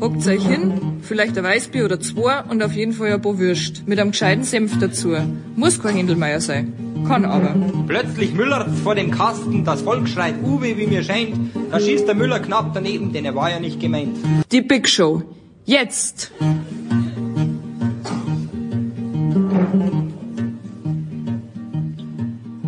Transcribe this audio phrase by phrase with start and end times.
[0.00, 3.86] Hockt euch hin, vielleicht ein Weißbier oder zwei und auf jeden Fall ein paar Würst.
[3.86, 5.14] Mit einem gescheiten Senf dazu.
[5.56, 6.72] Muss kein Händelmeier sein.
[7.06, 7.54] Kann aber.
[7.86, 11.36] Plötzlich müllert's vor dem Kasten, das Volk schreit Uwe, wie mir scheint.
[11.70, 14.16] Da schießt der Müller knapp daneben, denn er war ja nicht gemeint.
[14.50, 15.22] Die Big Show.
[15.66, 16.32] Jetzt!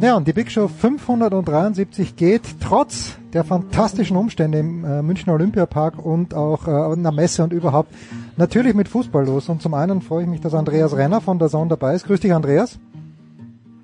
[0.03, 6.05] Ja, und die Big Show 573 geht trotz der fantastischen Umstände im äh, Münchner Olympiapark
[6.05, 7.95] und auch äh, in der Messe und überhaupt
[8.37, 9.49] natürlich mit Fußball los.
[9.49, 12.05] Und zum einen freue ich mich, dass Andreas Renner von der Zone dabei ist.
[12.05, 12.81] Grüß dich, Andreas.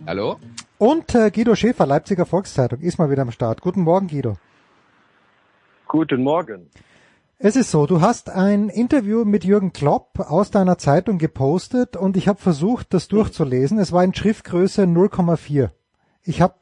[0.09, 0.39] Hallo?
[0.79, 3.61] Und äh, Guido Schäfer, Leipziger Volkszeitung, ist mal wieder am Start.
[3.61, 4.39] Guten Morgen, Guido.
[5.87, 6.69] Guten Morgen.
[7.39, 12.17] Es ist so, du hast ein Interview mit Jürgen Klopp aus deiner Zeitung gepostet und
[12.17, 13.79] ich habe versucht, das durchzulesen.
[13.79, 15.71] Es war in Schriftgröße 0,4.
[16.29, 16.55] Ich habe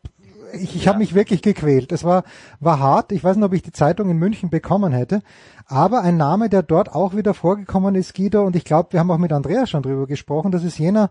[0.53, 0.91] ich, ich ja.
[0.91, 1.91] habe mich wirklich gequält.
[1.91, 2.23] Es war
[2.61, 3.11] war hart.
[3.11, 5.23] Ich weiß nicht, ob ich die Zeitung in München bekommen hätte,
[5.67, 9.11] aber ein Name, der dort auch wieder vorgekommen ist, Guido, und ich glaube, wir haben
[9.11, 11.11] auch mit Andreas schon drüber gesprochen, das ist jener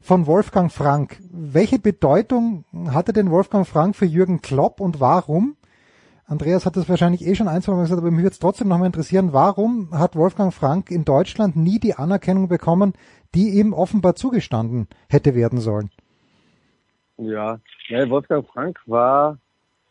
[0.00, 1.20] von Wolfgang Frank.
[1.30, 5.56] Welche Bedeutung hatte denn Wolfgang Frank für Jürgen Klopp und warum?
[6.26, 8.66] Andreas hat das wahrscheinlich eh schon ein, zwei Mal gesagt, aber mich würde es trotzdem
[8.66, 12.94] nochmal interessieren, warum hat Wolfgang Frank in Deutschland nie die Anerkennung bekommen,
[13.36, 15.90] die ihm offenbar zugestanden hätte werden sollen?
[17.26, 19.38] Ja, ja Wolfgang Frank war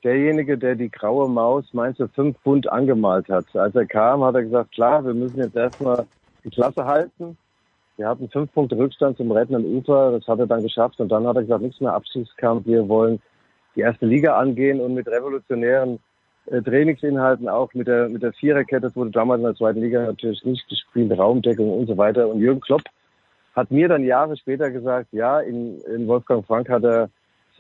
[0.04, 3.46] derjenige, der die graue Maus meinst du fünf Pfund angemalt hat.
[3.56, 6.08] Als er kam, hat er gesagt, klar, wir müssen jetzt erstmal
[6.44, 7.38] die Klasse halten.
[7.98, 11.28] Wir hatten fünf Punkte Rückstand zum rettenden Ufer, das hat er dann geschafft und dann
[11.28, 13.22] hat er gesagt, nichts mehr Abschiedskampf, wir wollen
[13.76, 16.00] die erste Liga angehen und mit revolutionären
[16.48, 20.04] äh, Trainingsinhalten auch mit der mit der Viererkette, das wurde damals in der zweiten Liga
[20.04, 22.28] natürlich nicht gespielt, Raumdeckung und so weiter.
[22.28, 22.82] Und Jürgen Klopp
[23.56, 27.10] hat mir dann Jahre später gesagt, ja, in, in Wolfgang Frank hat er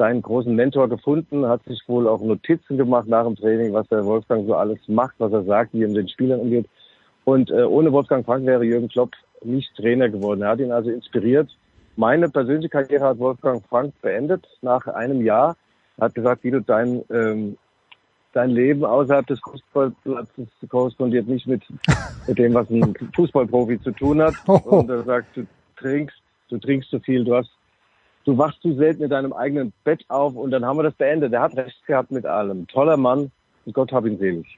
[0.01, 4.03] seinen großen Mentor gefunden, hat sich wohl auch Notizen gemacht nach dem Training, was der
[4.03, 6.67] Wolfgang so alles macht, was er sagt, wie er mit den Spielern umgeht.
[7.23, 9.11] Und äh, ohne Wolfgang Frank wäre Jürgen Klopp
[9.43, 10.41] nicht Trainer geworden.
[10.41, 11.55] Er hat ihn also inspiriert.
[11.97, 15.55] Meine persönliche Karriere hat Wolfgang Frank beendet nach einem Jahr.
[15.97, 17.57] Er hat gesagt, wie du dein, ähm,
[18.33, 21.61] dein Leben außerhalb des Fußballplatzes korrespondiert nicht mit,
[22.25, 24.33] mit dem, was ein Fußballprofi zu tun hat.
[24.47, 25.45] Und er sagt, du
[25.75, 26.17] trinkst,
[26.49, 27.51] du trinkst zu viel, du hast,
[28.25, 31.33] du wachst zu selten in deinem eigenen Bett auf und dann haben wir das beendet.
[31.33, 32.67] Er hat recht gehabt mit allem.
[32.67, 33.31] Toller Mann
[33.65, 34.57] und Gott hab ihn selig.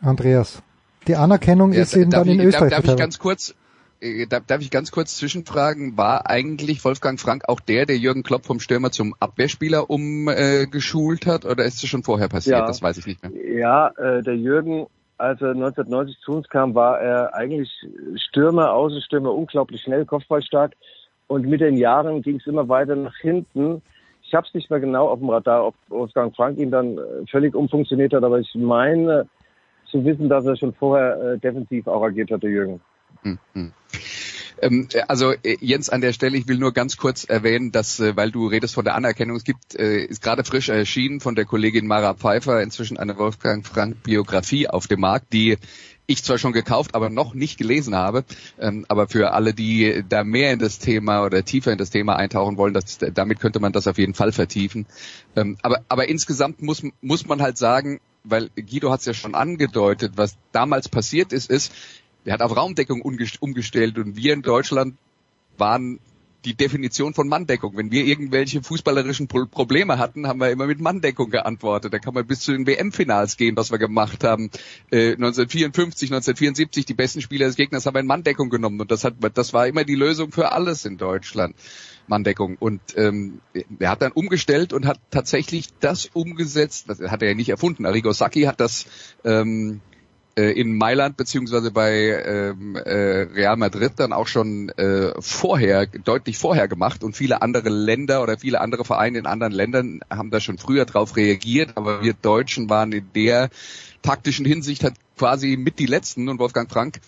[0.00, 0.62] Andreas,
[1.06, 2.70] die Anerkennung Ja, ist eben darf dann in ich, Österreich.
[2.70, 3.54] Darf, darf ich ganz kurz,
[4.00, 8.22] äh, darf, darf ich ganz kurz zwischenfragen, war eigentlich Wolfgang Frank auch der, der Jürgen
[8.22, 12.58] Klopp vom Stürmer zum Abwehrspieler umgeschult äh, geschult hat oder ist es schon vorher passiert?
[12.58, 12.66] Ja.
[12.66, 13.32] Das weiß ich nicht mehr.
[13.58, 14.86] Ja, äh, der Jürgen,
[15.18, 17.70] als er 1990 zu uns kam, war er eigentlich
[18.16, 20.72] Stürmer, Außenstürmer, unglaublich schnell, kopfballstark.
[21.30, 23.82] Und mit den Jahren ging es immer weiter nach hinten.
[24.24, 27.24] Ich habe es nicht mehr genau auf dem Radar, ob Wolfgang Frank ihn dann äh,
[27.30, 29.28] völlig umfunktioniert hat, aber ich meine
[29.88, 32.80] zu wissen, dass er schon vorher äh, defensiv auch agiert hat, der Jürgen.
[33.22, 33.72] Hm, hm.
[34.60, 38.00] Ähm, äh, also äh, Jens an der Stelle, ich will nur ganz kurz erwähnen, dass,
[38.00, 41.86] weil du redest von der Anerkennung, es gibt, ist gerade frisch erschienen von der Kollegin
[41.86, 45.58] Mara Pfeiffer inzwischen eine Wolfgang Frank Biografie auf dem Markt, die
[46.06, 48.24] ich zwar schon gekauft, aber noch nicht gelesen habe.
[48.58, 52.16] Ähm, aber für alle, die da mehr in das Thema oder tiefer in das Thema
[52.16, 54.86] eintauchen wollen, das, damit könnte man das auf jeden Fall vertiefen.
[55.36, 59.34] Ähm, aber, aber insgesamt muss, muss man halt sagen, weil Guido hat es ja schon
[59.34, 61.72] angedeutet, was damals passiert ist, ist,
[62.24, 64.96] er hat auf Raumdeckung umgest- umgestellt und wir in Deutschland
[65.56, 66.00] waren
[66.44, 67.76] die Definition von Manndeckung.
[67.76, 71.92] Wenn wir irgendwelche fußballerischen Pro Probleme hatten, haben wir immer mit Manndeckung geantwortet.
[71.92, 74.50] Da kann man bis zu den WM-Finals gehen, was wir gemacht haben.
[74.90, 79.04] Äh, 1954, 1974, die besten Spieler des Gegners haben wir in Manndeckung genommen und das
[79.04, 81.54] hat, das war immer die Lösung für alles in Deutschland.
[82.06, 82.56] Manndeckung.
[82.58, 83.40] Und ähm,
[83.78, 87.86] er hat dann umgestellt und hat tatsächlich das umgesetzt, das hat er ja nicht erfunden.
[87.86, 88.86] Arrigo Sacchi hat das
[89.24, 89.80] ähm,
[90.36, 96.38] äh, in Mailand beziehungsweise bei ähm, äh, Real Madrid dann auch schon äh, vorher, deutlich
[96.38, 97.02] vorher gemacht.
[97.02, 100.84] Und viele andere Länder oder viele andere Vereine in anderen Ländern haben da schon früher
[100.84, 103.50] drauf reagiert, aber wir Deutschen waren in der
[104.02, 106.28] taktischen Hinsicht halt quasi mit die Letzten.
[106.28, 107.00] Und Wolfgang Frank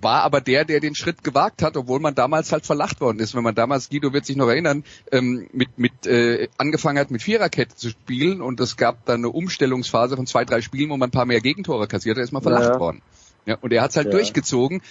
[0.00, 3.34] war aber der, der den Schritt gewagt hat, obwohl man damals halt verlacht worden ist.
[3.34, 7.22] Wenn man damals, Guido wird sich noch erinnern, ähm, mit, mit äh, angefangen hat, mit
[7.22, 11.08] Viererkette zu spielen und es gab dann eine Umstellungsphase von zwei, drei Spielen, wo man
[11.08, 12.78] ein paar mehr Gegentore kassiert hat, ist man verlacht Ja.
[12.80, 13.02] worden.
[13.46, 14.12] Ja, und er hat es halt Ja.
[14.12, 14.82] durchgezogen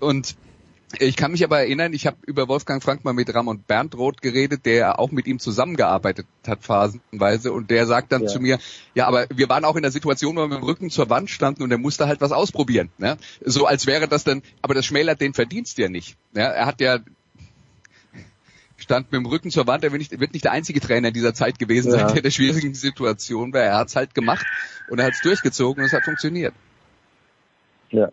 [0.00, 0.34] und
[0.98, 4.66] ich kann mich aber erinnern, ich habe über Wolfgang Frank mal mit Ramon Berntroth geredet,
[4.66, 8.28] der auch mit ihm zusammengearbeitet hat phasenweise und der sagt dann Ja.
[8.28, 8.58] zu mir,
[8.94, 11.30] ja, aber wir waren auch in der Situation, wo wir mit dem Rücken zur Wand
[11.30, 12.90] standen und er musste halt was ausprobieren.
[12.98, 13.16] Ne?
[13.44, 16.16] So als wäre das dann, aber das schmälert den Verdienst ja nicht.
[16.34, 16.44] Ja?
[16.44, 16.98] Er hat ja
[18.76, 21.14] stand mit dem Rücken zur Wand, er wird nicht, wird nicht der einzige Trainer in
[21.14, 21.98] dieser Zeit gewesen Ja.
[21.98, 23.60] sein, der in der schwierigen Situation war.
[23.60, 24.44] Er hat es halt gemacht
[24.88, 26.54] und er hat es durchgezogen und es hat funktioniert.
[27.90, 28.10] Ja.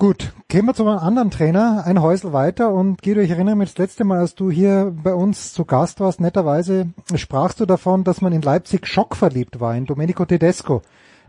[0.00, 3.68] Gut, gehen wir zu einem anderen Trainer, ein Häusel weiter und Guido, ich erinnere mich
[3.68, 6.86] das letzte Mal, als du hier bei uns zu Gast warst, netterweise
[7.16, 10.80] sprachst du davon, dass man in Leipzig schockverliebt war, in Domenico Tedesco.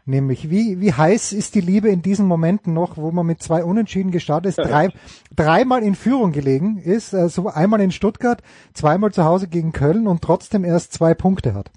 [0.06, 3.62] Nämlich, wie, wie heiß ist die Liebe in diesen Momenten noch, wo man mit zwei
[3.66, 4.88] Unentschieden gestartet ist, drei,
[5.36, 8.42] dreimal in Führung gelegen ist, also einmal in Stuttgart,
[8.74, 11.72] zweimal zu Hause gegen Köln und trotzdem erst zwei Punkte hat.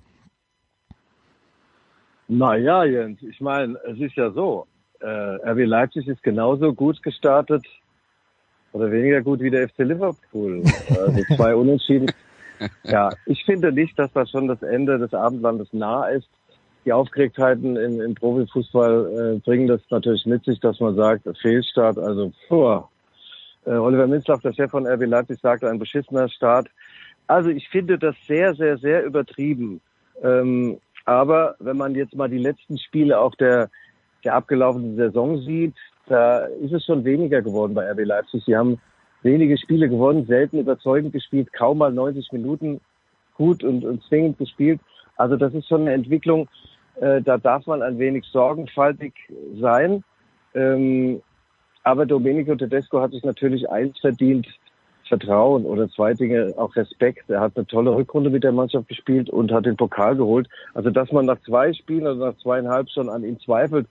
[2.29, 4.69] Naja, Jens, ich meine, es ist ja so,
[5.05, 7.65] äh, RB Leipzig ist genauso gut gestartet
[8.73, 10.63] oder weniger gut wie der FC Liverpool.
[10.89, 12.11] Also zwei Unentschieden.
[12.85, 16.29] Ja, ich finde nicht, dass das schon das Ende des Abendlandes nah ist.
[16.85, 21.99] Die Aufgeregtheiten im, im Profifußball äh, bringen das natürlich mit sich, dass man sagt, Fehlstart,
[21.99, 22.83] also puh.
[23.67, 26.69] Äh, Oliver Minzlaff, der Chef von RB Leipzig, sagte, ein beschissener Start.
[27.27, 29.81] Also ich finde das sehr, sehr, sehr übertrieben.
[30.23, 33.71] Ähm, aber wenn man jetzt mal die letzten Spiele auch der,
[34.25, 35.75] der abgelaufenen Saison sieht,
[36.07, 38.45] da ist es schon weniger geworden bei RB Leipzig.
[38.45, 38.79] Sie haben
[39.23, 42.81] wenige Spiele gewonnen, selten überzeugend gespielt, kaum mal 90 Minuten
[43.37, 44.81] gut und, und zwingend gespielt.
[45.17, 46.49] Also das ist schon eine Entwicklung,
[47.01, 49.15] äh, da darf man ein wenig sorgenfaltig
[49.61, 50.05] sein.
[50.55, 51.23] Ähm,
[51.83, 54.47] aber Domenico Tedesco hat sich natürlich eins verdient,
[55.07, 57.29] Vertrauen oder zwei Dinge, auch Respekt.
[57.29, 60.49] Er hat eine tolle Rückrunde mit der Mannschaft gespielt und hat den Pokal geholt.
[60.73, 63.87] Also dass man nach zwei Spielen oder nach zweieinhalb schon an ihm zweifelt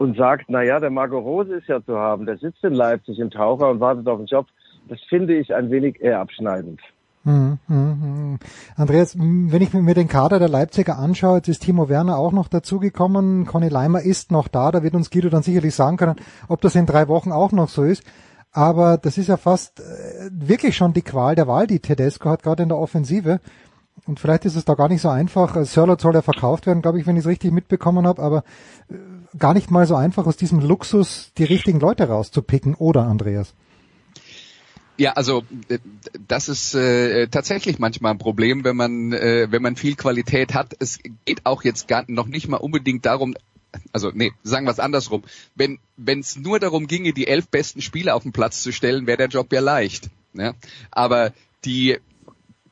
[0.00, 3.18] und sagt, na ja, der Marco Rose ist ja zu haben, der sitzt in Leipzig
[3.18, 4.46] im Taucher und wartet auf den Job.
[4.88, 6.80] Das finde ich ein wenig eher abschneidend.
[7.24, 8.38] Hm, hm, hm.
[8.76, 12.48] Andreas, wenn ich mir den Kader der Leipziger anschaue, jetzt ist Timo Werner auch noch
[12.48, 16.16] dazugekommen, Conny Leimer ist noch da, da wird uns Guido dann sicherlich sagen können,
[16.48, 18.02] ob das in drei Wochen auch noch so ist.
[18.52, 22.42] Aber das ist ja fast äh, wirklich schon die Qual der Wahl, die Tedesco hat,
[22.42, 23.40] gerade in der Offensive.
[24.06, 25.62] Und vielleicht ist es da gar nicht so einfach.
[25.66, 28.44] Sörlot soll ja verkauft werden, glaube ich, wenn ich es richtig mitbekommen habe, aber
[28.88, 28.94] äh,
[29.38, 33.54] gar nicht mal so einfach, aus diesem Luxus die richtigen Leute rauszupicken, oder Andreas?
[35.00, 35.78] Ja, also äh,
[36.28, 40.76] das ist äh, tatsächlich manchmal ein Problem, wenn man äh, wenn man viel Qualität hat.
[40.78, 43.34] Es geht auch jetzt gar noch nicht mal unbedingt darum,
[43.92, 45.22] also nee, sagen wir es andersrum.
[45.54, 49.06] Wenn wenn es nur darum ginge, die elf besten Spieler auf den Platz zu stellen,
[49.06, 50.10] wäre der Job ja leicht.
[50.34, 50.52] Ja?
[50.90, 51.32] Aber
[51.64, 51.96] die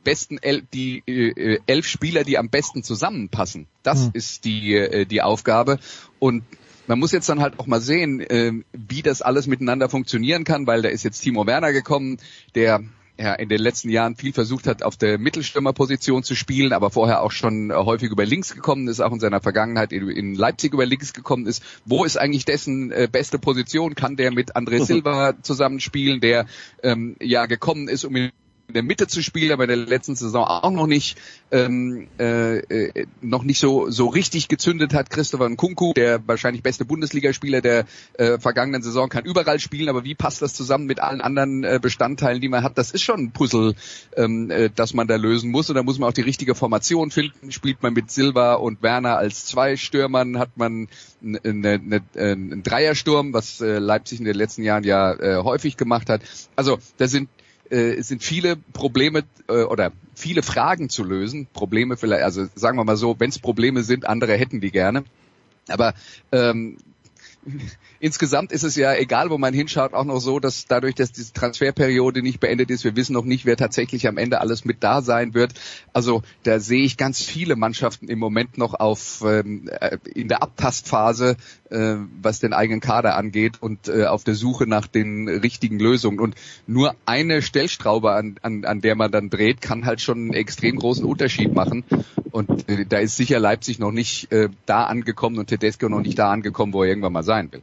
[0.09, 4.11] besten elf, die äh, elf Spieler, die am besten zusammenpassen, das Hm.
[4.15, 5.79] ist die äh, die Aufgabe
[6.19, 6.45] und
[6.87, 10.67] man muss jetzt dann halt auch mal sehen, äh, wie das alles miteinander funktionieren kann,
[10.67, 12.17] weil da ist jetzt Timo Werner gekommen,
[12.55, 12.83] der
[13.19, 17.23] ja, in den letzten Jahren viel versucht hat, auf der Mittelstürmerposition zu spielen, aber vorher
[17.23, 20.87] auch schon äh, häufig über links gekommen ist, auch in seiner Vergangenheit in, Leipzig über
[20.87, 21.63] links gekommen ist.
[21.85, 23.95] Wo ist eigentlich dessen äh, beste Position?
[23.97, 26.47] Kann der mit André Silva zusammenspielen, der
[26.83, 28.31] ähm, ja gekommen ist, um in
[28.69, 31.17] in der Mitte zu spielen, aber in der letzten Saison auch noch nicht
[31.51, 35.09] ähm, äh, äh, noch nicht so so richtig gezündet hat.
[35.09, 37.87] Christopher Nkunku, der wahrscheinlich beste Bundesligaspieler der
[38.19, 41.79] äh, vergangenen Saison, kann überall spielen, aber wie passt das zusammen mit allen anderen äh,
[41.81, 42.77] Bestandteilen, die man hat?
[42.77, 43.75] Das ist schon ein Puzzle,
[44.17, 47.11] ähm, äh, das man da lösen muss und da muss man auch die richtige Formation
[47.11, 47.51] finden.
[47.51, 50.89] Spielt man mit Silva und Werner als zwei Stürmern, hat man
[51.23, 56.11] eine, eine, einen Dreiersturm, was äh, Leipzig in den letzten Jahren ja äh, häufig gemacht
[56.11, 56.21] hat.
[56.55, 57.31] Also da sind
[57.71, 61.47] äh, es sind viele Probleme äh, oder viele Fragen zu lösen.
[61.53, 65.05] Probleme vielleicht, also sagen wir mal so, wenn es Probleme sind, andere hätten die gerne.
[65.69, 65.95] Aber
[66.33, 66.79] ähm,
[68.01, 71.33] insgesamt ist es ja, egal wo man hinschaut, auch noch so, dass dadurch, dass diese
[71.33, 75.03] Transferperiode nicht beendet ist, wir wissen noch nicht, wer tatsächlich am Ende alles mit da
[75.03, 75.55] sein wird.
[75.93, 80.43] Also da sehe ich ganz viele Mannschaften im Moment noch auf ähm, äh, in der
[80.43, 81.37] Abtastphase,
[81.71, 86.21] äh, was den eigenen Kader angeht und äh, auf der Suche nach den richtigen Lösungen.
[86.21, 86.35] Und
[86.67, 90.77] nur eine Stellschraube, an, an, an der man dann dreht, kann halt schon einen extrem
[90.77, 91.85] großen Unterschied machen.
[92.31, 96.19] Und äh, da ist sicher Leipzig noch nicht äh, da angekommen und Tedesco noch nicht
[96.19, 97.63] da angekommen, wo er irgendwann mal sein will.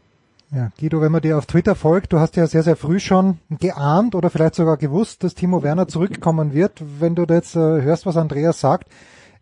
[0.51, 3.39] Ja, Guido, wenn man dir auf Twitter folgt, du hast ja sehr, sehr früh schon
[3.49, 6.83] geahnt oder vielleicht sogar gewusst, dass Timo Werner zurückkommen wird.
[6.99, 8.89] Wenn du jetzt äh, hörst, was Andreas sagt,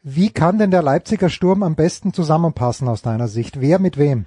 [0.02, 3.60] wie kann denn der Leipziger Sturm am besten zusammenpassen aus deiner Sicht?
[3.60, 4.26] Wer mit wem?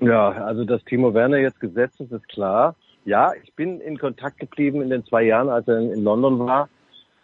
[0.00, 2.76] Ja, also dass Timo Werner jetzt gesetzt ist, ist klar.
[3.04, 6.38] Ja, ich bin in Kontakt geblieben in den zwei Jahren, als er in, in London
[6.38, 6.68] war.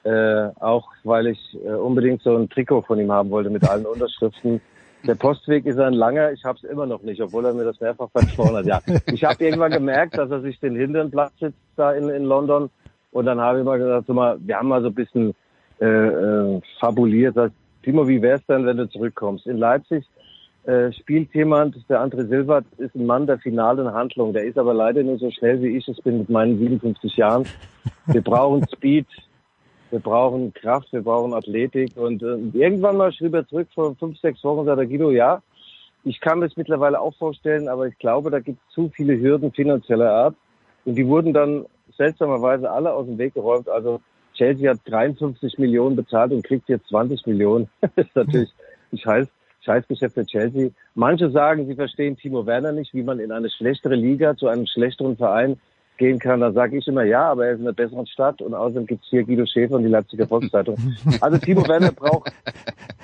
[0.02, 3.86] Äh, auch weil ich äh, unbedingt so ein Trikot von ihm haben wollte mit allen
[3.86, 4.60] Unterschriften.
[5.06, 7.78] Der Postweg ist ein langer, ich habe es immer noch nicht, obwohl er mir das
[7.80, 8.66] mehrfach versprochen hat.
[8.66, 8.80] Ja,
[9.12, 12.70] ich habe irgendwann gemerkt, dass er sich den hinteren Platz sitzt da in, in London.
[13.12, 15.34] Und dann habe ich mal gesagt, so mal, wir haben mal so ein bisschen
[15.80, 17.34] äh, äh, fabuliert.
[17.34, 19.46] Sag, Timo, wie wär's denn, wenn du zurückkommst?
[19.46, 20.04] In Leipzig
[20.64, 24.32] äh, spielt jemand, der André Silva ist ein Mann der finalen Handlung.
[24.32, 27.44] Der ist aber leider nicht so schnell wie ich es bin mit meinen 57 Jahren.
[28.06, 29.06] Wir brauchen Speed,
[29.94, 31.96] wir brauchen Kraft, wir brauchen Athletik.
[31.96, 35.40] Und äh, irgendwann mal schrieb er zurück vor fünf, sechs Wochen, sagt er, Guido, ja,
[36.02, 39.18] ich kann mir das mittlerweile auch vorstellen, aber ich glaube, da gibt es zu viele
[39.18, 40.34] Hürden finanzieller Art.
[40.84, 41.64] Und die wurden dann
[41.96, 43.68] seltsamerweise alle aus dem Weg geräumt.
[43.68, 44.00] Also
[44.34, 47.68] Chelsea hat 53 Millionen bezahlt und kriegt jetzt 20 Millionen.
[47.80, 48.52] das ist natürlich
[48.92, 49.28] ein Scheiß,
[49.60, 50.70] Scheißgeschäft für Chelsea.
[50.96, 54.66] Manche sagen, sie verstehen Timo Werner nicht, wie man in eine schlechtere Liga zu einem
[54.66, 55.60] schlechteren Verein
[55.96, 58.54] gehen kann, da sage ich immer ja, aber er ist in einer besseren Stadt und
[58.54, 60.76] außerdem gibt's hier Guido Schäfer und die Leipziger Volkszeitung.
[61.20, 62.32] Also Timo Werner braucht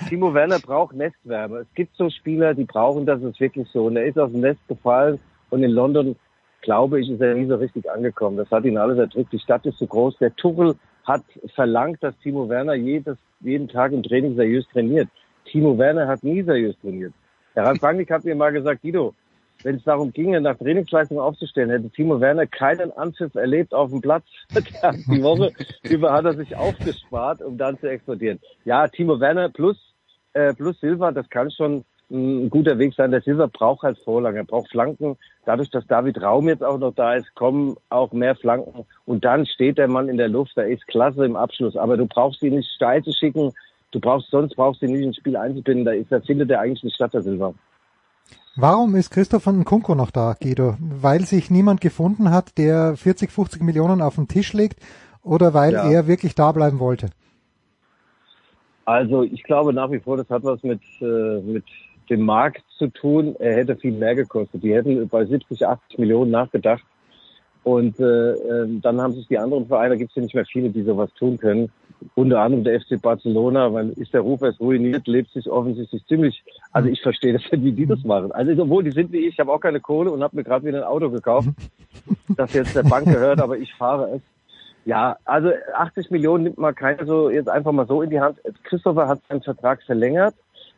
[0.09, 1.59] Timo Werner braucht Nestwärme.
[1.59, 3.87] Es gibt so Spieler, die brauchen das, ist wirklich so.
[3.87, 5.21] Und er ist aus dem Nest gefallen
[5.51, 6.17] und in London,
[6.63, 8.37] glaube ich, ist er nie so richtig angekommen.
[8.37, 9.33] Das hat ihn alles erdrückt.
[9.33, 10.19] Die Stadt ist zu groß.
[10.19, 11.23] Der Tuchel hat
[11.55, 15.09] verlangt, dass Timo Werner jedes, jeden Tag im Training seriös trainiert.
[15.45, 17.13] Timo Werner hat nie seriös trainiert.
[17.55, 19.15] Herr Ralf Rangnick hat mir mal gesagt, Guido,
[19.63, 24.01] wenn es darum ginge, nach Trainingsleistung aufzustellen, hätte Timo Werner keinen Anpfiff erlebt auf dem
[24.01, 24.25] Platz.
[25.09, 25.53] Die Woche
[25.83, 28.41] über hat er sich aufgespart, um dann zu explodieren.
[28.65, 29.77] Ja, Timo Werner plus,
[30.33, 33.11] äh, plus Silva, das kann schon ein guter Weg sein.
[33.11, 35.17] Der Silva braucht halt Vorlagen, er braucht Flanken.
[35.45, 38.85] Dadurch, dass David Raum jetzt auch noch da ist, kommen auch mehr Flanken.
[39.07, 41.77] Und dann steht der Mann in der Luft, der ist klasse im Abschluss.
[41.77, 43.53] Aber du brauchst ihn nicht steil zu schicken.
[43.93, 45.85] Du brauchst, sonst brauchst du ihn nicht ins Spiel einzubinden.
[45.85, 47.55] Da ist, da findet er eigentlich nicht statt, der Silva.
[48.63, 50.77] Warum ist Christoph von Nkunku noch da, Guido?
[50.79, 54.79] Weil sich niemand gefunden hat, der 40, 50 Millionen auf den Tisch legt
[55.23, 55.91] oder weil ja.
[55.91, 57.09] er wirklich da bleiben wollte?
[58.85, 61.65] Also ich glaube nach wie vor, das hat was mit, äh, mit
[62.11, 63.35] dem Markt zu tun.
[63.39, 64.63] Er hätte viel mehr gekostet.
[64.63, 66.85] Die hätten bei 70, 80 Millionen nachgedacht.
[67.65, 70.45] Und äh, äh, dann haben sich die anderen Vereine, da gibt es ja nicht mehr
[70.45, 71.71] viele, die sowas tun können
[72.15, 76.43] unter anderem der FC Barcelona, weil ist der Ruf erst ruiniert, lebt sich offensichtlich ziemlich,
[76.73, 78.33] also ich verstehe das nicht, wie die das machen.
[78.33, 80.65] Also obwohl die sind wie ich, ich habe auch keine Kohle und habe mir gerade
[80.65, 81.49] wieder ein Auto gekauft,
[82.29, 84.23] das jetzt der Bank gehört, aber ich fahre es.
[84.87, 88.39] Ja, also 80 Millionen nimmt man keiner so jetzt einfach mal so in die Hand.
[88.65, 90.35] Christopher hat seinen Vertrag verlängert.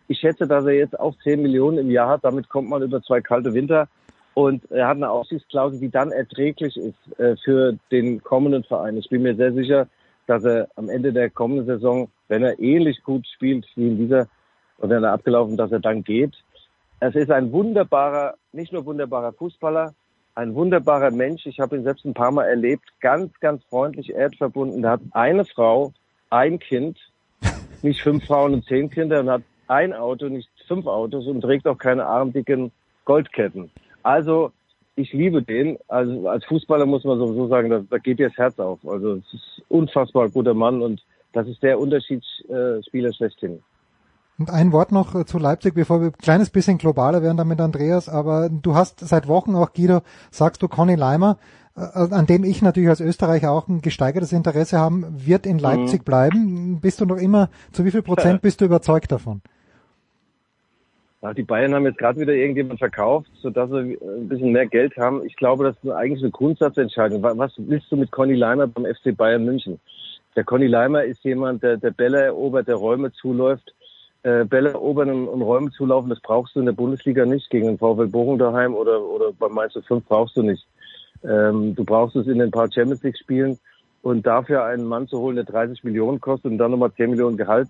[0.08, 2.24] Ich schätze, dass er jetzt auch 10 Millionen im Jahr hat.
[2.24, 3.88] Damit kommt man über zwei kalte Winter.
[4.34, 8.96] Und er hat eine Aufsichtsklausel, die dann erträglich ist äh, für den kommenden Verein.
[8.96, 9.86] Ich bin mir sehr sicher,
[10.26, 14.26] dass er am Ende der kommenden Saison, wenn er ähnlich gut spielt wie in dieser
[14.82, 16.34] in der abgelaufen, dass er dann geht.
[17.00, 19.94] Es ist ein wunderbarer, nicht nur wunderbarer Fußballer,
[20.34, 21.46] ein wunderbarer Mensch.
[21.46, 24.84] Ich habe ihn selbst ein paar Mal erlebt, ganz, ganz freundlich, erdverbunden.
[24.84, 25.92] Er hat eine Frau,
[26.30, 26.98] ein Kind,
[27.82, 31.66] nicht fünf Frauen und zehn Kinder und hat ein Auto, nicht fünf Autos und trägt
[31.66, 32.72] auch keine armdicken
[33.04, 33.70] Goldketten.
[34.02, 34.52] Also
[34.96, 35.78] ich liebe den.
[35.88, 38.78] Also als Fußballer muss man sowieso sagen, da, da geht dir das Herz auf.
[38.86, 43.62] Also es ist unfassbar guter Mann und das ist der Unterschiedsspieler schlechthin.
[44.42, 47.60] Und ein Wort noch äh, zu Leipzig, bevor wir ein kleines bisschen globaler werden damit
[47.60, 50.00] Andreas, aber du hast seit Wochen auch, Guido,
[50.32, 51.38] sagst du, Conny Leimer,
[51.76, 51.80] äh,
[52.12, 56.04] an dem ich natürlich als Österreicher auch ein gesteigertes Interesse haben, wird in Leipzig mhm.
[56.04, 56.80] bleiben.
[56.80, 59.42] Bist du noch immer, zu wie viel Prozent bist du überzeugt davon?
[61.22, 64.96] Ja, die Bayern haben jetzt gerade wieder irgendjemand verkauft, sodass sie ein bisschen mehr Geld
[64.96, 65.24] haben.
[65.24, 67.22] Ich glaube, das ist eigentlich eine Grundsatzentscheidung.
[67.22, 69.78] Was willst du mit Conny Leimer beim FC Bayern München?
[70.34, 73.72] Der Conny Leimer ist jemand, der, der Bälle erobert, der Räume zuläuft.
[74.22, 77.50] Äh, Bälle erobern und, und Räume zulaufen, das brauchst du in der Bundesliga nicht.
[77.50, 80.66] Gegen den VfL Bochum daheim oder, oder beim Mainz 5 brauchst du nicht.
[81.24, 83.58] Ähm, du brauchst es in den paar Champions League Spielen
[84.02, 87.36] und dafür einen Mann zu holen, der 30 Millionen kostet und dann nochmal 10 Millionen
[87.36, 87.68] Gehalt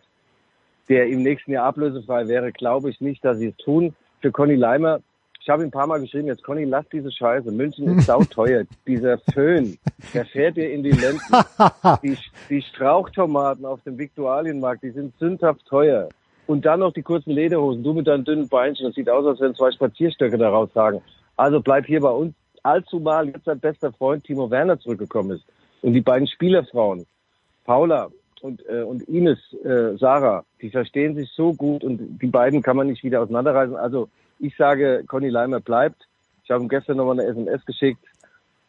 [0.89, 3.95] der im nächsten Jahr ablösefrei wäre, glaube ich nicht, dass sie es tun.
[4.21, 5.01] Für Conny Leimer,
[5.41, 7.51] ich habe ihm ein paar Mal geschrieben, jetzt Conny, lass diese Scheiße.
[7.51, 8.65] München ist sauteuer.
[8.87, 9.79] Dieser Föhn,
[10.15, 11.21] der fährt dir in die Lenden.
[12.03, 12.17] Die,
[12.49, 16.09] die Strauchtomaten auf dem Viktualienmarkt, die sind sündhaft teuer.
[16.53, 18.85] Und dann noch die kurzen Lederhosen, du mit deinen dünnen Beinchen.
[18.85, 21.01] Das sieht aus, als wenn zwei Spazierstöcke da rausragen.
[21.35, 22.35] Also bleib hier bei uns.
[22.63, 25.45] Allzumal jetzt sein bester Freund Timo Werner zurückgekommen ist.
[25.81, 27.07] Und die beiden Spielerfrauen,
[27.65, 28.11] Paula
[28.43, 32.77] und, äh, und Ines, äh, Sarah, die verstehen sich so gut und die beiden kann
[32.77, 33.75] man nicht wieder auseinanderreißen.
[33.75, 36.07] Also ich sage, Conny Leimer bleibt.
[36.45, 38.05] Ich habe ihm gestern nochmal eine SMS geschickt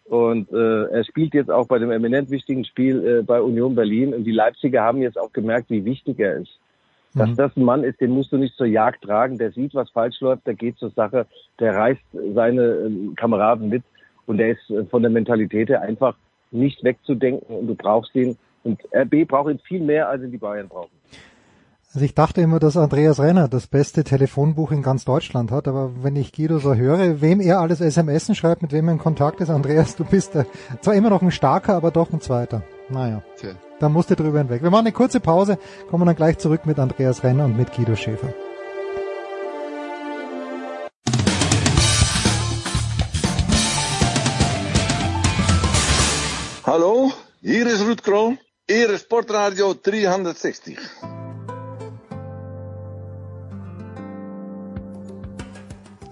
[0.06, 4.14] und äh, er spielt jetzt auch bei dem eminent wichtigen Spiel äh, bei Union Berlin
[4.14, 6.62] und die Leipziger haben jetzt auch gemerkt, wie wichtig er ist.
[7.16, 7.36] Dass Mhm.
[7.36, 9.38] das ein Mann ist, den musst du nicht zur Jagd tragen.
[9.38, 11.26] Der sieht, was falsch läuft, der geht zur Sache,
[11.60, 12.02] der reißt
[12.34, 13.84] seine ähm, Kameraden mit
[14.26, 16.16] und der ist äh, von der Mentalität her einfach
[16.52, 18.38] nicht wegzudenken und du brauchst ihn.
[18.64, 20.92] Und RB braucht ihn viel mehr, als ihn die Bayern brauchen.
[21.94, 25.92] Also ich dachte immer, dass Andreas Renner das beste Telefonbuch in ganz Deutschland hat, aber
[26.02, 29.42] wenn ich Guido so höre, wem er alles SMS schreibt, mit wem er in Kontakt
[29.42, 30.46] ist, Andreas, du bist äh,
[30.82, 32.64] zwar immer noch ein starker, aber doch ein zweiter.
[32.90, 33.52] Naja, Tja.
[33.84, 34.64] Da musst du drüber hinweg.
[34.64, 35.60] Wir machen eine kurze Pause,
[35.90, 38.34] kommen dann gleich zurück mit Andreas Renner und mit Guido Schäfer.
[46.66, 47.12] Hallo,
[47.42, 48.38] hier is Ruud Krol,
[48.68, 50.78] Ere Sportradio 360.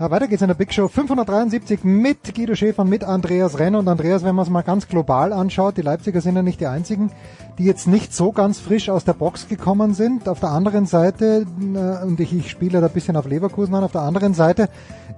[0.10, 4.24] weiter geht's in der Big Show 573 mit Guido Schäfer, mit Andreas Renner und Andreas,
[4.24, 7.12] wenn man es mal ganz global anschaut, die Leipziger sind ja nicht die einzigen,
[7.60, 10.27] die jetzt nicht so ganz frisch aus der Box gekommen sind.
[10.27, 13.84] Auf der anderen Seite, äh, und ich, ich spiele da ein bisschen auf Leverkusen an,
[13.84, 14.70] auf der anderen Seite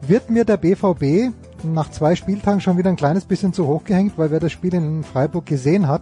[0.05, 4.17] wird mir der BVB nach zwei Spieltagen schon wieder ein kleines bisschen zu hoch gehängt,
[4.17, 6.01] weil wer das Spiel in Freiburg gesehen hat,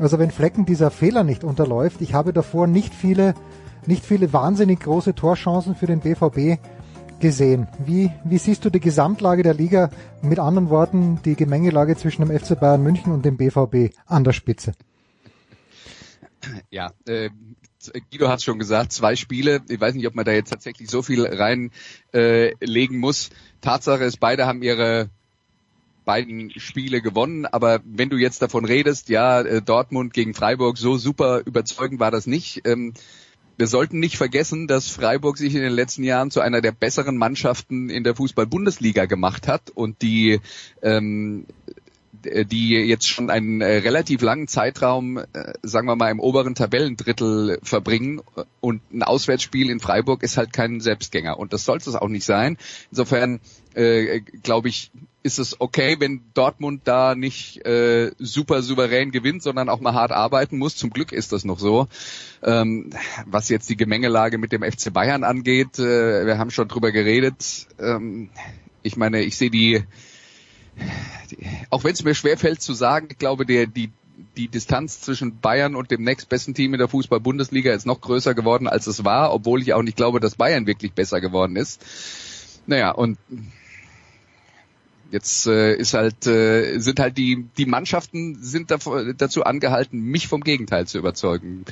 [0.00, 3.34] also wenn Flecken dieser Fehler nicht unterläuft, ich habe davor nicht viele,
[3.84, 6.58] nicht viele wahnsinnig große Torchancen für den BVB
[7.20, 7.68] gesehen.
[7.84, 9.90] Wie, wie siehst du die Gesamtlage der Liga?
[10.22, 14.32] Mit anderen Worten, die Gemengelage zwischen dem FC Bayern München und dem BVB an der
[14.32, 14.72] Spitze.
[16.70, 17.30] Ja, äh,
[18.10, 19.62] Guido hat schon gesagt, zwei Spiele.
[19.68, 21.72] Ich weiß nicht, ob man da jetzt tatsächlich so viel reinlegen
[22.12, 23.30] äh, legen muss.
[23.60, 25.10] Tatsache ist, beide haben ihre
[26.04, 30.96] beiden Spiele gewonnen, aber wenn du jetzt davon redest, ja, äh, Dortmund gegen Freiburg, so
[30.96, 32.66] super überzeugend war das nicht.
[32.66, 32.94] Ähm,
[33.56, 37.16] wir sollten nicht vergessen, dass Freiburg sich in den letzten Jahren zu einer der besseren
[37.16, 40.40] Mannschaften in der Fußball-Bundesliga gemacht hat und die
[40.82, 41.46] ähm,
[42.24, 47.58] die jetzt schon einen äh, relativ langen Zeitraum, äh, sagen wir mal, im oberen Tabellendrittel
[47.62, 48.20] verbringen
[48.60, 52.24] und ein Auswärtsspiel in Freiburg ist halt kein Selbstgänger und das sollte es auch nicht
[52.24, 52.56] sein.
[52.90, 53.40] Insofern
[53.76, 54.90] äh, glaube ich,
[55.22, 60.12] ist es okay, wenn Dortmund da nicht äh, super souverän gewinnt, sondern auch mal hart
[60.12, 60.76] arbeiten muss.
[60.76, 61.88] Zum Glück ist das noch so.
[62.42, 62.90] Ähm,
[63.26, 67.66] was jetzt die Gemengelage mit dem FC Bayern angeht, äh, wir haben schon drüber geredet.
[67.80, 68.30] Ähm,
[68.82, 69.82] ich meine, ich sehe die
[71.70, 73.90] auch wenn es mir schwerfällt zu sagen, ich glaube, der, die,
[74.36, 78.68] die Distanz zwischen Bayern und dem nächstbesten Team in der Fußball-Bundesliga ist noch größer geworden,
[78.68, 81.82] als es war, obwohl ich auch nicht glaube, dass Bayern wirklich besser geworden ist.
[82.66, 83.18] Naja, und
[85.10, 90.28] jetzt äh, ist halt, äh, sind halt die, die Mannschaften sind davor, dazu angehalten, mich
[90.28, 91.64] vom Gegenteil zu überzeugen.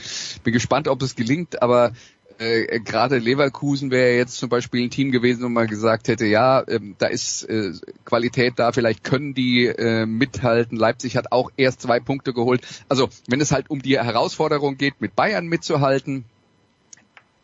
[0.43, 1.93] Bin gespannt, ob es gelingt, aber
[2.39, 6.65] äh, gerade Leverkusen wäre jetzt zum Beispiel ein Team gewesen, wo man gesagt hätte, ja,
[6.69, 7.73] ähm, da ist äh,
[8.05, 10.77] Qualität da, vielleicht können die äh, mithalten.
[10.77, 12.63] Leipzig hat auch erst zwei Punkte geholt.
[12.89, 16.25] Also wenn es halt um die Herausforderung geht, mit Bayern mitzuhalten,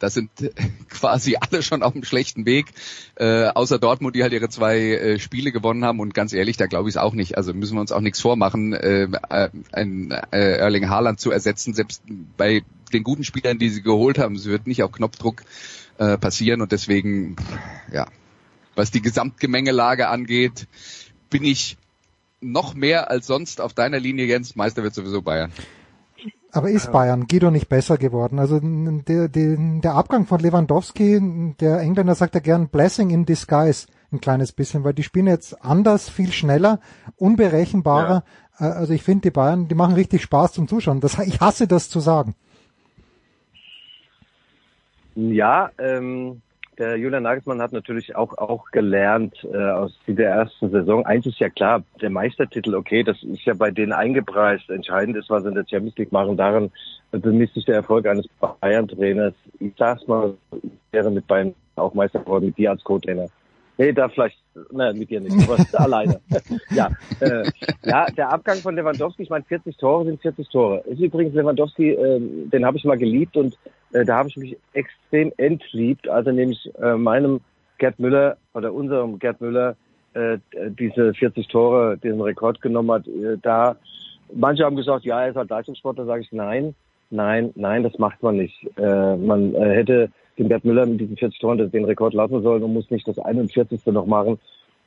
[0.00, 0.30] da sind
[0.88, 2.66] quasi alle schon auf einem schlechten Weg,
[3.14, 6.00] äh, außer Dortmund, die halt ihre zwei äh, Spiele gewonnen haben.
[6.00, 7.36] Und ganz ehrlich, da glaube ich es auch nicht.
[7.36, 11.74] Also müssen wir uns auch nichts vormachen, äh, äh, ein äh, Erling Haaland zu ersetzen,
[11.74, 12.02] selbst
[12.36, 14.34] bei den guten Spielern, die sie geholt haben.
[14.34, 15.42] Es wird nicht auf Knopfdruck
[15.98, 16.62] äh, passieren.
[16.62, 17.36] Und deswegen,
[17.92, 18.08] ja,
[18.74, 20.66] was die Gesamtgemengelage angeht,
[21.28, 21.76] bin ich
[22.40, 24.56] noch mehr als sonst auf deiner Linie, Jens.
[24.56, 25.52] Meister wird sowieso Bayern.
[26.52, 28.38] Aber ist Bayern, Guido, nicht besser geworden?
[28.38, 33.86] Also der, der, der Abgang von Lewandowski, der Engländer sagt ja gern Blessing in Disguise,
[34.12, 36.80] ein kleines bisschen, weil die spielen jetzt anders, viel schneller,
[37.16, 38.24] unberechenbarer.
[38.58, 38.66] Ja.
[38.66, 41.00] Also ich finde, die Bayern, die machen richtig Spaß zum Zuschauen.
[41.00, 42.34] Das, ich hasse das zu sagen.
[45.14, 46.42] Ja, ähm,
[46.80, 51.04] der Julian Nagelsmann hat natürlich auch auch gelernt äh, aus dieser ersten Saison.
[51.04, 54.68] Eins ist ja klar, der Meistertitel, okay, das ist ja bei denen eingepreist.
[54.70, 56.38] Entscheidend ist, was sie in der Champions League machen.
[56.38, 56.72] Daran
[57.12, 58.26] bemisst sich der Erfolg eines
[58.60, 59.34] Bayern-Trainers.
[59.60, 63.28] Ich sag's mal, ich wäre mit Bayern auch Meister geworden, mit dir als Co-Trainer.
[63.80, 64.36] Nee, da vielleicht,
[64.72, 66.20] nein, mit dir nicht, aber alleine.
[66.70, 66.90] ja,
[67.20, 67.50] äh,
[67.82, 70.80] ja, der Abgang von Lewandowski, ich meine, 40 Tore sind 40 Tore.
[70.80, 73.56] Ist übrigens Lewandowski, äh, den habe ich mal geliebt und
[73.94, 77.40] äh, da habe ich mich extrem entliebt, also nämlich äh, meinem
[77.78, 79.76] Gerd Müller oder unserem Gerd Müller
[80.12, 80.36] äh,
[80.78, 83.08] diese 40 Tore, diesen Rekord genommen hat.
[83.08, 83.76] Äh, da
[84.30, 86.74] manche haben gesagt, ja, er ist halt Leistungssportler, sage ich nein,
[87.08, 88.62] nein, nein, das macht man nicht.
[88.76, 92.62] Äh, man äh, hätte den Gerd Müller mit diesen 40 Toren den Rekord lassen sollen
[92.62, 93.84] und muss nicht das 41.
[93.86, 94.38] noch machen.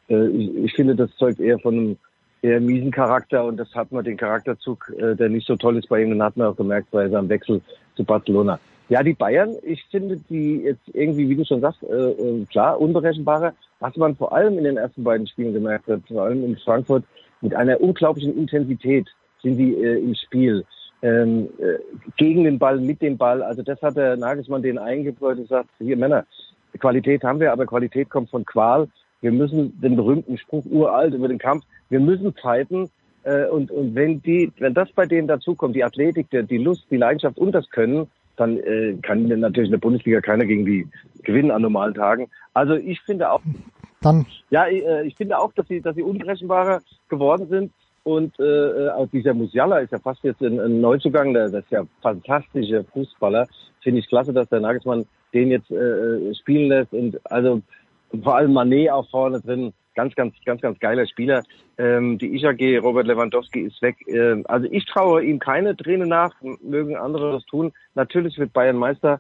[0.10, 1.98] Äh, ich, finde, das zeugt eher von einem
[2.42, 5.88] eher miesen Charakter und das hat man den Charakterzug, äh, der nicht so toll ist
[5.90, 7.62] bei ihm, den hat man auch gemerkt bei seinem Wechsel
[7.96, 8.60] zu Barcelona.
[8.90, 13.54] Ja, die Bayern, ich finde die jetzt irgendwie, wie du schon sagst, äh, klar, unberechenbarer.
[13.80, 17.04] Was man vor allem in den ersten beiden Spielen gemerkt hat, vor allem in Frankfurt,
[17.42, 19.08] mit einer unglaublichen Intensität
[19.42, 20.64] sind die im Spiel.
[21.04, 21.78] Ähm, äh,
[22.18, 23.44] gegen den Ball, mit dem Ball.
[23.44, 26.26] Also das hat der Nagelsmann den eingebläut und sagt, hier Männer,
[26.80, 28.88] Qualität haben wir, aber Qualität kommt von Qual.
[29.22, 32.90] Wir müssen den berühmten Spruch uralt über den Kampf, wir müssen fighten.
[33.24, 36.86] Äh, und, und wenn die, wenn das bei denen dazukommt, die Athletik, die, die Lust,
[36.90, 40.88] die Leidenschaft und das Können, dann äh, kann natürlich in der Bundesliga keiner gegen die
[41.24, 42.30] gewinnen an normalen Tagen.
[42.54, 43.42] Also ich finde auch,
[44.02, 47.72] Dann ja, äh, ich finde auch, dass sie, dass sie unberechenbarer geworden sind.
[48.04, 51.72] Und äh, auch dieser Musiala ist ja fast jetzt ein, ein Neuzugang, der, das ist
[51.72, 53.48] ja fantastische Fußballer.
[53.82, 56.94] Finde ich klasse, dass der Nagelsmann den jetzt äh, spielen lässt.
[56.94, 57.62] Und also
[58.22, 59.74] vor allem Manet auch vorne drin.
[59.96, 61.44] Ganz, ganz, ganz, ganz geiler Spieler.
[61.78, 63.96] Ähm, die IAG, Robert Lewandowski ist weg.
[64.08, 67.72] Ähm, also ich traue ihm keine Träne nach, mögen andere das tun.
[67.94, 69.20] Natürlich wird Bayern Meister.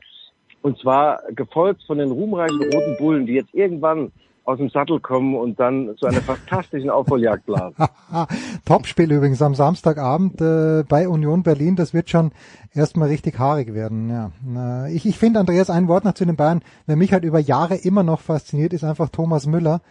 [0.61, 4.11] Und zwar gefolgt von den ruhmreichen roten Bullen, die jetzt irgendwann
[4.45, 7.75] aus dem Sattel kommen und dann zu einer fantastischen Aufholjagd blasen.
[8.65, 11.75] Topspiel übrigens am Samstagabend äh, bei Union Berlin.
[11.75, 12.31] Das wird schon
[12.73, 14.09] erstmal richtig haarig werden.
[14.09, 14.87] Ja.
[14.87, 16.61] Ich, ich finde, Andreas, ein Wort noch zu den Bayern.
[16.85, 19.81] Wer mich halt über Jahre immer noch fasziniert, ist einfach Thomas Müller,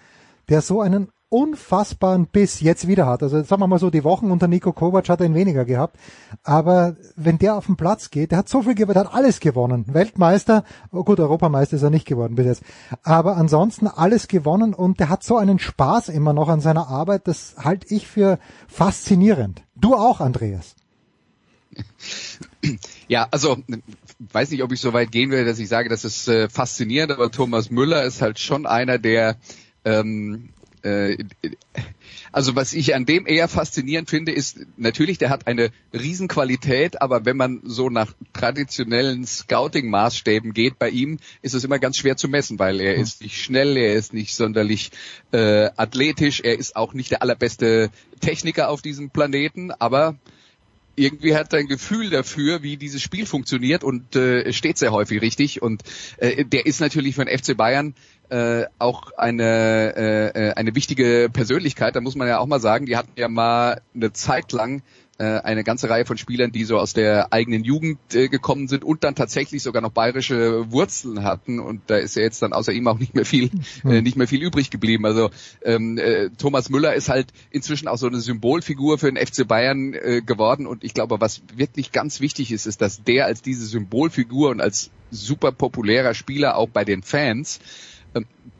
[0.48, 3.22] der so einen unfassbaren Biss jetzt wieder hat.
[3.22, 5.96] Also sagen wir mal so, die Wochen unter Nico Kovac hat er ihn weniger gehabt.
[6.42, 9.40] Aber wenn der auf den Platz geht, der hat so viel gewonnen, der hat alles
[9.40, 9.86] gewonnen.
[9.88, 12.62] Weltmeister, oh gut, Europameister ist er nicht geworden bis jetzt.
[13.02, 17.26] Aber ansonsten alles gewonnen und der hat so einen Spaß immer noch an seiner Arbeit,
[17.26, 19.62] das halte ich für faszinierend.
[19.74, 20.76] Du auch, Andreas.
[23.08, 23.56] Ja, also
[24.32, 27.12] weiß nicht, ob ich so weit gehen will, dass ich sage, das ist äh, faszinierend,
[27.12, 29.36] aber Thomas Müller ist halt schon einer, der
[29.84, 30.61] ähm, äh,
[32.32, 37.24] also was ich an dem eher faszinierend finde, ist natürlich, der hat eine Riesenqualität, aber
[37.24, 42.28] wenn man so nach traditionellen Scouting-Maßstäben geht bei ihm, ist es immer ganz schwer zu
[42.28, 44.90] messen, weil er ist nicht schnell, er ist nicht sonderlich
[45.30, 47.90] äh, athletisch, er ist auch nicht der allerbeste
[48.20, 50.16] Techniker auf diesem Planeten, aber
[50.94, 55.22] irgendwie hat er ein Gefühl dafür, wie dieses Spiel funktioniert und äh, steht sehr häufig
[55.22, 55.62] richtig.
[55.62, 55.82] Und
[56.18, 57.94] äh, der ist natürlich für den FC Bayern
[58.32, 61.94] äh, auch eine, äh, äh, eine wichtige Persönlichkeit.
[61.94, 64.82] Da muss man ja auch mal sagen, die hatten ja mal eine Zeit lang
[65.18, 68.84] äh, eine ganze Reihe von Spielern, die so aus der eigenen Jugend äh, gekommen sind
[68.84, 71.60] und dann tatsächlich sogar noch bayerische Wurzeln hatten.
[71.60, 73.50] Und da ist ja jetzt dann außer ihm auch nicht mehr viel,
[73.84, 75.04] äh, nicht mehr viel übrig geblieben.
[75.04, 75.28] Also
[75.62, 79.92] ähm, äh, Thomas Müller ist halt inzwischen auch so eine Symbolfigur für den FC Bayern
[79.92, 80.66] äh, geworden.
[80.66, 84.62] Und ich glaube, was wirklich ganz wichtig ist, ist, dass der als diese Symbolfigur und
[84.62, 87.60] als super populärer Spieler auch bei den Fans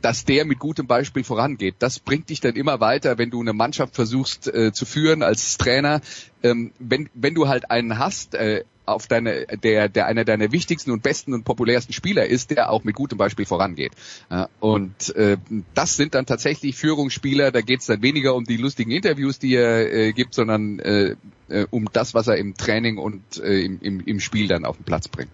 [0.00, 1.76] dass der mit gutem Beispiel vorangeht.
[1.78, 5.58] Das bringt dich dann immer weiter, wenn du eine Mannschaft versuchst äh, zu führen als
[5.58, 6.00] Trainer.
[6.42, 10.90] Ähm, wenn, wenn du halt einen hast, äh, auf deine, der, der einer deiner wichtigsten
[10.90, 13.92] und besten und populärsten Spieler ist, der auch mit gutem Beispiel vorangeht.
[14.30, 15.36] Ja, und äh,
[15.74, 19.54] das sind dann tatsächlich Führungsspieler, da geht es dann weniger um die lustigen Interviews, die
[19.54, 21.14] er äh, gibt, sondern äh,
[21.48, 24.76] äh, um das, was er im Training und äh, im, im, im Spiel dann auf
[24.76, 25.30] den Platz bringt.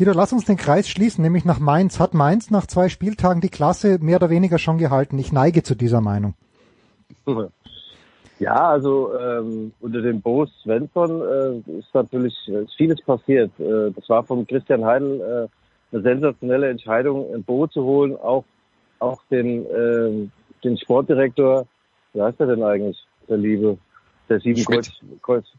[0.00, 2.00] Guido, lass uns den Kreis schließen, nämlich nach Mainz.
[2.00, 5.18] Hat Mainz nach zwei Spieltagen die Klasse mehr oder weniger schon gehalten?
[5.18, 6.32] Ich neige zu dieser Meinung.
[8.38, 13.50] Ja, also ähm, unter dem Bo Svensson äh, ist natürlich äh, ist vieles passiert.
[13.60, 18.44] Äh, das war von Christian Heidel äh, eine sensationelle Entscheidung, ein Bo zu holen, auch
[19.00, 20.28] auch den äh,
[20.64, 21.66] den Sportdirektor,
[22.14, 23.76] wie heißt er denn eigentlich, der Liebe,
[24.30, 24.90] der sieben Kreuz,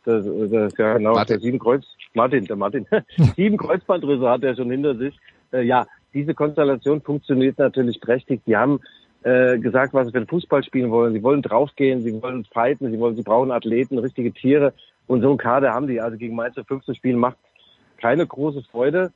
[0.06, 1.34] der, der, ja genau, Martin.
[1.34, 2.88] der sieben Kreuz, Martin, der Martin,
[3.36, 5.20] sieben Kreuzbandrisse hat er schon hinter sich.
[5.52, 8.42] Äh, ja, diese Konstellation funktioniert natürlich prächtig.
[8.48, 8.80] Die haben
[9.24, 11.14] äh, gesagt, was sie für den Fußball spielen wollen.
[11.14, 14.74] Sie wollen draufgehen, sie wollen fighten, sie wollen, sie brauchen Athleten, richtige Tiere.
[15.08, 16.00] Und so einen Kader haben die.
[16.00, 17.38] Also gegen Mainz 5 zu spielen macht
[17.98, 19.12] keine große Freude.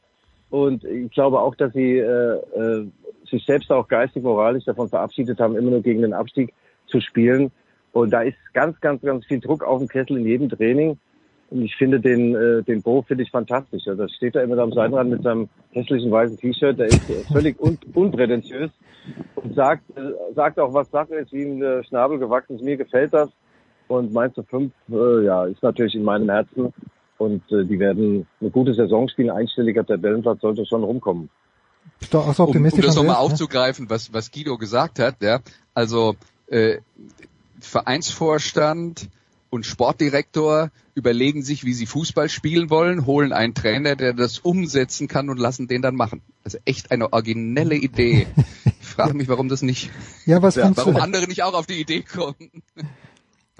[0.49, 2.87] Und ich glaube auch, dass sie äh, äh,
[3.29, 6.53] sich selbst auch geistig, moralisch davon verabschiedet haben, immer nur gegen den Abstieg
[6.87, 7.51] zu spielen.
[7.95, 10.97] Und da ist ganz, ganz, ganz viel Druck auf dem Kessel in jedem Training.
[11.49, 13.87] Und ich finde den, äh, den Bo finde ich fantastisch.
[13.87, 16.77] Also, da steht er immer da am Seitenrand mit seinem hässlichen weißen T-Shirt.
[16.77, 18.69] Der ist äh, völlig un unprätentiös
[19.35, 22.65] und sagt, äh, sagt auch, was Sache ist, wie ihm der Schnabel gewachsen ist.
[22.65, 23.29] Mir gefällt das.
[23.87, 26.73] Und Mainz 5, äh, ja, ist natürlich in meinem Herzen.
[27.17, 29.29] Und äh, die werden eine gute Saison spielen.
[29.29, 31.29] Einstelliger Tabellenplatz sollte schon rumkommen.
[32.11, 33.17] Auch so um, um das nochmal Andreas?
[33.19, 35.39] aufzugreifen, was, was Guido gesagt hat, ja,
[35.73, 36.15] also
[36.47, 36.79] äh,
[37.61, 39.09] Vereinsvorstand
[39.49, 45.07] und Sportdirektor überlegen sich, wie sie Fußball spielen wollen, holen einen Trainer, der das umsetzen
[45.07, 46.21] kann und lassen den dann machen.
[46.43, 48.27] Also echt eine originelle Idee.
[48.81, 49.89] Ich frage mich, warum das nicht,
[50.25, 52.35] Ja, was warum funktio- andere nicht auch auf die Idee kommen.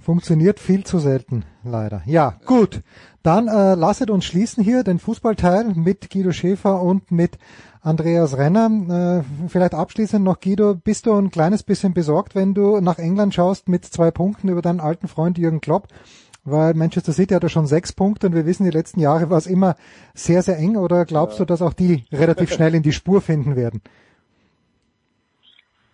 [0.02, 2.04] funktioniert viel zu selten, leider.
[2.06, 2.82] Ja, gut.
[3.26, 7.40] Dann äh, lasset uns schließen hier den Fußballteil mit Guido Schäfer und mit
[7.82, 9.24] Andreas Renner.
[9.26, 13.34] Äh, vielleicht abschließend noch, Guido, bist du ein kleines bisschen besorgt, wenn du nach England
[13.34, 15.88] schaust mit zwei Punkten über deinen alten Freund Jürgen Klopp?
[16.44, 19.40] Weil Manchester City hat ja schon sechs Punkte und wir wissen, die letzten Jahre war
[19.40, 19.76] es immer
[20.14, 20.78] sehr, sehr eng.
[20.78, 23.82] Oder glaubst du, dass auch die relativ schnell in die Spur finden werden?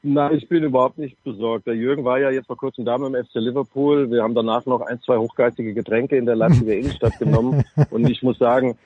[0.03, 1.67] Na, ich bin überhaupt nicht besorgt.
[1.67, 4.09] Der Jürgen war ja jetzt vor kurzem da mit dem FC Liverpool.
[4.09, 7.63] Wir haben danach noch ein, zwei hochgeistige Getränke in der Leipziger Innenstadt genommen.
[7.91, 8.77] Und ich muss sagen,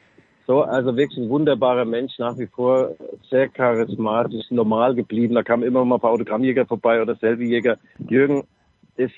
[0.45, 2.91] so, also wirklich ein wunderbarer Mensch, nach wie vor
[3.29, 5.35] sehr charismatisch, normal geblieben.
[5.35, 7.77] Da kamen immer mal ein paar Autogrammjäger vorbei oder Selfie-Jäger.
[8.09, 8.43] Jürgen
[8.97, 9.15] ist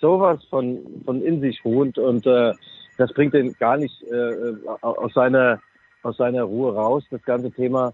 [0.00, 2.52] sowas von, von in sich ruhend und äh,
[2.98, 5.60] das bringt ihn gar nicht äh, aus seiner
[6.02, 7.92] aus seiner Ruhe raus, das ganze Thema.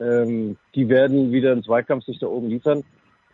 [0.00, 2.84] Ähm, die werden wieder einen Zweikampf sich da oben liefern.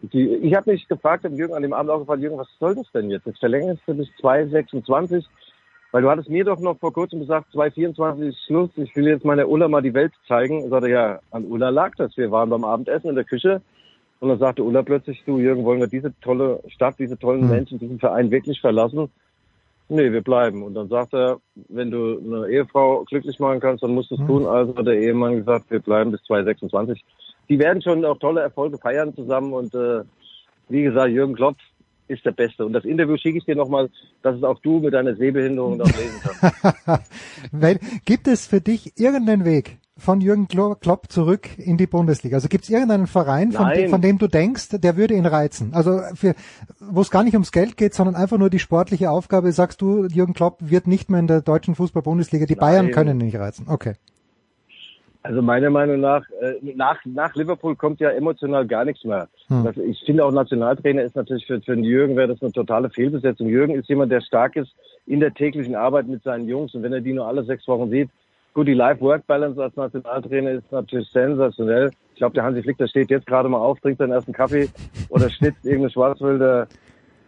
[0.03, 2.75] Die, ich habe mich gefragt, dem Jürgen an dem Abend auch gefragt, Jürgen, was soll
[2.75, 3.27] das denn jetzt?
[3.27, 5.25] Jetzt verlängerst du bis 2,26,
[5.93, 9.25] weil du hattest mir doch noch vor kurzem gesagt, 2,24 ist Schluss, ich will jetzt
[9.25, 10.65] meiner Ulla mal die Welt zeigen.
[10.65, 12.17] Ich sagte, ja, an Ulla lag das.
[12.17, 13.61] Wir waren beim Abendessen in der Küche
[14.21, 17.79] und dann sagte Ulla plötzlich, du Jürgen, wollen wir diese tolle Stadt, diese tollen Menschen,
[17.79, 19.11] diesen Verein wirklich verlassen?
[19.93, 20.63] Nee, wir bleiben.
[20.63, 24.25] Und dann sagt er, wenn du eine Ehefrau glücklich machen kannst, dann musst du es
[24.25, 24.47] tun.
[24.47, 27.05] Also hat der Ehemann gesagt, wir bleiben bis 2026.
[27.49, 29.53] Die werden schon auch tolle Erfolge feiern zusammen.
[29.53, 30.03] Und äh,
[30.69, 31.57] wie gesagt, Jürgen Klopp
[32.07, 32.65] ist der Beste.
[32.65, 33.91] Und das Interview schicke ich dir nochmal,
[34.23, 37.11] dass es auch du mit deiner Sehbehinderung noch lesen kannst.
[37.53, 42.37] Weil, gibt es für dich irgendeinen Weg von Jürgen Klopp zurück in die Bundesliga?
[42.37, 43.89] Also gibt es irgendeinen Verein, von, Nein.
[43.89, 45.73] von dem du denkst, der würde ihn reizen?
[45.75, 46.35] Also für,
[46.81, 50.07] wo es gar nicht ums Geld geht, sondern einfach nur die sportliche Aufgabe, sagst du,
[50.07, 52.95] Jürgen Klopp wird nicht mehr in der deutschen Fußball-Bundesliga, die Bayern Nein.
[52.95, 53.67] können ihn nicht reizen.
[53.69, 53.95] Okay.
[55.23, 59.29] Also meiner Meinung nach, äh, nach, nach Liverpool kommt ja emotional gar nichts mehr.
[59.49, 59.69] Hm.
[59.87, 63.49] Ich finde auch Nationaltrainer ist natürlich für, für den Jürgen wäre das eine totale Fehlbesetzung.
[63.49, 64.73] Jürgen ist jemand, der stark ist
[65.07, 67.91] in der täglichen Arbeit mit seinen Jungs und wenn er die nur alle sechs Wochen
[67.91, 68.09] sieht,
[68.55, 71.91] gut, die Life-Work-Balance als Nationaltrainer ist natürlich sensationell.
[72.13, 74.69] Ich glaube, der Hansi Flick, der steht jetzt gerade mal auf, trinkt seinen ersten Kaffee
[75.09, 76.69] oder schnitzt irgendeine Schwarzwälder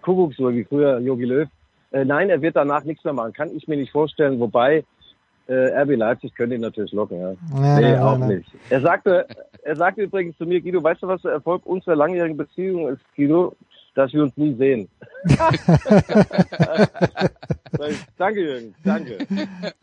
[0.03, 1.49] Kuckucksuhr, wie früher Jogi Löw.
[1.93, 3.33] Äh, nein, er wird danach nichts mehr machen.
[3.33, 4.85] Kann ich mir nicht vorstellen, wobei
[5.47, 7.31] äh, RB Leipzig könnte ihn natürlich locken, ja.
[7.31, 7.37] Ja,
[7.81, 8.51] nee, nein, auch nein, nicht.
[8.71, 9.27] Er sagte,
[9.63, 13.03] er sagte übrigens zu mir, Guido, weißt du, was der Erfolg unserer langjährigen Beziehung ist,
[13.17, 13.55] Guido?
[13.95, 14.89] Dass wir uns nie sehen.
[18.17, 19.19] Danke, Jürgen, danke.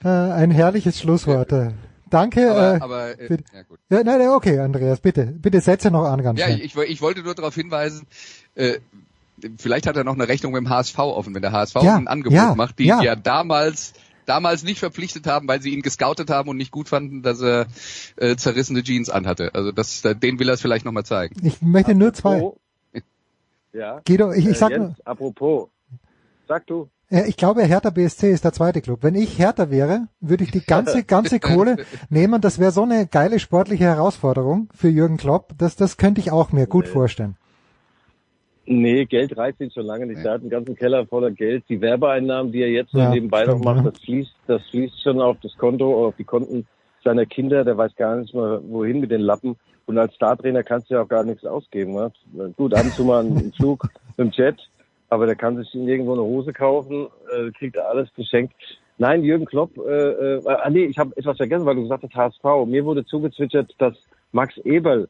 [0.03, 1.53] Äh, ein herrliches Schlusswort.
[2.09, 2.51] Danke.
[2.51, 3.43] Aber, äh, aber äh, bitte.
[3.53, 3.79] ja gut.
[3.89, 6.61] Ja, nein, nein, okay, Andreas, bitte, bitte setze noch an ganz Ja, schnell.
[6.61, 8.07] ich, ich wollte nur darauf hinweisen,
[8.55, 8.79] äh,
[9.57, 12.07] vielleicht hat er noch eine Rechnung mit dem HSV offen, wenn der HSV Ja, ein
[12.07, 13.01] Angebot ja, macht, die ja.
[13.01, 13.93] ja damals
[14.25, 17.65] damals nicht verpflichtet haben, weil sie ihn gescoutet haben und nicht gut fanden, dass er
[18.15, 19.55] äh, zerrissene Jeans anhatte.
[19.55, 21.35] Also das, den will er es vielleicht nochmal zeigen.
[21.43, 22.51] Ich möchte nur zwei.
[23.73, 24.01] Ja.
[24.07, 25.69] Guido, ich, ich Äh, sag Jens, nur, apropos.
[26.47, 26.89] Sag du.
[27.11, 28.99] Ich glaube, Hertha BSC ist der zweite Club.
[29.01, 31.77] Wenn ich Hertha wäre, würde ich die ganze, ganze Kohle
[32.09, 32.39] nehmen.
[32.39, 35.53] Das wäre so eine geile sportliche Herausforderung für Jürgen Klopp.
[35.57, 37.35] Das, das könnte ich auch mir gut vorstellen.
[38.71, 40.23] Nee, Geld reicht ihn schon lange nicht.
[40.23, 41.63] Er hat einen ganzen Keller voller Geld.
[41.69, 43.89] Die Werbeeinnahmen, die er jetzt Ja, nebenbei noch stimmt, macht, ja.
[43.91, 46.67] das fließt, das fließt schon auf das Konto oder auf die Konten
[47.03, 47.63] seiner Kinder.
[47.63, 49.55] Der weiß gar nicht mehr, wohin mit den Lappen.
[49.89, 51.95] Und als Startrainer kannst du ja auch gar nichts ausgeben.
[51.95, 52.11] Ne?
[52.57, 53.87] Gut, ab und zu mal einen Flug
[54.19, 54.55] dem Jet,
[55.09, 58.53] aber der kann sich irgendwo eine Hose kaufen, äh, kriegt alles geschenkt.
[58.99, 62.13] Nein, Jürgen Klopp, äh, äh, ah nee, ich habe etwas vergessen, weil du gesagt hast
[62.13, 62.67] HSV.
[62.67, 63.95] Mir wurde zugezwitschert, dass
[64.31, 65.09] Max Eberl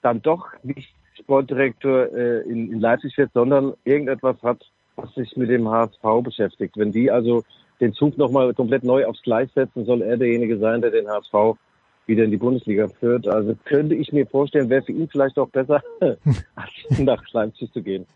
[0.00, 4.64] dann doch nicht Sportdirektor äh, in, in Leipzig wird, sondern irgendetwas hat,
[4.96, 6.78] was sich mit dem HSV beschäftigt.
[6.78, 7.44] Wenn die also
[7.80, 11.58] den Zug nochmal komplett neu aufs Gleis setzen, soll er derjenige sein, der den HSV
[12.06, 13.26] wieder in die Bundesliga führt.
[13.28, 17.82] Also könnte ich mir vorstellen, wäre für ihn vielleicht auch besser, als nach Leipzig zu
[17.82, 18.06] gehen.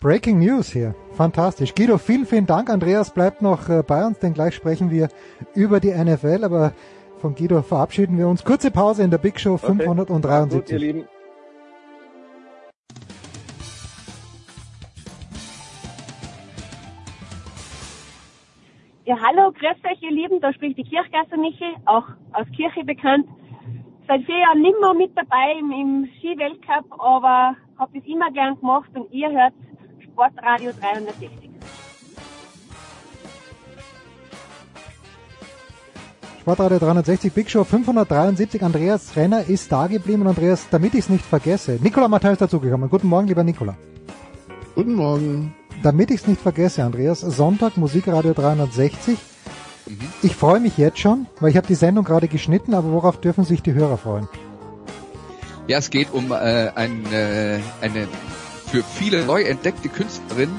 [0.00, 0.94] Breaking News hier.
[1.12, 1.74] Fantastisch.
[1.74, 2.70] Guido, vielen, vielen Dank.
[2.70, 5.10] Andreas bleibt noch äh, bei uns, denn gleich sprechen wir
[5.54, 6.72] über die NFL, aber
[7.18, 8.42] von Guido verabschieden wir uns.
[8.42, 9.66] Kurze Pause in der Big Show Okay.
[9.66, 10.80] Gut, ihr 573.
[10.80, 11.04] Lieben.
[19.10, 20.40] Ja, hallo, grüß euch, ihr Lieben.
[20.40, 23.26] Da spricht die Kirchgasser Michi, auch aus Kirche bekannt.
[24.06, 28.88] Seit vier Jahren nimmer mit dabei im, im Skiweltcup, aber habe das immer gern gemacht
[28.94, 29.52] und ihr hört
[29.98, 31.28] Sportradio 360.
[36.42, 38.62] Sportradio 360, Big Show 573.
[38.62, 42.88] Andreas Renner ist da geblieben und Andreas, damit ich es nicht vergesse, Nikola Matthäus dazugekommen.
[42.88, 43.76] Guten Morgen, lieber Nikola.
[44.76, 45.59] Guten Morgen.
[45.82, 49.18] Damit ich es nicht vergesse, Andreas, Sonntag Musikradio 360.
[50.22, 53.44] Ich freue mich jetzt schon, weil ich habe die Sendung gerade geschnitten, aber worauf dürfen
[53.44, 54.28] sich die Hörer freuen?
[55.66, 56.34] Ja, es geht um äh,
[56.74, 58.08] ein, äh, eine
[58.66, 60.50] für viele neu entdeckte Künstlerin,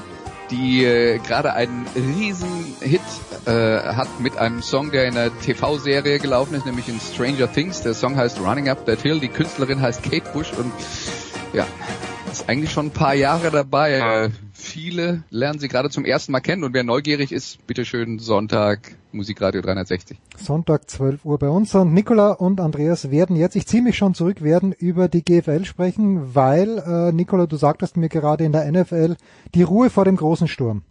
[0.50, 3.00] die äh, gerade einen riesen Hit
[3.46, 7.82] äh, hat mit einem Song, der in einer TV-Serie gelaufen ist, nämlich in Stranger Things.
[7.82, 9.20] Der Song heißt Running Up That Hill.
[9.20, 10.72] Die Künstlerin heißt Kate Bush und
[11.52, 11.66] ja,
[12.30, 13.92] Ist eigentlich schon ein paar Jahre dabei.
[14.24, 14.30] Äh,
[14.62, 19.60] viele lernen sie gerade zum ersten Mal kennen und wer neugierig ist, bitteschön Sonntag Musikradio
[19.60, 20.16] 360.
[20.36, 24.14] Sonntag 12 Uhr bei uns und Nicola und Andreas werden jetzt, ich ziehe mich schon
[24.14, 28.70] zurück, werden über die GFL sprechen, weil, äh, Nicola, du sagtest mir gerade in der
[28.70, 29.16] NFL,
[29.54, 30.82] die Ruhe vor dem großen Sturm.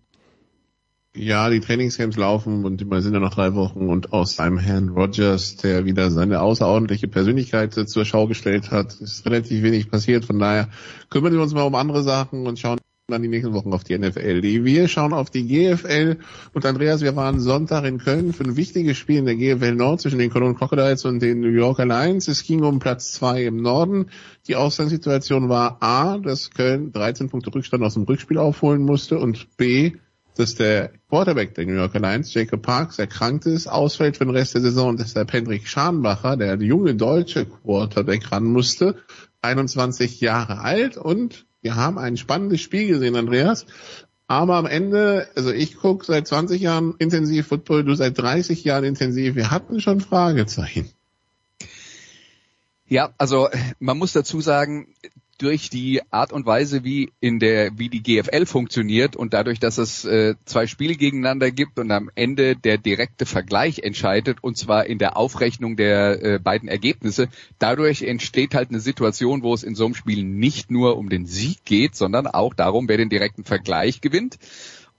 [1.13, 4.89] Ja, die Trainingscamps laufen und immer sind ja noch drei Wochen und aus seinem Herrn
[4.89, 10.23] Rogers, der wieder seine außerordentliche Persönlichkeit zur Schau gestellt hat, ist relativ wenig passiert.
[10.23, 10.69] Von daher
[11.09, 12.79] kümmern wir uns mal um andere Sachen und schauen
[13.11, 14.41] dann die nächsten Wochen auf die NFL.
[14.41, 16.17] Wir schauen auf die GFL
[16.53, 20.01] und Andreas, wir waren Sonntag in Köln für ein wichtiges Spiel in der GFL Nord
[20.01, 22.27] zwischen den Cologne Crocodiles und den New Yorker Lions.
[22.27, 24.07] Es ging um Platz zwei im Norden.
[24.47, 29.55] Die Ausgangssituation war A, dass Köln 13 Punkte Rückstand aus dem Rückspiel aufholen musste und
[29.57, 29.93] B,
[30.35, 34.55] dass der Quarterback der New Yorker Lions, Jacob Parks, erkrankt ist, ausfällt für den Rest
[34.55, 38.95] der Saison und deshalb Hendrik Scharnbacher, der junge deutsche Quarterback, ran musste,
[39.41, 43.65] 21 Jahre alt und wir haben ein spannendes Spiel gesehen, Andreas.
[44.27, 48.85] Aber am Ende, also ich gucke seit 20 Jahren intensiv Football, du seit 30 Jahren
[48.85, 49.35] intensiv.
[49.35, 50.89] Wir hatten schon Fragezeichen.
[52.87, 54.93] Ja, also man muss dazu sagen,
[55.41, 59.77] durch die Art und Weise, wie in der, wie die GFL funktioniert und dadurch, dass
[59.77, 64.85] es äh, zwei Spiele gegeneinander gibt und am Ende der direkte Vergleich entscheidet und zwar
[64.85, 67.27] in der Aufrechnung der äh, beiden Ergebnisse,
[67.57, 71.25] dadurch entsteht halt eine Situation, wo es in so einem Spiel nicht nur um den
[71.25, 74.37] Sieg geht, sondern auch darum, wer den direkten Vergleich gewinnt.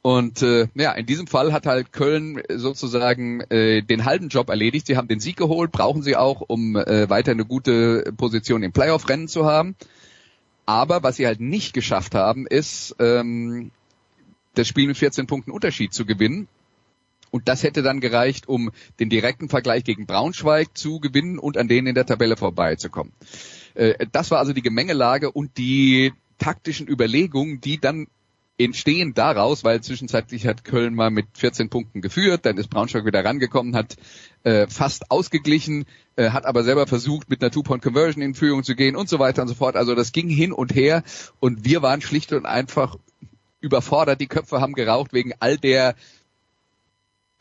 [0.03, 4.89] Und äh, ja, in diesem Fall hat halt Köln sozusagen äh, den halben Job erledigt.
[4.89, 8.73] Sie haben den Sieg geholt, brauchen sie auch, um äh, weiter eine gute Position im
[8.73, 9.77] Playoff-Rennen zu haben.
[10.67, 13.71] Aber was sie halt nicht geschafft haben, ist, ähm,
[14.55, 16.49] das Spiel mit 14 Punkten Unterschied zu gewinnen.
[17.31, 18.71] Und das hätte dann gereicht, um
[19.01, 23.13] den direkten Vergleich gegen Braunschweig zu gewinnen und an denen in der Tabelle vorbeizukommen.
[23.75, 28.07] Äh, das war also die Gemengelage und die taktischen Überlegungen, die dann
[28.59, 33.25] entstehen daraus, weil zwischenzeitlich hat Köln mal mit 14 Punkten geführt, dann ist Braunschweig wieder
[33.25, 33.97] rangekommen, hat
[34.45, 35.85] äh, fast ausgeglichen,
[36.17, 39.43] äh, hat aber selber versucht, mit einer Two-Point-Conversion in Führung zu gehen und so weiter
[39.43, 39.77] und so fort.
[39.77, 41.03] Also das ging hin und her
[41.41, 42.97] und wir waren schlicht und einfach
[43.61, 45.95] überfordert, die Köpfe haben geraucht wegen all der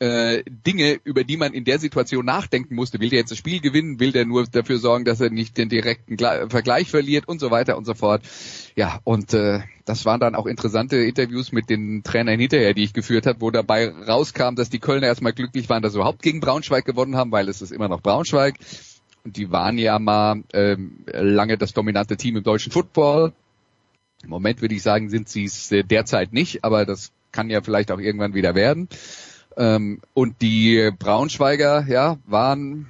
[0.01, 2.99] äh, Dinge, über die man in der Situation nachdenken musste.
[2.99, 3.99] Will der jetzt das Spiel gewinnen?
[3.99, 7.51] Will der nur dafür sorgen, dass er nicht den direkten Gle Vergleich verliert und so
[7.51, 8.23] weiter und so fort.
[8.75, 12.93] Ja, und äh, das waren dann auch interessante Interviews mit den Trainern hinterher, die ich
[12.93, 16.39] geführt habe, wo dabei rauskam, dass die Kölner erstmal glücklich waren, dass sie überhaupt gegen
[16.39, 18.55] Braunschweig gewonnen haben, weil es ist immer noch Braunschweig.
[19.23, 23.33] Und die waren ja mal ähm, lange das dominante Team im deutschen Football.
[24.23, 27.61] Im Moment würde ich sagen, sind sie es äh, derzeit nicht, aber das kann ja
[27.61, 28.89] vielleicht auch irgendwann wieder werden.
[29.57, 32.87] Ähm, und die Braunschweiger, ja, waren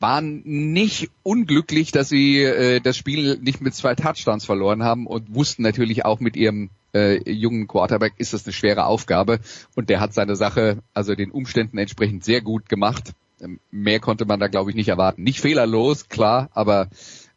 [0.00, 5.34] waren nicht unglücklich, dass sie äh, das Spiel nicht mit zwei Touchdowns verloren haben und
[5.34, 9.40] wussten natürlich auch mit ihrem äh, jungen Quarterback ist das eine schwere Aufgabe
[9.76, 13.12] und der hat seine Sache also den Umständen entsprechend sehr gut gemacht.
[13.42, 15.22] Ähm, mehr konnte man da glaube ich nicht erwarten.
[15.22, 16.88] Nicht fehlerlos, klar, aber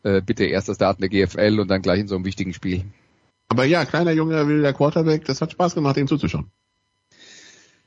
[0.03, 2.85] äh, bitte erst das Daten der GFL und dann gleich in so einem wichtigen Spiel.
[3.49, 6.49] Aber ja, kleiner Junge will der Quarterback, das hat Spaß gemacht, ihm zuzuschauen.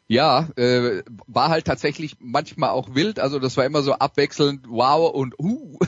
[0.08, 3.18] Ja, äh, war halt tatsächlich manchmal auch wild.
[3.18, 5.78] Also das war immer so abwechselnd wow und uh.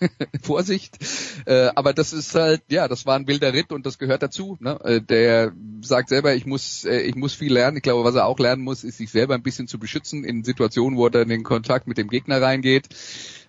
[0.42, 0.98] Vorsicht.
[1.46, 4.56] Äh, aber das ist halt, ja, das war ein wilder Ritt und das gehört dazu.
[4.60, 4.78] Ne?
[4.82, 5.52] Äh, der
[5.82, 7.76] sagt selber, ich muss, äh, ich muss viel lernen.
[7.76, 10.44] Ich glaube, was er auch lernen muss, ist sich selber ein bisschen zu beschützen in
[10.44, 12.88] Situationen, wo er dann in den Kontakt mit dem Gegner reingeht.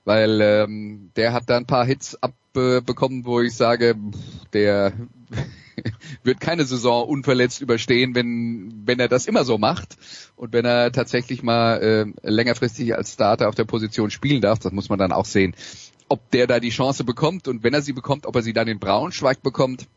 [0.03, 3.95] Weil ähm, der hat da ein paar Hits abbekommen, äh, wo ich sage,
[4.53, 4.93] der
[6.23, 9.97] wird keine Saison unverletzt überstehen, wenn, wenn er das immer so macht.
[10.35, 11.77] Und wenn er tatsächlich mal
[12.23, 15.55] äh, längerfristig als Starter auf der Position spielen darf, das muss man dann auch sehen,
[16.07, 17.47] ob der da die Chance bekommt.
[17.47, 19.87] Und wenn er sie bekommt, ob er sie dann in Braunschweig bekommt,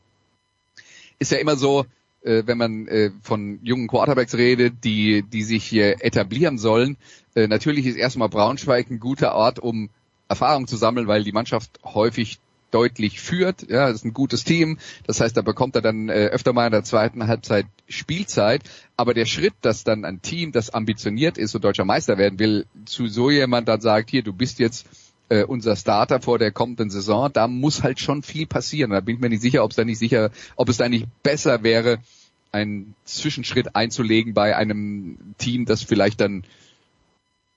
[1.19, 1.87] ist ja immer so,
[2.23, 6.97] äh, wenn man äh, von jungen Quarterbacks redet, die, die sich hier etablieren sollen.
[7.35, 9.91] Äh, natürlich ist erstmal Braunschweig ein guter Ort, um
[10.29, 12.39] Erfahrung zu sammeln, weil die Mannschaft häufig
[12.75, 13.71] deutlich führt.
[13.71, 14.79] Ja, das ist ein gutes Team.
[15.07, 18.63] Das heißt, da bekommt er dann äh, öfter mal in der zweiten Halbzeit Spielzeit.
[18.97, 22.67] Aber der Schritt, dass dann ein Team, das ambitioniert ist und deutscher Meister werden will,
[22.85, 24.87] zu so jemand dann sagt, hier, du bist jetzt
[25.29, 28.91] äh, unser Starter vor der kommenden Saison, da muss halt schon viel passieren.
[28.91, 31.07] Da bin ich mir nicht sicher, ob es da nicht sicher, ob es da nicht
[31.23, 31.99] besser wäre,
[32.53, 36.45] einen Zwischenschritt einzulegen bei einem Team, das vielleicht dann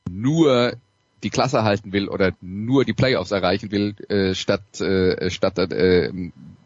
[0.09, 0.73] nur
[1.23, 6.11] die Klasse halten will oder nur die Playoffs erreichen will, äh, statt, äh, statt äh,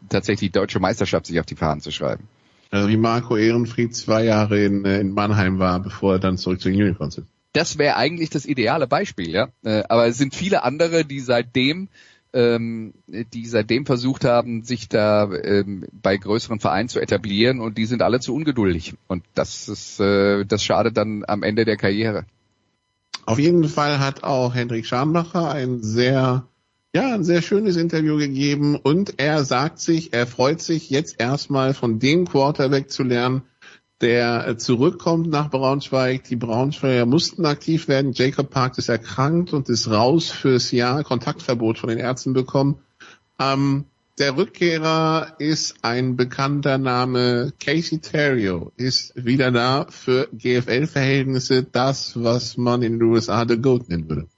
[0.08, 2.28] tatsächlich die deutsche Meisterschaft sich auf die Fahnen zu schreiben.
[2.70, 6.60] Also wie Marco Ehrenfried zwei Jahre in, äh, in Mannheim war, bevor er dann zurück
[6.60, 7.26] zu den Unicorns ist.
[7.52, 9.48] Das wäre eigentlich das ideale Beispiel, ja.
[9.62, 11.88] Äh, aber es sind viele andere, die seitdem
[12.34, 17.84] ähm, die seitdem versucht haben, sich da ähm, bei größeren Vereinen zu etablieren und die
[17.84, 18.94] sind alle zu ungeduldig.
[19.06, 22.24] Und das ist, äh, das schadet dann am Ende der Karriere.
[23.24, 26.48] Auf jeden Fall hat auch Hendrik Schambacher ein sehr,
[26.94, 31.74] ja, ein sehr schönes Interview gegeben und er sagt sich, er freut sich jetzt erstmal
[31.74, 33.42] von dem Quarterback zu lernen,
[34.00, 36.24] der zurückkommt nach Braunschweig.
[36.24, 38.12] Die Braunschweiger mussten aktiv werden.
[38.12, 41.04] Jacob Park ist erkrankt und ist raus fürs Jahr.
[41.04, 42.80] Kontaktverbot von den Ärzten bekommen.
[43.38, 43.84] Ähm,
[44.18, 47.52] der Rückkehrer ist ein bekannter Name.
[47.58, 51.62] Casey Terrio ist wieder da für GFL-Verhältnisse.
[51.62, 54.28] Das, was man in den USA The Goat nennen würde.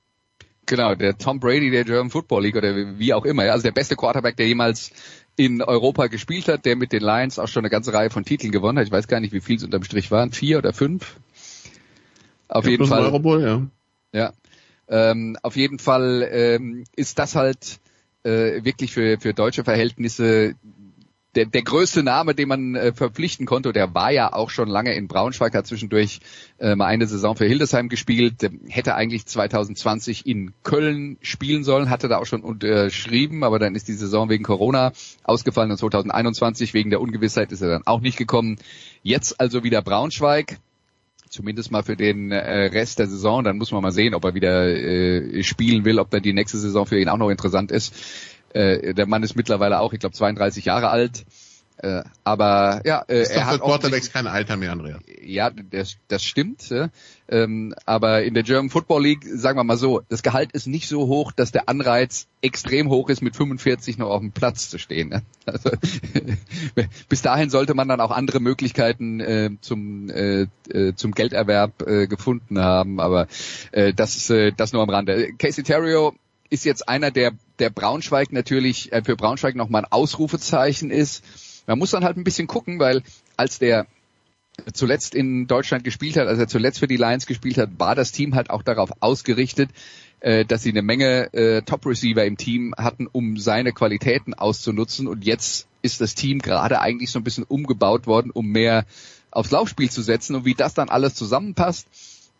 [0.67, 3.43] Genau, der Tom Brady der German Football League oder wie auch immer.
[3.51, 4.93] Also der beste Quarterback, der jemals
[5.37, 8.53] in Europa gespielt hat, der mit den Lions auch schon eine ganze Reihe von Titeln
[8.53, 8.87] gewonnen hat.
[8.87, 10.33] Ich weiß gar nicht, wie viel es unterm Strich waren.
[10.33, 11.17] Vier oder fünf?
[12.49, 13.03] Auf ja, jeden Fall.
[13.03, 13.67] Europol, ja.
[14.13, 14.33] Ja.
[14.87, 17.81] Ähm, auf jeden Fall ähm, ist das halt
[18.25, 20.57] äh, wirklich für, für deutsche Verhältnisse
[21.35, 24.95] der, der größte Name, den man äh, verpflichten konnte, der war ja auch schon lange
[24.95, 26.21] in Braunschweig, hat zwischendurch
[26.59, 31.91] äh, mal eine Saison für Hildesheim gespielt, äh, hätte eigentlich 2020 in Köln spielen sollen,
[31.91, 34.93] hatte da auch schon unterschrieben, aber dann ist die Saison wegen Corona
[35.25, 38.57] ausgefallen und 2021 wegen der Ungewissheit ist er dann auch nicht gekommen.
[39.03, 40.59] Jetzt also wieder Braunschweig,
[41.35, 43.45] zumindest mal für den äh, Rest der Saison.
[43.45, 46.59] Dann muss man mal sehen, ob er wieder äh, spielen will, ob dann die nächste
[46.59, 47.95] Saison für ihn auch noch interessant ist.
[48.55, 51.25] Äh, der Mann ist mittlerweile auch, ich glaube, 32 Jahre alt.
[51.79, 54.99] Äh, aber ja, äh, ist er hat Quarterbacks kein Alter mehr, Andrea.
[55.21, 56.69] Ja, das, das stimmt.
[56.71, 56.89] Ja.
[57.27, 60.89] Ähm, aber in der German Football League, sagen wir mal so, das Gehalt ist nicht
[60.89, 64.79] so hoch, dass der Anreiz extrem hoch ist, mit 45 noch auf dem Platz zu
[64.79, 65.09] stehen.
[65.09, 65.23] Ne?
[65.47, 65.71] Also,
[67.09, 72.07] bis dahin sollte man dann auch andere Möglichkeiten äh, zum äh, äh zum Gelderwerb äh,
[72.07, 72.99] gefunden haben.
[72.99, 73.27] Aber
[73.73, 75.35] äh, das ist äh, das nur am Rande.
[75.37, 76.15] Casey Terrio
[76.51, 81.25] ist jetzt einer, der, der Braunschweig natürlich, äh, für Braunschweig nochmal ein Ausrufezeichen ist.
[81.67, 83.03] Man muss dann halt ein bisschen gucken, weil
[83.37, 83.87] als der
[84.73, 88.13] zuletzt in Deutschland gespielt hat, als er zuletzt für die Lions gespielt hat, war das
[88.13, 89.71] Team halt auch darauf ausgerichtet,
[90.21, 95.09] äh, dass sie eine Menge äh, Top-Receiver im Team hatten, um seine Qualitäten auszunutzen.
[95.09, 98.85] Und jetzt ist das Team gerade eigentlich so ein bisschen umgebaut worden, um mehr
[99.31, 100.37] aufs Laufspiel zu setzen.
[100.37, 101.89] Und wie das dann alles zusammenpasst,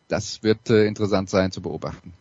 [0.09, 2.13] das wird äh, interessant sein zu beobachten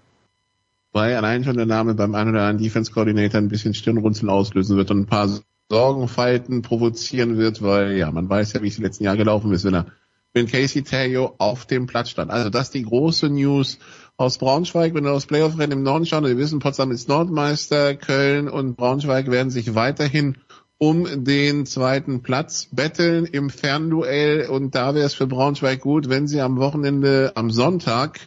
[0.93, 4.77] weil allein schon der Name beim einen oder anderen Defense Coordinator ein bisschen Stirnrunzeln auslösen
[4.77, 5.27] wird und ein paar
[5.70, 9.66] Sorgenfalten provozieren wird, weil ja, man weiß ja, wie es im letzten Jahr gelaufen ist,
[9.66, 9.88] wenn er
[10.34, 12.32] wenn Casey Terrio auf dem Platz stand.
[12.32, 13.78] Also das ist die große News
[14.18, 14.93] aus Braunschweig.
[14.93, 19.30] Wenn wir aufs Playoff-Rennen im Norden schauen, wir wissen, Potsdam ist Nordmeister, Köln und Braunschweig
[19.30, 20.38] werden sich weiterhin
[20.80, 26.28] um den zweiten Platz betteln im Fernduell und da wäre es für Braunschweig gut, wenn
[26.28, 28.20] sie am Wochenende, am Sonntag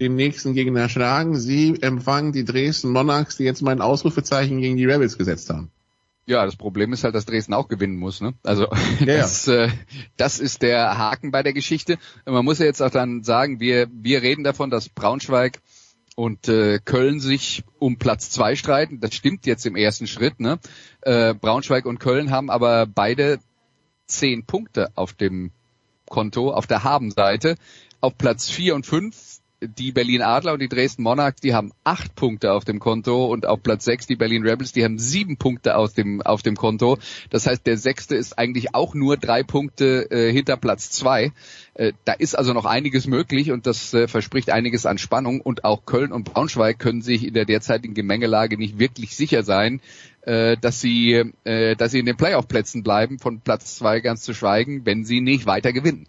[0.00, 1.36] den nächsten Gegner schlagen.
[1.36, 5.70] Sie empfangen die Dresden Monarchs, die jetzt mal ein Ausrufezeichen gegen die Rebels gesetzt haben.
[6.28, 8.20] Ja, das Problem ist halt, dass Dresden auch gewinnen muss.
[8.20, 8.34] Ne?
[8.42, 8.68] Also
[9.00, 9.64] ja, das, ja.
[9.64, 9.70] Äh,
[10.18, 11.96] das ist der Haken bei der Geschichte.
[12.26, 15.60] Man muss ja jetzt auch dann sagen, wir, wir reden davon, dass Braunschweig
[16.16, 19.00] und äh, Köln sich um Platz zwei streiten.
[19.00, 20.38] Das stimmt jetzt im ersten Schritt.
[20.38, 20.58] Ne?
[21.00, 23.38] Äh, Braunschweig und Köln haben aber beide
[24.06, 25.50] zehn Punkte auf dem
[26.10, 27.54] Konto, auf der Habenseite.
[28.02, 29.16] Auf Platz vier und fünf
[29.60, 33.46] die Berlin Adler und die Dresden Monarchs, die haben acht Punkte auf dem Konto und
[33.46, 36.98] auf Platz sechs die Berlin Rebels, die haben sieben Punkte auf dem, auf dem Konto.
[37.30, 41.32] Das heißt, der sechste ist eigentlich auch nur drei Punkte äh, hinter Platz zwei.
[41.74, 45.64] Äh, da ist also noch einiges möglich und das äh, verspricht einiges an Spannung und
[45.64, 49.80] auch Köln und Braunschweig können sich in der derzeitigen Gemengelage nicht wirklich sicher sein,
[50.22, 54.34] äh, dass sie, äh, dass sie in den Playoff-Plätzen bleiben, von Platz zwei ganz zu
[54.34, 56.06] schweigen, wenn sie nicht weiter gewinnen.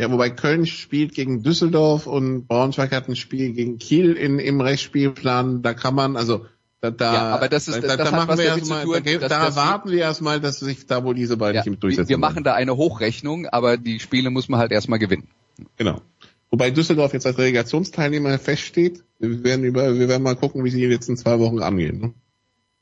[0.00, 4.62] Ja, wobei Köln spielt gegen Düsseldorf und Braunschweig hat ein Spiel gegen Kiel in, im
[4.62, 5.60] Rechtsspielplan.
[5.60, 6.46] Da kann man, also
[6.80, 9.56] da, da, ja, aber das ist, da, das da machen wir erstmal, da, da das,
[9.56, 12.08] erwarten wir erstmal, dass sich da wohl diese beiden ja, Teams durchsetzen.
[12.08, 15.28] Wir, wir machen da eine Hochrechnung, aber die Spiele muss man halt erstmal gewinnen.
[15.76, 16.00] Genau.
[16.48, 19.04] Wobei Düsseldorf jetzt als Relegationsteilnehmer feststeht.
[19.18, 22.00] Wir werden über, wir werden mal gucken, wie sie die letzten zwei Wochen angehen.
[22.00, 22.14] Ne?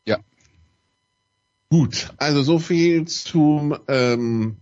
[0.07, 0.19] Ja.
[1.69, 4.59] Gut, also so viel zum ähm,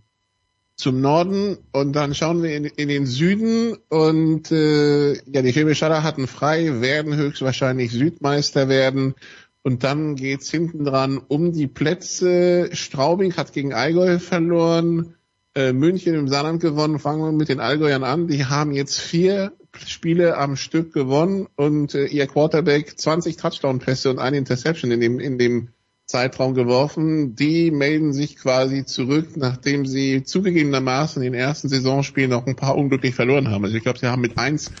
[0.77, 6.03] zum Norden und dann schauen wir in, in den Süden und äh, ja, die Chemischalter
[6.03, 9.15] hatten frei, werden höchstwahrscheinlich Südmeister werden
[9.63, 12.69] und dann geht's hinten dran um die Plätze.
[12.73, 15.15] Straubing hat gegen Allgäu verloren,
[15.55, 16.99] äh, München im Saarland gewonnen.
[16.99, 18.27] Fangen wir mit den Allgäuern an.
[18.27, 19.53] Die haben jetzt vier
[19.85, 25.19] Spiele am Stück gewonnen und äh, ihr Quarterback 20 Touchdown-Pässe und eine Interception in dem
[25.19, 25.69] in dem
[26.07, 27.35] Zeitraum geworfen.
[27.35, 32.77] Die melden sich quasi zurück, nachdem sie zugegebenermaßen in den ersten Saisonspielen noch ein paar
[32.77, 33.65] unglücklich verloren haben.
[33.65, 34.71] Also ich glaube, sie haben mit eins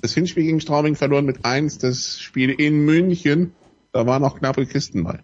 [0.00, 3.52] das Hinspiel gegen Straubing verloren, mit eins das Spiel in München.
[3.92, 5.20] da waren auch knappe Kisten bei.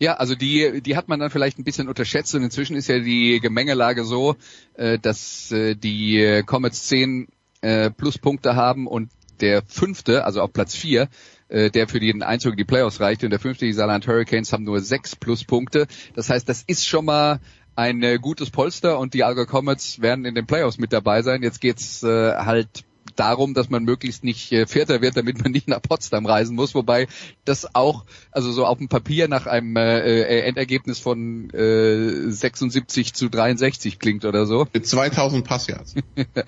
[0.00, 2.98] Ja, also die, die hat man dann vielleicht ein bisschen unterschätzt und inzwischen ist ja
[2.98, 4.34] die Gemengelage so,
[4.74, 7.28] äh, dass äh, die Comets 10
[7.60, 9.10] äh, Pluspunkte haben und
[9.40, 11.08] der fünfte, also auf Platz vier,
[11.50, 14.52] äh, der für den Einzug in die Playoffs reichte und der fünfte, die Saarland Hurricanes,
[14.52, 15.86] haben nur sechs Pluspunkte.
[16.14, 17.40] Das heißt, das ist schon mal
[17.76, 21.42] ein äh, gutes Polster und die Alga Comets werden in den Playoffs mit dabei sein.
[21.42, 22.84] Jetzt geht's äh, halt
[23.14, 26.74] darum, dass man möglichst nicht äh, Vierter wird, damit man nicht nach Potsdam reisen muss,
[26.74, 27.08] wobei
[27.44, 33.14] das auch, also so auf dem Papier nach einem äh, äh Endergebnis von äh, 76
[33.14, 34.66] zu 63 klingt oder so.
[34.72, 35.94] Mit 2000 Passjahrs.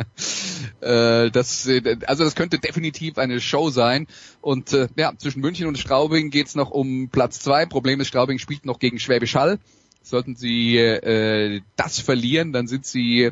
[0.80, 4.06] äh, das, äh, also das könnte definitiv eine Show sein
[4.40, 7.66] und äh, ja, zwischen München und Straubing geht's noch um Platz zwei.
[7.66, 9.58] Problem ist, Straubing spielt noch gegen Schwäbisch Hall.
[10.02, 13.30] Sollten sie äh, das verlieren, dann sind sie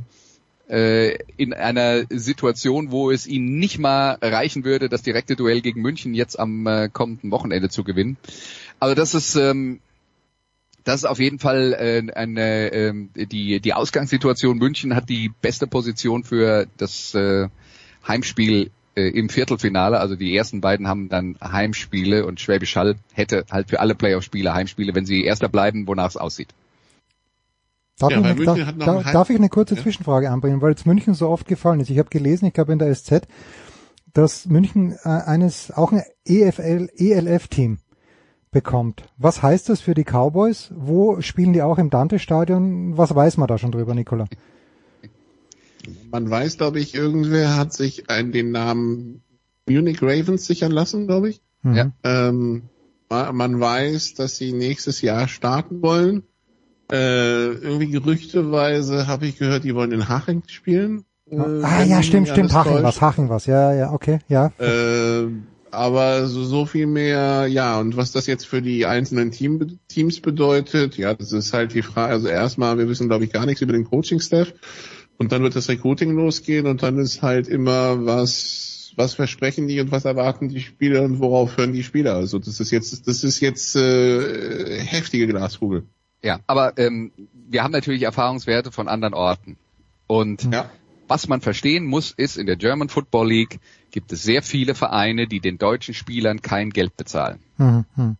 [0.70, 5.82] äh, in einer Situation, wo es ihnen nicht mal reichen würde, das direkte Duell gegen
[5.82, 8.16] München jetzt am äh, kommenden Wochenende zu gewinnen.
[8.78, 9.80] Also das ist ähm,
[10.84, 14.58] das ist auf jeden Fall äh, eine äh, die die Ausgangssituation.
[14.58, 17.48] München hat die beste Position für das äh,
[18.06, 19.98] Heimspiel äh, im Viertelfinale.
[19.98, 24.54] Also die ersten beiden haben dann Heimspiele und Schwäbisch Hall hätte halt für alle Playoff-Spiele
[24.54, 26.54] Heimspiele, wenn sie Erster bleiben, wonach es aussieht.
[28.00, 29.82] Darf, ja, ich, eine, da, darf ich eine kurze ja?
[29.82, 31.90] Zwischenfrage anbringen, weil jetzt München so oft gefallen ist.
[31.90, 33.28] Ich habe gelesen, ich glaube in der SZ,
[34.14, 37.78] dass München äh, eines auch ein EFL, ELF-Team
[38.50, 39.04] bekommt.
[39.18, 40.72] Was heißt das für die Cowboys?
[40.74, 42.96] Wo spielen die auch im Dante-Stadion?
[42.96, 44.26] Was weiß man da schon drüber, Nicola?
[46.10, 49.22] Man weiß, glaube ich, irgendwer hat sich einen, den Namen
[49.68, 51.42] Munich Ravens sichern lassen, glaube ich.
[51.62, 51.74] Mhm.
[51.74, 51.92] Ja.
[52.02, 52.62] Ähm,
[53.10, 56.22] man weiß, dass sie nächstes Jahr starten wollen.
[56.92, 61.04] Äh, irgendwie gerüchteweise habe ich gehört, die wollen in Haching spielen.
[61.30, 64.52] Äh, ah ja, stimmt, stimmt, Haching was, Haching was, ja, ja, okay, ja.
[64.58, 65.28] Äh,
[65.70, 70.20] aber so, so viel mehr, ja, und was das jetzt für die einzelnen Team, Teams
[70.20, 73.62] bedeutet, ja, das ist halt die Frage, also erstmal, wir wissen glaube ich gar nichts
[73.62, 74.52] über den Coaching-Staff
[75.18, 79.80] und dann wird das Recruiting losgehen und dann ist halt immer was, was versprechen die
[79.80, 82.14] und was erwarten die Spieler und worauf hören die Spieler.
[82.14, 85.84] Also das ist jetzt, das ist jetzt äh, heftige Glaskugel.
[86.22, 89.56] Ja, aber ähm, wir haben natürlich Erfahrungswerte von anderen Orten.
[90.06, 90.70] Und ja.
[91.08, 93.60] was man verstehen muss, ist, in der German Football League
[93.90, 97.40] gibt es sehr viele Vereine, die den deutschen Spielern kein Geld bezahlen.
[97.56, 98.16] Mhm.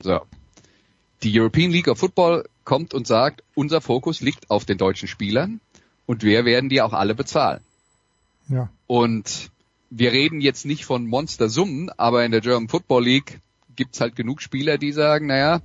[0.00, 0.20] So.
[1.22, 5.60] Die European League of Football kommt und sagt, unser Fokus liegt auf den deutschen Spielern
[6.06, 7.60] und wir werden die auch alle bezahlen.
[8.48, 8.68] Ja.
[8.86, 9.50] Und
[9.90, 13.40] wir reden jetzt nicht von Monstersummen, aber in der German Football League
[13.76, 15.60] gibt's halt genug Spieler, die sagen, naja,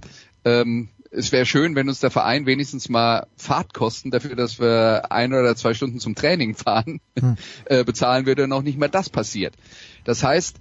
[0.46, 5.34] ähm, es wäre schön, wenn uns der Verein wenigstens mal Fahrtkosten dafür, dass wir ein
[5.34, 7.36] oder zwei Stunden zum Training fahren, hm.
[7.66, 9.55] äh, bezahlen würde, noch nicht mehr das passiert.
[10.03, 10.57] Das heißt,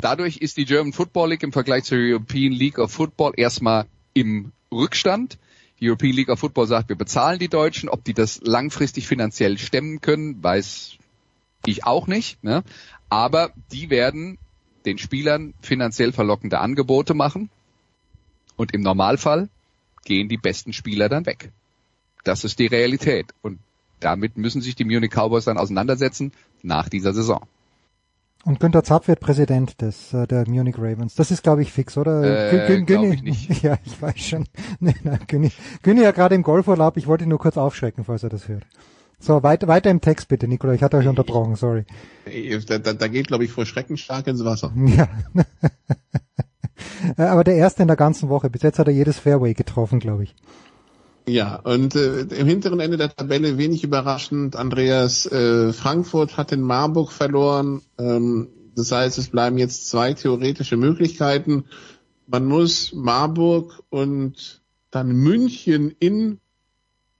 [0.00, 4.52] dadurch ist die German Football League im Vergleich zur European League of Football erstmal im
[4.72, 5.38] Rückstand.
[5.80, 7.88] Die European League of Football sagt, wir bezahlen die Deutschen.
[7.88, 10.96] Ob die das langfristig finanziell stemmen können, weiß
[11.66, 12.42] ich auch nicht.
[12.42, 12.62] Ne?
[13.10, 14.38] Aber die werden
[14.86, 17.50] den Spielern finanziell verlockende Angebote machen
[18.56, 19.48] und im Normalfall
[20.04, 21.50] gehen die besten Spieler dann weg.
[22.24, 23.26] Das ist die Realität.
[23.42, 23.58] Und
[24.00, 26.32] damit müssen sich die Munich Cowboys dann auseinandersetzen
[26.62, 27.46] nach dieser Saison.
[28.44, 31.14] Und Günter Zapp wird Präsident des äh, der Munich Ravens.
[31.14, 32.52] Das ist, glaube ich, fix, oder?
[32.52, 33.62] Äh, Günni, ich nicht.
[33.62, 34.44] Ja, ich weiß schon.
[34.80, 35.50] Nee, nein, Günni,
[35.82, 36.98] Günni ja gerade im Golfurlaub.
[36.98, 38.64] Ich wollte ihn nur kurz aufschrecken, falls er das hört.
[39.18, 40.74] So, weiter, weiter im Text bitte, Nikola.
[40.74, 41.86] Ich hatte euch unterbrochen, sorry.
[42.66, 44.72] Da, da, da geht, glaube ich, vor Schrecken stark ins Wasser.
[44.76, 45.08] Ja.
[47.16, 48.50] Äh, aber der erste in der ganzen Woche.
[48.50, 50.34] Bis jetzt hat er jedes Fairway getroffen, glaube ich.
[51.26, 56.60] Ja, und äh, im hinteren Ende der Tabelle wenig überraschend, Andreas, äh, Frankfurt hat in
[56.60, 57.80] Marburg verloren.
[57.98, 61.64] Ähm, das heißt, es bleiben jetzt zwei theoretische Möglichkeiten.
[62.26, 66.40] Man muss Marburg und dann München in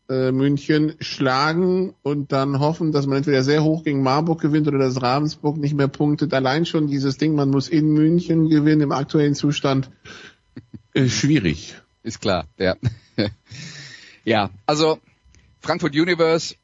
[0.08, 4.78] äh, München schlagen und dann hoffen, dass man entweder sehr hoch gegen Marburg gewinnt oder
[4.78, 6.34] dass Ravensburg nicht mehr punktet.
[6.34, 9.90] Allein schon dieses Ding, man muss in München gewinnen im aktuellen Zustand,
[10.92, 11.76] äh, schwierig.
[12.02, 12.76] Ist klar, ja.
[14.24, 14.98] ja, also
[15.60, 16.56] Frankfurt Universe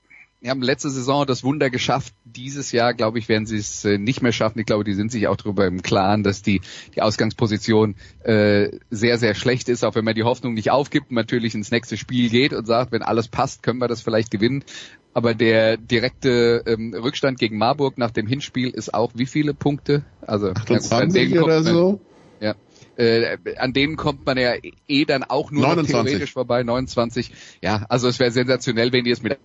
[0.43, 2.15] die haben letzte Saison das Wunder geschafft.
[2.25, 4.59] Dieses Jahr, glaube ich, werden sie es äh, nicht mehr schaffen.
[4.59, 6.63] Ich glaube, die sind sich auch darüber im Klaren, dass die,
[6.95, 11.55] die Ausgangsposition äh, sehr, sehr schlecht ist, auch wenn man die Hoffnung nicht aufgibt, natürlich
[11.55, 14.65] ins nächste Spiel geht und sagt, wenn alles passt, können wir das vielleicht gewinnen.
[15.13, 20.05] Aber der direkte ähm, Rückstand gegen Marburg nach dem Hinspiel ist auch wie viele Punkte?
[20.23, 22.01] Also 28 gut, oder so?
[22.41, 22.55] Ja.
[22.97, 24.55] Äh, an denen kommt man ja
[24.89, 25.93] eh dann auch nur 29.
[25.93, 27.33] theoretisch vorbei, 29.
[27.61, 29.39] Ja, also es wäre sensationell, wenn die es mit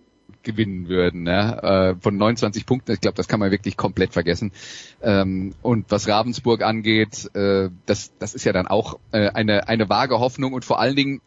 [0.44, 2.92] gewinnen würden, ja, äh, von 29 Punkten.
[2.92, 4.52] Ich glaube, das kann man wirklich komplett vergessen.
[5.02, 9.90] Ähm, und was Ravensburg angeht, äh, das, das ist ja dann auch äh, eine, eine
[9.90, 11.22] vage Hoffnung und vor allen Dingen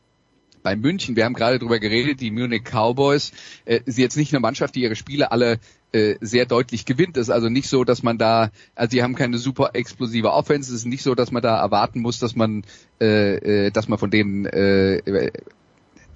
[0.62, 3.32] bei München, wir haben gerade drüber geredet, die Munich Cowboys,
[3.64, 5.58] äh, ist jetzt nicht eine Mannschaft, die ihre Spiele alle
[5.92, 7.16] äh, sehr deutlich gewinnt.
[7.16, 10.70] Es ist also nicht so, dass man da, also die haben keine super explosive Offense.
[10.70, 12.64] Es ist nicht so, dass man da erwarten muss, dass man,
[13.00, 15.32] äh, äh, dass man von denen, äh, äh,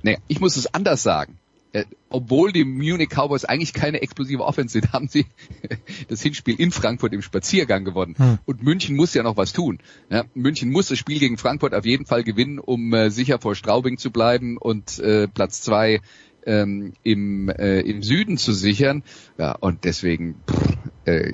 [0.02, 1.38] nee, ich muss es anders sagen.
[1.72, 5.24] Äh, obwohl die Munich Cowboys eigentlich keine explosive Offense sind, haben sie
[6.08, 8.14] das Hinspiel in Frankfurt im Spaziergang gewonnen.
[8.18, 8.38] Hm.
[8.44, 9.78] Und München muss ja noch was tun.
[10.10, 13.54] Ja, München muss das Spiel gegen Frankfurt auf jeden Fall gewinnen, um äh, sicher vor
[13.54, 16.00] Straubing zu bleiben und äh, Platz zwei
[16.44, 19.02] ähm, im, äh, im Süden zu sichern.
[19.38, 21.32] Ja, und deswegen, pff, äh,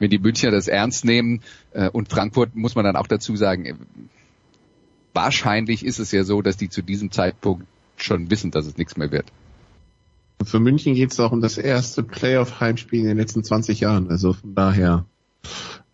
[0.00, 3.64] wenn die Münchner das ernst nehmen äh, und Frankfurt muss man dann auch dazu sagen,
[3.64, 3.74] äh,
[5.12, 7.66] wahrscheinlich ist es ja so, dass die zu diesem Zeitpunkt
[8.02, 9.26] schon wissen, dass es nichts mehr wird.
[10.42, 14.08] Für München geht es auch um das erste Playoff-Heimspiel in den letzten 20 Jahren.
[14.08, 15.04] Also von daher,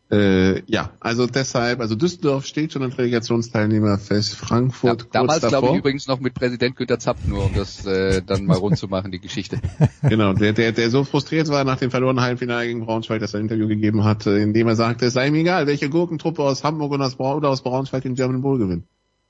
[0.08, 5.70] äh, ja, also deshalb, also Düsseldorf steht schon als Relegationsteilnehmer fest, Frankfurt ja, Damals glaube
[5.72, 8.86] ich übrigens noch mit Präsident Günter Zapp, nur um das äh, dann mal rund zu
[8.86, 9.60] machen, die Geschichte.
[10.02, 13.40] Genau, der, der, der so frustriert war nach dem verlorenen Halbfinale gegen Braunschweig, dass er
[13.40, 16.62] ein Interview gegeben hat, in dem er sagte, es sei ihm egal, welche Gurkentruppe aus
[16.62, 18.84] Hamburg und aus, oder aus Braunschweig den German Bowl gewinnt.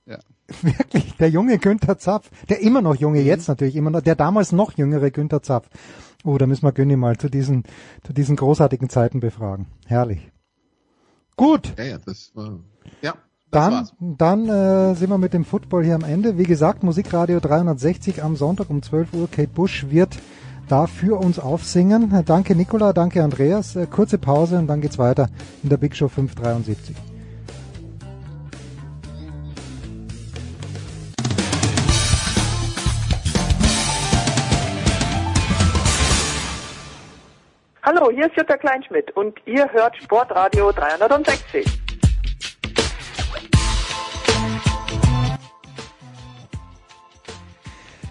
[0.06, 0.18] Ja.
[0.62, 3.26] Wirklich, der junge Günther Zapf, der immer noch junge, mhm.
[3.26, 5.68] jetzt natürlich immer noch, der damals noch jüngere Günther Zapf.
[6.24, 7.64] Oh, da müssen wir Günni mal zu diesen,
[8.04, 9.66] zu diesen großartigen Zeiten befragen.
[9.86, 10.30] Herrlich.
[11.36, 11.74] Gut.
[11.76, 12.58] Ja, ja, das war,
[13.02, 13.14] ja.
[13.50, 16.36] Dann, dann äh, sind wir mit dem Football hier am Ende.
[16.36, 19.30] Wie gesagt, Musikradio 360 am Sonntag um 12 Uhr.
[19.30, 20.18] Kate Bush wird
[20.68, 22.24] da für uns aufsingen.
[22.26, 23.76] Danke Nicola, danke Andreas.
[23.76, 25.28] Äh, kurze Pause und dann geht's weiter
[25.62, 27.15] in der Big Show 573.
[37.88, 41.64] Hallo, hier ist Jutta Kleinschmidt und ihr hört Sportradio 360.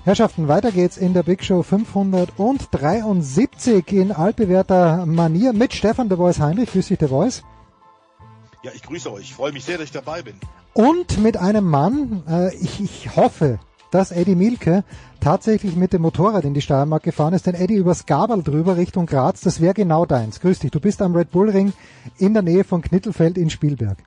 [0.05, 6.39] Herrschaften, weiter geht's in der Big Show 573 in altbewährter Manier mit Stefan der Voice
[6.39, 6.71] Heinrich.
[6.71, 7.43] Grüß dich, der Voice.
[8.63, 9.23] Ja, ich grüße euch.
[9.23, 10.39] Ich freue mich sehr, dass ich dabei bin.
[10.73, 13.59] Und mit einem Mann, äh, ich, ich hoffe,
[13.96, 14.84] dass Eddie Milke
[15.22, 19.06] tatsächlich mit dem Motorrad in die Steiermark gefahren ist, denn Eddie übers Gabel drüber Richtung
[19.06, 20.41] Graz, das wäre genau deins.
[20.41, 21.72] Grüß dich, du bist am Red Bull Ring
[22.18, 23.98] in der Nähe von Knittelfeld in Spielberg.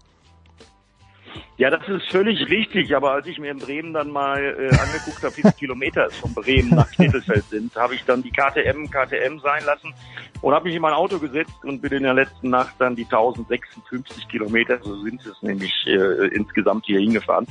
[1.57, 5.23] Ja, das ist völlig richtig, aber als ich mir in Bremen dann mal äh, angeguckt
[5.23, 8.89] habe, wie viele Kilometer es von Bremen nach Knittelfeld sind, habe ich dann die KTM
[8.91, 9.93] KTM sein lassen
[10.41, 13.05] und habe mich in mein Auto gesetzt und bin in der letzten Nacht dann die
[13.05, 17.47] 1056 Kilometer, so sind es nämlich äh, insgesamt hier hingefahren,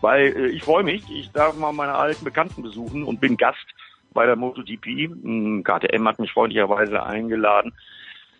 [0.00, 3.66] weil äh, ich freue mich, ich darf mal meine alten Bekannten besuchen und bin Gast
[4.12, 5.62] bei der MotoGP.
[5.64, 7.72] KTM hm, hat mich freundlicherweise eingeladen.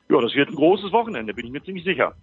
[0.09, 2.15] Ja, das wird ein großes Wochenende, bin ich mir ziemlich sicher.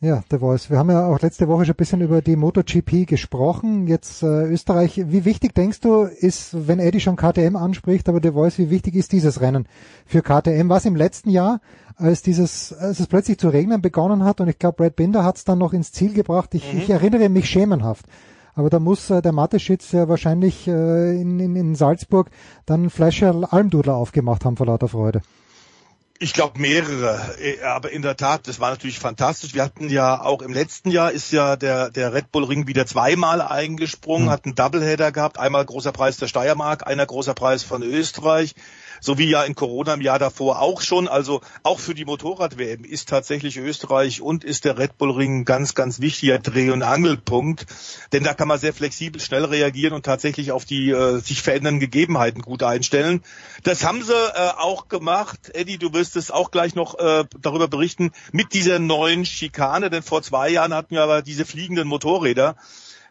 [0.00, 0.70] Ja, der Voice.
[0.70, 3.88] Wir haben ja auch letzte Woche schon ein bisschen über die MotoGP gesprochen.
[3.88, 5.02] Jetzt äh, Österreich.
[5.06, 8.94] Wie wichtig denkst du, ist, wenn Eddie schon KTM anspricht, aber der Voice, wie wichtig
[8.94, 9.66] ist dieses Rennen
[10.06, 10.68] für KTM?
[10.68, 11.60] Was im letzten Jahr,
[11.96, 15.36] als dieses, als es plötzlich zu regnen begonnen hat und ich glaube, Brad Binder hat
[15.36, 16.54] es dann noch ins Ziel gebracht.
[16.54, 16.78] Ich, mhm.
[16.78, 18.06] ich erinnere mich schemenhaft.
[18.54, 22.30] Aber da muss äh, der Mateschitz ja wahrscheinlich äh, in, in, in Salzburg
[22.66, 25.22] dann Fleischer Almdudler aufgemacht haben vor lauter Freude.
[26.20, 29.54] Ich glaube mehrere, äh, aber in der Tat, das war natürlich fantastisch.
[29.54, 32.86] Wir hatten ja auch im letzten Jahr ist ja der der Red Bull Ring wieder
[32.86, 34.30] zweimal eingesprungen, mhm.
[34.30, 38.56] hat einen Doubleheader gehabt, einmal großer Preis der Steiermark, einer großer Preis von Österreich
[39.00, 41.08] so wie ja in Corona im Jahr davor auch schon.
[41.08, 45.44] Also auch für die Motorrad-WM ist tatsächlich Österreich und ist der Red Bull Ring ein
[45.44, 47.66] ganz, ganz wichtiger Dreh- und Angelpunkt.
[48.12, 51.80] Denn da kann man sehr flexibel, schnell reagieren und tatsächlich auf die äh, sich verändernden
[51.80, 53.22] Gegebenheiten gut einstellen.
[53.64, 55.50] Das haben sie äh, auch gemacht.
[55.54, 59.90] Eddie, du wirst es auch gleich noch äh, darüber berichten, mit dieser neuen Schikane.
[59.90, 62.56] Denn vor zwei Jahren hatten wir aber diese fliegenden Motorräder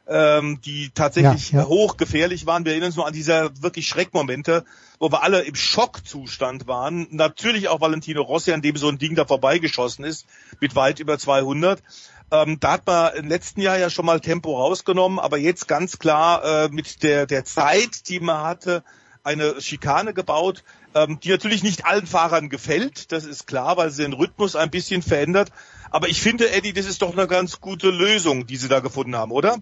[0.09, 1.67] ähm, die tatsächlich ja, ja.
[1.67, 2.65] hochgefährlich waren.
[2.65, 4.63] Wir erinnern uns nur an diese wirklich Schreckmomente,
[4.99, 7.07] wo wir alle im Schockzustand waren.
[7.11, 10.25] Natürlich auch Valentino Rossi, an dem so ein Ding da vorbeigeschossen ist,
[10.59, 11.81] mit weit über 200.
[12.29, 15.97] Ähm, da hat man im letzten Jahr ja schon mal Tempo rausgenommen, aber jetzt ganz
[15.97, 18.83] klar äh, mit der, der Zeit, die man hatte,
[19.23, 20.63] eine Schikane gebaut,
[20.95, 24.69] ähm, die natürlich nicht allen Fahrern gefällt, das ist klar, weil sie den Rhythmus ein
[24.69, 25.51] bisschen verändert.
[25.89, 29.15] Aber ich finde, Eddie, das ist doch eine ganz gute Lösung, die sie da gefunden
[29.15, 29.57] haben, oder?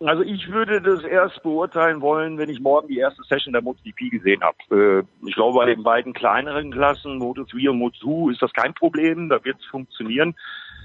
[0.00, 4.10] Also ich würde das erst beurteilen wollen, wenn ich morgen die erste Session der MotoGP
[4.10, 4.56] gesehen habe.
[4.70, 9.28] Äh, ich glaube, bei den beiden kleineren Klassen, Moto3 und Moto2, ist das kein Problem,
[9.28, 10.36] da wird es funktionieren.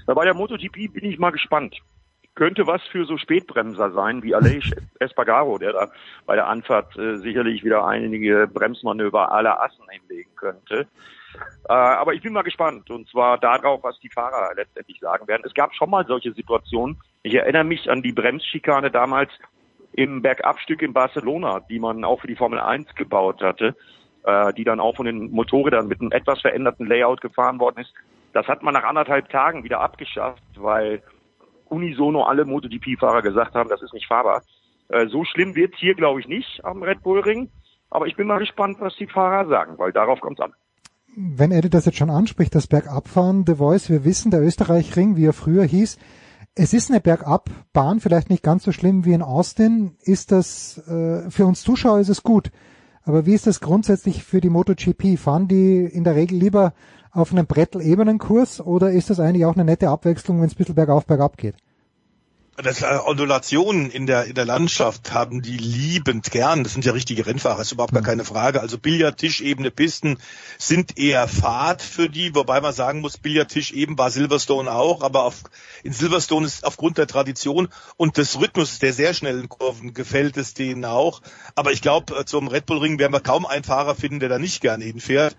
[0.06, 1.76] Bei der MotoGP bin ich mal gespannt.
[2.34, 5.92] könnte was für so Spätbremser sein, wie Aleix Espargaro, der da
[6.26, 10.88] bei der Anfahrt äh, sicherlich wieder einige Bremsmanöver aller Assen hinlegen könnte.
[11.68, 15.42] Äh, aber ich bin mal gespannt und zwar darauf, was die Fahrer letztendlich sagen werden.
[15.46, 16.98] Es gab schon mal solche Situationen.
[17.26, 19.30] Ich erinnere mich an die Bremsschikane damals
[19.92, 23.74] im Bergabstück in Barcelona, die man auch für die Formel 1 gebaut hatte,
[24.24, 27.94] äh, die dann auch von den Motorrädern mit einem etwas veränderten Layout gefahren worden ist.
[28.34, 31.02] Das hat man nach anderthalb Tagen wieder abgeschafft, weil
[31.64, 34.42] unisono alle MotoGP-Fahrer gesagt haben, das ist nicht fahrbar.
[34.88, 37.48] Äh, so schlimm wird's hier, glaube ich, nicht am Red Bull Ring.
[37.88, 40.52] Aber ich bin mal gespannt, was die Fahrer sagen, weil darauf kommt's an.
[41.16, 45.24] Wenn Eddie das jetzt schon anspricht, das Bergabfahren, The Voice, wir wissen, der Österreich-Ring, wie
[45.24, 45.98] er früher hieß,
[46.54, 49.96] es ist eine Bergabbahn, vielleicht nicht ganz so schlimm wie in Austin.
[50.02, 52.50] Ist das äh, für uns Zuschauer ist es gut.
[53.02, 55.18] Aber wie ist das grundsätzlich für die MotoGP?
[55.18, 56.72] Fahren die in der Regel lieber
[57.10, 60.74] auf einem Brettel-Ebenen-Kurs oder ist das eigentlich auch eine nette Abwechslung, wenn es ein bisschen
[60.74, 61.56] bergauf, bergab geht?
[62.56, 66.62] Das äh, Ondulationen in der in der Landschaft haben die liebend gern.
[66.62, 68.60] Das sind ja richtige Rennfahrer, ist überhaupt gar keine Frage.
[68.60, 70.18] Also Billardtischebene Pisten
[70.56, 75.24] sind eher Fahrt für die, wobei man sagen muss, Billardtisch eben war Silverstone auch, aber
[75.24, 75.42] auf,
[75.82, 80.54] in Silverstone ist aufgrund der Tradition und des Rhythmus der sehr schnellen Kurven gefällt es
[80.54, 81.22] denen auch.
[81.56, 84.28] Aber ich glaube, äh, zum Red Bull Ring werden wir kaum einen Fahrer finden, der
[84.28, 85.36] da nicht gerne hinfährt.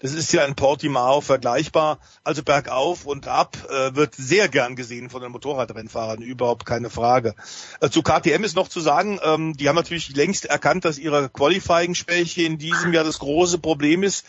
[0.00, 1.98] Das ist ja in Portimao vergleichbar.
[2.22, 7.34] Also bergauf und ab äh, wird sehr gern gesehen von den Motorradrennfahrern, überhaupt keine Frage.
[7.80, 11.28] Äh, zu KTM ist noch zu sagen, ähm, die haben natürlich längst erkannt, dass ihre
[11.28, 14.24] Qualifying-Schwäche in diesem Jahr das große Problem ist.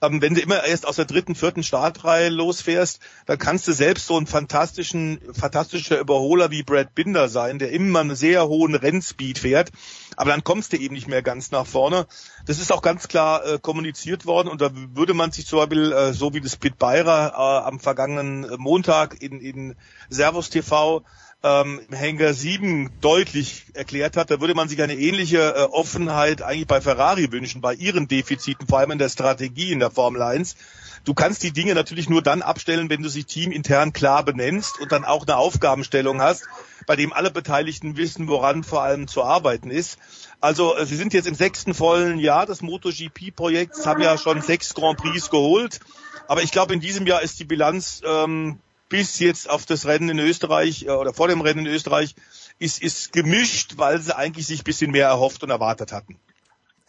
[0.00, 4.06] Ähm, wenn du immer erst aus der dritten, vierten Startreihe losfährst, dann kannst du selbst
[4.06, 9.38] so ein fantastischen, fantastischer Überholer wie Brad Binder sein, der immer einen sehr hohen Rennspeed
[9.38, 9.70] fährt.
[10.16, 12.06] Aber dann kommst du eben nicht mehr ganz nach vorne.
[12.46, 15.92] Das ist auch ganz klar äh, kommuniziert worden und da würde man sich zum Beispiel,
[15.92, 19.76] äh, so wie das Pit Beira äh, am vergangenen Montag in, in
[20.08, 21.04] Servus TV
[21.42, 26.68] ähm, Hangar 7 deutlich erklärt hat, da würde man sich eine ähnliche äh, Offenheit eigentlich
[26.68, 30.56] bei Ferrari wünschen, bei ihren Defiziten, vor allem in der Strategie in der Formel 1.
[31.04, 34.92] Du kannst die Dinge natürlich nur dann abstellen, wenn du sie teamintern klar benennst und
[34.92, 36.44] dann auch eine Aufgabenstellung hast,
[36.86, 39.98] bei dem alle Beteiligten wissen, woran vor allem zu arbeiten ist.
[40.40, 44.74] Also äh, sie sind jetzt im sechsten vollen Jahr des MotoGP-Projekts, haben ja schon sechs
[44.74, 45.80] Grand Prix geholt.
[46.28, 50.08] Aber ich glaube, in diesem Jahr ist die Bilanz ähm, bis jetzt auf das Rennen
[50.08, 52.14] in Österreich äh, oder vor dem Rennen in Österreich
[52.58, 56.20] ist, ist gemischt, weil sie eigentlich sich bisschen mehr erhofft und erwartet hatten.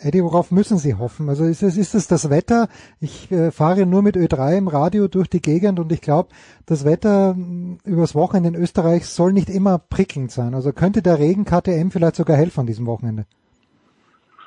[0.03, 1.29] Eddie, worauf müssen Sie hoffen?
[1.29, 2.67] Also ist es, ist es das Wetter?
[2.99, 6.29] Ich äh, fahre nur mit Ö3 im Radio durch die Gegend und ich glaube,
[6.65, 10.53] das Wetter mh, übers Wochenende in Österreich soll nicht immer prickelnd sein.
[10.53, 13.25] Also könnte der Regen KTM vielleicht sogar helfen an diesem Wochenende?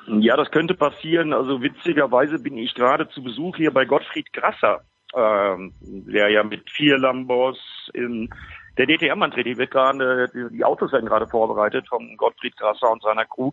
[0.07, 1.33] Ja, das könnte passieren.
[1.33, 4.81] Also witzigerweise bin ich gerade zu Besuch hier bei Gottfried Grasser
[5.15, 7.57] ähm, der ja mit vier Lambos
[7.93, 8.29] in
[8.77, 9.45] der DTM antritt.
[9.45, 13.51] Die, wird gerade, die Autos werden gerade vorbereitet von Gottfried Grasser und seiner Crew.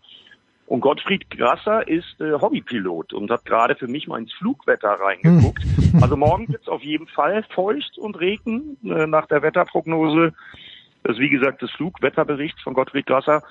[0.66, 5.62] Und Gottfried Grasser ist äh, Hobbypilot und hat gerade für mich mal ins Flugwetter reingeguckt.
[6.00, 10.32] Also morgen wird es auf jeden Fall feucht und Regen äh, nach der Wetterprognose.
[11.04, 13.42] Das ist wie gesagt das Flugwetterbericht von Gottfried Grasser.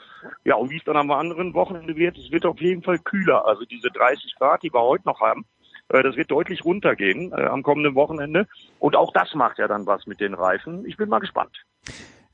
[0.43, 3.45] Ja, und wie es dann am anderen Wochenende wird, es wird auf jeden Fall kühler.
[3.45, 5.45] Also diese 30 Grad, die wir heute noch haben,
[5.89, 8.47] äh, das wird deutlich runtergehen äh, am kommenden Wochenende.
[8.79, 10.85] Und auch das macht ja dann was mit den Reifen.
[10.85, 11.63] Ich bin mal gespannt.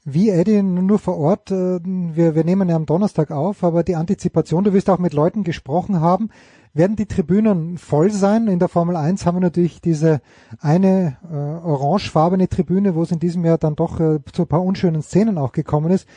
[0.06, 3.96] Wie Eddie, nur vor Ort, äh, wir, wir nehmen ja am Donnerstag auf, aber die
[3.96, 6.30] Antizipation, du wirst auch mit Leuten gesprochen haben,
[6.74, 8.48] werden die Tribünen voll sein?
[8.48, 10.22] In der Formel 1 haben wir natürlich diese
[10.60, 14.64] eine äh, orangefarbene Tribüne, wo es in diesem Jahr dann doch äh, zu ein paar
[14.64, 16.08] unschönen Szenen auch gekommen ist.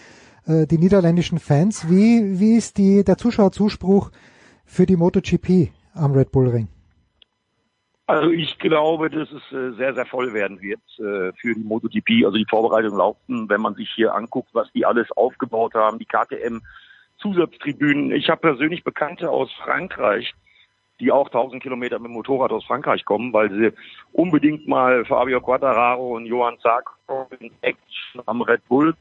[0.47, 4.11] Äh, die niederländischen Fans, wie, wie ist die, der Zuschauerzuspruch
[4.65, 6.69] für die MotoGP am Red Bull Ring?
[8.07, 12.25] Also ich glaube, dass es äh, sehr, sehr voll werden wird äh, für die MotoGP.
[12.25, 16.07] Also die Vorbereitungen laufen, wenn man sich hier anguckt, was die alles aufgebaut haben, die
[16.07, 16.61] KTM
[17.19, 18.11] Zusatztribünen.
[18.11, 20.35] Ich habe persönlich Bekannte aus Frankreich,
[20.99, 23.73] die auch 1000 Kilometer mit dem Motorrad aus Frankreich kommen, weil sie
[24.13, 28.95] unbedingt mal Fabio Quattararo und Johann Zarco in Action am Red Bull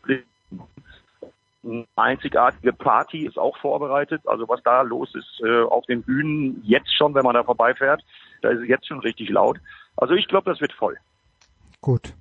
[1.95, 4.21] einzigartige Party ist auch vorbereitet.
[4.25, 8.03] Also was da los ist äh, auf den Bühnen, jetzt schon, wenn man da vorbeifährt,
[8.41, 9.59] da ist es jetzt schon richtig laut.
[9.97, 10.97] Also ich glaube, das wird voll.
[11.81, 12.13] Gut.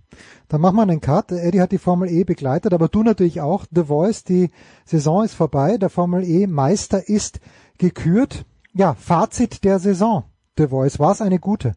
[0.49, 1.31] Dann machen wir einen Cut.
[1.31, 3.65] Eddie hat die Formel E begleitet, aber du natürlich auch.
[3.71, 4.51] The Voice, die
[4.85, 5.77] Saison ist vorbei.
[5.77, 7.41] Der Formel E Meister ist
[7.79, 8.45] gekürt.
[8.73, 10.25] Ja, Fazit der Saison.
[10.59, 11.75] The Voice, war es eine gute?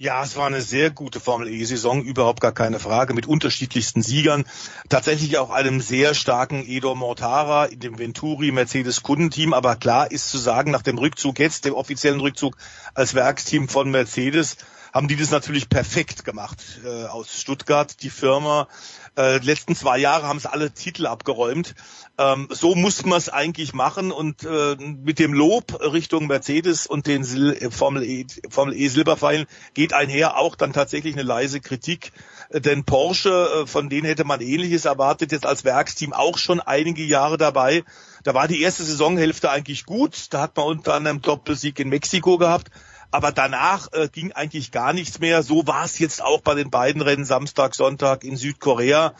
[0.00, 4.44] Ja, es war eine sehr gute Formel E-Saison, überhaupt gar keine Frage, mit unterschiedlichsten Siegern.
[4.88, 9.52] Tatsächlich auch einem sehr starken Edo Mortara in dem Venturi Mercedes Kundenteam.
[9.52, 12.56] Aber klar ist zu sagen, nach dem Rückzug jetzt, dem offiziellen Rückzug
[12.94, 14.58] als Werksteam von Mercedes,
[14.92, 18.68] haben die das natürlich perfekt gemacht äh, aus Stuttgart, die Firma.
[19.16, 21.74] Äh, die letzten zwei Jahre haben es alle Titel abgeräumt.
[22.18, 27.06] Ähm, so muss man es eigentlich machen und äh, mit dem Lob Richtung Mercedes und
[27.06, 32.12] den Sil Formel E, Formel E Silberpfeilen geht einher auch dann tatsächlich eine leise Kritik,
[32.50, 36.60] äh, denn Porsche, äh, von denen hätte man ähnliches erwartet, jetzt als Werksteam auch schon
[36.60, 37.84] einige Jahre dabei.
[38.24, 42.36] Da war die erste Saisonhälfte eigentlich gut, da hat man unter anderem Doppelsieg in Mexiko
[42.38, 42.70] gehabt,
[43.10, 45.42] aber danach äh, ging eigentlich gar nichts mehr.
[45.42, 49.14] So war es jetzt auch bei den beiden Rennen Samstag, Sonntag in Südkorea.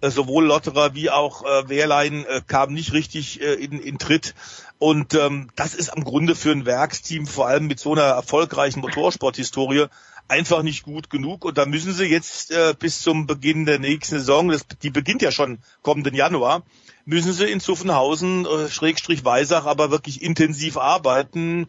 [0.00, 4.34] Äh, sowohl Lotterer wie auch äh, Wehrlein äh, kamen nicht richtig äh, in, in Tritt.
[4.78, 8.80] Und ähm, das ist am Grunde für ein Werksteam, vor allem mit so einer erfolgreichen
[8.80, 9.86] Motorsporthistorie,
[10.26, 11.44] einfach nicht gut genug.
[11.44, 15.22] Und da müssen sie jetzt äh, bis zum Beginn der nächsten Saison, das, die beginnt
[15.22, 16.62] ja schon kommenden Januar,
[17.04, 21.68] müssen sie in Zuffenhausen, äh, Schrägstrich Weisach, aber wirklich intensiv arbeiten.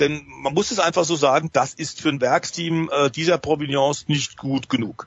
[0.00, 4.08] Denn man muss es einfach so sagen, das ist für ein Werksteam äh, dieser Provenience
[4.08, 5.06] nicht gut genug.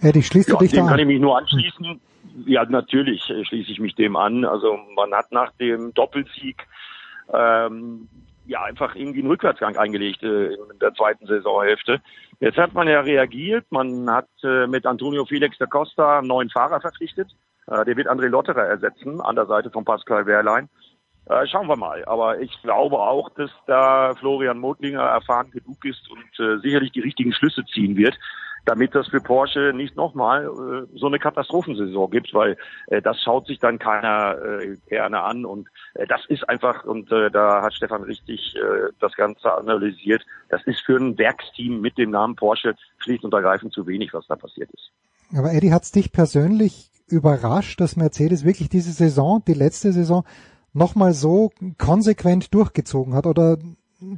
[0.00, 1.00] Eddie, schließt ja, du dich dem da kann an?
[1.00, 2.00] ich mich nur anschließen.
[2.46, 4.44] Ja, natürlich äh, schließe ich mich dem an.
[4.44, 6.66] Also man hat nach dem Doppelsieg
[7.32, 8.08] ähm,
[8.46, 12.00] ja einfach irgendwie einen Rückwärtsgang eingelegt äh, in der zweiten Saisonhälfte.
[12.40, 13.66] Jetzt hat man ja reagiert.
[13.70, 17.28] Man hat äh, mit Antonio Felix da Costa einen neuen Fahrer verpflichtet.
[17.66, 20.68] Äh, der wird André Lotterer ersetzen an der Seite von Pascal Wehrlein.
[21.26, 22.04] Äh, schauen wir mal.
[22.06, 27.00] Aber ich glaube auch, dass da Florian Modlinger erfahren genug ist und äh, sicherlich die
[27.00, 28.18] richtigen Schlüsse ziehen wird,
[28.64, 32.56] damit das für Porsche nicht nochmal äh, so eine Katastrophensaison gibt, weil
[32.88, 37.10] äh, das schaut sich dann keiner äh, gerne an und äh, das ist einfach, und
[37.12, 41.98] äh, da hat Stefan richtig äh, das Ganze analysiert, das ist für ein Werksteam mit
[41.98, 44.90] dem Namen Porsche schlicht und ergreifend zu wenig, was da passiert ist.
[45.36, 50.24] Aber Eddie, hat's dich persönlich überrascht, dass Mercedes wirklich diese Saison, die letzte Saison,
[50.72, 53.26] nochmal so konsequent durchgezogen hat?
[53.26, 53.58] Oder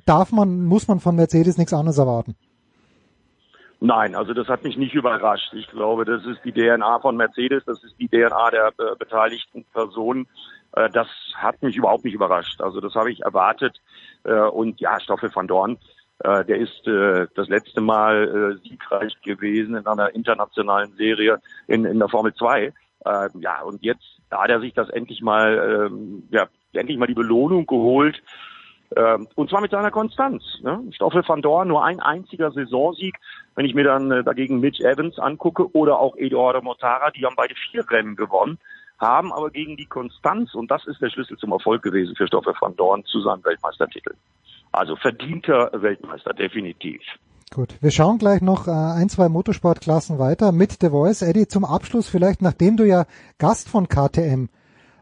[0.06, 2.36] darf man, muss man von Mercedes nichts anderes erwarten?
[3.80, 5.52] Nein, also das hat mich nicht überrascht.
[5.52, 9.66] Ich glaube, das ist die DNA von Mercedes, das ist die DNA der äh, beteiligten
[9.74, 10.26] Personen.
[10.72, 12.62] Äh, das hat mich überhaupt nicht überrascht.
[12.62, 13.82] Also das habe ich erwartet.
[14.24, 15.76] Äh, und ja, Stoffel van Dorn,
[16.20, 21.84] äh, der ist äh, das letzte Mal äh, siegreich gewesen in einer internationalen Serie in,
[21.84, 22.72] in der Formel 2.
[23.04, 27.14] Äh, ja, und jetzt hat er sich das endlich mal, ähm, ja, endlich mal die
[27.14, 28.22] Belohnung geholt.
[28.96, 30.42] Ähm, und zwar mit seiner Konstanz.
[30.62, 30.80] Ne?
[30.92, 33.16] Stoffel van Dorn, nur ein einziger Saisonsieg.
[33.54, 37.36] Wenn ich mir dann äh, dagegen Mitch Evans angucke oder auch Eduardo Mortara, die haben
[37.36, 38.58] beide vier Rennen gewonnen,
[38.98, 42.54] haben aber gegen die Konstanz, und das ist der Schlüssel zum Erfolg gewesen für Stoffel
[42.60, 44.14] van Dorn, zu seinem Weltmeistertitel.
[44.72, 47.00] Also verdienter Weltmeister, definitiv.
[47.54, 51.22] Gut, wir schauen gleich noch äh, ein, zwei Motorsportklassen weiter mit The Voice.
[51.22, 53.06] Eddie, zum Abschluss vielleicht, nachdem du ja
[53.38, 54.46] Gast von KTM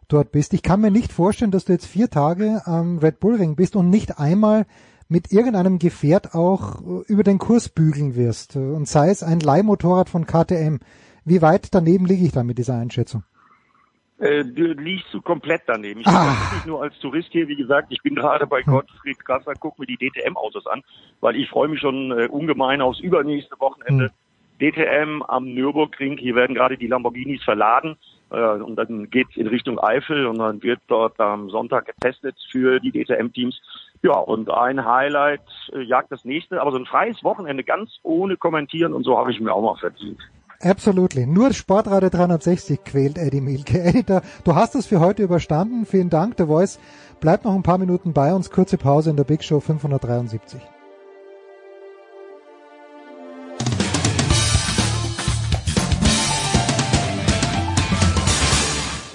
[0.07, 0.53] dort bist.
[0.53, 3.75] Ich kann mir nicht vorstellen, dass du jetzt vier Tage am Red Bull Ring bist
[3.75, 4.67] und nicht einmal
[5.09, 8.55] mit irgendeinem Gefährt auch äh, über den Kurs bügeln wirst.
[8.57, 10.81] Und sei es ein Leihmotorrad von KTM.
[11.25, 13.25] Wie weit daneben liege ich da mit dieser Einschätzung?
[14.23, 16.01] Äh, liegst du komplett daneben.
[16.01, 16.37] Ich bin Ah.
[16.53, 19.87] nicht nur als Tourist hier, wie gesagt, ich bin gerade bei Gottfried Gasser, guck mir
[19.87, 20.83] die DTM-Autos an,
[21.21, 24.13] weil ich freue mich schon äh, ungemein aufs übernächste Wochenende.
[24.61, 27.97] DTM am Nürburgring, hier werden gerade die Lamborghinis verladen
[28.31, 32.79] äh, und dann geht's in Richtung Eifel und dann wird dort am Sonntag getestet für
[32.79, 33.61] die DTM-Teams.
[34.03, 35.43] Ja, und ein Highlight
[35.73, 39.33] äh, jagt das nächste, aber so ein freies Wochenende ganz ohne kommentieren und so habe
[39.33, 40.21] ich mir auch mal verdient.
[40.63, 41.27] Absolutely.
[41.27, 43.81] Nur Sportradio 360 quält Eddie Milke.
[43.83, 44.05] Eddie,
[44.45, 45.87] du hast es für heute überstanden.
[45.87, 46.35] Vielen Dank.
[46.39, 46.79] The Voice
[47.21, 48.51] bleibt noch ein paar Minuten bei uns.
[48.51, 50.61] Kurze Pause in der Big Show 573.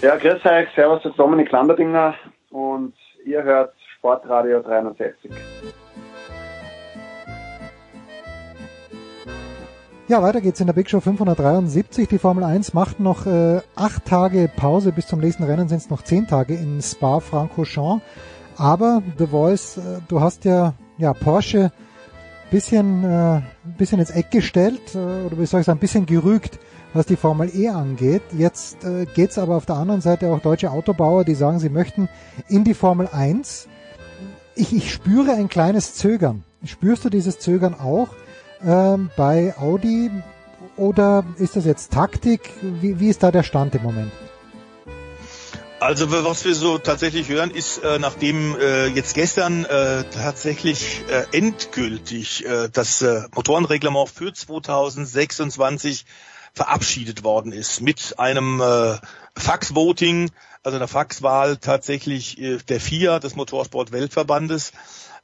[0.02, 2.14] Ja, grüß euch, servus, das ist Dominik Landerdinger
[2.52, 2.94] und
[3.26, 5.32] ihr hört Sportradio 360.
[10.10, 12.08] Ja, weiter geht's in der Big Show 573.
[12.08, 14.94] Die Formel 1 macht noch äh, acht Tage Pause.
[14.94, 18.02] Bis zum nächsten Rennen sind es noch zehn Tage in Spa-Francorchamps.
[18.56, 21.74] Aber The Voice, äh, du hast ja, ja Porsche
[22.50, 23.42] bisschen, äh,
[23.78, 26.58] bisschen ins Eck gestellt, äh, oder wie soll ich sagen, ein bisschen gerügt,
[26.94, 28.22] was die Formel E angeht.
[28.32, 32.08] Jetzt äh, geht's aber auf der anderen Seite auch deutsche Autobauer, die sagen, sie möchten
[32.48, 33.68] in die Formel 1.
[34.56, 36.46] Ich, ich spüre ein kleines Zögern.
[36.64, 38.08] Spürst du dieses Zögern auch
[38.64, 40.12] ähm, bei Audi
[40.76, 42.52] oder ist das jetzt Taktik?
[42.62, 44.12] Wie, wie ist da der Stand im Moment?
[45.80, 51.26] Also was wir so tatsächlich hören, ist, äh, nachdem äh, jetzt gestern äh, tatsächlich äh,
[51.38, 56.06] endgültig äh, das äh, Motorenreglement für 2026
[56.54, 58.98] verabschiedet worden ist mit einem äh,
[59.38, 60.32] Fax-Voting,
[60.64, 64.72] also einer Faxwahl tatsächlich äh, der FIA, des Motorsport-Weltverbandes,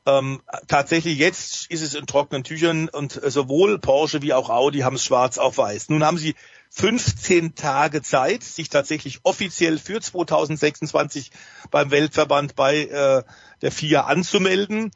[0.06, 4.98] Ähm, tatsächlich jetzt ist es in trockenen Tüchern und sowohl Porsche wie auch Audi haben
[4.98, 5.90] es schwarz auf weiß.
[5.90, 6.36] Nun haben sie
[6.72, 11.32] 15 Tage Zeit, sich tatsächlich offiziell für 2026
[11.72, 13.24] beim Weltverband bei äh,
[13.62, 14.92] der FIA anzumelden.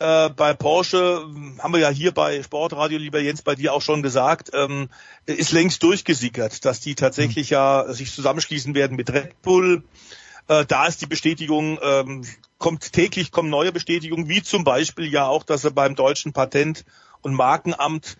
[0.00, 1.26] Äh, bei Porsche
[1.58, 4.88] haben wir ja hier bei Sportradio, lieber Jens, bei dir auch schon gesagt, ähm,
[5.26, 9.82] ist längst durchgesickert, dass die tatsächlich ja sich zusammenschließen werden mit Red Bull.
[10.48, 12.24] Äh, da ist die Bestätigung, ähm,
[12.58, 16.84] kommt täglich kommen neue Bestätigungen, wie zum Beispiel ja auch, dass er beim deutschen Patent-
[17.20, 18.16] und Markenamt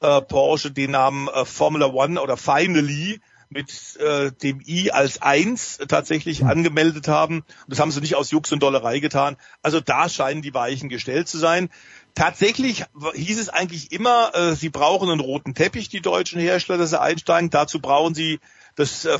[0.00, 5.78] äh, Porsche den Namen äh, Formula One oder Finally mit äh, dem I als eins
[5.88, 6.48] tatsächlich Hm.
[6.48, 7.44] angemeldet haben.
[7.68, 9.36] Das haben sie nicht aus Jux und Dollerei getan.
[9.62, 11.70] Also da scheinen die Weichen gestellt zu sein.
[12.14, 16.90] Tatsächlich hieß es eigentlich immer, äh, sie brauchen einen roten Teppich, die deutschen Hersteller, dass
[16.90, 17.50] sie einsteigen.
[17.50, 18.40] Dazu brauchen sie
[18.74, 19.18] das äh,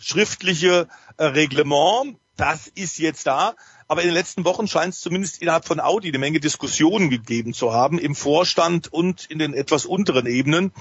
[0.00, 0.88] schriftliche
[1.18, 2.18] Reglement.
[2.36, 3.54] Das ist jetzt da.
[3.88, 7.54] Aber in den letzten Wochen scheint es zumindest innerhalb von Audi eine Menge Diskussionen gegeben
[7.54, 10.72] zu haben, im Vorstand und in den etwas unteren Ebenen.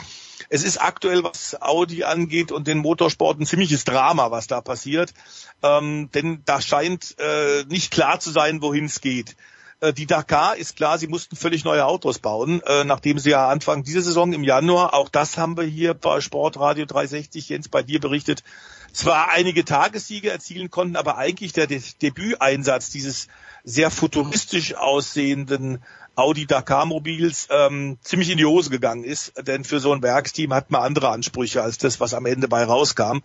[0.50, 5.14] Es ist aktuell, was Audi angeht und den Motorsport, ein ziemliches Drama, was da passiert.
[5.64, 9.36] Ähm, denn da scheint äh, nicht klar zu sein, wohin es geht.
[9.86, 13.48] Äh, Die Dakar ist klar, sie mussten völlig neue Autos bauen, äh, nachdem sie ja
[13.48, 17.84] Anfang dieser Saison im Januar, auch das haben wir hier bei Sportradio 360, Jens, bei
[17.84, 18.44] dir berichtet,
[18.94, 23.28] zwar einige Tagessiege erzielen konnten, aber eigentlich der De Debüteinsatz dieses
[23.64, 25.84] sehr futuristisch aussehenden
[26.16, 30.54] Audi Dakar Mobils ähm, ziemlich in die Hose gegangen ist, denn für so ein Werksteam
[30.54, 33.20] hat man andere Ansprüche als das, was am Ende bei rauskam.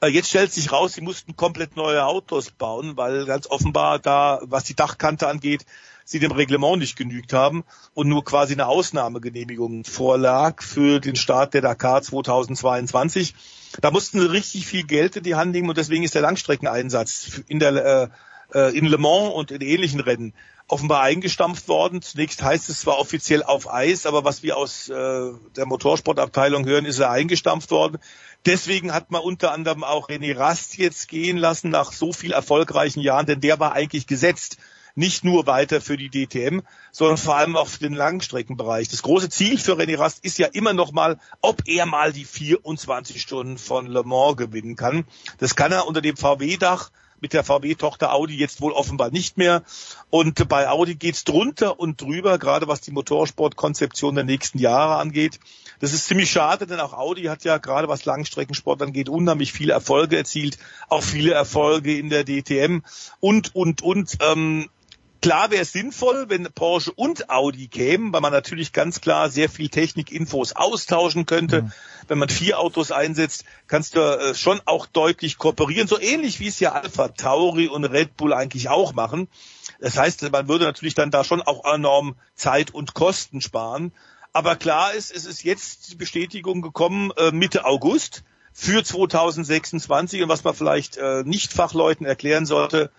[0.00, 4.40] Äh, jetzt stellt sich raus, sie mussten komplett neue Autos bauen, weil ganz offenbar da,
[4.44, 5.66] was die Dachkante angeht,
[6.10, 7.62] sie dem Reglement nicht genügt haben
[7.94, 13.34] und nur quasi eine Ausnahmegenehmigung vorlag für den Start der Dakar 2022.
[13.80, 17.42] Da mussten sie richtig viel Geld in die Hand nehmen und deswegen ist der Langstreckeneinsatz
[17.46, 18.10] in der
[18.52, 20.34] äh, äh, in Le Mans und in ähnlichen Rennen
[20.66, 22.02] offenbar eingestampft worden.
[22.02, 26.86] Zunächst heißt es zwar offiziell auf Eis, aber was wir aus äh, der Motorsportabteilung hören,
[26.86, 27.98] ist er eingestampft worden.
[28.46, 33.00] Deswegen hat man unter anderem auch René Rast jetzt gehen lassen nach so viel erfolgreichen
[33.00, 34.56] Jahren, denn der war eigentlich gesetzt
[34.94, 36.60] nicht nur weiter für die DTM,
[36.92, 38.88] sondern vor allem auch für den Langstreckenbereich.
[38.88, 42.24] Das große Ziel für René Rast ist ja immer noch mal, ob er mal die
[42.24, 45.04] 24 Stunden von Le Mans gewinnen kann.
[45.38, 49.62] Das kann er unter dem VW-Dach mit der VW-Tochter Audi jetzt wohl offenbar nicht mehr.
[50.08, 55.38] Und bei Audi geht's drunter und drüber, gerade was die Motorsportkonzeption der nächsten Jahre angeht.
[55.80, 59.72] Das ist ziemlich schade, denn auch Audi hat ja gerade was Langstreckensport angeht unheimlich viele
[59.72, 62.80] Erfolge erzielt, auch viele Erfolge in der DTM
[63.20, 64.16] und, und, und.
[64.20, 64.68] Ähm,
[65.22, 69.50] Klar wäre es sinnvoll, wenn Porsche und Audi kämen, weil man natürlich ganz klar sehr
[69.50, 71.62] viel Technikinfos austauschen könnte.
[71.62, 71.72] Mhm.
[72.08, 76.48] Wenn man vier Autos einsetzt, kannst du äh, schon auch deutlich kooperieren, so ähnlich wie
[76.48, 79.28] es ja Alpha Tauri und Red Bull eigentlich auch machen.
[79.78, 83.92] Das heißt, man würde natürlich dann da schon auch enorm Zeit und Kosten sparen.
[84.32, 90.28] Aber klar ist, es ist jetzt die Bestätigung gekommen, äh, Mitte August für 2026 und
[90.28, 92.90] was man vielleicht äh, Nicht-Fachleuten erklären sollte,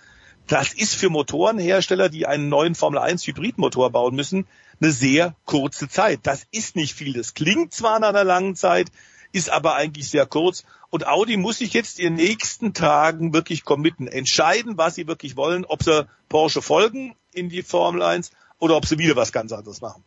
[0.48, 4.48] das ist für Motorenhersteller, die einen neuen Formel 1 Hybridmotor bauen müssen,
[4.82, 6.22] eine sehr kurze Zeit.
[6.24, 7.14] Das ist nicht viel.
[7.14, 8.88] Das klingt zwar nach einer langen Zeit,
[9.32, 10.64] ist aber eigentlich sehr kurz.
[10.90, 15.38] Und Audi muss sich jetzt in den nächsten Tagen wirklich committen, entscheiden, was sie wirklich
[15.38, 19.54] wollen, ob sie Porsche folgen in die Formel 1 oder ob sie wieder was ganz
[19.54, 20.04] anderes machen.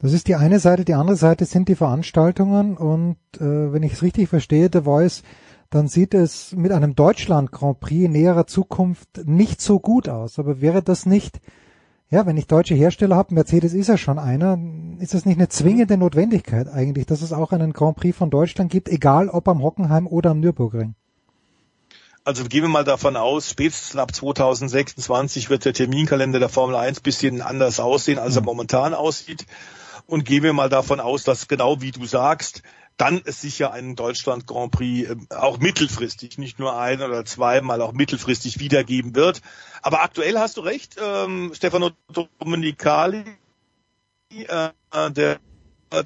[0.00, 0.84] Das ist die eine Seite.
[0.84, 2.76] Die andere Seite sind die Veranstaltungen.
[2.76, 5.22] Und äh, wenn ich es richtig verstehe, The Voice
[5.70, 10.38] dann sieht es mit einem Deutschland Grand Prix in näherer Zukunft nicht so gut aus.
[10.38, 11.40] Aber wäre das nicht,
[12.10, 14.58] ja, wenn ich deutsche Hersteller habe, Mercedes ist ja schon einer,
[14.98, 18.72] ist das nicht eine zwingende Notwendigkeit eigentlich, dass es auch einen Grand Prix von Deutschland
[18.72, 20.94] gibt, egal ob am Hockenheim oder am Nürburgring?
[22.24, 27.00] Also gehen wir mal davon aus, spätestens ab 2026 wird der Terminkalender der Formel 1
[27.00, 29.46] bisschen anders aussehen, als er momentan aussieht.
[30.06, 32.62] Und gehen wir mal davon aus, dass genau wie du sagst,
[32.98, 37.80] dann es sicher einen Deutschland Grand Prix äh, auch mittelfristig, nicht nur ein oder zweimal,
[37.80, 39.40] auch mittelfristig wiedergeben wird.
[39.80, 41.90] Aber aktuell hast du recht, ähm, Stefano
[42.38, 43.24] Domenicali,
[44.30, 44.70] äh,
[45.10, 45.38] der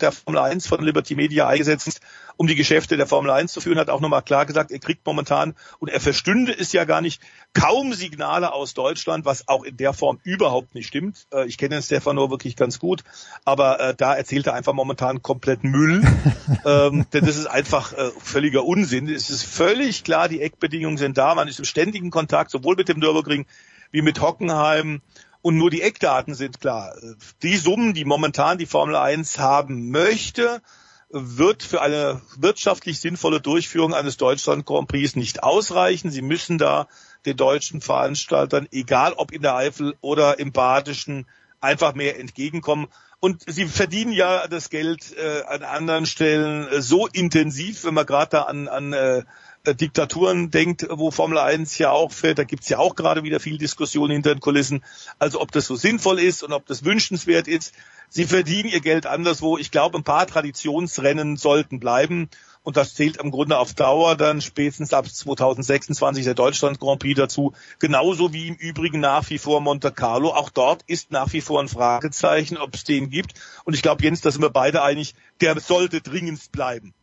[0.00, 2.00] der Formel 1 von Liberty Media eingesetzt ist,
[2.36, 5.06] um die Geschäfte der Formel 1 zu führen, hat auch nochmal klar gesagt, er kriegt
[5.06, 7.22] momentan, und er verstünde es ja gar nicht,
[7.54, 11.26] kaum Signale aus Deutschland, was auch in der Form überhaupt nicht stimmt.
[11.32, 13.04] Äh, ich kenne Stefano wirklich ganz gut,
[13.44, 16.02] aber äh, da erzählt er einfach momentan komplett Müll.
[16.64, 19.08] ähm, denn das ist einfach äh, völliger Unsinn.
[19.08, 22.88] Es ist völlig klar, die Eckbedingungen sind da, man ist im ständigen Kontakt, sowohl mit
[22.88, 23.46] dem Nürburgring
[23.90, 25.02] wie mit Hockenheim.
[25.42, 26.94] Und nur die Eckdaten sind klar.
[27.42, 30.62] Die Summen, die momentan die Formel 1 haben möchte,
[31.10, 36.10] wird für eine wirtschaftlich sinnvolle Durchführung eines Deutschland Grand Prix nicht ausreichen.
[36.10, 36.86] Sie müssen da
[37.26, 41.26] den deutschen Veranstaltern, egal ob in der Eifel oder im Badischen,
[41.60, 42.88] einfach mehr entgegenkommen.
[43.20, 48.06] Und sie verdienen ja das Geld äh, an anderen Stellen äh, so intensiv, wenn man
[48.06, 49.22] gerade da an, an äh,
[49.64, 53.58] Diktaturen denkt, wo Formel 1 ja auch fällt, da gibt's ja auch gerade wieder viel
[53.58, 54.82] Diskussion hinter den Kulissen.
[55.20, 57.72] Also ob das so sinnvoll ist und ob das wünschenswert ist.
[58.08, 59.56] Sie verdienen ihr Geld anderswo.
[59.58, 62.28] Ich glaube, ein paar Traditionsrennen sollten bleiben.
[62.64, 67.16] Und das zählt im Grunde auf Dauer dann spätestens ab 2026 der Deutschland Grand Prix
[67.16, 67.52] dazu.
[67.78, 70.30] Genauso wie im Übrigen nach wie vor Monte Carlo.
[70.30, 73.34] Auch dort ist nach wie vor ein Fragezeichen, ob es den gibt.
[73.64, 76.94] Und ich glaube, Jens, da sind wir beide einig, der sollte dringendst bleiben.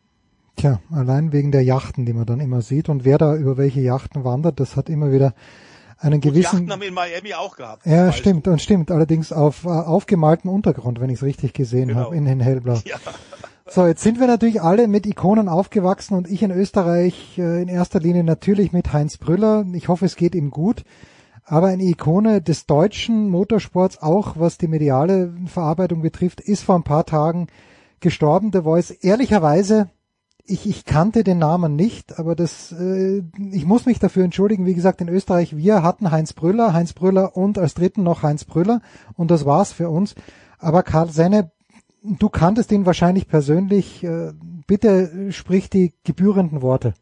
[0.60, 2.90] Tja, allein wegen der Yachten, die man dann immer sieht.
[2.90, 5.32] Und wer da über welche Yachten wandert, das hat immer wieder
[5.96, 6.42] einen gewissen.
[6.42, 7.86] Yachten haben wir in Miami auch gehabt.
[7.86, 8.90] Ja, stimmt, und stimmt.
[8.90, 12.00] Allerdings auf äh, aufgemaltem Untergrund, wenn ich es richtig gesehen genau.
[12.00, 12.74] habe, in, in hellblau.
[12.84, 12.96] Ja.
[13.70, 17.68] So, jetzt sind wir natürlich alle mit Ikonen aufgewachsen und ich in Österreich äh, in
[17.68, 19.64] erster Linie natürlich mit Heinz Brüller.
[19.72, 20.84] Ich hoffe, es geht ihm gut.
[21.46, 26.84] Aber eine Ikone des deutschen Motorsports, auch was die mediale Verarbeitung betrifft, ist vor ein
[26.84, 27.46] paar Tagen
[28.00, 28.50] gestorben.
[28.50, 29.88] Der Voice ehrlicherweise,
[30.44, 33.22] ich, ich kannte den Namen nicht, aber das, äh,
[33.52, 34.66] ich muss mich dafür entschuldigen.
[34.66, 38.44] Wie gesagt, in Österreich, wir hatten Heinz Brüller, Heinz Brüller und als dritten noch Heinz
[38.44, 38.80] Brüller
[39.16, 40.14] und das war's für uns.
[40.58, 41.50] Aber Karl Senne
[42.02, 44.02] du kanntest ihn wahrscheinlich persönlich.
[44.04, 44.32] Äh,
[44.66, 46.94] bitte sprich die gebührenden Worte.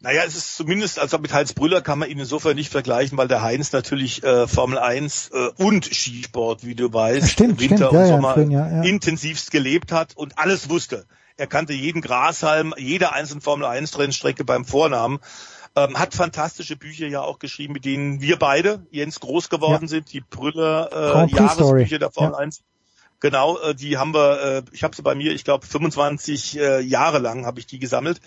[0.00, 3.26] Naja, es ist zumindest, also mit Heinz Brüller kann man ihn insofern nicht vergleichen, weil
[3.26, 7.92] der Heinz natürlich äh, Formel 1 äh, und Skisport, wie du weißt, stimmt, Winter stimmt,
[7.92, 8.82] und ja, Sommer ja, ja, ja.
[8.82, 11.04] intensivst gelebt hat und alles wusste.
[11.38, 15.20] Er kannte jeden Grashalm, jede einzelne Formel 1 Rennstrecke beim Vornamen.
[15.76, 19.88] Ähm, hat fantastische Bücher ja auch geschrieben, mit denen wir beide, Jens, groß geworden Ja.
[19.88, 20.12] sind.
[20.12, 21.32] Die Brüller äh.
[21.32, 22.38] Jahresbücher der Formel Ja.
[22.38, 22.62] 1.
[23.20, 26.80] Genau, äh, die haben wir, äh, ich habe sie bei mir, ich glaube 25 äh,
[26.80, 28.20] Jahre lang habe ich die gesammelt.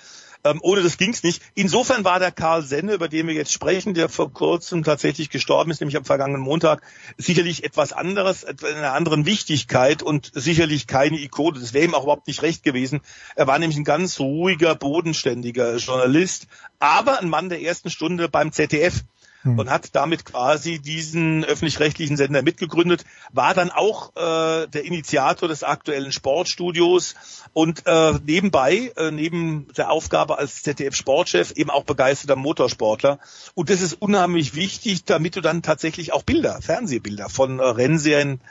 [0.44, 1.42] Ähm, ohne das ging's nicht.
[1.54, 5.72] Insofern war der Karl Senne, über den wir jetzt sprechen, der vor kurzem tatsächlich gestorben
[5.72, 6.82] ist, nämlich am vergangenen Montag,
[7.18, 11.60] sicherlich etwas anderes, in einer anderen Wichtigkeit und sicherlich keine Ikone.
[11.60, 13.02] Das wäre ihm auch überhaupt nicht recht gewesen.
[13.36, 16.48] Er war nämlich ein ganz ruhiger, bodenständiger Journalist,
[16.80, 19.04] aber ein Mann der ersten Stunde beim ZDF
[19.44, 25.64] und hat damit quasi diesen öffentlich-rechtlichen Sender mitgegründet, war dann auch äh, der Initiator des
[25.64, 27.16] aktuellen Sportstudios
[27.54, 33.20] und äh, nebenbei, äh, neben der Aufgabe als ZDF-Sportchef, eben auch begeisterter Motorsportler.
[33.56, 38.42] Und das ist unheimlich wichtig, damit du dann tatsächlich auch Bilder, Fernsehbilder von äh, Rennserien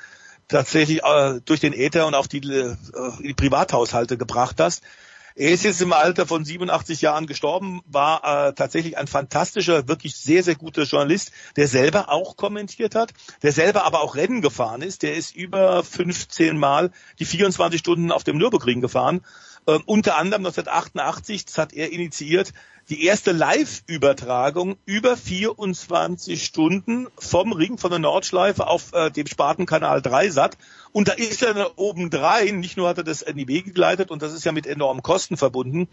[0.49, 2.77] tatsächlich äh, durch den Äther und auf die, äh,
[3.23, 4.83] die Privathaushalte gebracht hast.
[5.35, 10.17] Er ist jetzt im Alter von 87 Jahren gestorben, war äh, tatsächlich ein fantastischer, wirklich
[10.17, 13.13] sehr, sehr guter Journalist, der selber auch kommentiert hat,
[13.43, 15.03] der selber aber auch Rennen gefahren ist.
[15.03, 19.21] Der ist über 15 Mal die 24 Stunden auf dem Nürburgring gefahren.
[19.67, 22.53] Ähm, unter anderem 1988, das hat er initiiert,
[22.89, 30.03] die erste Live-Übertragung über 24 Stunden vom Ring von der Nordschleife auf äh, dem Spartenkanal
[30.03, 30.59] 3 Sat.
[30.93, 34.45] Und da ist er obendrein, nicht nur hat er das Wege geleitet, und das ist
[34.45, 35.89] ja mit enormen Kosten verbunden,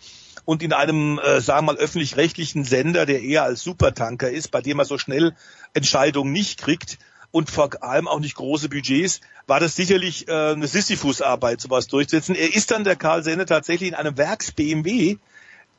[0.46, 4.62] und in einem, äh, sagen wir mal, öffentlich-rechtlichen Sender, der eher als Supertanker ist, bei
[4.62, 5.36] dem er so schnell
[5.74, 6.98] Entscheidungen nicht kriegt,
[7.32, 12.36] und vor allem auch nicht große Budgets, war das sicherlich äh, eine Sisyphus-Arbeit, sowas durchzusetzen.
[12.36, 15.18] Er ist dann der Karl Senne tatsächlich in einem Werks-BMW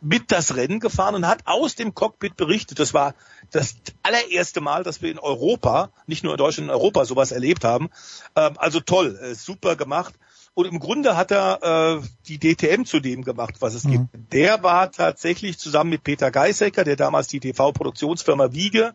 [0.00, 2.78] mit das Rennen gefahren und hat aus dem Cockpit berichtet.
[2.78, 3.14] Das war
[3.50, 7.64] das allererste Mal, dass wir in Europa, nicht nur in Deutschland, in Europa sowas erlebt
[7.64, 7.90] haben.
[8.36, 10.14] Ähm, also toll, äh, super gemacht.
[10.54, 14.06] Und im Grunde hat er äh, die DTM zu dem gemacht, was es gibt.
[14.32, 18.94] Der war tatsächlich zusammen mit Peter Geisecker, der damals die TV-Produktionsfirma Wiege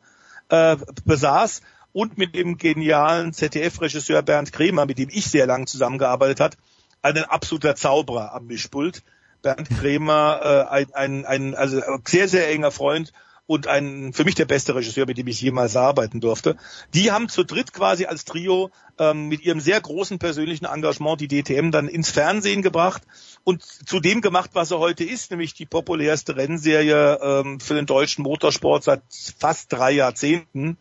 [0.49, 0.75] äh,
[1.05, 1.61] besaß,
[1.93, 6.57] und mit dem genialen ZDF-Regisseur Bernd Kremer, mit dem ich sehr lange zusammengearbeitet hat,
[7.03, 9.03] ein absoluter Zauberer am Mischpult.
[9.43, 13.13] Bernd Kremer, äh, ein, ein, ein also sehr, sehr enger Freund
[13.45, 16.55] und ein für mich der beste Regisseur, mit dem ich jemals arbeiten durfte.
[16.93, 21.27] Die haben zu dritt quasi als Trio ähm, mit ihrem sehr großen persönlichen Engagement die
[21.27, 23.03] DTM dann ins Fernsehen gebracht
[23.43, 27.85] und zu dem gemacht, was er heute ist, nämlich die populärste Rennserie ähm, für den
[27.85, 29.01] deutschen Motorsport seit
[29.37, 30.77] fast drei Jahrzehnten.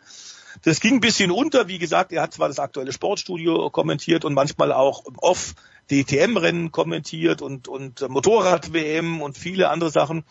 [0.65, 1.67] Das ging ein bisschen unter.
[1.67, 5.55] Wie gesagt, er hat zwar das aktuelle Sportstudio kommentiert und manchmal auch off
[5.93, 10.25] DTM-Rennen kommentiert und, und Motorrad-WM und viele andere Sachen.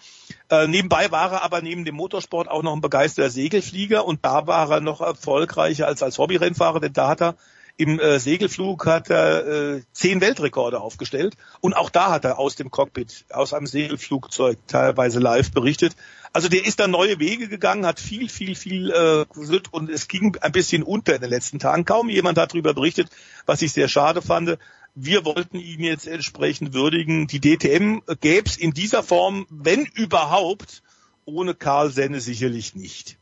[0.49, 4.47] Äh, nebenbei war er aber neben dem Motorsport auch noch ein begeisterter Segelflieger und da
[4.47, 7.35] war er noch erfolgreicher als als Hobbyrennfahrer, denn da hat er
[7.77, 12.55] im äh, Segelflug hat er äh, zehn Weltrekorde aufgestellt und auch da hat er aus
[12.55, 15.95] dem Cockpit, aus einem Segelflugzeug teilweise live berichtet.
[16.33, 19.25] Also der ist da neue Wege gegangen, hat viel, viel, viel äh,
[19.71, 21.83] und es ging ein bisschen unter in den letzten Tagen.
[21.85, 23.09] Kaum jemand hat darüber berichtet,
[23.45, 24.57] was ich sehr schade fand.
[24.95, 27.27] Wir wollten ihn jetzt entsprechend würdigen.
[27.27, 30.83] Die DTM gäbe es in dieser Form, wenn überhaupt,
[31.25, 33.17] ohne Karl Senne sicherlich nicht.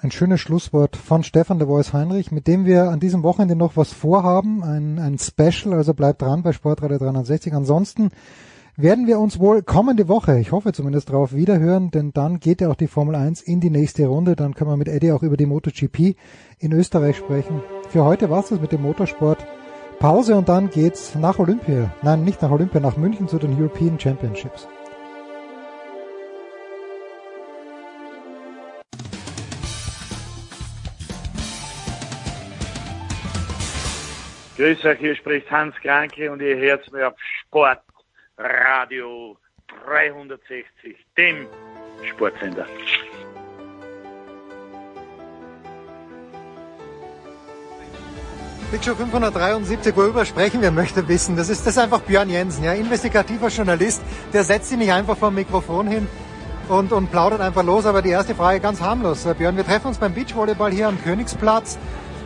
[0.00, 3.76] Ein schönes Schlusswort von Stefan de Vois Heinrich, mit dem wir an diesem Wochenende noch
[3.76, 7.52] was vorhaben, ein, ein Special, also bleibt dran bei Sportradio 360.
[7.52, 8.10] Ansonsten
[8.76, 12.70] werden wir uns wohl kommende Woche, ich hoffe zumindest darauf, wiederhören, denn dann geht ja
[12.70, 14.34] auch die Formel 1 in die nächste Runde.
[14.34, 16.16] Dann können wir mit Eddie auch über die MotoGP
[16.58, 17.62] in Österreich sprechen.
[17.88, 19.46] Für heute war's das mit dem Motorsport.
[19.98, 21.92] Pause und dann geht's nach Olympia.
[22.02, 24.66] Nein, nicht nach Olympia, nach München zu den European Championships.
[34.56, 37.14] Grüß euch, hier spricht Hans Kranke und ihr hört mir auf
[37.46, 39.36] Sportradio
[39.84, 41.48] 360, dem
[42.04, 42.66] Sportsender.
[48.72, 51.36] Big Show 573, worüber sprechen wir, möchte wissen.
[51.36, 54.00] Das ist, das ist einfach Björn Jensen, ja, investigativer Journalist.
[54.32, 56.06] Der setzt sich nicht einfach vor dem Mikrofon hin
[56.70, 57.84] und, und plaudert einfach los.
[57.84, 59.26] Aber die erste Frage ganz harmlos.
[59.26, 61.76] Äh, Björn, wir treffen uns beim Beachvolleyball hier am Königsplatz.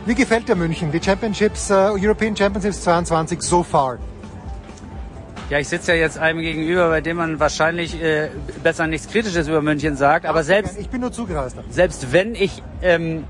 [0.05, 3.97] Wie gefällt dir München, die Championships, uh, European Championships 22 so far?
[5.49, 8.29] Ja, ich sitze ja jetzt einem gegenüber, bei dem man wahrscheinlich äh,
[8.63, 10.25] besser nichts Kritisches über München sagt.
[10.25, 11.57] Aber selbst ich bin nur zugereist.
[11.69, 13.25] Selbst wenn ich ähm,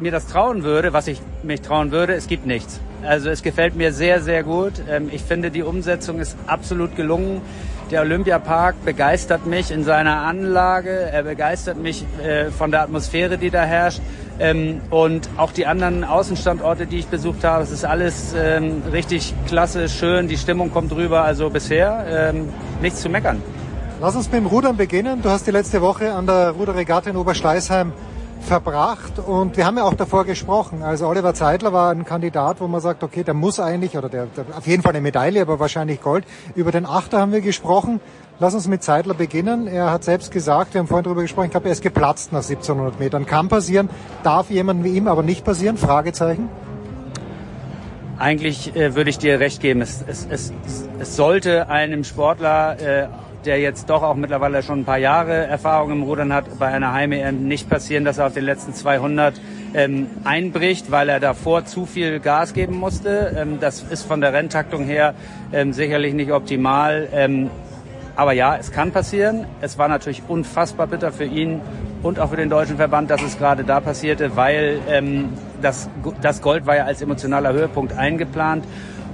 [0.00, 2.80] mir das trauen würde, was ich mich trauen würde, es gibt nichts.
[3.02, 4.74] Also es gefällt mir sehr, sehr gut.
[4.90, 7.42] Ähm, ich finde, die Umsetzung ist absolut gelungen.
[7.90, 10.90] Der Olympiapark begeistert mich in seiner Anlage.
[10.90, 14.00] Er begeistert mich äh, von der Atmosphäre, die da herrscht.
[14.40, 19.32] Ähm, und auch die anderen Außenstandorte, die ich besucht habe, es ist alles ähm, richtig
[19.46, 20.28] klasse, schön.
[20.28, 21.22] Die Stimmung kommt rüber.
[21.22, 22.32] Also bisher
[22.82, 23.42] nichts zu meckern.
[24.00, 25.22] Lass uns mit dem Rudern beginnen.
[25.22, 27.92] Du hast die letzte Woche an der Ruderregatta in Oberschleißheim
[28.40, 30.82] verbracht und wir haben ja auch davor gesprochen.
[30.82, 34.26] Also Oliver Zeitler war ein Kandidat, wo man sagt, okay, der muss eigentlich, oder der,
[34.26, 36.24] der auf jeden Fall eine Medaille, aber wahrscheinlich Gold.
[36.54, 38.00] Über den Achter haben wir gesprochen.
[38.40, 39.66] Lass uns mit Zeitler beginnen.
[39.66, 42.42] Er hat selbst gesagt, wir haben vorhin darüber gesprochen, ich glaube, er ist geplatzt nach
[42.42, 43.26] 1700 Metern.
[43.26, 43.90] Kann passieren,
[44.22, 45.76] darf jemand wie ihm aber nicht passieren?
[45.76, 46.48] Fragezeichen.
[48.18, 49.80] Eigentlich äh, würde ich dir recht geben.
[49.80, 50.52] Es, es, es,
[50.98, 53.08] es sollte einem Sportler äh,
[53.48, 56.92] der jetzt doch auch mittlerweile schon ein paar Jahre Erfahrung im Rudern hat, bei einer
[56.92, 59.40] Heim-EM nicht passieren, dass er auf den letzten 200
[59.72, 63.34] ähm, einbricht, weil er davor zu viel Gas geben musste.
[63.38, 65.14] Ähm, das ist von der Renntaktung her
[65.50, 67.08] ähm, sicherlich nicht optimal.
[67.10, 67.48] Ähm,
[68.16, 69.46] aber ja, es kann passieren.
[69.62, 71.62] Es war natürlich unfassbar bitter für ihn
[72.02, 75.30] und auch für den deutschen Verband, dass es gerade da passierte, weil ähm,
[75.62, 75.88] das,
[76.20, 78.66] das Gold war ja als emotionaler Höhepunkt eingeplant.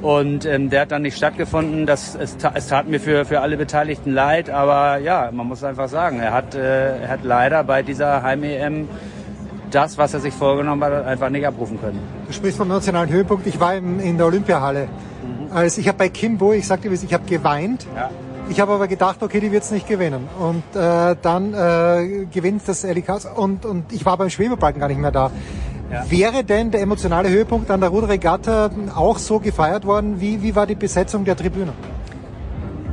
[0.04, 1.86] Und ähm, der hat dann nicht stattgefunden.
[1.86, 4.50] Das, es, es tat mir für, für alle Beteiligten leid.
[4.50, 8.86] Aber ja, man muss einfach sagen, er hat, äh, er hat leider bei dieser Heim-EM
[9.70, 11.98] das, was er sich vorgenommen hat, einfach nicht abrufen können.
[12.26, 13.46] Du sprichst vom nationalen Höhepunkt.
[13.46, 14.88] Ich war in, in der Olympiahalle.
[14.88, 15.56] Mhm.
[15.56, 17.86] Also ich habe bei Kimbo, ich sagte, ich habe geweint.
[17.96, 18.10] Ja.
[18.50, 20.28] Ich habe aber gedacht, okay, die wird's nicht gewinnen.
[20.38, 25.00] Und äh, dann äh, gewinnt das Elikas und, und ich war beim Schwebebalken gar nicht
[25.00, 25.30] mehr da.
[25.90, 26.10] Ja.
[26.10, 30.20] Wäre denn der emotionale Höhepunkt an der Ruderregatta auch so gefeiert worden?
[30.20, 31.72] Wie, wie war die Besetzung der Tribüne?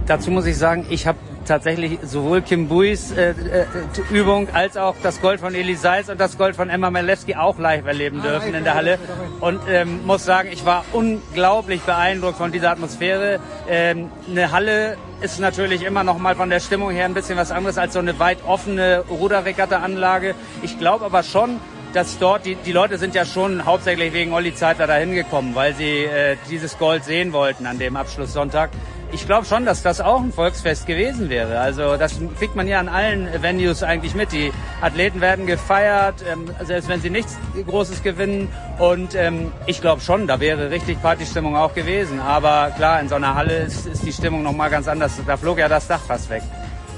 [0.05, 3.65] Dazu muss ich sagen, ich habe tatsächlich sowohl Kim Buis äh, äh,
[4.11, 7.57] Übung als auch das Gold von Eli Seitz und das Gold von Emma Melewski auch
[7.59, 8.99] live erleben ah, dürfen in der Halle.
[9.39, 13.39] Und ähm, muss sagen, ich war unglaublich beeindruckt von dieser Atmosphäre.
[13.69, 17.51] Ähm, eine Halle ist natürlich immer noch mal von der Stimmung her ein bisschen was
[17.51, 20.35] anderes als so eine weit offene Ruderregatta-Anlage.
[20.61, 21.59] Ich glaube aber schon,
[21.93, 25.73] dass dort, die, die Leute sind ja schon hauptsächlich wegen Olli Zeitler dahin gekommen, weil
[25.76, 28.69] sie äh, dieses Gold sehen wollten an dem Abschlusssonntag.
[29.13, 31.59] Ich glaube schon, dass das auch ein Volksfest gewesen wäre.
[31.59, 34.31] Also das kriegt man ja an allen Venues eigentlich mit.
[34.31, 37.38] Die Athleten werden gefeiert, ähm, selbst wenn sie nichts
[37.68, 38.47] Großes gewinnen.
[38.80, 42.22] Und ähm, ich glaube schon, da wäre richtig Partystimmung auch gewesen.
[42.22, 45.19] Aber klar, in so einer Halle ist, ist die Stimmung nochmal ganz anders.
[45.27, 46.43] Da flog ja das Dach fast weg.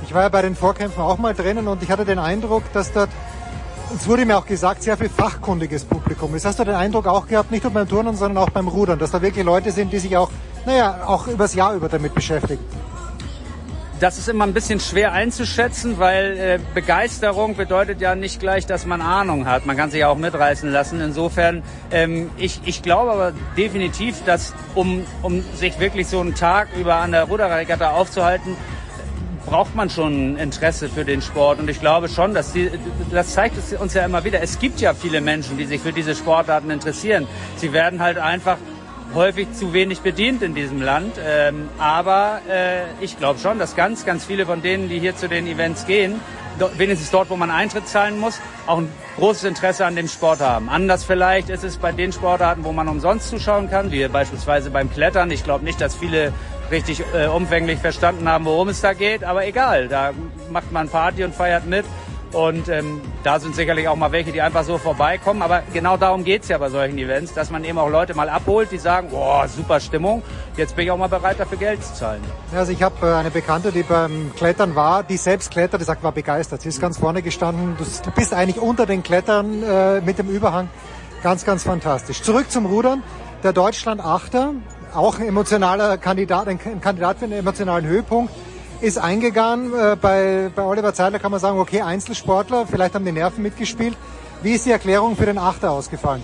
[0.06, 2.94] Ich war ja bei den Vorkämpfen auch mal drinnen und ich hatte den Eindruck, dass
[2.94, 3.10] dort
[3.96, 6.46] es wurde mir auch gesagt, sehr viel fachkundiges Publikum ist.
[6.46, 9.12] Hast du den Eindruck auch gehabt, nicht nur beim Turnen, sondern auch beim Rudern, dass
[9.12, 10.30] da wirklich Leute sind, die sich auch,
[10.66, 12.64] naja, auch übers Jahr über damit beschäftigen?
[14.00, 18.86] Das ist immer ein bisschen schwer einzuschätzen, weil äh, Begeisterung bedeutet ja nicht gleich, dass
[18.86, 19.66] man Ahnung hat.
[19.66, 21.00] Man kann sich ja auch mitreißen lassen.
[21.00, 26.70] Insofern, ähm, ich, ich glaube aber definitiv, dass um, um sich wirklich so einen Tag
[26.78, 28.58] über an der Ruderregatta aufzuhalten,
[29.46, 31.60] braucht man schon Interesse für den Sport.
[31.60, 32.70] Und ich glaube schon, dass die,
[33.12, 34.42] das zeigt es uns ja immer wieder.
[34.42, 37.28] Es gibt ja viele Menschen, die sich für diese Sportarten interessieren.
[37.58, 38.58] Sie werden halt einfach
[39.14, 41.16] häufig zu wenig bedient in diesem Land.
[41.24, 45.28] Ähm, aber äh, ich glaube schon, dass ganz, ganz viele von denen, die hier zu
[45.28, 46.20] den Events gehen,
[46.60, 50.40] do, wenigstens dort, wo man Eintritt zahlen muss, auch ein großes Interesse an dem Sport
[50.40, 50.70] haben.
[50.70, 54.92] Anders vielleicht ist es bei den Sportarten, wo man umsonst zuschauen kann, wie beispielsweise beim
[54.92, 55.30] Klettern.
[55.32, 56.34] Ich glaube nicht, dass viele
[56.74, 60.12] richtig äh, umfänglich verstanden haben, worum es da geht, aber egal, da
[60.52, 61.86] macht man Party und feiert mit.
[62.34, 65.44] Und ähm, da sind sicherlich auch mal welche, die einfach so vorbeikommen.
[65.44, 68.72] Aber genau darum geht's ja bei solchen Events, dass man eben auch Leute mal abholt,
[68.72, 70.24] die sagen, boah, super Stimmung,
[70.58, 72.22] jetzt bin ich auch mal bereit, dafür Geld zu zahlen.
[72.52, 76.02] Also ich habe äh, eine Bekannte, die beim Klettern war, die selbst klettert, die sagt,
[76.02, 76.64] war begeistert.
[76.64, 77.78] Sie ist ganz vorne gestanden.
[77.78, 80.70] Du, bist eigentlich unter den Klettern äh, mit dem Überhang.
[81.22, 82.24] Ganz, ganz fantastisch.
[82.24, 83.04] Zurück zum Rudern.
[83.44, 84.54] Der Deutschland Achter,
[84.96, 88.34] auch ein emotionaler Kandidat, ein Kandidat für einen emotionalen Höhepunkt
[88.82, 89.74] ist eingegangen.
[89.74, 93.96] Äh, bei, bei Oliver Zeidler kann man sagen, okay, Einzelsportler, vielleicht haben die Nerven mitgespielt.
[94.42, 96.22] Wie ist die Erklärung für den Achter ausgefallen?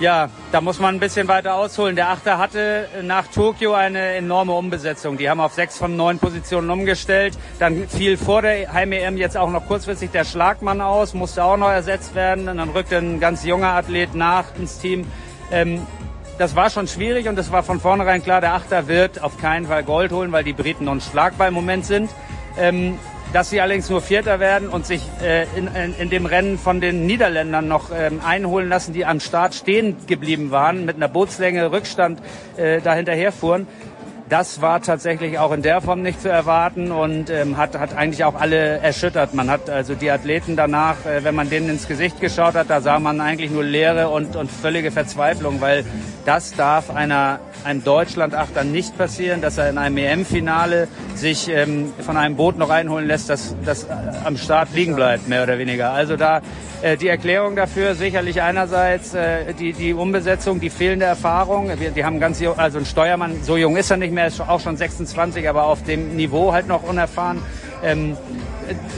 [0.00, 1.94] Ja, da muss man ein bisschen weiter ausholen.
[1.94, 5.18] Der Achter hatte nach Tokio eine enorme Umbesetzung.
[5.18, 7.36] Die haben auf sechs von neun Positionen umgestellt.
[7.58, 11.68] Dann fiel vor der Heim-EM jetzt auch noch kurzfristig der Schlagmann aus, musste auch noch
[11.68, 12.48] ersetzt werden.
[12.48, 15.06] Und dann rückte ein ganz junger Athlet nach ins Team.
[15.52, 15.86] Ähm,
[16.40, 19.66] das war schon schwierig und es war von vornherein klar, der Achter wird auf keinen
[19.66, 22.10] Fall Gold holen, weil die Briten unschlagbar im Moment sind.
[22.58, 22.98] Ähm,
[23.34, 26.80] dass sie allerdings nur Vierter werden und sich äh, in, in, in, dem Rennen von
[26.80, 31.70] den Niederländern noch ähm, einholen lassen, die am Start stehen geblieben waren, mit einer Bootslänge
[31.70, 32.20] Rückstand
[32.56, 33.68] äh, da hinterherfuhren.
[34.30, 38.22] Das war tatsächlich auch in der Form nicht zu erwarten und ähm, hat, hat eigentlich
[38.22, 39.34] auch alle erschüttert.
[39.34, 42.80] Man hat also die Athleten danach, äh, wenn man denen ins Gesicht geschaut hat, da
[42.80, 45.84] sah man eigentlich nur Leere und, und völlige Verzweiflung, weil
[46.26, 50.86] das darf einer, einem Deutschlandachter nicht passieren, dass er in einem EM-Finale
[51.16, 53.56] sich ähm, von einem Boot noch einholen lässt, das,
[54.24, 55.90] am Start liegen bleibt, mehr oder weniger.
[55.90, 56.40] Also da
[56.96, 61.70] die Erklärung dafür sicherlich einerseits äh, die, die Umbesetzung, die fehlende Erfahrung.
[61.78, 64.60] Wir, die haben ganz, also ein Steuermann, so jung ist er nicht mehr, ist auch
[64.60, 67.42] schon 26, aber auf dem Niveau halt noch unerfahren.
[67.82, 68.16] Ähm,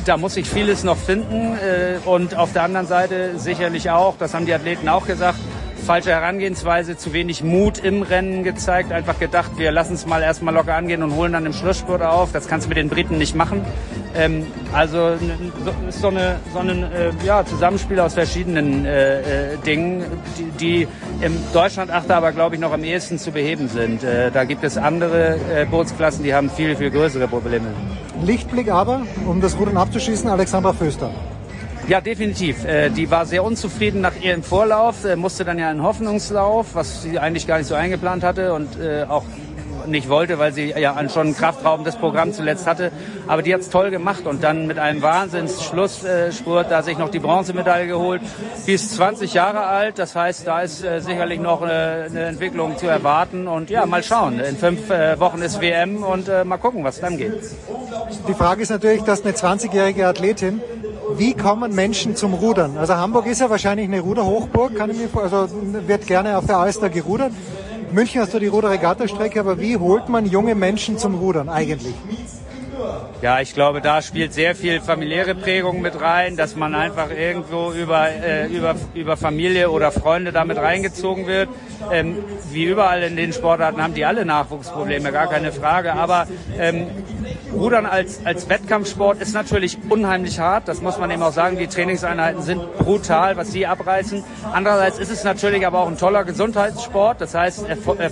[0.04, 4.34] da muss sich vieles noch finden äh, und auf der anderen Seite sicherlich auch, das
[4.34, 5.38] haben die Athleten auch gesagt,
[5.82, 10.54] falsche Herangehensweise, zu wenig Mut im Rennen gezeigt, einfach gedacht, wir lassen es mal erstmal
[10.54, 12.32] locker angehen und holen dann im Schlussspurt auf.
[12.32, 13.64] Das kannst du mit den Briten nicht machen.
[14.14, 15.16] Ähm, also
[15.88, 20.04] ist so, eine, so ein äh, ja, Zusammenspiel aus verschiedenen äh, äh, Dingen,
[20.38, 20.88] die, die
[21.20, 24.04] im Deutschlandachter aber, glaube ich, noch am ehesten zu beheben sind.
[24.04, 27.68] Äh, da gibt es andere äh, Bootsklassen, die haben viel, viel größere Probleme.
[28.22, 31.10] Lichtblick aber, um das Rudern abzuschließen, Alexandra Föster.
[31.88, 32.64] Ja, definitiv.
[32.64, 37.02] Äh, die war sehr unzufrieden nach ihrem Vorlauf, äh, musste dann ja einen Hoffnungslauf, was
[37.02, 39.24] sie eigentlich gar nicht so eingeplant hatte und äh, auch
[39.86, 42.92] nicht wollte, weil sie ja schon ein kraftraubendes Programm zuletzt hatte.
[43.26, 47.86] Aber die hat's toll gemacht und dann mit einem Wahnsinns-Schlussspurt da sich noch die Bronzemedaille
[47.86, 48.22] geholt.
[48.66, 52.76] Die ist 20 Jahre alt, das heißt, da ist äh, sicherlich noch eine, eine, Entwicklung
[52.76, 53.48] zu erwarten.
[53.48, 54.38] Und ja, mal schauen.
[54.40, 57.34] In fünf äh, Wochen ist WM und äh, mal gucken, was dann geht.
[58.28, 60.60] Die Frage ist natürlich, dass eine 20-jährige Athletin
[61.16, 62.76] wie kommen Menschen zum Rudern?
[62.78, 65.48] Also Hamburg ist ja wahrscheinlich eine Ruderhochburg, kann ich mir also
[65.86, 67.32] wird gerne auf der Alster gerudert.
[67.92, 71.94] München hast du die Ruderregatta-Strecke, aber wie holt man junge Menschen zum Rudern eigentlich?
[73.20, 77.70] Ja, ich glaube, da spielt sehr viel familiäre Prägung mit rein, dass man einfach irgendwo
[77.70, 81.48] über, äh, über, über Familie oder Freunde damit reingezogen wird.
[81.92, 82.16] Ähm,
[82.50, 85.92] wie überall in den Sportarten haben die alle Nachwuchsprobleme, gar keine Frage.
[85.92, 86.26] Aber
[86.58, 86.86] ähm,
[87.52, 90.68] Rudern als, als Wettkampfsport ist natürlich unheimlich hart.
[90.68, 91.58] Das muss man eben auch sagen.
[91.58, 94.24] Die Trainingseinheiten sind brutal, was sie abreißen.
[94.52, 97.20] Andererseits ist es natürlich aber auch ein toller Gesundheitssport.
[97.20, 98.10] Das heißt, er, er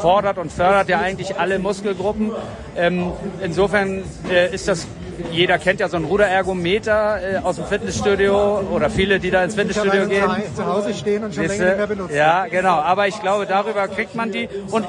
[0.00, 2.32] fordert und fördert ja eigentlich alle Muskelgruppen.
[2.76, 4.86] Ähm, insofern äh, ist das
[5.30, 9.54] jeder kennt ja so ein Ruderergometer äh, aus dem Fitnessstudio oder viele, die da ins
[9.54, 10.30] Fitnessstudio gehen.
[10.54, 12.16] Zu Hause stehen und schon länger nicht mehr benutzen.
[12.16, 12.74] Ja, genau.
[12.74, 14.48] Aber ich glaube, darüber kriegt man die.
[14.70, 14.86] Und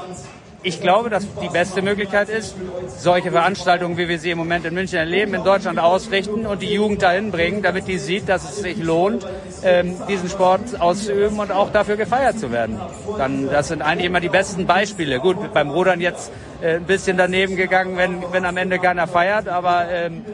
[0.62, 2.54] ich glaube, dass die beste Möglichkeit ist,
[2.98, 6.72] solche Veranstaltungen, wie wir sie im Moment in München erleben, in Deutschland ausrichten und die
[6.72, 9.26] Jugend dahin bringen, damit die sieht, dass es sich lohnt,
[9.64, 12.80] ähm, diesen Sport auszuüben und auch dafür gefeiert zu werden.
[13.18, 15.18] Dann, das sind eigentlich immer die besten Beispiele.
[15.18, 16.30] Gut, beim Rudern jetzt
[16.62, 20.24] äh, ein bisschen daneben gegangen, wenn, wenn am Ende keiner feiert, aber ähm,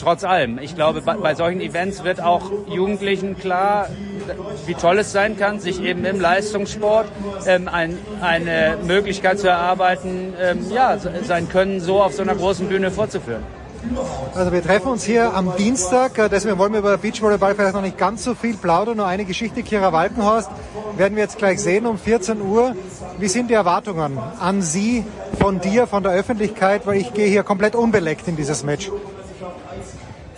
[0.00, 3.88] trotz allem, ich glaube, bei, bei solchen Events wird auch Jugendlichen klar,
[4.66, 7.08] wie toll es sein kann, sich eben im Leistungssport
[7.46, 12.68] ähm, ein, eine Möglichkeit zu erarbeiten, ähm, ja, sein Können so auf so einer großen
[12.68, 13.42] Bühne vorzuführen.
[14.34, 17.82] Also wir treffen uns hier am Dienstag, äh, deswegen wollen wir über Beachvolleyball vielleicht noch
[17.82, 19.62] nicht ganz so viel plaudern, nur eine Geschichte.
[19.62, 20.50] Kira Walkenhorst
[20.96, 22.74] werden wir jetzt gleich sehen um 14 Uhr.
[23.18, 25.04] Wie sind die Erwartungen an Sie,
[25.38, 28.90] von dir, von der Öffentlichkeit, weil ich gehe hier komplett unbeleckt in dieses Match?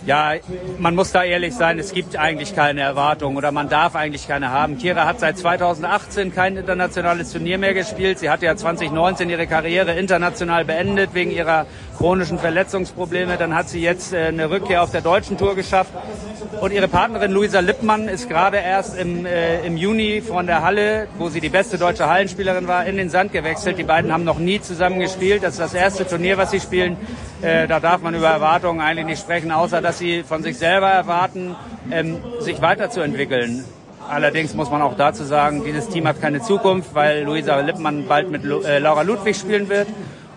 [0.07, 0.35] Ja,
[0.79, 4.51] man muss da ehrlich sein, es gibt eigentlich keine Erwartungen oder man darf eigentlich keine
[4.51, 4.77] haben.
[4.77, 8.17] Kira hat seit 2018 kein internationales Turnier mehr gespielt.
[8.17, 11.65] Sie hat ja 2019 ihre Karriere international beendet wegen ihrer
[11.97, 13.35] chronischen Verletzungsprobleme.
[13.35, 15.91] Dann hat sie jetzt äh, eine Rückkehr auf der deutschen Tour geschafft.
[16.61, 21.09] Und ihre Partnerin Luisa Lippmann ist gerade erst im, äh, im Juni von der Halle,
[21.17, 23.77] wo sie die beste deutsche Hallenspielerin war, in den Sand gewechselt.
[23.77, 25.43] Die beiden haben noch nie zusammen gespielt.
[25.43, 26.95] Das ist das erste Turnier, was sie spielen.
[27.41, 30.89] Äh, da darf man über Erwartungen eigentlich nicht sprechen, außer dass sie von sich selber
[30.89, 31.55] erwarten,
[31.91, 33.63] ähm, sich weiterzuentwickeln.
[34.09, 38.31] Allerdings muss man auch dazu sagen, dieses Team hat keine Zukunft, weil Luisa Lippmann bald
[38.31, 39.87] mit Lu äh, Laura Ludwig spielen wird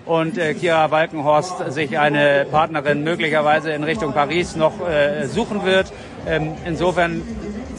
[0.06, 5.92] und äh, Kira Walkenhorst sich eine Partnerin möglicherweise in Richtung Paris noch äh, suchen wird.
[6.26, 7.22] Ähm, insofern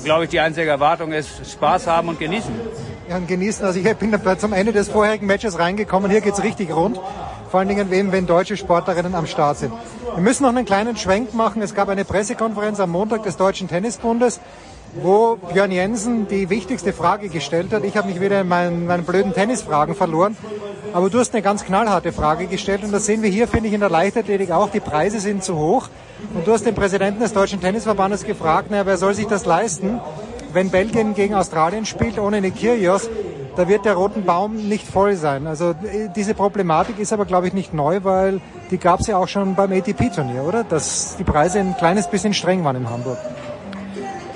[0.04, 2.54] glaube ich, die einzige Erwartung ist Spaß haben und genießen.
[3.10, 3.66] Ja, und genießen.
[3.66, 6.10] Also ich bin zum Ende des vorherigen Matches reingekommen.
[6.10, 7.00] Hier geht's richtig rund.
[7.50, 9.74] Vor allen Dingen, wenn deutsche Sportlerinnen am Start sind.
[10.14, 11.62] Wir müssen noch einen kleinen Schwenk machen.
[11.62, 14.42] Es gab eine Pressekonferenz am Montag des Deutschen Tennisbundes,
[15.02, 17.86] wo Björn Jensen die wichtigste Frage gestellt hat.
[17.86, 20.36] Ich habe mich wieder in meinen, meinen blöden Tennisfragen verloren.
[20.92, 23.74] Aber du hast eine ganz knallharte Frage gestellt und das sehen wir hier, finde ich,
[23.74, 24.70] in der Leichtathletik auch.
[24.70, 25.88] Die Preise sind zu hoch.
[26.34, 30.02] Und du hast den Präsidenten des Deutschen Tennisverbandes gefragt, na, wer soll sich das leisten,
[30.52, 33.10] wenn Belgien gegen Australien spielt ohne Nikirios?
[33.56, 35.48] Da wird der Roten Baum nicht voll sein.
[35.48, 39.18] Also äh, diese Problematik ist aber, glaube ich, nicht neu, weil die gab es ja
[39.18, 40.64] auch schon beim ATP-Turnier, oder?
[40.64, 43.18] Dass die Preise ein kleines bisschen streng waren in Hamburg.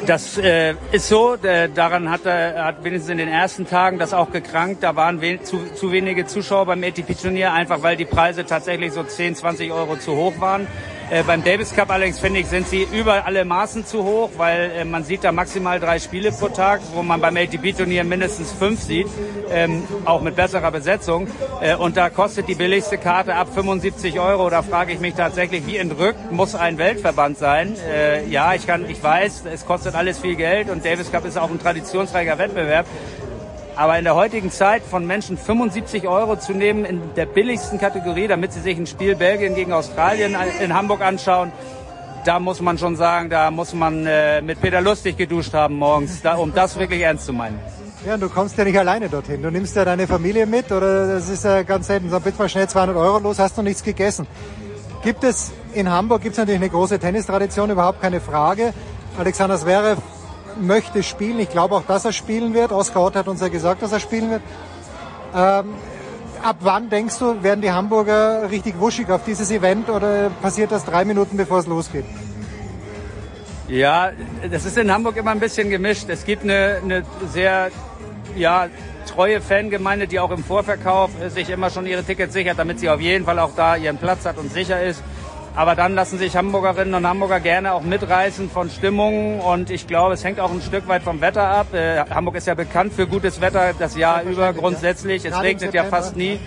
[0.06, 1.36] Das äh, ist so.
[1.36, 4.84] Äh, daran hat, er hat wenigstens in den ersten Tagen das auch gekrankt.
[4.84, 9.04] Da waren we zu, zu wenige Zuschauer beim ATP-Turnier, einfach weil die Preise tatsächlich so
[9.04, 10.68] 10, 20 Euro zu hoch waren.
[11.12, 14.72] Äh, beim Davis Cup allerdings finde ich, sind sie über alle Maßen zu hoch, weil
[14.72, 18.82] äh, man sieht da maximal drei Spiele pro Tag, wo man beim ATP-Turnier mindestens fünf
[18.82, 19.08] sieht,
[19.52, 21.28] ähm, auch mit besserer Besetzung.
[21.62, 24.50] Äh, und da kostet die billigste Karte ab 75 Euro.
[24.50, 27.76] Da frage ich mich tatsächlich, wie entrückt muss ein Weltverband sein?
[27.88, 31.38] Äh, ja, ich kann, ich weiß, es kostet alles viel Geld und Davis Cup ist
[31.38, 32.88] auch ein traditionsreicher Wettbewerb.
[33.76, 38.28] Aber in der heutigen Zeit von Menschen 75 Euro zu nehmen in der billigsten Kategorie,
[38.28, 41.52] damit sie sich ein Spiel Belgien gegen Australien in Hamburg anschauen,
[42.26, 46.22] da muss man schon sagen, da muss man äh, mit Peter Lustig geduscht haben morgens,
[46.22, 47.60] da, um das wirklich ernst zu meinen.
[48.06, 49.42] Ja, du kommst ja nicht alleine dorthin.
[49.42, 52.10] Du nimmst ja deine Familie mit oder das ist ja ganz selten.
[52.10, 54.26] So, bitte mal schnell 200 Euro los, hast du nichts gegessen.
[55.04, 58.74] Gibt es in Hamburg, gibt es natürlich eine große Tennistradition, überhaupt keine Frage.
[59.18, 60.00] Alexander Zverev
[60.60, 61.40] möchte spielen.
[61.40, 62.72] Ich glaube auch, dass er spielen wird.
[62.72, 64.42] Oskar Ott hat uns ja gesagt, dass er spielen wird.
[65.36, 65.74] Ähm,
[66.44, 70.86] ab wann denkst du, werden die Hamburger richtig wuschig auf dieses Event oder passiert das
[70.86, 72.06] drei Minuten bevor es losgeht?
[73.68, 74.12] Ja,
[74.50, 76.06] das ist in Hamburg immer ein bisschen gemischt.
[76.08, 77.72] Es gibt eine, eine sehr
[78.36, 78.68] ja,
[79.08, 83.02] treue Fangemeinde, die auch im Vorverkauf sich immer schon ihre Tickets sichert, damit sie auf
[83.02, 85.04] jeden Fall auch da ihren Platz hat und sicher ist.
[85.56, 90.14] Aber dann lassen sich Hamburgerinnen und Hamburger gerne auch mitreißen von Stimmungen und ich glaube,
[90.14, 91.74] es hängt auch ein Stück weit vom Wetter ab.
[91.74, 95.24] Äh, Hamburg ist ja bekannt für gutes Wetter das Jahr über grundsätzlich.
[95.24, 96.40] Es regnet ja fast nie.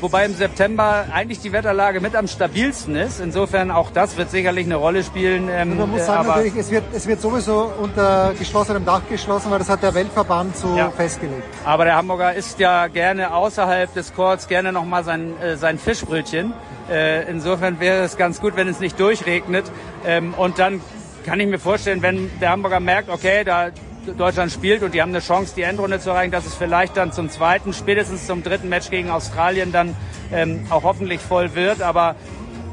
[0.00, 3.20] Wobei im September eigentlich die Wetterlage mit am stabilsten ist.
[3.20, 5.48] Insofern auch das wird sicherlich eine Rolle spielen.
[5.50, 9.58] Ähm, man muss sagen, natürlich, es wird, es wird sowieso unter geschlossenem Dach geschlossen, weil
[9.58, 10.90] das hat der Weltverband so ja.
[10.90, 11.42] festgelegt.
[11.64, 16.52] Aber der Hamburger isst ja gerne außerhalb des Courts gerne nochmal sein, äh, sein Fischbrötchen.
[16.88, 19.64] Äh, insofern wäre es ganz gut, wenn es nicht durchregnet.
[20.06, 20.80] Ähm, und dann
[21.26, 23.70] kann ich mir vorstellen, wenn der Hamburger merkt, okay, da
[24.16, 27.12] Deutschland spielt und die haben eine Chance, die Endrunde zu erreichen, dass es vielleicht dann
[27.12, 29.96] zum zweiten, spätestens zum dritten Match gegen Australien dann
[30.32, 31.82] ähm, auch hoffentlich voll wird.
[31.82, 32.14] Aber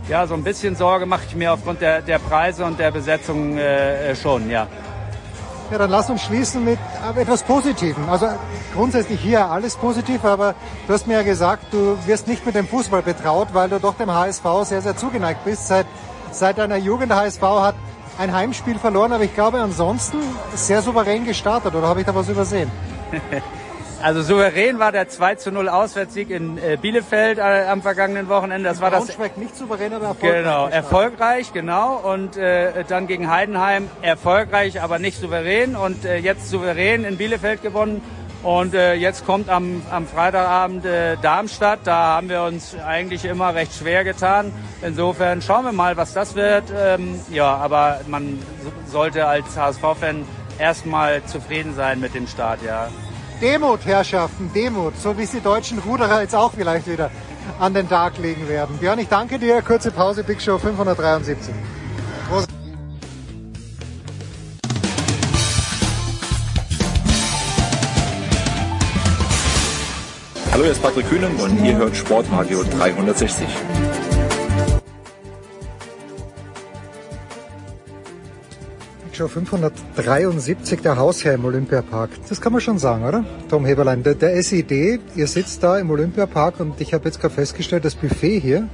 [0.09, 3.57] ja, so ein bisschen Sorge mache ich mir aufgrund der, der Preise und der Besetzung
[3.57, 4.67] äh, schon, ja.
[5.71, 6.77] Ja, dann lass uns schließen mit
[7.15, 8.07] etwas Positivem.
[8.07, 8.27] Also
[8.75, 10.53] grundsätzlich hier alles positiv, aber
[10.85, 13.95] du hast mir ja gesagt, du wirst nicht mit dem Fußball betraut, weil du doch
[13.95, 15.67] dem HSV sehr, sehr zugeneigt bist.
[15.67, 15.87] Seit,
[16.31, 17.75] seit deiner Jugend HSV hat
[18.17, 20.17] ein Heimspiel verloren, aber ich glaube ansonsten
[20.53, 22.71] sehr souverän gestartet, oder habe ich da was übersehen?
[24.01, 28.69] Also souverän war der 2 zu 0 Auswärtssieg in äh, Bielefeld äh, am vergangenen Wochenende.
[28.69, 30.43] Das war das nicht souverän, aber erfolgreich.
[30.43, 31.95] Genau, erfolgreich, genau.
[31.95, 35.75] Und äh, dann gegen Heidenheim erfolgreich, aber nicht souverän.
[35.75, 38.03] Und äh, jetzt souverän in Bielefeld gewonnen.
[38.45, 41.79] Und äh, jetzt kommt am, am Freitagabend äh, Darmstadt.
[41.83, 44.53] Da haben wir uns eigentlich immer recht schwer getan.
[44.83, 46.65] Insofern schauen wir mal, was das wird.
[46.77, 48.37] Ähm, ja, aber man
[48.85, 50.25] sollte als HSV-Fan
[50.59, 52.89] erstmal zufrieden sein mit dem Start, ja.
[53.41, 57.09] Demut, Herrschaften, Demut, so wie es die deutschen Ruderer jetzt auch vielleicht wieder
[57.59, 58.77] an den Tag legen werden.
[58.77, 59.63] Björn, ich danke dir.
[59.63, 61.51] Kurze Pause, Big Show 573.
[70.55, 73.45] Hallo, hier ist Patrick Kühnen und ihr hört Sportradio 360.
[79.11, 82.11] Show 573, der Hausherr im Olympiapark.
[82.29, 83.25] Das kann man schon sagen, oder?
[83.49, 87.33] Tom Heberlein, der, der SID, ihr sitzt da im Olympiapark und ich habe jetzt gerade
[87.33, 88.69] festgestellt, das Buffet hier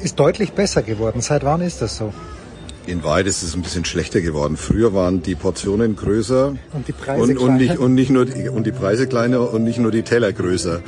[0.00, 1.20] ist deutlich besser geworden.
[1.20, 2.12] Seit wann ist das so?
[2.88, 4.56] In Wahrheit ist es ein bisschen schlechter geworden.
[4.56, 7.58] Früher waren die Portionen größer und die Preise und, und, kleiner.
[7.58, 10.80] nicht, und nicht nur die, und die Preise kleiner und nicht nur die Teller größer.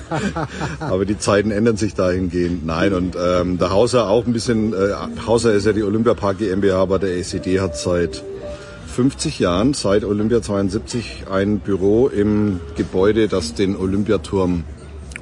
[0.78, 2.64] Aber die Zeiten ändern sich dahingehend.
[2.64, 4.72] Nein, und ähm, der Hauser auch ein bisschen.
[4.72, 4.94] Äh,
[5.26, 8.22] Hauser ist ja die Olympiapark GmbH, aber der ACD hat seit
[8.94, 14.62] 50 Jahren, seit Olympia 72, ein Büro im Gebäude, das den Olympiaturm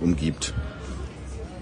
[0.03, 0.53] umgibt.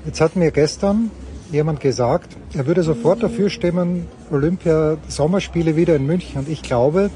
[0.05, 1.13] Jetzt hat mir gestern
[1.53, 6.39] jemand gesagt, er würde sofort dafür stimmen, Olympia Sommerspiele wieder in München.
[6.41, 7.11] Und ich glaube,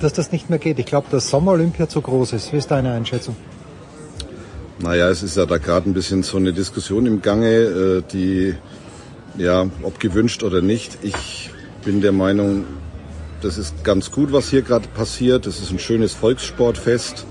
[0.00, 0.78] dass das nicht mehr geht.
[0.78, 2.52] Ich glaube, dass Sommer-Olympia zu groß ist.
[2.52, 3.36] Wie ist deine Einschätzung?
[4.78, 8.54] Naja, es ist ja da gerade ein bisschen so eine Diskussion im Gange, äh, die,
[9.38, 10.98] ja, ob gewünscht oder nicht.
[11.02, 11.50] Ich
[11.84, 12.64] bin der Meinung,
[13.42, 15.46] das ist ganz gut, was hier gerade passiert.
[15.46, 17.26] Es ist ein schönes Volkssportfest.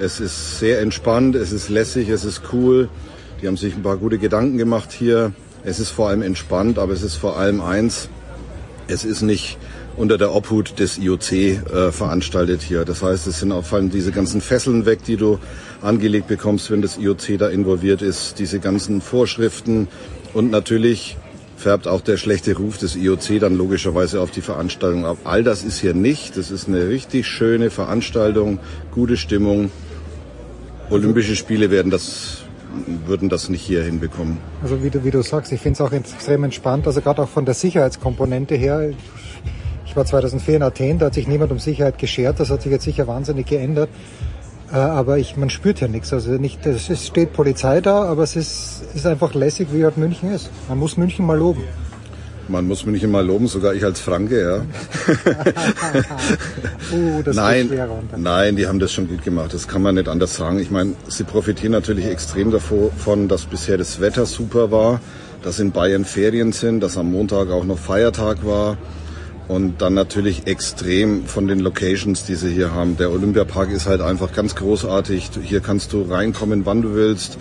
[0.00, 2.88] Es ist sehr entspannt, es ist lässig, es ist cool.
[3.42, 5.32] Die haben sich ein paar gute Gedanken gemacht hier.
[5.64, 8.08] Es ist vor allem entspannt, aber es ist vor allem eins,
[8.88, 9.58] es ist nicht
[9.96, 12.84] unter der Obhut des IOC äh, veranstaltet hier.
[12.84, 15.38] Das heißt, es sind auch fallen diese ganzen Fesseln weg, die du
[15.82, 19.88] angelegt bekommst, wenn das IOC da involviert ist, diese ganzen Vorschriften
[20.34, 21.16] und natürlich
[21.56, 25.18] färbt auch der schlechte Ruf des IOC dann logischerweise auf die Veranstaltung ab.
[25.24, 26.36] All das ist hier nicht.
[26.36, 28.60] Das ist eine richtig schöne Veranstaltung,
[28.92, 29.70] gute Stimmung.
[30.88, 32.37] Olympische Spiele werden das
[33.06, 34.38] würden das nicht hier hinbekommen.
[34.62, 37.28] Also wie du, wie du sagst, ich finde es auch extrem entspannt, also gerade auch
[37.28, 38.90] von der Sicherheitskomponente her.
[39.86, 42.70] Ich war 2004 in Athen, da hat sich niemand um Sicherheit geschert, das hat sich
[42.72, 43.88] jetzt sicher wahnsinnig geändert.
[44.72, 46.12] Äh, aber ich, man spürt ja nichts.
[46.12, 50.30] Also nicht, es steht Polizei da, aber es ist, ist einfach lässig, wie halt München
[50.30, 50.50] ist.
[50.68, 51.62] Man muss München mal loben.
[52.48, 54.56] Man muss München mal loben, sogar ich als Franke, ja.
[56.92, 57.70] uh, das nein,
[58.16, 59.52] nein, die haben das schon gut gemacht.
[59.52, 60.58] Das kann man nicht anders sagen.
[60.58, 65.02] Ich meine, sie profitieren natürlich extrem davon, dass bisher das Wetter super war,
[65.42, 68.78] dass in Bayern Ferien sind, dass am Montag auch noch Feiertag war.
[69.46, 72.98] Und dann natürlich extrem von den Locations, die sie hier haben.
[72.98, 75.30] Der Olympiapark ist halt einfach ganz großartig.
[75.42, 77.38] Hier kannst du reinkommen, wann du willst.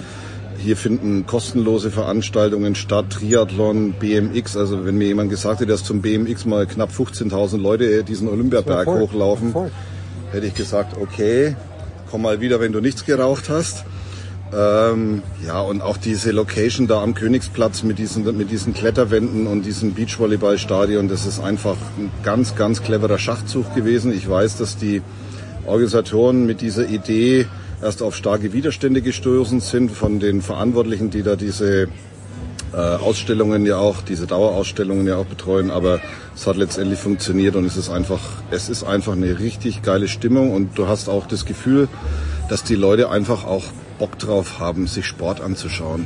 [0.58, 4.58] Hier finden kostenlose Veranstaltungen statt, Triathlon, BMX.
[4.58, 8.88] Also wenn mir jemand gesagt hätte, dass zum BMX mal knapp 15.000 Leute diesen Olympiaberg
[8.88, 9.72] hochlaufen, voll.
[10.32, 11.56] hätte ich gesagt, okay,
[12.10, 13.86] komm mal wieder, wenn du nichts geraucht hast.
[14.54, 19.64] Ähm, ja, und auch diese Location da am Königsplatz mit diesen, mit diesen Kletterwänden und
[19.64, 24.14] diesem Beachvolleyballstadion, das ist einfach ein ganz, ganz cleverer Schachzug gewesen.
[24.14, 25.02] Ich weiß, dass die
[25.66, 27.46] Organisatoren mit dieser Idee
[27.82, 31.88] erst auf starke Widerstände gestoßen sind von den Verantwortlichen, die da diese
[32.74, 36.00] äh, Ausstellungen ja auch, diese Dauerausstellungen ja auch betreuen, aber
[36.36, 38.20] es hat letztendlich funktioniert und es ist einfach,
[38.52, 41.88] es ist einfach eine richtig geile Stimmung und du hast auch das Gefühl,
[42.50, 43.64] dass die Leute einfach auch
[44.00, 46.06] Bock drauf haben, sich Sport anzuschauen.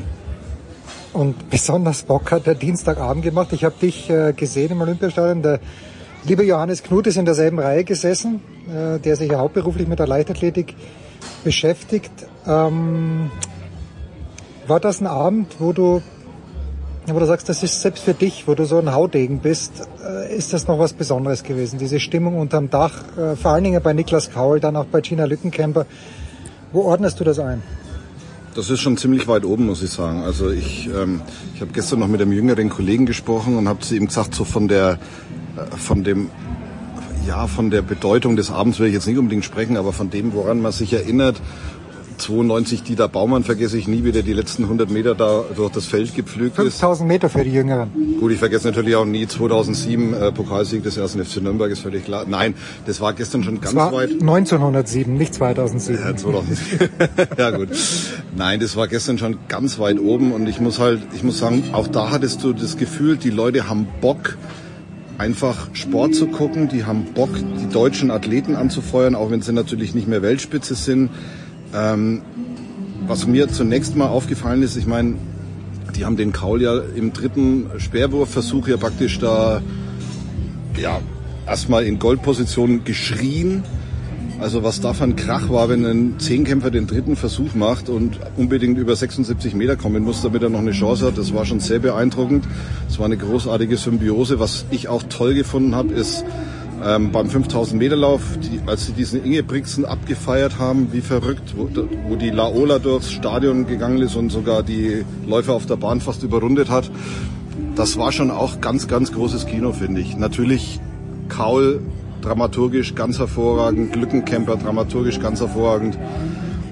[1.14, 3.52] Und besonders Bock hat der Dienstagabend gemacht.
[3.52, 5.42] Ich habe dich äh, gesehen im Olympiastadion.
[5.42, 5.60] Der
[6.24, 8.40] liebe Johannes Knut ist in derselben Reihe gesessen,
[8.70, 10.74] äh, der sich ja hauptberuflich mit der Leichtathletik
[11.44, 12.12] beschäftigt.
[12.46, 13.32] Ähm,
[14.68, 16.02] war das ein Abend, wo du,
[17.08, 20.36] wo du sagst, das ist selbst für dich, wo du so ein Haudegen bist, äh,
[20.36, 21.80] ist das noch was Besonderes gewesen?
[21.80, 25.26] Diese Stimmung unterm Dach, äh, vor allen Dingen bei Niklas Kaul, dann auch bei Gina
[25.26, 25.86] Lückenkämper.
[26.72, 27.62] Wo ordnest du das ein?
[28.54, 30.24] Das ist schon ziemlich weit oben, muss ich sagen.
[30.24, 31.22] Also ich, ähm,
[31.56, 34.44] ich habe gestern noch mit einem jüngeren Kollegen gesprochen und habe zu ihm gesagt, so
[34.44, 35.00] von der,
[35.56, 36.30] äh, von dem,
[37.28, 40.34] ja, von der Bedeutung des Abends will ich jetzt nicht unbedingt sprechen, aber von dem,
[40.34, 41.42] woran man sich erinnert.
[42.22, 45.88] 92 Dieter Baumann vergesse ich nie, wie der die letzten 100 Meter da durch das
[45.88, 46.80] Feld gepflügt ist.
[46.80, 47.90] 5000 Meter für die Jüngeren.
[48.20, 52.06] Gut, ich vergesse natürlich auch nie 2007 äh, Pokalsieg des ersten FC Nürnberg, ist völlig
[52.06, 52.26] klar.
[52.28, 52.54] Nein,
[52.86, 54.12] das war gestern schon ganz weit.
[54.12, 56.00] 1907, nicht 2007.
[56.00, 56.90] Ja, 2007.
[57.38, 57.70] ja gut.
[58.36, 61.64] Nein, das war gestern schon ganz weit oben und ich muss halt, ich muss sagen,
[61.74, 64.38] auch da hattest du das Gefühl, die Leute haben Bock,
[65.22, 69.94] einfach Sport zu gucken, die haben Bock, die deutschen Athleten anzufeuern, auch wenn sie natürlich
[69.94, 71.12] nicht mehr Weltspitze sind.
[71.76, 72.24] Ähm,
[73.06, 75.16] was mir zunächst mal aufgefallen ist, ich meine,
[75.96, 79.62] die haben den Kaul ja im dritten Speerwurfversuch ja praktisch da
[80.76, 81.00] ja
[81.46, 83.64] erstmal in Goldposition geschrien.
[84.42, 88.20] Also was da für ein Krach war, wenn ein Zehnkämpfer den dritten Versuch macht und
[88.38, 91.60] unbedingt über 76 Meter kommen muss, damit er noch eine Chance hat, das war schon
[91.60, 92.46] sehr beeindruckend.
[92.90, 94.40] Es war eine großartige Symbiose.
[94.40, 96.26] Was ich auch toll gefunden habe, ist
[96.84, 101.70] ähm, beim 5000 Meter Lauf, die, als sie diesen Ingebrigtsen abgefeiert haben, wie verrückt, wo,
[102.10, 106.24] wo die Laola durchs Stadion gegangen ist und sogar die Läufer auf der Bahn fast
[106.24, 106.90] überrundet hat.
[107.76, 110.18] Das war schon auch ganz, ganz großes Kino, finde ich.
[110.18, 110.80] Natürlich
[111.30, 111.82] Kaul
[112.22, 115.98] dramaturgisch ganz hervorragend, Glückencamper dramaturgisch ganz hervorragend.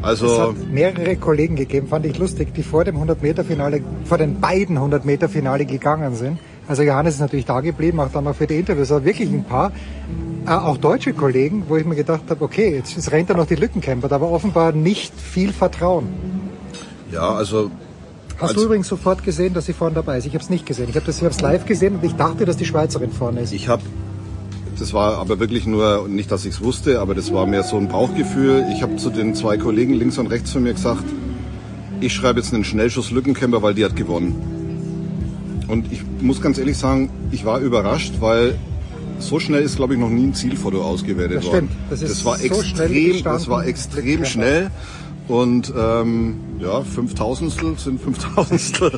[0.01, 4.39] Es Also hat mehrere Kollegen gegeben, fand ich lustig, die vor dem 100-Meter-Finale, vor den
[4.39, 6.39] beiden 100-Meter-Finale gegangen sind.
[6.67, 9.43] Also Johannes ist natürlich da geblieben, auch dann noch für die Interviews, aber wirklich ein
[9.43, 9.71] paar,
[10.45, 13.47] äh, auch deutsche Kollegen, wo ich mir gedacht habe, okay, jetzt, jetzt rennt er noch
[13.47, 16.07] die Lückencamper, da war offenbar nicht viel Vertrauen.
[17.11, 17.71] ja, also
[18.39, 20.25] Hast du übrigens sofort gesehen, dass sie vorne dabei ist?
[20.25, 20.87] Ich habe es nicht gesehen.
[20.89, 23.51] Ich habe das ich hab's live gesehen und ich dachte, dass die Schweizerin vorne ist.
[23.51, 23.83] Ich habe,
[24.79, 27.77] das war aber wirklich nur, nicht, dass ich es wusste, aber das war mehr so
[27.77, 28.65] ein Bauchgefühl.
[28.73, 31.03] Ich habe zu den zwei Kollegen links und rechts von mir gesagt,
[32.01, 34.35] ich schreibe jetzt einen Schnellschuss Lückencamper, weil die hat gewonnen.
[35.67, 38.55] Und ich muss ganz ehrlich sagen, ich war überrascht, weil
[39.19, 41.69] so schnell ist, glaube ich, noch nie ein Zielfoto ausgewertet Das worden.
[41.69, 41.71] stimmt.
[41.89, 44.71] Das ist war so extrem, das war extrem schnell.
[45.29, 48.91] Und ähm, ja, Fünftausendstel sind Fünftausendstel.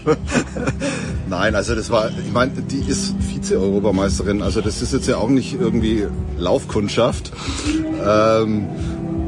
[1.30, 5.28] Nein, also das war, ich meine, die ist Vize-Europameisterin, also das ist jetzt ja auch
[5.28, 7.34] nicht irgendwie Laufkundschaft.
[8.06, 8.66] Ähm,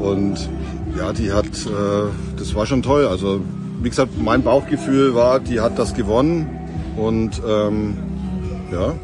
[0.00, 0.48] und
[0.96, 3.06] ja, die hat, äh, das war schon toll.
[3.06, 3.42] Also
[3.82, 6.48] wie gesagt, mein Bauchgefühl war, die hat das gewonnen
[6.96, 7.98] und ähm,
[8.72, 8.94] ja,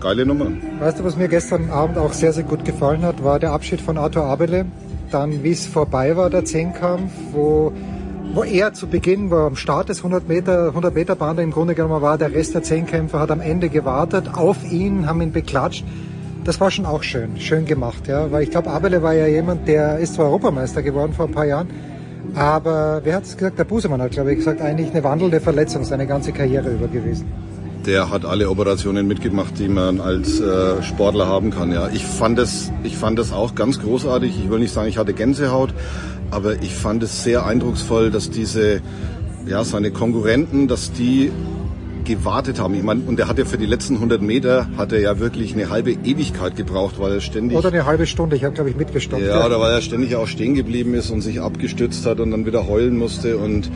[0.00, 0.46] geile Nummer.
[0.78, 3.80] Weißt du, was mir gestern Abend auch sehr, sehr gut gefallen hat, war der Abschied
[3.80, 4.66] von Arthur Abele.
[5.10, 7.72] Dann, wie es vorbei war, der Zehnkampf, wo,
[8.34, 11.74] wo er zu Beginn, wo am Start des 100 Meter, 100 Meter Bahn im Grunde
[11.74, 15.84] genommen war, der Rest der Zehnkämpfer hat am Ende gewartet auf ihn, haben ihn beklatscht.
[16.44, 19.66] Das war schon auch schön, schön gemacht, ja, weil ich glaube, Abele war ja jemand,
[19.66, 21.68] der ist zwar Europameister geworden vor ein paar Jahren,
[22.34, 23.58] aber wer hat es gesagt?
[23.58, 27.26] Der Busemann hat, glaube ich, gesagt, eigentlich eine wandelnde Verletzung seine ganze Karriere über gewesen.
[27.88, 31.72] Der hat alle Operationen mitgemacht, die man als äh, Sportler haben kann.
[31.72, 34.34] Ja, ich fand es, ich fand es auch ganz großartig.
[34.44, 35.72] Ich will nicht sagen, ich hatte Gänsehaut,
[36.30, 38.82] aber ich fand es sehr eindrucksvoll, dass diese,
[39.46, 41.32] ja, seine Konkurrenten, dass die
[42.04, 42.74] gewartet haben.
[42.74, 45.54] Ich meine, und er hat ja für die letzten 100 Meter hat er ja wirklich
[45.54, 48.76] eine halbe Ewigkeit gebraucht, weil er ständig Oder eine halbe Stunde, ich habe, glaube ich,
[48.76, 49.22] mitgestoppt.
[49.22, 52.44] ja, oder weil er ständig auch stehen geblieben ist und sich abgestützt hat und dann
[52.44, 53.38] wieder heulen musste.
[53.38, 53.70] Und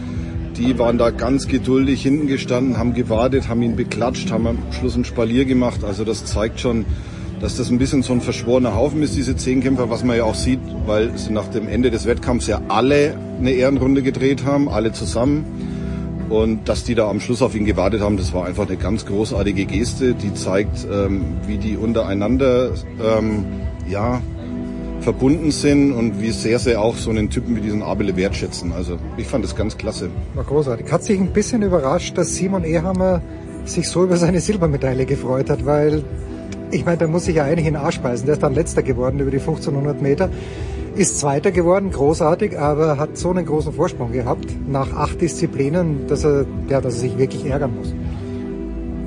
[0.62, 4.94] die waren da ganz geduldig hinten gestanden, haben gewartet, haben ihn beklatscht, haben am Schluss
[4.94, 5.82] ein Spalier gemacht.
[5.82, 6.84] Also das zeigt schon,
[7.40, 10.36] dass das ein bisschen so ein verschworener Haufen ist, diese Zehnkämpfer, was man ja auch
[10.36, 14.92] sieht, weil sie nach dem Ende des Wettkampfs ja alle eine Ehrenrunde gedreht haben, alle
[14.92, 15.44] zusammen.
[16.28, 19.04] Und dass die da am Schluss auf ihn gewartet haben, das war einfach eine ganz
[19.04, 22.70] großartige Geste, die zeigt, ähm, wie die untereinander
[23.04, 23.44] ähm,
[23.88, 24.22] ja,
[25.02, 28.72] verbunden sind und wie sehr sie auch so einen Typen wie diesen Abele wertschätzen.
[28.72, 30.10] Also ich fand das ganz klasse.
[30.34, 30.90] War großartig.
[30.90, 33.20] Hat sich ein bisschen überrascht, dass Simon Ehammer
[33.64, 36.04] sich so über seine Silbermedaille gefreut hat, weil
[36.70, 38.26] ich meine, der muss sich ja eigentlich in den Arsch beißen.
[38.26, 40.30] Der ist dann letzter geworden über die 1500 Meter,
[40.96, 46.24] ist zweiter geworden, großartig, aber hat so einen großen Vorsprung gehabt nach acht Disziplinen, dass
[46.24, 47.94] er, ja, dass er sich wirklich ärgern muss.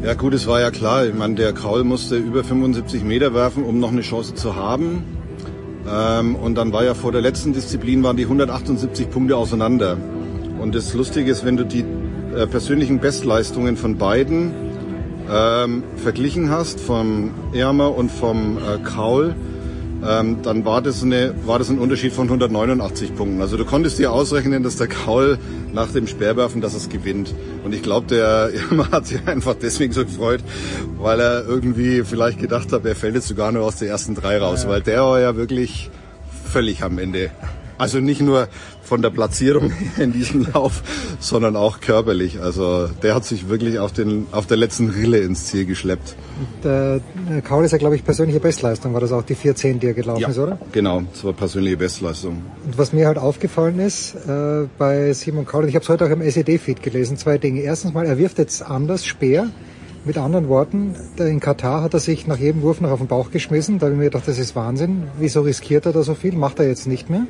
[0.03, 1.05] Ja gut, es war ja klar.
[1.05, 5.03] Ich meine, der Kraul musste über 75 Meter werfen, um noch eine Chance zu haben.
[5.87, 9.97] Ähm, und dann war ja vor der letzten Disziplin waren die 178 Punkte auseinander.
[10.59, 11.85] Und das Lustige ist, wenn du die
[12.35, 14.51] äh, persönlichen Bestleistungen von beiden
[15.31, 19.35] ähm, verglichen hast, vom Ermer und vom äh, Kraul,
[20.07, 23.41] ähm, dann war das, eine, war das ein Unterschied von 189 Punkten.
[23.41, 25.37] Also du konntest dir ausrechnen, dass der Kaul
[25.73, 27.33] nach dem Speerwerfen, dass es gewinnt.
[27.63, 30.41] Und ich glaube, der Irma hat sich einfach deswegen so gefreut,
[30.97, 34.37] weil er irgendwie vielleicht gedacht hat, er fällt jetzt sogar nur aus den ersten drei
[34.39, 34.69] raus, Ja.
[34.69, 35.89] weil der war ja wirklich
[36.51, 37.31] völlig am Ende.
[37.77, 38.47] Also nicht nur
[38.85, 40.83] von der Platzierung in diesem Lauf,
[41.19, 42.39] sondern auch körperlich.
[42.41, 46.15] Also der hat sich wirklich auf, den, auf der letzten Rille ins Ziel geschleppt.
[46.63, 47.01] Der
[47.47, 50.21] Kaul ist ja, glaube ich, persönliche Bestleistung, war das auch die 410, die er gelaufen
[50.21, 50.29] Ja.
[50.29, 50.59] ist, oder?
[50.71, 52.43] Genau, das war persönliche Bestleistung.
[52.65, 56.05] Und was mir halt aufgefallen ist äh, bei Simon Kaul, und ich habe es heute
[56.05, 57.61] auch im SED-Feed gelesen, zwei Dinge.
[57.61, 59.47] Erstens mal, er wirft jetzt anders Speer.
[60.07, 63.31] Mit anderen Worten, in Katar hat er sich nach jedem Wurf noch auf den Bauch
[63.31, 63.79] geschmissen.
[63.79, 65.05] Da habe ich mir gedacht, das ist Wahnsinn.
[65.17, 66.35] Wieso riskiert er da so viel?
[66.35, 67.25] Macht er jetzt nicht mehr.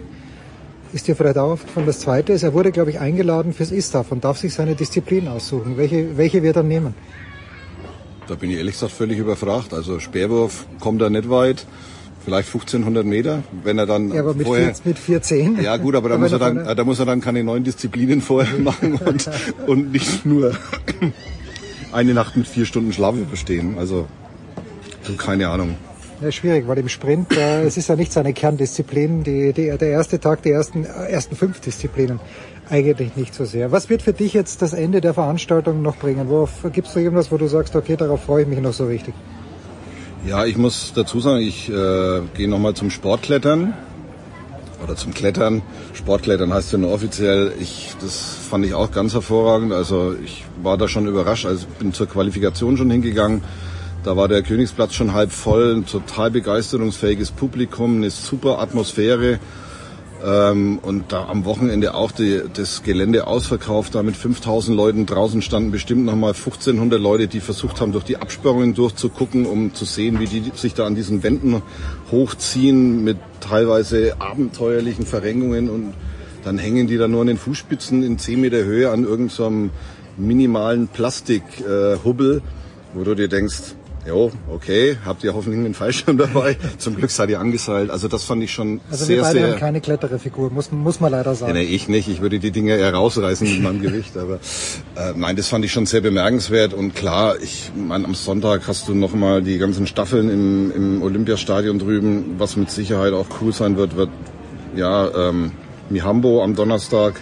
[0.96, 1.86] Ist dir vielleicht auch aufgefallen?
[1.88, 5.28] Das Zweite ist, er wurde, glaube ich, eingeladen fürs ISTAF und darf sich seine Disziplin
[5.28, 5.76] aussuchen.
[5.76, 6.94] Welche, welche wird er nehmen?
[8.28, 9.74] Da bin ich ehrlich gesagt völlig überfragt.
[9.74, 11.68] Also Speerwurf kommt da nicht weit.
[12.24, 14.74] Vielleicht 1500 Meter, wenn er dann Ja, aber mit, vorher...
[14.74, 15.62] vier, mit 410.
[15.64, 18.22] Ja gut, aber da muss, er dann, vorne- da muss er dann keine neuen Disziplinen
[18.22, 19.30] vorher machen und,
[19.68, 20.54] und nicht nur
[21.92, 23.78] eine Nacht mit vier Stunden Schlaf überstehen.
[23.78, 24.08] Also,
[25.18, 25.76] keine Ahnung.
[26.22, 29.90] Ja, schwierig, weil im Sprint, äh, es ist ja nicht seine Kerndisziplin, die, die, der
[29.90, 32.20] erste Tag, die ersten, äh, ersten fünf Disziplinen.
[32.70, 33.72] Eigentlich nicht so sehr.
[33.72, 36.30] Was wird für dich jetzt das Ende der Veranstaltung noch bringen?
[36.30, 39.14] Worauf gibst du irgendwas, wo du sagst, okay, darauf freue ich mich noch so richtig?
[40.26, 43.76] Ja, ich muss dazu sagen, ich äh, gehe nochmal zum Sportklettern
[44.84, 45.62] oder zum Klettern.
[45.94, 47.54] Sportklettern heißt ja nur offiziell.
[47.60, 49.72] Ich, das fand ich auch ganz hervorragend.
[49.72, 51.46] Also ich war da schon überrascht.
[51.46, 53.44] Also bin zur Qualifikation schon hingegangen.
[54.06, 59.40] Da war der Königsplatz schon halb voll, ein total begeisterungsfähiges Publikum, eine super Atmosphäre.
[60.24, 65.42] Ähm, und da am Wochenende auch die, das Gelände ausverkauft, da mit 5000 Leuten draußen
[65.42, 70.20] standen bestimmt nochmal 1500 Leute, die versucht haben, durch die Absperrungen durchzugucken, um zu sehen,
[70.20, 71.64] wie die sich da an diesen Wänden
[72.12, 75.96] hochziehen mit teilweise abenteuerlichen Verrenkungen und
[76.44, 79.72] dann hängen die da nur an den Fußspitzen in 10 Meter Höhe an irgendeinem
[80.16, 82.42] minimalen Plastikhubbel, äh,
[82.94, 83.74] wo du dir denkst,
[84.08, 86.58] Jo, okay, habt ihr hoffentlich einen Fallschirm dabei.
[86.78, 87.90] Zum Glück seid ihr angeseilt.
[87.90, 89.52] Also das fand ich schon Also sehr, wir beide sehr...
[89.52, 91.54] haben keine Klettererfigur, muss, muss man leider sagen.
[91.54, 92.08] Nee, nee, ich nicht.
[92.08, 94.16] Ich würde die Dinge eher rausreißen mit meinem Gewicht.
[94.16, 94.36] Aber
[94.96, 96.76] äh, nein, das fand ich schon sehr bemerkenswert.
[96.76, 101.02] Und klar, ich meine, am Sonntag hast du noch mal die ganzen Staffeln im, im
[101.02, 103.96] Olympiastadion drüben, was mit Sicherheit auch cool sein wird.
[103.96, 104.10] Wird
[104.76, 105.52] ja ähm,
[105.90, 107.20] Mihambo am Donnerstag.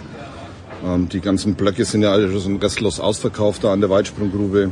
[0.84, 4.70] Ähm, die ganzen Blöcke sind ja alle schon restlos ausverkauft da an der Weitsprunggrube.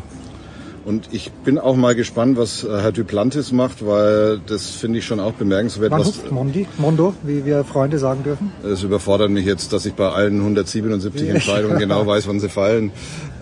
[0.85, 5.05] Und ich bin auch mal gespannt, was äh, Herr Duplantis macht, weil das finde ich
[5.07, 5.93] schon auch bemerkenswert.
[5.93, 6.67] Was, hupft Mondi?
[6.79, 8.51] Mondo, wie wir Freunde sagen dürfen?
[8.69, 11.35] es überfordert mich jetzt, dass ich bei allen 177 Ja.
[11.35, 12.91] Entscheidungen genau weiß, wann sie fallen.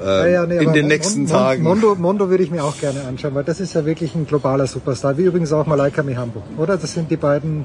[0.00, 1.62] Ähm, Ja, ja, nee, in den nächsten Mon- Tagen.
[1.62, 4.66] Mondo, Mondo würde ich mir auch gerne anschauen, weil das ist ja wirklich ein globaler
[4.66, 6.76] Superstar, wie übrigens auch Malaika Mihambo, oder?
[6.76, 7.64] Das sind die beiden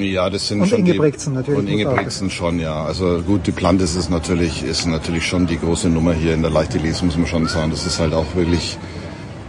[0.00, 2.84] Ja, das sind Und schon Inge Brixen natürlich, Und Inge Brixen schon, ja.
[2.84, 7.02] Also gut, Duplantis ist natürlich, ist natürlich schon die große Nummer hier in der Leichtathletik,
[7.02, 7.70] muss man schon sagen.
[7.70, 8.78] Das ist halt auch wirklich,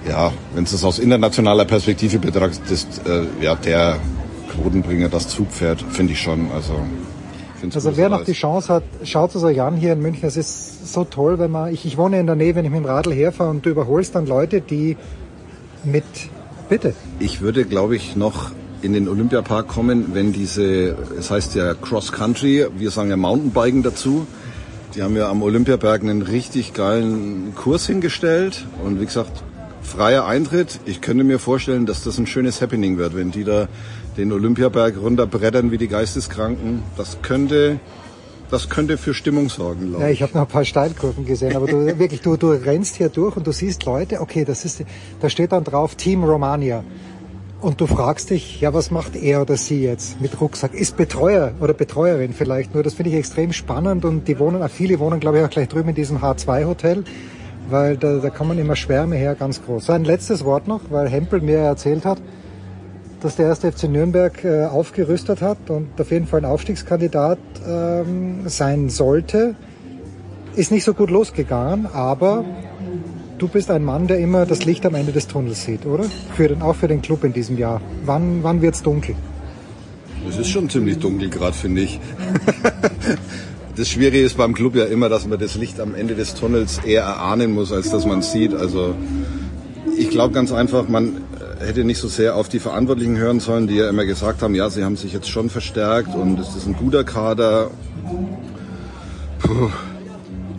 [0.08, 4.00] ja, wenn du es aus internationaler Perspektive betrachtest, äh, ja, der
[4.52, 6.52] Quotenbringer, das Zugpferd, finde ich schon.
[6.52, 6.74] Also,
[7.74, 10.28] Also wer noch die Chance hat, schaut es euch an hier in München.
[10.28, 12.80] Es ist so toll, wenn man, ich, ich wohne in der Nähe, wenn ich mit
[12.80, 14.98] dem Radl herfahre und du überholst dann Leute, die
[15.84, 16.04] mit,
[16.70, 18.52] bitte, Ich würde, glaube ich, noch
[18.82, 23.84] in den Olympiapark kommen, wenn diese, es heißt ja Cross Country, wir sagen ja Mountainbiken
[23.84, 24.26] dazu.
[24.96, 29.44] Die haben ja am Olympiaberg einen richtig geilen Kurs hingestellt und wie gesagt,
[29.82, 30.80] freier Eintritt.
[30.86, 33.68] Ich könnte mir vorstellen, dass das ein schönes Happening wird, wenn die da
[34.18, 36.84] den Olympiaberg runterbrettern wie die Geisteskranken.
[36.98, 37.80] Das könnte,
[38.50, 40.22] das könnte für Stimmung sorgen, glaube ja, ich.
[40.22, 43.48] habe noch ein paar Steilkurven gesehen, aber du wirklich, du, du rennst hier durch und
[43.48, 44.84] du siehst Leute, okay, das ist,
[45.20, 46.84] da steht dann drauf Team Romania.
[47.62, 50.74] Und du fragst dich, ja, was macht er oder sie jetzt mit Rucksack?
[50.74, 52.82] Ist Betreuer oder Betreuerin vielleicht nur.
[52.82, 55.90] Das finde ich extrem spannend und die wohnen, viele wohnen, glaube ich, auch gleich drüben
[55.90, 57.04] in diesem H2-Hotel,
[57.70, 59.90] weil da, da kommen immer Schwärme her, ganz groß.
[59.90, 62.22] Ein letztes Wort noch, weil Hempel mir erzählt hat,
[63.22, 68.48] dass der erste FC Nürnberg äh, aufgerüstet hat und auf jeden Fall ein Aufstiegskandidat ähm,
[68.48, 69.56] sein sollte.
[70.56, 72.44] Ist nicht so gut losgegangen, aber
[73.38, 76.06] du bist ein Mann, der immer das Licht am Ende des Tunnels sieht, oder?
[76.36, 77.80] Für den, auch für den Club in diesem Jahr.
[78.06, 79.16] Wann, wann wird's dunkel?
[80.28, 82.00] Es ist schon ziemlich dunkel gerade, finde ich.
[83.76, 86.80] Das Schwierige ist beim Club ja immer, dass man das Licht am Ende des Tunnels
[86.80, 88.54] eher erahnen muss, als dass man es sieht.
[88.54, 88.96] Also
[89.98, 91.24] ich glaube ganz einfach, man
[91.60, 94.70] hätte nicht so sehr auf die Verantwortlichen hören sollen, die ja immer gesagt haben, ja,
[94.70, 97.72] sie haben sich jetzt schon verstärkt und es ist ein guter Kader.
[99.40, 99.70] Puh.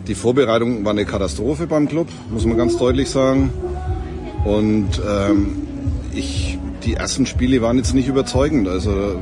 [0.07, 3.51] Die Vorbereitung war eine Katastrophe beim Club, muss man ganz deutlich sagen.
[4.43, 5.55] Und ähm,
[6.13, 8.67] ich, die ersten Spiele waren jetzt nicht überzeugend.
[8.67, 9.15] Also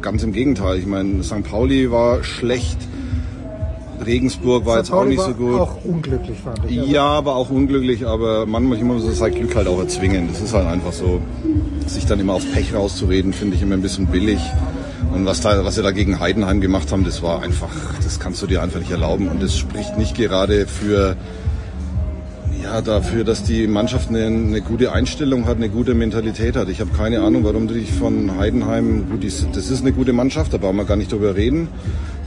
[0.00, 0.78] ganz im Gegenteil.
[0.78, 1.44] Ich meine, St.
[1.44, 2.78] Pauli war schlecht.
[4.04, 5.60] Regensburg war jetzt auch nicht war so gut.
[5.60, 6.80] Auch unglücklich fand ich.
[6.80, 10.28] Also, Ja, aber auch unglücklich, aber manchmal muss man sein Glück halt auch erzwingen.
[10.32, 11.20] Das ist halt einfach so.
[11.86, 14.40] Sich dann immer auf Pech rauszureden, finde ich immer ein bisschen billig.
[15.14, 17.68] Und was, da, was sie da gegen Heidenheim gemacht haben, das war einfach,
[18.02, 19.28] das kannst du dir einfach nicht erlauben.
[19.28, 21.16] Und das spricht nicht gerade für,
[22.62, 26.68] ja, dafür, dass die Mannschaft eine, eine gute Einstellung hat, eine gute Mentalität hat.
[26.68, 30.52] Ich habe keine Ahnung, warum du dich von Heidenheim, gut, das ist eine gute Mannschaft,
[30.52, 31.68] da brauchen wir gar nicht drüber reden.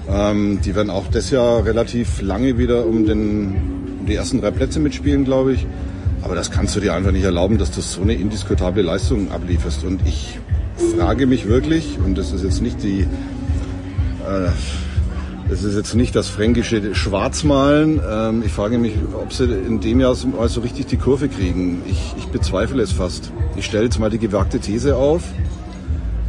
[0.09, 3.55] Ähm, die werden auch das Jahr relativ lange wieder um, den,
[3.99, 5.65] um die ersten drei Plätze mitspielen, glaube ich.
[6.21, 9.83] Aber das kannst du dir einfach nicht erlauben, dass du so eine indiskutable Leistung ablieferst.
[9.83, 10.39] Und ich
[10.95, 14.49] frage mich wirklich, und das ist jetzt nicht die, äh,
[15.49, 18.01] das ist jetzt nicht das fränkische Schwarzmalen.
[18.09, 21.81] Ähm, ich frage mich, ob sie in dem Jahr so, so richtig die Kurve kriegen.
[21.87, 23.31] Ich, ich bezweifle es fast.
[23.55, 25.23] Ich stelle jetzt mal die gewagte These auf,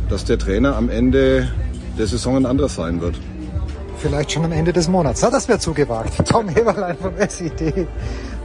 [0.09, 1.49] dass der Trainer am Ende
[1.99, 3.17] der Saison ein anderer sein wird.
[3.99, 5.23] Vielleicht schon am Ende des Monats.
[5.23, 6.25] Na, das wäre zugewagt.
[6.29, 7.89] Tom Heberlein vom SID.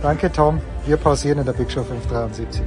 [0.01, 0.59] Danke, Tom.
[0.87, 2.61] Wir pausieren in der Big Show 573.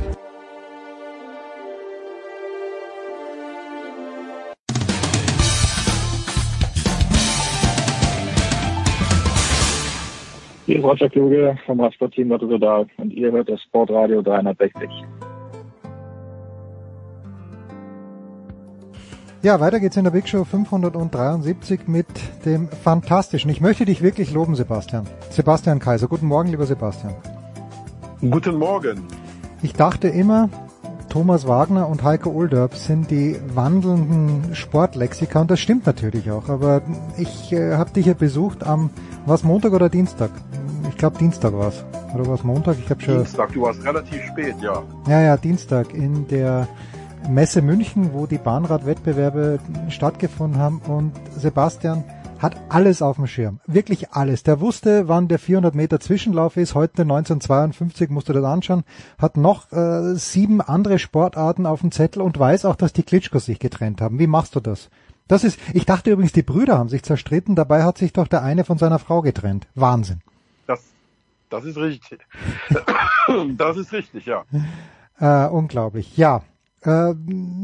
[10.67, 14.89] Hier ist Roger Kluge vom Radsportteam Lotto Total und ihr hört das Sportradio 360.
[19.47, 22.09] Ja, weiter geht's in der Big Show 573 mit
[22.45, 23.49] dem Fantastischen.
[23.49, 25.07] Ich möchte dich wirklich loben, Sebastian.
[25.31, 26.09] Sebastian Kaiser.
[26.09, 27.15] Guten Morgen, lieber Sebastian.
[28.21, 29.05] Guten Morgen.
[29.63, 30.49] Ich dachte immer,
[31.11, 36.49] Thomas Wagner und Heiko Ulderb sind die wandelnden Sportlexika und das stimmt natürlich auch.
[36.49, 36.83] Aber
[37.17, 38.91] ich äh, habe dich ja besucht am,
[39.27, 40.33] was Montag oder Dienstag?
[40.89, 41.85] Ich glaube Dienstag war's.
[42.17, 42.79] Oder was Montag?
[42.81, 43.19] Ich habe schon.
[43.19, 44.83] Dienstag, du warst relativ spät, ja.
[45.07, 46.67] Ja, ja, Dienstag in der
[47.29, 49.59] Messe München, wo die Bahnradwettbewerbe
[49.89, 52.05] stattgefunden haben und Sebastian
[52.39, 53.61] hat alles auf dem Schirm.
[53.67, 54.43] Wirklich alles.
[54.43, 56.75] Der wusste, wann der 400 Meter Zwischenlauf ist.
[56.75, 58.85] Heute 1952 musst du das anschauen.
[59.19, 63.47] Hat noch äh, sieben andere Sportarten auf dem Zettel und weiß auch, dass die Klitschkos
[63.47, 64.19] sich getrennt haben.
[64.19, 64.91] Wie machst du das?
[65.29, 67.57] Das ist, ich dachte übrigens, die Brüder haben sich zerstritten.
[67.57, 69.67] Dabei hat sich doch der eine von seiner Frau getrennt.
[69.75, 70.21] Wahnsinn.
[70.67, 70.81] Das,
[71.51, 72.21] das ist richtig.
[73.57, 74.45] das ist richtig, ja.
[75.19, 76.17] Äh, unglaublich.
[76.17, 76.43] Ja.
[76.87, 77.15] Äh,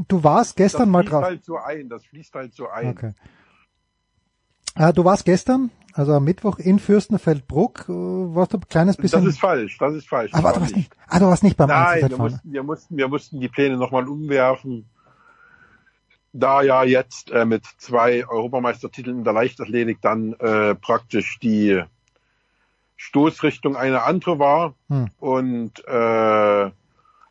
[0.08, 1.24] du warst gestern das mal fließt drauf.
[1.24, 2.88] halt so ein, das fließt halt so ein.
[2.88, 3.12] Okay.
[4.74, 9.24] Äh, du warst gestern, also am Mittwoch in Fürstenfeldbruck, äh, warst du ein kleines bisschen.
[9.24, 10.32] Das ist falsch, das ist falsch.
[10.34, 12.62] Aber Das du war warst nicht, ah, du warst nicht beim Nein, wir mussten, wir
[12.64, 14.88] mussten, wir mussten die Pläne nochmal umwerfen.
[16.34, 21.82] Da ja jetzt äh, mit zwei Europameistertiteln in der Leichtathletik dann äh, praktisch die
[22.96, 25.08] Stoßrichtung eine andere war Hm.
[25.20, 26.70] und äh,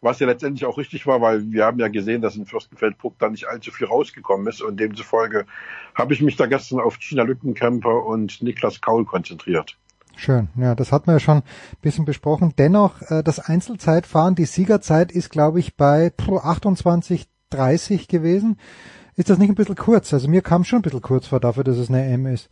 [0.01, 3.29] was ja letztendlich auch richtig war, weil wir haben ja gesehen, dass in Fürstenfeldbruck da
[3.29, 5.45] nicht allzu viel rausgekommen ist und demzufolge
[5.93, 9.77] habe ich mich da gestern auf Gina Lückenkämper und Niklas Kaul konzentriert.
[10.15, 11.43] Schön, ja, das hatten wir ja schon ein
[11.81, 12.53] bisschen besprochen.
[12.57, 18.57] Dennoch, äh, das Einzelzeitfahren, die Siegerzeit ist, glaube ich, bei puh, 28,30 gewesen.
[19.15, 20.13] Ist das nicht ein bisschen kurz?
[20.13, 22.49] Also mir kam schon ein bisschen kurz vor dafür, dass es eine M ist.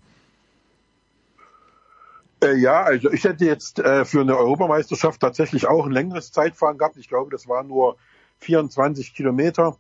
[2.42, 6.78] Äh, ja, also ich hätte jetzt äh, für eine Europameisterschaft tatsächlich auch ein längeres Zeitfahren
[6.78, 6.98] gehabt.
[6.98, 7.98] Ich glaube, das war nur
[8.40, 9.78] 24 Kilometer.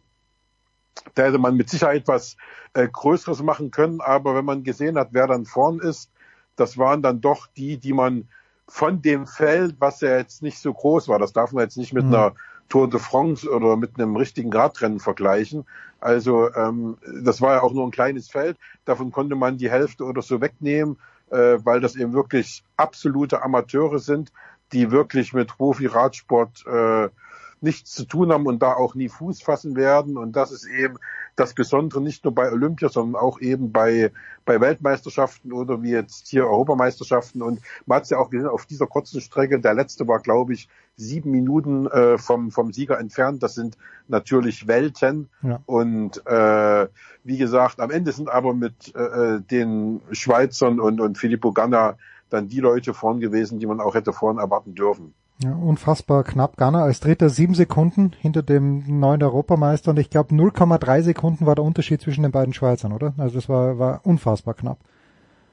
[1.15, 2.35] Da hätte man mit Sicherheit was
[2.73, 4.01] äh, Größeres machen können.
[4.01, 6.11] Aber wenn man gesehen hat, wer dann vorn ist,
[6.55, 8.27] das waren dann doch die, die man
[8.67, 11.93] von dem Feld, was ja jetzt nicht so groß war, das darf man jetzt nicht
[11.93, 12.13] mit Mhm.
[12.13, 12.35] einer
[12.67, 15.65] Tour de France oder mit einem richtigen Radrennen vergleichen.
[15.99, 18.57] Also ähm, das war ja auch nur ein kleines Feld.
[18.85, 20.97] Davon konnte man die Hälfte oder so wegnehmen,
[21.31, 24.31] äh, weil das eben wirklich absolute Amateure sind,
[24.71, 27.09] die wirklich mit Profi-Radsport äh,
[27.61, 30.17] nichts zu tun haben und da auch nie Fuß fassen werden.
[30.17, 30.97] Und das ist eben
[31.35, 34.11] das Besondere nicht nur bei Olympia, sondern auch eben bei,
[34.45, 37.41] bei Weltmeisterschaften oder wie jetzt hier Europameisterschaften.
[37.41, 40.53] Und man hat es ja auch gesehen, auf dieser kurzen Strecke, der letzte war, glaube
[40.53, 43.41] ich, sieben Minuten äh, vom, vom Sieger entfernt.
[43.41, 43.77] Das sind
[44.07, 45.29] natürlich Welten.
[45.41, 45.61] Ja.
[45.65, 46.87] Und äh,
[47.23, 51.97] wie gesagt, am Ende sind aber mit äh, den Schweizern und, und Filippo Ganna
[52.29, 55.13] dann die Leute vorn gewesen, die man auch hätte vorn erwarten dürfen.
[55.41, 56.57] Ja, unfassbar knapp.
[56.57, 61.55] Ghana als Dritter sieben Sekunden hinter dem neuen Europameister und ich glaube 0,3 Sekunden war
[61.55, 63.13] der Unterschied zwischen den beiden Schweizern, oder?
[63.17, 64.79] Also das war, war unfassbar knapp.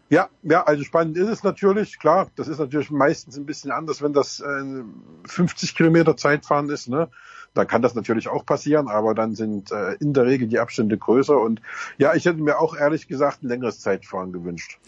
[0.08, 2.28] Ja, ja, also spannend ist es natürlich, klar.
[2.36, 4.82] Das ist natürlich meistens ein bisschen anders, wenn das äh,
[5.24, 7.08] 50 Kilometer Zeitfahren ist, ne?
[7.54, 10.98] Da kann das natürlich auch passieren, aber dann sind äh, in der Regel die Abstände
[10.98, 11.60] größer und
[11.96, 14.78] ja, ich hätte mir auch ehrlich gesagt ein längeres Zeitfahren gewünscht.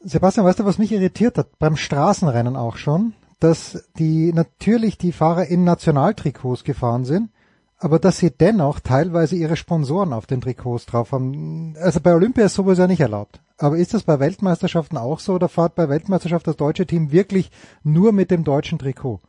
[0.00, 1.58] Sebastian, weißt du, was mich irritiert hat?
[1.58, 7.30] Beim Straßenrennen auch schon, dass die natürlich die Fahrer in Nationaltrikots gefahren sind,
[7.78, 11.76] aber dass sie dennoch teilweise ihre Sponsoren auf den Trikots drauf haben.
[11.78, 13.40] Also bei Olympia ist sowas ja nicht erlaubt.
[13.58, 17.50] Aber ist das bei Weltmeisterschaften auch so oder fahrt bei Weltmeisterschaft das deutsche Team wirklich
[17.82, 19.20] nur mit dem deutschen Trikot?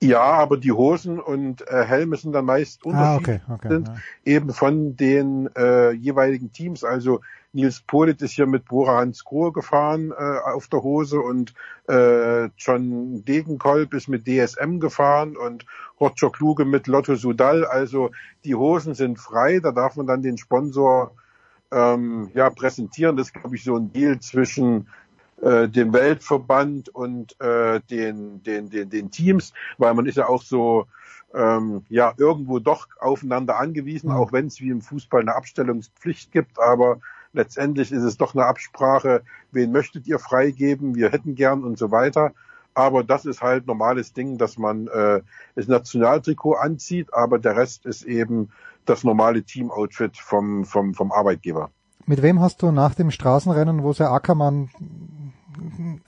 [0.00, 3.88] Ja, aber die Hosen und äh, Helme sind dann meist Ah, unterschiedlich, okay, okay, sind
[3.88, 3.96] ja.
[4.24, 6.84] eben von den äh, jeweiligen Teams.
[6.84, 7.20] Also
[7.54, 11.54] Nils Polit ist hier mit Bora Hans Grohe gefahren äh, auf der Hose und
[11.88, 15.64] äh, John Degenkolb ist mit DSM gefahren und
[16.00, 17.64] Roger Kluge mit Lotto Sudal.
[17.64, 18.10] Also
[18.44, 21.12] die Hosen sind frei, da darf man dann den Sponsor
[21.70, 23.16] ähm, ja präsentieren.
[23.16, 24.88] Das ist, glaube ich, so ein Deal zwischen
[25.40, 30.42] äh, dem Weltverband und äh, den, den, den, den Teams, weil man ist ja auch
[30.42, 30.86] so
[31.34, 36.58] ähm, ja irgendwo doch aufeinander angewiesen, auch wenn es wie im Fußball eine Abstellungspflicht gibt,
[36.58, 37.00] aber
[37.34, 41.90] letztendlich ist es doch eine Absprache, wen möchtet ihr freigeben, wir hätten gern und so
[41.90, 42.32] weiter.
[42.72, 45.20] Aber das ist halt normales Ding, dass man äh,
[45.54, 48.50] das Nationaltrikot anzieht, aber der Rest ist eben
[48.84, 51.70] das normale Teamoutfit vom, vom, vom Arbeitgeber.
[52.06, 54.70] Mit wem hast du nach dem Straßenrennen, wo der Ackermann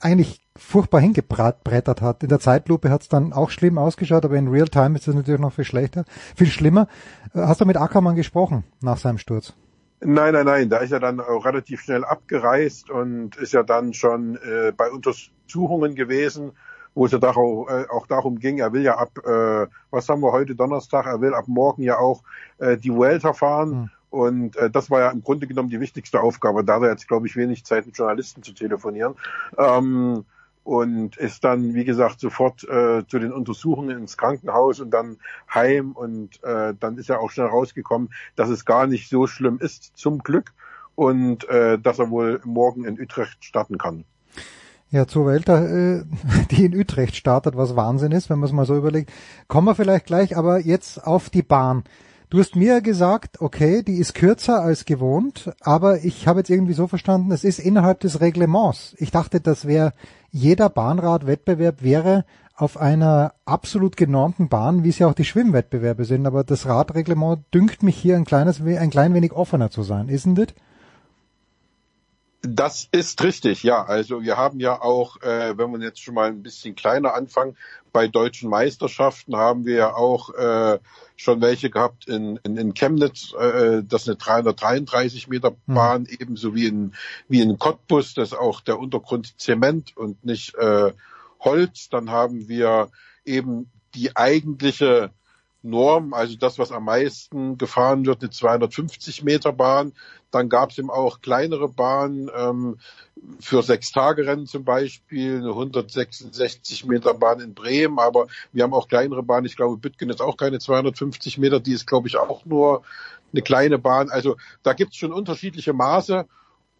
[0.01, 2.23] eigentlich furchtbar hingebrettert hat.
[2.23, 5.15] In der Zeitlupe hat es dann auch schlimm ausgeschaut, aber in Real Time ist es
[5.15, 6.05] natürlich noch viel schlechter,
[6.35, 6.87] viel schlimmer.
[7.33, 9.53] Hast du mit Ackermann gesprochen nach seinem Sturz?
[9.99, 13.93] Nein, nein, nein, da ist er dann auch relativ schnell abgereist und ist ja dann
[13.93, 16.51] schon äh, bei Untersuchungen gewesen,
[16.93, 20.21] wo es ja auch, äh, auch darum ging, er will ja ab, äh, was haben
[20.21, 22.21] wir heute Donnerstag, er will ab morgen ja auch
[22.59, 23.71] äh, die Vuelta fahren.
[23.71, 23.89] Hm.
[24.09, 26.63] Und äh, das war ja im Grunde genommen die wichtigste Aufgabe.
[26.63, 29.15] Da hat er jetzt, glaube ich, wenig Zeit, mit Journalisten zu telefonieren.
[29.57, 30.25] Ähm,
[30.67, 35.15] und ist dann, wie gesagt, sofort äh, zu den Untersuchungen ins Krankenhaus und dann
[35.53, 39.59] heim und äh, dann ist er auch schnell rausgekommen, dass es gar nicht so schlimm
[39.61, 40.51] ist, zum Glück,
[40.93, 44.03] und äh, dass er wohl morgen in Utrecht starten kann.
[44.91, 46.03] Ja, zur Welt, äh,
[46.51, 49.09] die in Utrecht startet, was Wahnsinn ist, wenn man es mal so überlegt.
[49.47, 51.85] Kommen wir vielleicht gleich, aber jetzt auf die Bahn.
[52.29, 56.73] Du hast mir gesagt, okay, die ist kürzer als gewohnt, aber ich habe jetzt irgendwie
[56.73, 58.95] so verstanden, es ist innerhalb des Reglements.
[58.97, 59.93] Ich dachte, das wäre
[60.29, 66.25] jeder Bahnradwettbewerb wäre auf einer absolut genormten Bahn, wie es ja auch die Schwimmwettbewerbe sind,
[66.25, 70.37] aber das Radreglement dünkt mich hier ein kleines, ein klein wenig offener zu sein, isn't
[70.37, 70.53] it?
[72.41, 73.83] Das ist richtig, ja.
[73.83, 77.57] Also wir haben ja auch, äh, wenn wir jetzt schon mal ein bisschen kleiner anfangen,
[77.91, 80.77] bei deutschen Meisterschaften haben wir ja auch äh,
[81.15, 85.55] schon welche gehabt in, in, in Chemnitz, äh, das ist eine 333 Meter.
[85.65, 86.17] Bahn, mhm.
[86.19, 86.93] ebenso wie in,
[87.27, 90.93] wie in Cottbus, das ist auch der Untergrund Zement und nicht äh,
[91.39, 91.89] Holz.
[91.89, 92.89] Dann haben wir
[93.25, 95.11] eben die eigentliche
[95.63, 99.93] Norm, also das, was am meisten gefahren wird, eine 250 Meter Bahn.
[100.31, 102.79] Dann gab es eben auch kleinere Bahnen ähm,
[103.39, 109.23] für Sechs-Tage-Rennen zum Beispiel, eine 166 Meter Bahn in Bremen, aber wir haben auch kleinere
[109.23, 109.45] Bahnen.
[109.45, 112.83] Ich glaube, Bütgen ist auch keine 250 Meter, die ist, glaube ich, auch nur
[113.31, 114.09] eine kleine Bahn.
[114.09, 116.25] Also da gibt es schon unterschiedliche Maße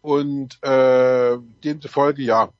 [0.02, 2.50] und äh, demzufolge, ja,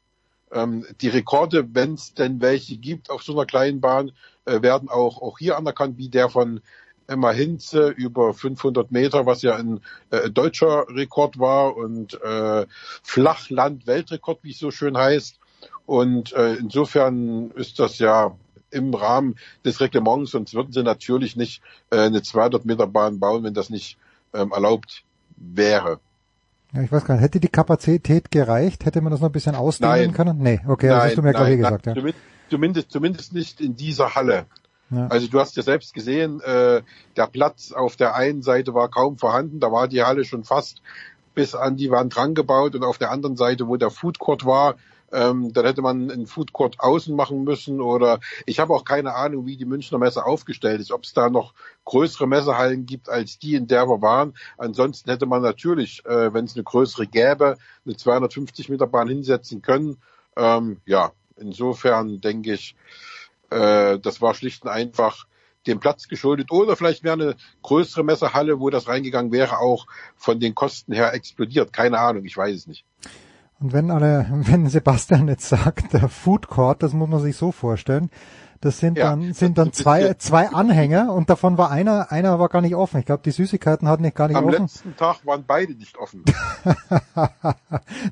[0.53, 4.13] ähm, die Rekorde, wenn es denn welche gibt auf so einer kleinen Bahn,
[4.45, 6.61] äh, werden auch, auch hier anerkannt, wie der von
[7.09, 9.81] Emma Hinze über 500 Meter, was ja ein
[10.11, 12.67] äh, deutscher Rekord war und äh,
[13.03, 15.39] Flachland-Weltrekord, wie es so schön heißt.
[15.87, 18.37] Und äh, insofern ist das ja
[18.71, 23.43] im Rahmen des Reglements, sonst würden sie natürlich nicht äh, eine 200 Meter Bahn bauen,
[23.43, 23.97] wenn das nicht
[24.35, 25.05] ähm, erlaubt
[25.37, 26.01] wäre.
[26.75, 28.85] Ja, ich weiß gar nicht, hätte die Kapazität gereicht?
[28.85, 30.39] Hätte man das noch ein bisschen ausdehnen können?
[30.39, 31.87] Nee, okay, das hast du mir gerade gesagt.
[31.87, 31.95] Ja.
[32.51, 34.47] Zumindest, zumindest nicht in dieser Halle.
[35.11, 36.83] Also du hast ja selbst gesehen, äh,
[37.17, 40.83] der Platz auf der einen Seite war kaum vorhanden, da war die Halle schon fast
[41.35, 44.77] bis an die Wand rangebaut und auf der anderen Seite, wo der Food Court war,
[45.13, 49.15] ähm, dann hätte man einen Food Court außen machen müssen oder ich habe auch keine
[49.15, 51.55] Ahnung, wie die Münchner Messe aufgestellt ist, ob es da noch
[51.85, 54.35] größere Messehallen gibt als die, in der wir waren.
[54.59, 57.57] Ansonsten hätte man natürlich, äh, wenn es eine größere gäbe,
[57.87, 59.99] eine 250 Meter Bahn hinsetzen können.
[60.37, 62.75] Ähm, ja, insofern denke ich,
[63.51, 65.27] äh, das war schlicht und einfach
[65.67, 70.41] dem Platz geschuldet oder vielleicht wäre eine größere Messerhalle, wo das reingegangen wäre, auch von
[70.41, 71.73] den Kosten her explodiert.
[71.73, 72.85] Keine Ahnung, ich weiß es nicht.
[73.61, 77.53] Und wenn alle, wenn Sebastian jetzt sagt, der Food Court, das muss man sich so
[77.53, 78.11] vorstellen,
[78.61, 82.49] das sind ja, dann sind dann zwei zwei Anhänger und davon war einer einer war
[82.49, 82.99] gar nicht offen.
[82.99, 84.57] Ich glaube, die Süßigkeiten hatten nicht gar nicht Am offen.
[84.57, 86.25] Am letzten Tag waren beide nicht offen.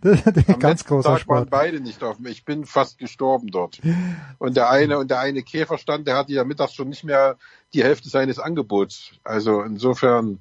[0.03, 1.39] das ist Am ganz großer Tag Sport.
[1.39, 2.27] waren beide nicht offen.
[2.27, 3.81] Ich bin fast gestorben dort.
[4.39, 7.37] Und der eine und der eine Käferstand, der hatte ja mittags schon nicht mehr
[7.75, 9.13] die Hälfte seines Angebots.
[9.25, 10.41] Also insofern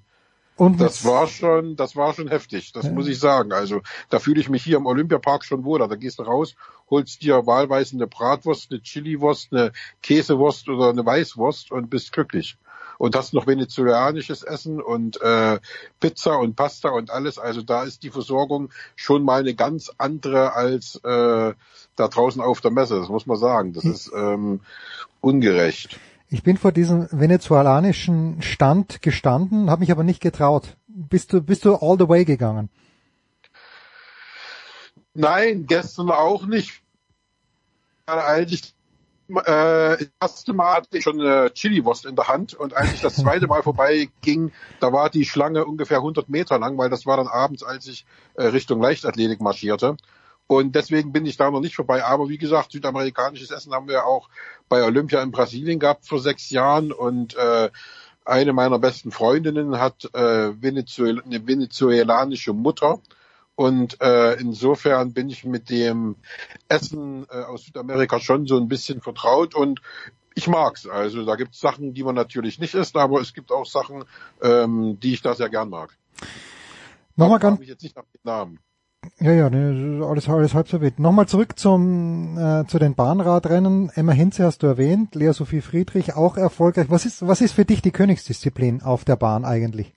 [0.58, 2.92] und das war schon, das war schon heftig, das ja.
[2.92, 3.52] muss ich sagen.
[3.52, 5.90] Also da fühle ich mich hier im Olympiapark schon wohler.
[5.90, 6.56] Da gehst du raus,
[6.90, 12.58] holst dir wahlweise eine Bratwurst, eine Chiliwurst, eine Käsewurst oder eine Weißwurst und bist glücklich.
[12.98, 15.60] Und hast noch venezuelanisches Essen und äh,
[16.00, 17.38] Pizza und Pasta und alles.
[17.38, 21.54] Also da ist die Versorgung schon mal eine ganz andere als äh,
[21.98, 22.98] da draußen auf der Messe.
[22.98, 23.74] Das muss man sagen.
[23.74, 24.62] Das ist ähm,
[25.20, 26.00] ungerecht.
[26.30, 30.76] Ich bin vor diesem venezolanischen Stand gestanden, habe mich aber nicht getraut.
[30.88, 32.70] Bist du, bist du all the way gegangen?
[35.14, 36.82] Nein, gestern auch nicht.
[38.06, 38.76] Eigentlich
[39.30, 43.02] äh, das erste Mal hatte ich schon eine Chili-Wurst in der Hand und als ich
[43.02, 47.06] das zweite Mal vorbei ging, da war die Schlange ungefähr 100 Meter lang, weil das
[47.06, 49.98] war dann abends, als ich äh, Richtung Leichtathletik marschierte.
[50.48, 52.04] Und deswegen bin ich da noch nicht vorbei.
[52.04, 54.30] Aber wie gesagt, südamerikanisches Essen haben wir auch
[54.70, 56.92] bei Olympia in Brasilien gehabt vor sechs Jahren.
[56.92, 57.72] Und äh,
[58.26, 63.00] eine meiner besten Freundinnen hat äh, Venezuel eine venezuelanische Mutter.
[63.56, 66.18] Und äh, insofern bin ich mit dem
[66.68, 69.82] Essen äh, aus Südamerika schon so ein bisschen vertraut und
[70.36, 70.86] ich mag's.
[70.86, 74.04] Also da gibt's Sachen, die man natürlich nicht isst, aber es gibt auch Sachen,
[74.42, 75.98] ähm, die ich da sehr gern mag.
[77.16, 77.62] Nochmal ganz.
[77.62, 78.60] Ich jetzt nicht nach den Namen.
[79.20, 81.00] Ja, ja, ne, alles, alles halb so wild.
[81.00, 83.90] Nochmal zurück zum, äh, zu den Bahnradrennen.
[83.94, 86.88] Emma Hinze hast du erwähnt, Lea Sophie Friedrich auch erfolgreich.
[86.90, 89.94] Was ist, was ist für dich die Königsdisziplin auf der Bahn eigentlich?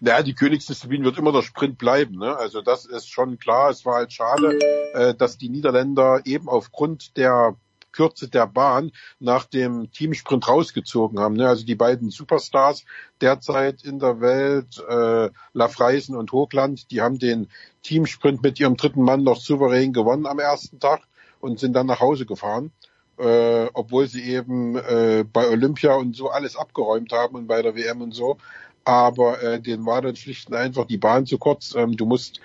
[0.00, 2.18] Naja, die Königsdisziplin wird immer der Sprint bleiben.
[2.18, 2.36] Ne?
[2.36, 3.70] Also das ist schon klar.
[3.70, 4.58] Es war halt schade,
[4.94, 7.56] äh, dass die Niederländer eben aufgrund der
[7.98, 11.34] Kürze der Bahn nach dem Teamsprint rausgezogen haben.
[11.34, 11.48] Ne?
[11.48, 12.84] Also die beiden Superstars
[13.20, 17.48] derzeit in der Welt, äh, Lafreisen und Hochland, die haben den
[17.82, 21.00] Teamsprint mit ihrem dritten Mann noch souverän gewonnen am ersten Tag.
[21.40, 22.72] und sind dann nach Hause gefahren,
[23.16, 27.76] äh, obwohl sie eben äh, bei Olympia und so alles abgeräumt haben und bei der
[27.76, 28.38] WM und so.
[28.84, 31.76] Aber äh, denen war dann schlicht und einfach die Bahn zu kurz.
[31.76, 32.40] Ähm, du musst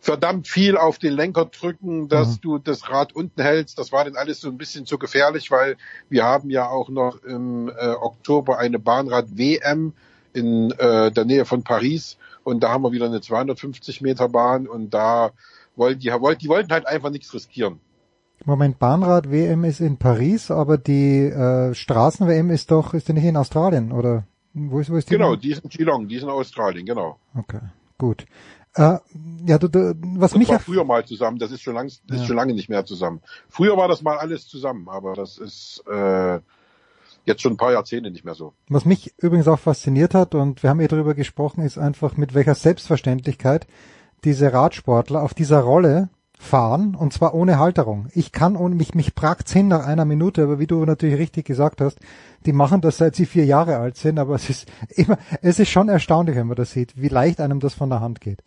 [0.00, 2.40] verdammt viel auf den Lenker drücken, dass Mhm.
[2.40, 3.78] du das Rad unten hältst.
[3.78, 5.76] Das war dann alles so ein bisschen zu gefährlich, weil
[6.08, 9.92] wir haben ja auch noch im äh, Oktober eine Bahnrad-WM
[10.32, 14.66] in äh, der Nähe von Paris und da haben wir wieder eine 250 Meter Bahn
[14.66, 15.32] und da
[15.76, 17.80] wollten die, wollten, die wollten halt einfach nichts riskieren.
[18.46, 23.36] Moment, Bahnrad-WM ist in Paris, aber die äh, Straßen-WM ist doch, ist die nicht in
[23.36, 24.24] Australien, oder?
[24.54, 25.14] Wo ist, wo ist die?
[25.14, 27.18] Genau, die ist in Geelong, die ist in Australien, genau.
[27.36, 27.60] Okay,
[27.98, 28.24] gut.
[28.74, 28.98] Äh,
[29.46, 32.02] ja, du, du, was Das mich war früher mal zusammen, das ist schon, lang, ist
[32.08, 32.24] Ja.
[32.24, 33.20] schon lange nicht mehr zusammen.
[33.48, 36.38] Früher war das mal alles zusammen, aber das ist äh,
[37.24, 38.54] jetzt schon ein paar Jahrzehnte nicht mehr so.
[38.68, 42.34] was mich übrigens auch fasziniert hat, und wir haben eh darüber gesprochen, ist einfach mit
[42.34, 43.66] welcher Selbstverständlichkeit
[44.24, 48.08] diese Radsportler auf dieser Rolle fahren, und zwar ohne Halterung.
[48.14, 51.44] Ich kann ohne mich, mich pragt's hin nach einer Minute, aber wie du natürlich richtig
[51.44, 51.98] gesagt hast,
[52.46, 55.68] die machen das seit sie vier Jahre alt sind, aber es ist immer, es ist
[55.70, 58.42] schon erstaunlich, wenn man das sieht, wie leicht einem das von der Hand geht.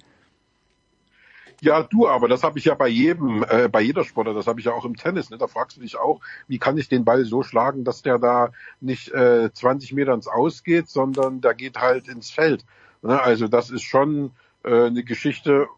[1.64, 4.60] Ja, du, aber das habe ich ja bei jedem, äh, bei jeder Sportler, das habe
[4.60, 5.30] ich ja auch im Tennis.
[5.30, 5.38] Ne?
[5.38, 6.20] Da fragst du dich auch,
[6.50, 10.28] wie kann ich den Ball so schlagen, dass der da nicht äh, 20 Meter ins
[10.28, 12.66] Aus geht, sondern der geht halt ins Feld.
[13.02, 13.18] Ne?
[13.18, 14.32] Also das ist schon
[14.66, 15.70] äh, eine Geschichte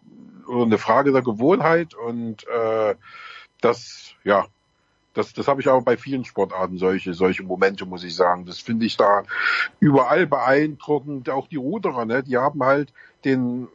[0.48, 2.95] oder eine Frage der Gewohnheit und äh,
[3.62, 4.48] das, ja,
[5.16, 8.46] das, das habe ich aber bei vielen Sportarten solche, solche Momente, muss ich sagen.
[8.46, 9.24] Das finde ich da
[9.80, 11.30] überall beeindruckend.
[11.30, 12.94] Auch die Ruderer, ne, die haben halt
[13.24, 13.68] den,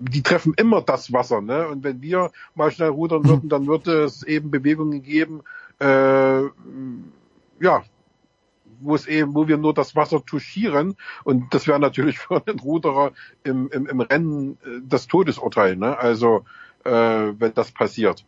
[0.00, 1.68] die treffen immer das Wasser, ne?
[1.68, 5.42] Und wenn wir mal schnell rudern würden, dann würde es eben Bewegungen geben,
[5.78, 6.42] äh,
[7.60, 7.84] ja,
[8.80, 10.96] wo es eben, wo wir nur das Wasser touchieren.
[11.24, 13.12] Und das wäre natürlich für einen Ruderer
[13.44, 15.98] im, im, im Rennen äh, das Todesurteil, ne?
[15.98, 16.44] Also
[16.84, 18.24] äh, wenn das passiert.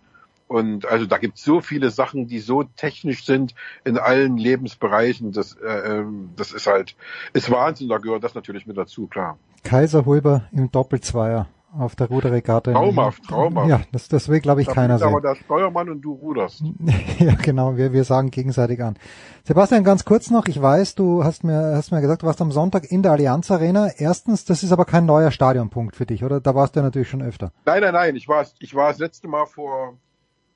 [0.49, 3.55] Und also da gibt es so viele Sachen, die so technisch sind
[3.85, 5.33] in allen Lebensbereichen.
[5.33, 6.97] Das, äh, ähm, das ist halt,
[7.35, 9.39] ist Wahnsinn, da gehört das natürlich mit dazu, klar.
[9.63, 12.73] Kaiser Hulber im Doppelzweier auf der Ruderregatta.
[12.73, 13.69] Traumhaft, traumhaft.
[13.69, 15.23] Ja, das, das will, glaube ich, da keiner bist aber sehen.
[15.23, 16.63] der Steuermann und du ruderst.
[17.19, 18.97] Ja, genau, wir, wir sagen gegenseitig an.
[19.45, 22.53] Sebastian, ganz kurz noch, ich weiß, du hast mir, hast mir gesagt, du warst am
[22.53, 23.91] Sonntag in der Allianz Arena.
[23.99, 26.41] Erstens, das ist aber kein neuer Stadionpunkt für dich, oder?
[26.41, 27.53] Da warst du ja natürlich schon öfter.
[27.67, 29.99] Nein, nein, nein, ich war, ich war das letzte Mal vor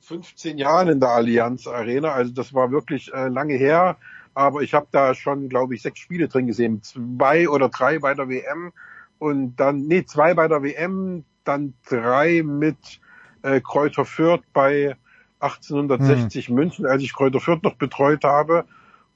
[0.02, 3.96] 15 Jahren in der Allianz Arena, also das war wirklich äh, lange her,
[4.34, 8.14] aber ich habe da schon, glaube ich, sechs Spiele drin gesehen, zwei oder drei bei
[8.14, 8.72] der WM
[9.18, 13.00] und dann, nee, zwei bei der WM, dann drei mit
[13.42, 14.96] äh, Kräuter Fürth bei
[15.40, 18.64] 1860 München, als ich Kräuter Fürth noch betreut habe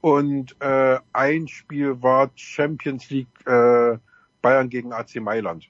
[0.00, 3.98] und äh, ein Spiel war Champions League äh,
[4.40, 5.68] Bayern gegen AC Mailand.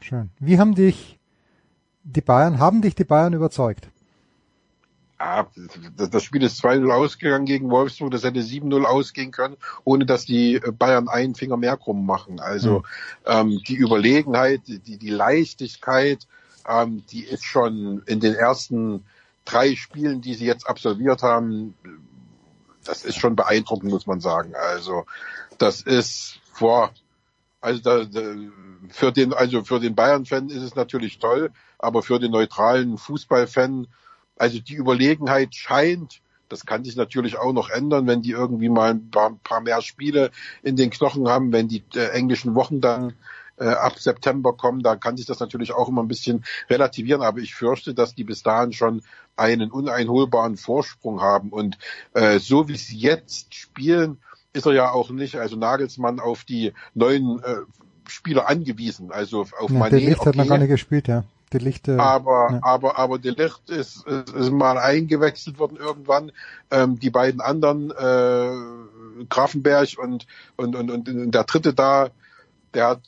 [0.00, 0.30] Schön.
[0.38, 1.18] Wie haben dich
[2.04, 3.90] die Bayern, haben dich die Bayern überzeugt?
[5.20, 5.46] Ah,
[5.96, 10.60] das Spiel ist 2-0 ausgegangen gegen Wolfsburg, das hätte 7-0 ausgehen können, ohne dass die
[10.78, 12.38] Bayern einen Finger mehr krumm machen.
[12.38, 12.84] Also
[13.26, 16.28] ähm, die Überlegenheit, die, die Leichtigkeit,
[16.68, 19.04] ähm, die ist schon in den ersten
[19.44, 21.74] drei Spielen, die sie jetzt absolviert haben,
[22.84, 24.54] das ist schon beeindruckend, muss man sagen.
[24.54, 25.04] Also
[25.58, 26.92] das ist vor,
[27.60, 28.34] also da, da,
[28.90, 33.88] für den, also für den Bayern-Fan ist es natürlich toll, aber für den neutralen Fußballfan
[34.38, 38.90] also die Überlegenheit scheint, das kann sich natürlich auch noch ändern, wenn die irgendwie mal
[38.90, 40.30] ein paar, paar mehr Spiele
[40.62, 43.14] in den Knochen haben, wenn die äh, englischen Wochen dann
[43.58, 47.40] äh, ab September kommen, da kann sich das natürlich auch immer ein bisschen relativieren, aber
[47.40, 49.02] ich fürchte, dass die bis dahin schon
[49.36, 51.78] einen uneinholbaren Vorsprung haben und
[52.14, 54.18] äh, so wie sie jetzt spielen,
[54.52, 57.56] ist er ja auch nicht, also Nagelsmann auf die neuen äh,
[58.08, 60.48] Spieler angewiesen, also auf Ja, Mané, der Licht hat noch okay.
[60.48, 61.24] gar nicht gespielt, ja.
[61.52, 62.60] Der Licht, äh, Aber, ja.
[62.62, 66.32] aber, aber De Ligt ist, ist, ist mal eingewechselt worden irgendwann.
[66.70, 70.26] Ähm, die beiden anderen, äh, Grafenberg und,
[70.56, 72.10] und, und, und der dritte da,
[72.74, 73.00] der hat,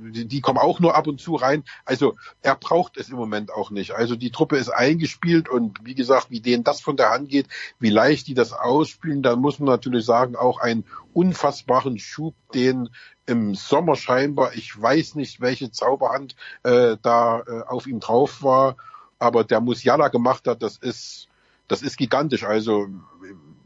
[0.00, 1.64] die, die kommen auch nur ab und zu rein.
[1.84, 3.92] Also er braucht es im Moment auch nicht.
[3.92, 7.46] Also die Truppe ist eingespielt und wie gesagt, wie denen das von der Hand geht,
[7.78, 12.90] wie leicht die das ausspielen, dann muss man natürlich sagen, auch einen unfassbaren Schub, den
[13.28, 18.76] im Sommer scheinbar, ich weiß nicht, welche Zauberhand äh, da äh, auf ihm drauf war,
[19.18, 21.28] aber der Musiala gemacht hat, das ist,
[21.68, 22.44] das ist gigantisch.
[22.44, 22.86] Also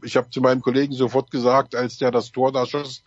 [0.01, 3.03] ich habe zu meinem Kollegen sofort gesagt, als der das Tor da schoss,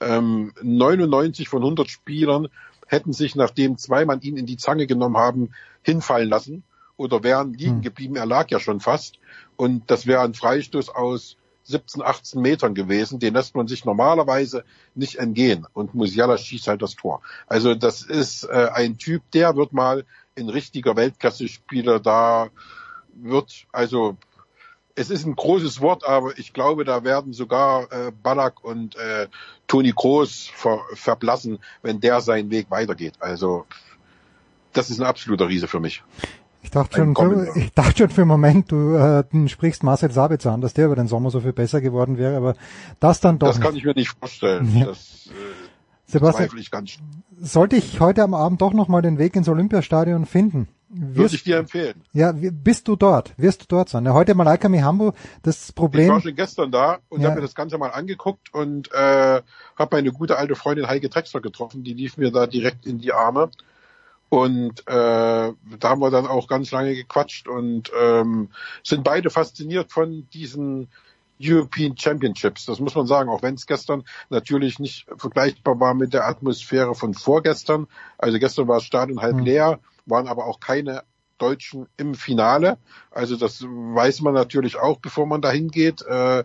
[0.00, 2.48] ähm, 99 von 100 Spielern
[2.88, 6.64] hätten sich, nachdem zwei Mann ihn in die Zange genommen haben, hinfallen lassen
[6.96, 8.16] oder wären liegen geblieben.
[8.16, 9.20] Er lag ja schon fast.
[9.56, 11.36] Und das wäre ein Freistoß aus
[11.70, 13.18] 17, 18 Metern gewesen.
[13.18, 14.64] Den lässt man sich normalerweise
[14.94, 15.66] nicht entgehen.
[15.72, 17.22] Und Musiala schießt halt das Tor.
[17.46, 20.04] Also das ist äh, ein Typ, der wird mal
[20.38, 22.50] ein richtiger Weltklasse-Spieler da
[23.12, 24.16] wird, also
[24.94, 29.28] es ist ein großes Wort, aber ich glaube, da werden sogar äh, Ballack und äh,
[29.66, 33.14] Toni Kroos ver verblassen, wenn der seinen Weg weitergeht.
[33.20, 33.66] Also
[34.72, 36.02] das ist ein absoluter Riese für mich.
[36.62, 40.52] Ich dachte schon, für, ich dachte schon für einen Moment, du äh, sprichst Marcel Sabitzer
[40.52, 42.54] an, dass der über den Sommer so viel besser geworden wäre, aber
[43.00, 43.48] das dann doch.
[43.48, 43.82] Das kann nicht.
[43.82, 44.76] ich mir nicht vorstellen.
[44.76, 44.86] Ja.
[44.86, 45.30] Das, äh,
[46.06, 46.98] Sebastian, ich ganz.
[47.40, 50.68] sollte ich heute am Abend doch nochmal den Weg ins Olympiastadion finden?
[50.92, 52.02] Wirst, Würde ich dir empfehlen.
[52.12, 53.32] Ja, bist du dort?
[53.36, 54.04] Wirst du dort sein?
[54.04, 55.14] Ja, heute Malaika Mihambo,
[55.44, 56.06] das Problem.
[56.06, 57.28] Ich war schon gestern da und ja.
[57.28, 59.40] habe mir das Ganze mal angeguckt und äh,
[59.76, 63.12] habe meine gute alte Freundin Heike Drexler getroffen, die lief mir da direkt in die
[63.12, 63.50] Arme.
[64.30, 68.48] Und äh, da haben wir dann auch ganz lange gequatscht und ähm,
[68.84, 70.88] sind beide fasziniert von diesen
[71.42, 72.66] European Championships.
[72.66, 76.94] Das muss man sagen, auch wenn es gestern natürlich nicht vergleichbar war mit der Atmosphäre
[76.94, 77.88] von vorgestern.
[78.18, 79.44] Also gestern war das Stadion halb mhm.
[79.44, 81.02] leer, waren aber auch keine
[81.38, 82.78] Deutschen im Finale.
[83.10, 86.02] Also das weiß man natürlich auch, bevor man da hingeht.
[86.02, 86.44] Äh,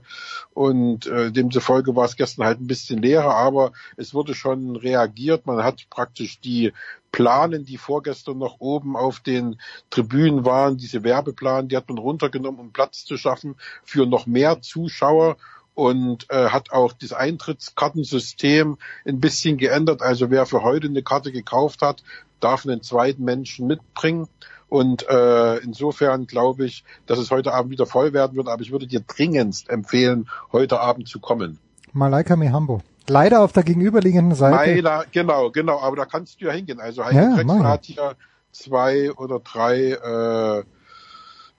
[0.54, 5.46] und äh, demzufolge war es gestern halt ein bisschen leerer, aber es wurde schon reagiert.
[5.46, 6.72] Man hat praktisch die
[7.16, 9.58] Planen, die vorgestern noch oben auf den
[9.90, 13.56] Tribünen waren, diese Werbeplanen, die hat man runtergenommen, um Platz zu schaffen
[13.86, 15.38] für noch mehr Zuschauer
[15.76, 20.02] und äh, hat auch das Eintrittskartensystem ein bisschen geändert.
[20.02, 22.04] Also wer für heute eine Karte gekauft hat,
[22.42, 24.28] darf einen zweiten Menschen mitbringen.
[24.68, 28.50] Und äh, insofern glaube ich, dass es heute Abend wieder voll werden wird.
[28.50, 31.60] Aber ich würde dir dringendst empfehlen, heute Abend zu kommen.
[31.94, 32.82] Malaika Mihambo.
[33.08, 34.74] Leider auf der gegenüberliegenden Seite.
[34.74, 35.80] Leider, genau, genau.
[35.80, 36.80] Aber da kannst du ja hingehen.
[36.80, 38.16] Also Heike ja, Drexler hat hier
[38.52, 40.64] zwei oder drei, äh,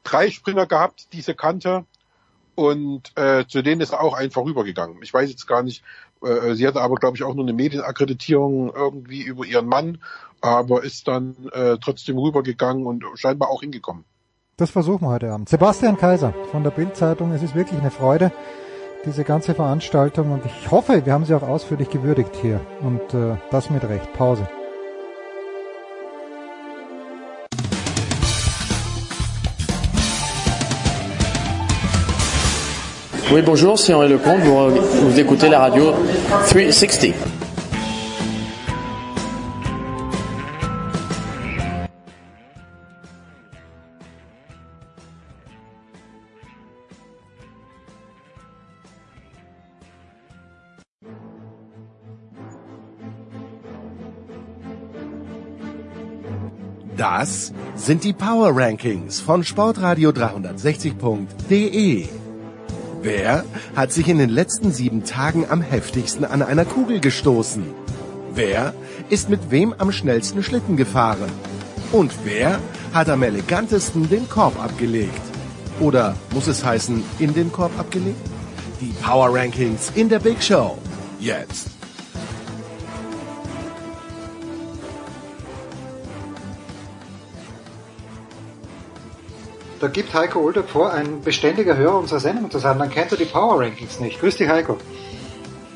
[0.02, 1.85] drei Springer gehabt, diese Kante.
[2.55, 5.02] Und äh, zu denen ist er auch einfach rübergegangen.
[5.02, 5.85] Ich weiß jetzt gar nicht,
[6.24, 9.98] äh, sie hatte aber, glaube ich, auch nur eine Medienakkreditierung irgendwie über ihren Mann
[10.40, 14.05] aber ist dann äh, trotzdem rübergegangen und scheinbar auch hingekommen.
[14.56, 15.48] Das versuchen wir heute Abend.
[15.48, 17.32] Sebastian Kaiser von der Bildzeitung.
[17.32, 18.32] Es ist wirklich eine Freude,
[19.07, 23.37] diese ganze Veranstaltung und ich hoffe, wir haben sie auch ausführlich gewürdigt hier und äh,
[23.51, 24.12] das mit Recht.
[24.12, 24.47] Pause.
[33.33, 34.45] Oui, bonjour, c'est Henri Lecomte.
[34.45, 35.95] Vous, vous écoutez la radio
[36.49, 37.35] 360.
[56.97, 62.09] Das sind die Power Rankings von Sportradio 360.de.
[63.02, 63.44] Wer
[63.74, 67.64] hat sich in den letzten sieben Tagen am heftigsten an einer Kugel gestoßen?
[68.32, 68.73] Wer
[69.10, 71.31] ist mit wem am schnellsten Schlitten gefahren?
[71.93, 72.59] Und wer
[72.94, 75.20] hat am elegantesten den Korb abgelegt?
[75.81, 78.27] Oder muss es heißen, in den Korb abgelegt?
[78.81, 80.78] Die Power Rankings in der Big Show.
[81.20, 81.76] Jetzt.
[89.78, 93.19] Da gibt Heiko Oldup vor, ein beständiger Hörer unserer Sendung zu sein, dann kennt er
[93.19, 94.20] die Power Rankings nicht.
[94.20, 94.78] Grüß dich, Heiko.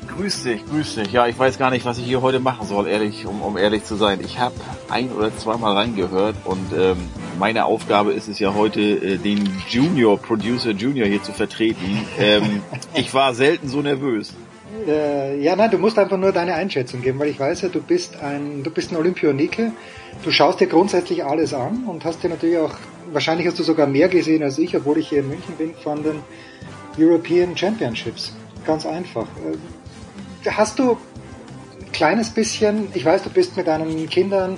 [0.07, 1.11] Grüß dich, grüß dich.
[1.11, 3.83] Ja, ich weiß gar nicht, was ich hier heute machen soll, ehrlich, um, um ehrlich
[3.83, 4.19] zu sein.
[4.23, 4.55] Ich habe
[4.89, 6.97] ein oder zweimal reingehört und ähm,
[7.39, 12.05] meine Aufgabe ist es ja heute, äh, den Junior, Producer Junior hier zu vertreten.
[12.19, 12.61] Ähm,
[12.93, 14.33] ich war selten so nervös.
[14.87, 17.81] Äh, ja, nein, du musst einfach nur deine Einschätzung geben, weil ich weiß ja, du
[17.81, 19.71] bist ein, du bist ein Olympionike.
[20.23, 22.73] Du schaust dir grundsätzlich alles an und hast dir natürlich auch
[23.11, 26.03] wahrscheinlich hast du sogar mehr gesehen als ich, obwohl ich hier in München bin, von
[26.03, 26.21] den
[26.97, 28.35] European Championships.
[28.65, 29.27] Ganz einfach.
[30.43, 30.97] Äh, hast du
[31.79, 34.57] ein kleines bisschen, ich weiß, du bist mit deinen Kindern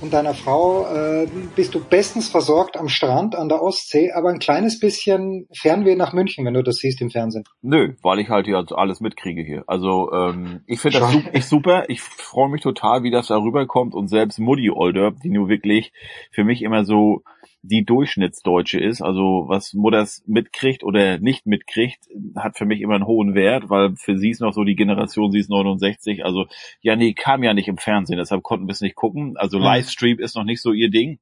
[0.00, 4.38] und deiner Frau, äh, bist du bestens versorgt am Strand an der Ostsee, aber ein
[4.38, 7.44] kleines bisschen Fernweh nach München, wenn du das siehst im Fernsehen.
[7.62, 9.64] Nö, weil ich halt hier alles mitkriege hier.
[9.66, 11.84] Also ähm, ich finde das super, ich super.
[11.88, 15.92] Ich freue mich total, wie das da rüberkommt und selbst Muddy Older, die nur wirklich
[16.32, 17.22] für mich immer so
[17.66, 19.00] die Durchschnittsdeutsche ist.
[19.00, 23.96] Also was Mutters mitkriegt oder nicht mitkriegt, hat für mich immer einen hohen Wert, weil
[23.96, 26.24] für sie ist noch so die Generation, sie ist 69.
[26.24, 26.46] Also
[26.80, 29.36] ja, nee, kam ja nicht im Fernsehen, deshalb konnten wir es nicht gucken.
[29.36, 29.64] Also mhm.
[29.64, 31.18] Livestream ist noch nicht so ihr Ding.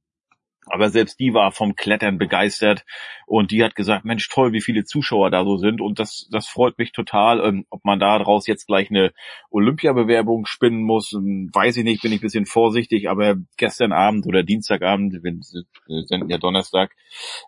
[0.66, 2.85] Aber selbst die war vom Klettern begeistert
[3.32, 6.46] und die hat gesagt, Mensch, toll, wie viele Zuschauer da so sind und das, das
[6.48, 7.40] freut mich total.
[7.40, 9.10] Ähm, ob man da draus jetzt gleich eine
[9.48, 14.26] Olympiabewerbung spinnen muss, ähm, weiß ich nicht, bin ich ein bisschen vorsichtig, aber gestern Abend
[14.26, 16.94] oder Dienstagabend, wir senden ja Donnerstag,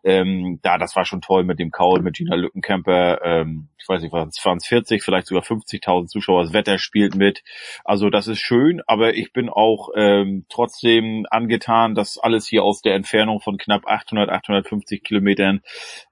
[0.04, 4.00] ähm, da, das war schon toll mit dem Kaul, mit Gina Lückenkämper, ähm, ich weiß
[4.00, 7.42] nicht, waren es 40, vielleicht sogar 50.000 Zuschauer, das Wetter spielt mit.
[7.84, 12.80] Also das ist schön, aber ich bin auch ähm, trotzdem angetan, dass alles hier aus
[12.80, 15.60] der Entfernung von knapp 800, 850 Kilometern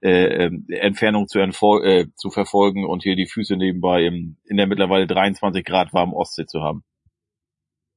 [0.01, 4.67] äh, äh, Entfernung zu, äh, zu verfolgen und hier die Füße nebenbei im, in der
[4.67, 6.83] mittlerweile 23 Grad warmen Ostsee zu haben.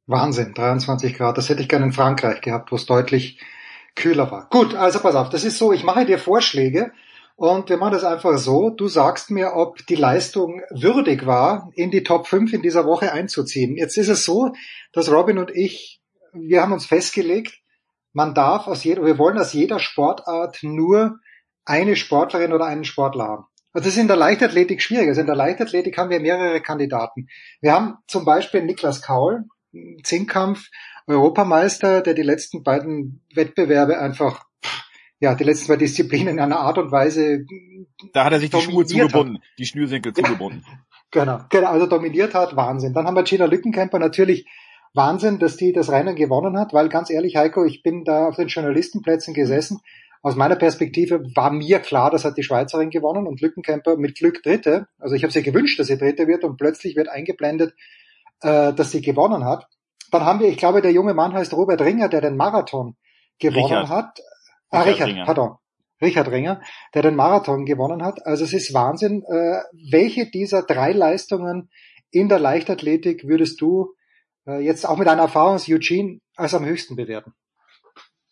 [0.06, 1.36] Wahnsinn, 23 Grad.
[1.36, 3.40] Das hätte ich gerne in Frankreich gehabt, wo es deutlich
[3.96, 4.48] kühler war.
[4.50, 6.92] Gut, also pass auf, das ist so, ich mache dir Vorschläge
[7.34, 8.70] und wir machen das einfach so.
[8.70, 13.12] Du sagst mir, ob die Leistung würdig war, in die Top 5 in dieser Woche
[13.12, 13.76] einzuziehen.
[13.76, 14.52] Jetzt ist es so,
[14.92, 16.00] dass Robin und ich,
[16.32, 17.58] wir haben uns festgelegt,
[18.12, 21.18] man darf aus jeder, wir wollen aus jeder Sportart nur
[21.66, 23.44] eine Sportlerin oder einen Sportler haben.
[23.72, 25.08] Also das ist in der Leichtathletik schwierig.
[25.08, 27.28] Also in der Leichtathletik haben wir mehrere Kandidaten.
[27.60, 29.44] Wir haben zum Beispiel Niklas Kaul,
[30.02, 30.70] Zehnkampf,
[31.06, 34.44] Europameister, der die letzten beiden Wettbewerbe einfach,
[35.20, 37.44] ja, die letzten zwei Disziplinen in einer Art und Weise.
[38.14, 39.58] Da hat er sich die Schuhe zugebunden, hat.
[39.58, 40.64] die Schnürsenkel zugebunden.
[41.10, 42.94] genau, genau, also dominiert hat, Wahnsinn.
[42.94, 44.46] Dann haben wir Gina Lückenkämper natürlich
[44.94, 48.36] Wahnsinn, dass die das Rennen gewonnen hat, weil ganz ehrlich, Heiko, ich bin da auf
[48.36, 49.80] den Journalistenplätzen gesessen.
[50.26, 54.42] Aus meiner Perspektive war mir klar, das hat die Schweizerin gewonnen und Lückenkämper mit Glück
[54.42, 54.88] Dritte.
[54.98, 57.76] Also ich habe sie gewünscht, dass sie Dritte wird und plötzlich wird eingeblendet,
[58.40, 59.68] äh, dass sie gewonnen hat.
[60.10, 62.96] Dann haben wir, ich glaube, der junge Mann heißt Robert Ringer, der den Marathon
[63.38, 63.88] gewonnen Richard.
[63.88, 64.18] hat.
[64.70, 65.24] Ah, Richard Richard, Ringer.
[65.26, 65.58] pardon.
[66.02, 66.60] Richard Ringer,
[66.92, 68.26] der den Marathon gewonnen hat.
[68.26, 69.22] Also es ist Wahnsinn.
[69.22, 69.60] Äh,
[69.92, 71.70] welche dieser drei Leistungen
[72.10, 73.94] in der Leichtathletik würdest du
[74.44, 77.32] äh, jetzt auch mit einer Erfahrung aus Eugene als am höchsten bewerten?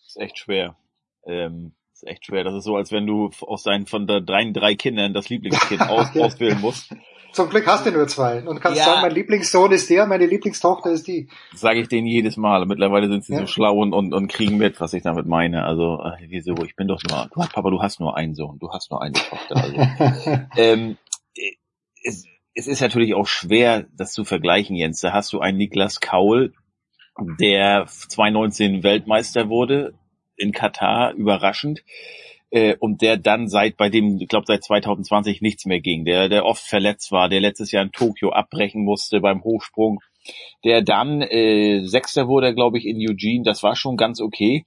[0.05, 0.77] ist echt schwer.
[1.25, 2.45] Ähm, ist echt schwer.
[2.45, 5.83] Das ist so, als wenn du aus deinen von der drei, drei Kindern das Lieblingskind
[5.89, 6.93] aus, auswählen musst.
[7.33, 8.85] Zum Glück hast du nur zwei und kannst Ja.
[8.85, 11.29] sagen, mein Lieblingssohn ist der, meine Lieblingstochter ist die.
[11.53, 12.65] Sage ich denen jedes Mal.
[12.67, 13.41] Mittlerweile sind sie Ja.
[13.41, 15.65] so schlau und, und, und kriegen mit, was ich damit meine.
[15.65, 16.55] Also, äh, wieso?
[16.65, 19.15] Ich bin doch nur, du, Papa, du hast nur einen Sohn, du hast nur eine
[19.15, 19.57] Tochter.
[19.57, 19.77] Also,
[20.57, 20.97] ähm,
[21.37, 21.57] äh,
[22.05, 25.01] es, es ist natürlich auch schwer, das zu vergleichen, Jens.
[25.01, 26.53] Da hast du einen Niklas Kaul,
[27.41, 29.95] der 2019 Weltmeister wurde
[30.37, 31.83] in Katar, überraschend.
[32.51, 36.29] Äh, und der dann seit, bei dem, ich glaube, seit 2020 nichts mehr ging, der,
[36.29, 40.01] der oft verletzt war, der letztes Jahr in Tokio abbrechen musste beim Hochsprung,
[40.65, 44.65] der dann äh, Sechster wurde, glaube ich, in Eugene, das war schon ganz okay.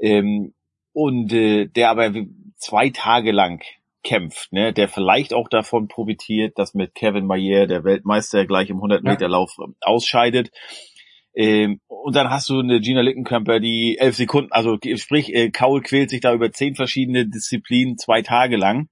[0.00, 0.54] Ähm,
[0.92, 2.12] und äh, der aber
[2.56, 3.62] zwei Tage lang
[4.02, 8.78] kämpft, ne, der vielleicht auch davon profitiert, dass mit Kevin Mayer der Weltmeister gleich im
[8.78, 10.50] 100-Meter-Lauf ausscheidet.
[11.34, 15.82] Ähm, und dann hast du eine Gina Lickenkamper, die elf Sekunden, also sprich, äh, Kaul
[15.82, 18.88] quält sich da über zehn verschiedene Disziplinen zwei Tage lang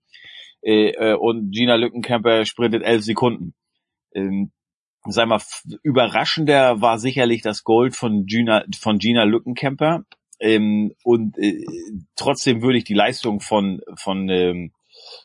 [0.63, 3.55] äh, äh, und Gina Lückenkämper sprintet elf Sekunden.
[4.15, 4.53] Ähm,
[5.07, 5.41] sag mal,
[5.83, 10.05] überraschender war sicherlich das Gold von Gina, von Gina Lückenkämper.
[10.41, 11.65] Ähm, und äh,
[12.17, 14.73] trotzdem würde ich die Leistung von, von, ähm,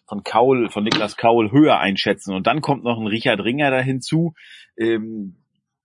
[0.07, 2.33] von Kaul, von Niklas Kaul höher einschätzen.
[2.33, 4.33] Und dann kommt noch ein Richard Ringer da hinzu.
[4.77, 5.42] Ähm,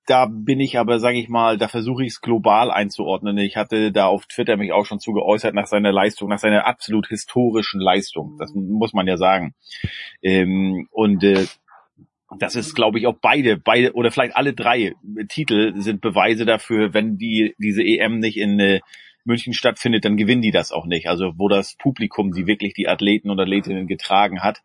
[0.09, 3.36] da bin ich aber, sage ich mal, da versuche ich es global einzuordnen.
[3.36, 6.66] Ich hatte da auf Twitter mich auch schon zu geäußert nach seiner Leistung, nach seiner
[6.66, 8.36] absolut historischen Leistung.
[8.39, 9.55] Das muss man ja sagen.
[10.22, 11.44] Ähm, und äh,
[12.39, 14.94] das ist, glaube ich, auch beide, beide oder vielleicht alle drei
[15.28, 18.80] Titel sind Beweise dafür, wenn die diese EM nicht in äh,
[19.28, 21.09] München stattfindet, dann gewinnen die das auch nicht.
[21.09, 24.62] Also wo das Publikum, die wirklich die Athleten und Athletinnen getragen hat.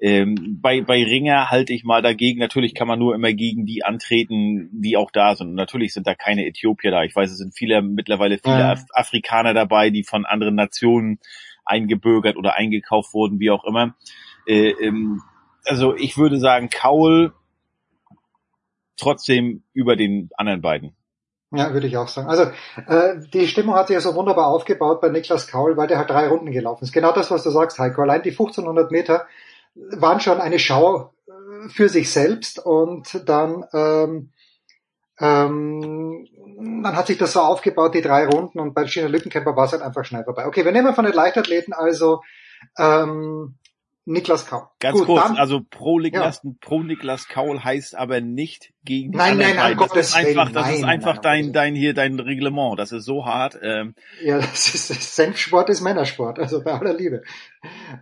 [0.00, 2.40] Ähm, bei, bei Ringer halte ich mal dagegen.
[2.40, 5.48] Natürlich kann man nur immer gegen die antreten, die auch da sind.
[5.48, 7.04] Und natürlich sind da keine Äthiopier da.
[7.04, 8.72] Ich weiß, es sind viele, mittlerweile viele Ja.
[8.72, 11.20] Af Afrikaner dabei, die von anderen Nationen
[11.64, 13.94] eingebürgert oder eingekauft wurden, wie auch immer.
[14.46, 15.22] Äh, ähm,
[15.64, 17.34] also ich würde sagen, Kaul
[18.96, 20.97] trotzdem über den anderen beiden.
[21.50, 22.28] Ja, würde ich auch sagen.
[22.28, 22.44] Also
[22.86, 26.10] äh, die Stimmung hat sich ja so wunderbar aufgebaut bei Niklas Kaul, weil der halt
[26.10, 26.92] drei Runden gelaufen ist.
[26.92, 28.02] Genau das, was du sagst, Heiko.
[28.02, 29.26] Allein die 1500 Meter
[29.74, 34.30] waren schon eine Schau äh, für sich selbst und dann ähm,
[35.20, 36.28] ähm,
[36.82, 39.72] dann hat sich das so aufgebaut, die drei Runden und bei Gina Lückenkämper war es
[39.72, 40.46] halt einfach schnell vorbei.
[40.46, 42.22] Okay, wir nehmen von den Leichtathleten also
[42.76, 43.56] ähm,
[44.08, 44.62] Niklas Kaul.
[44.80, 49.18] Ganz Gut, kurz, dann, also pro Niklas, pro Niklas Kaul heißt aber nicht gegen die
[49.18, 49.94] Nein, anderen nein, beiden.
[49.94, 52.78] Das ist einfach, das ist nein, einfach nein, dein, dein hier, dein Reglement.
[52.78, 53.58] Das ist so hart.
[53.62, 57.22] Ähm, Ja, das ist Senfsport ist Männersport, also bei aller Liebe.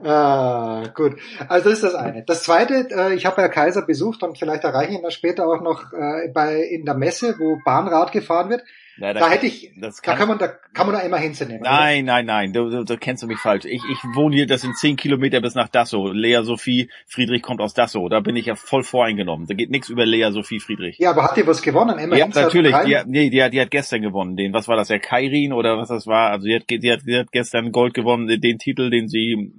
[0.01, 1.17] Äh, gut,
[1.49, 2.23] also das ist das eine.
[2.25, 5.49] Das zweite, äh, ich habe Herr Kaiser besucht und vielleicht erreiche ich ihn dann später
[5.49, 8.63] auch noch äh, bei in der Messe, wo Bahnrad gefahren wird.
[8.99, 11.19] Ja, da, da- hätte ich, das da kann- kann man, da kann man da immer
[11.19, 11.61] hinzunehmen.
[11.63, 13.65] Nein, nein, nein, du, du, du kennst du mich falsch.
[13.67, 16.13] Ich, ich wohne hier, das sind zehn Kilometer bis nach Dassow.
[16.13, 18.09] Lea Sophie Friedrich kommt aus Dassow.
[18.09, 19.47] Da bin ich ja voll voreingenommen.
[19.47, 20.99] Da geht nichts über Lea Sophie Friedrich.
[20.99, 21.99] Ja, aber hat die was gewonnen?
[21.99, 22.75] Emma Ja, natürlich.
[22.87, 24.37] Die, hat- nee, die hat, die hat gestern gewonnen.
[24.37, 26.31] Den, was war das, der Kairin oder was das war?
[26.31, 29.53] Also die hat, die hat, die hat gestern Gold gewonnen, den Titel, den sie,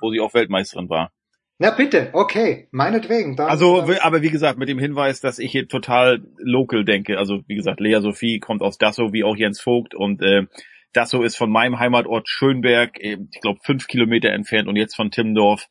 [0.00, 1.12] wo sie auch Weltmeisterin war.
[1.58, 3.36] Na bitte, okay, meinetwegen.
[3.36, 7.18] Dann, Also, aber wie gesagt, mit dem Hinweis, dass ich hier total local denke.
[7.18, 10.46] Also, wie gesagt, Lea Sophie kommt aus Dassow, wie auch Jens Vogt und äh,
[10.92, 14.94] das so ist von meinem Heimatort Schönberg, eben, ich glaube fünf Kilometer entfernt und jetzt
[14.94, 15.68] von Timmendorf,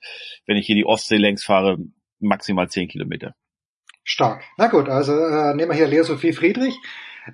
[0.47, 1.77] wenn ich hier die Ostsee längs fahre,
[2.19, 3.35] maximal zehn Kilometer.
[4.03, 4.43] Stark.
[4.57, 6.75] Na gut, also äh, nehmen wir hier Lea Sophie Friedrich.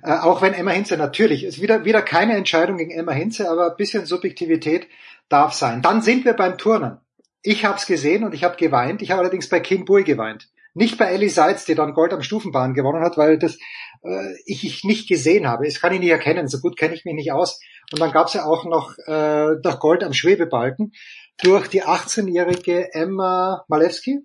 [0.02, 3.70] Äh, auch wenn Emma Hinze natürlich ist wieder wieder keine Entscheidung gegen Emma Hinze, aber
[3.70, 4.86] ein bisschen Subjektivität
[5.30, 5.80] darf sein.
[5.80, 6.98] Dann sind wir beim Turnen.
[7.42, 9.02] Ich habe es gesehen und ich habe geweint.
[9.02, 10.48] Ich habe allerdings bei Kim Bui geweint.
[10.74, 13.56] Nicht bei Ellie Seitz, die dann Gold am Stufenbahn gewonnen hat, weil das
[14.02, 15.64] äh, ich, ich nicht gesehen habe.
[15.64, 16.48] Das kann ich nicht erkennen.
[16.48, 17.60] So gut kenne ich mich nicht aus.
[17.92, 20.92] Und dann gab es ja auch noch, äh, noch Gold am Schwebebalken
[21.42, 24.20] durch die 18-jährige Emma Malewski.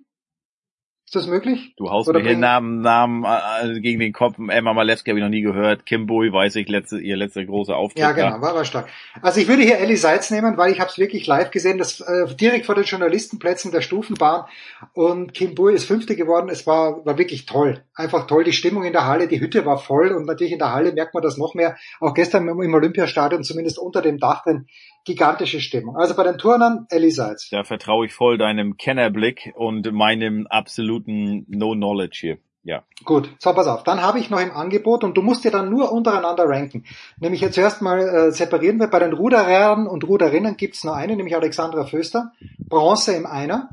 [1.14, 1.74] Ist das möglich?
[1.76, 4.34] Du haust Oder mir den bring- Namen, Namen äh, gegen den Kopf.
[4.48, 5.86] Emma Malewski habe ich noch nie gehört.
[5.86, 8.00] Kim Bui weiß ich, letzte, ihr letzter großer Auftritt.
[8.00, 8.88] Ja, genau, war, war stark.
[9.22, 12.00] Also ich würde hier Ellie Seitz nehmen, weil ich habe es wirklich live gesehen, das
[12.00, 14.46] äh, direkt vor den Journalistenplätzen der Stufenbahn
[14.92, 16.48] und Kim Bui ist Fünfte geworden.
[16.50, 17.84] Es war, war wirklich toll.
[17.94, 18.42] Einfach toll.
[18.42, 21.14] Die Stimmung in der Halle, die Hütte war voll und natürlich in der Halle merkt
[21.14, 21.76] man das noch mehr.
[22.00, 24.66] Auch gestern im im Olympiastadion, zumindest unter dem Dach, denn
[25.04, 25.96] gigantische Stimmung.
[25.96, 27.48] Also bei den Turnern Ellie Seitz.
[27.50, 32.38] Da vertraue ich voll deinem Kennerblick und meinem absoluten No-Knowledge hier.
[32.62, 32.82] Ja.
[33.04, 33.84] Gut, so pass auf.
[33.84, 36.84] Dann habe ich noch im Angebot und du musst dir dann nur untereinander ranken.
[37.18, 38.86] Nämlich jetzt zuerst mal äh, separieren wir.
[38.86, 42.32] Bei den Ruderern und Ruderinnen gibt's nur eine, nämlich Alexandra Föster.
[42.58, 43.68] Bronze im Einer.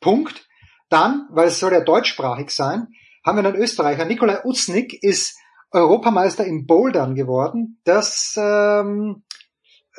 [0.00, 0.48] Punkt.
[0.88, 2.88] Dann, weil es soll ja deutschsprachig sein,
[3.24, 4.06] haben wir einen Österreicher.
[4.06, 5.38] Nikolai Uznik ist
[5.70, 7.80] Europameister im Bouldern geworden.
[7.84, 9.22] Das ähm,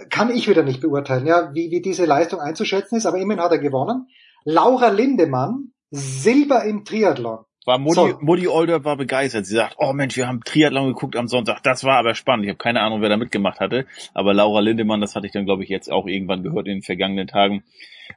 [0.10, 3.52] kann ich wieder nicht beurteilen, ja, wie, wie diese Leistung einzuschätzen ist, aber immerhin hat
[3.52, 4.07] er gewonnen.
[4.44, 7.45] Laura Lindemann, Silber im Triathlon.
[7.65, 9.45] War Mutti, Older war begeistert.
[9.45, 11.64] Sie sagt, oh Mensch, wir haben Triathlon geguckt am Sonntag.
[11.64, 12.45] Das war aber spannend.
[12.45, 13.85] Ich habe keine Ahnung, wer da mitgemacht hatte.
[14.14, 16.84] Aber Laura Lindemann, das hatte ich dann, glaube ich, jetzt auch irgendwann gehört in den
[16.84, 17.64] vergangenen Tagen.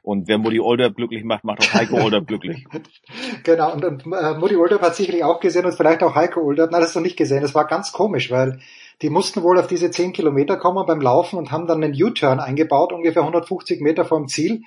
[0.03, 2.65] Und wer Mutti Older glücklich macht, macht auch Heiko Older glücklich.
[3.43, 6.69] Genau, und, und äh, Mutti Oldorf hat sicherlich auch gesehen und vielleicht auch Heiko Oldorf.
[6.71, 7.41] Nein, das hast du nicht gesehen.
[7.41, 8.59] Das war ganz komisch, weil
[9.01, 12.39] die mussten wohl auf diese 10 Kilometer kommen beim Laufen und haben dann einen U-Turn
[12.39, 14.61] eingebaut, ungefähr 150 Meter vom Ziel.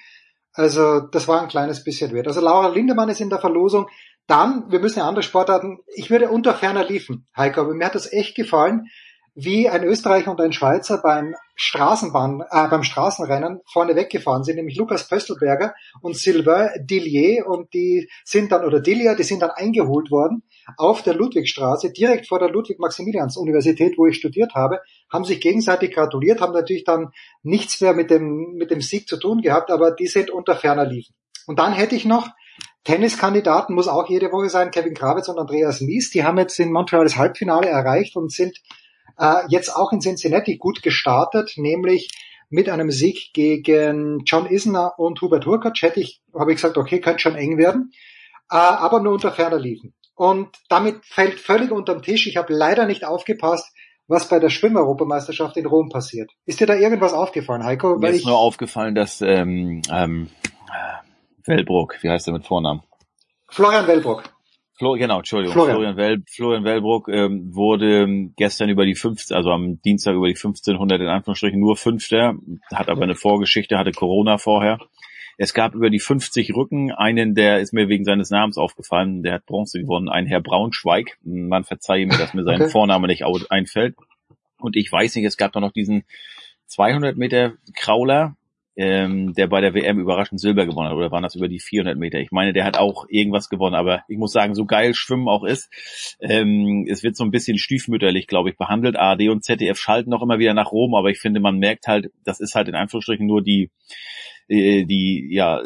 [0.53, 2.27] Also das war ein kleines bisschen wert.
[2.27, 3.87] Also Laura Lindemann ist in der Verlosung.
[4.31, 7.97] Dann, wir müssen ja andere Sportarten, ich würde unter ferner liefen, Heiko, aber mir hat
[7.97, 8.87] das echt gefallen,
[9.35, 14.77] wie ein Österreicher und ein Schweizer beim Straßenbahn, äh, beim Straßenrennen vorne weggefahren sind, nämlich
[14.77, 20.13] Lukas Pöstelberger und Sylvain Dillier und die sind dann, oder Dillier, die sind dann eingeholt
[20.13, 20.45] worden
[20.77, 24.79] auf der Ludwigstraße, direkt vor der Ludwig-Maximilians-Universität, wo ich studiert habe,
[25.13, 27.11] haben sich gegenseitig gratuliert, haben natürlich dann
[27.43, 30.87] nichts mehr mit dem, mit dem Sieg zu tun gehabt, aber die sind unter ferner
[30.87, 31.17] liefen.
[31.49, 32.29] Und dann hätte ich noch
[32.85, 36.73] Tenniskandidaten, muss auch jede Woche sein, Kevin Krawitz und Andreas Mies, die haben jetzt in
[36.73, 38.59] Montreal das Halbfinale erreicht und sind
[39.19, 42.09] äh, jetzt auch in Cincinnati gut gestartet, nämlich
[42.49, 47.01] mit einem Sieg gegen John Isner und Hubert Hurkacz hätte ich, habe ich gesagt, okay,
[47.01, 47.93] könnte schon eng werden,
[48.51, 49.95] äh, aber nur unter ferner liefen.
[50.15, 52.27] Und damit fällt völlig unterm Tisch.
[52.27, 53.73] Ich habe leider nicht aufgepasst,
[54.07, 56.33] was bei der Schwimmeuropameisterschaft in Rom passiert.
[56.45, 57.95] Ist dir da irgendwas aufgefallen, Heiko?
[57.95, 60.29] Mir Weil ist ich, nur aufgefallen, dass ähm, ähm,
[60.69, 61.10] äh,
[61.51, 62.83] Wellbrook, wie heißt er mit Vornamen?
[63.49, 64.23] Florian Wellbrock.
[64.81, 65.53] Flo, genau, Entschuldigung.
[65.53, 65.77] Florian.
[65.77, 70.27] Florian, Well, Florian Wellbrook ähm, wurde ähm, gestern über die 15, also am Dienstag über
[70.27, 72.35] die 1500 in Anführungsstrichen nur Fünfter,
[72.73, 74.79] hat aber eine Vorgeschichte, hatte Corona vorher.
[75.37, 79.35] Es gab über die 50 Rücken einen, der ist mir wegen seines Namens aufgefallen, der
[79.35, 81.19] hat Bronze gewonnen, ein Herr Braunschweig.
[81.23, 82.71] Man verzeihe mir, dass mir sein Okay.
[82.71, 83.97] Vorname nicht einfällt.
[84.59, 86.05] Und ich weiß nicht, es gab da noch diesen
[86.69, 88.37] 200 Meter Krauler,
[88.77, 90.97] ähm, der bei der WM überraschend Silber gewonnen hat.
[90.97, 92.19] Oder waren das über die 400 Meter?
[92.19, 93.75] Ich meine, der hat auch irgendwas gewonnen.
[93.75, 95.71] Aber ich muss sagen, so geil Schwimmen auch ist,
[96.21, 98.97] ähm, es wird so ein bisschen stiefmütterlich, glaube ich, behandelt.
[98.97, 102.11] ARD und ZDF schalten noch immer wieder nach Rom, aber ich finde, man merkt halt,
[102.25, 103.71] das ist halt in Anführungsstrichen nur die,
[104.49, 105.63] äh, die, ja,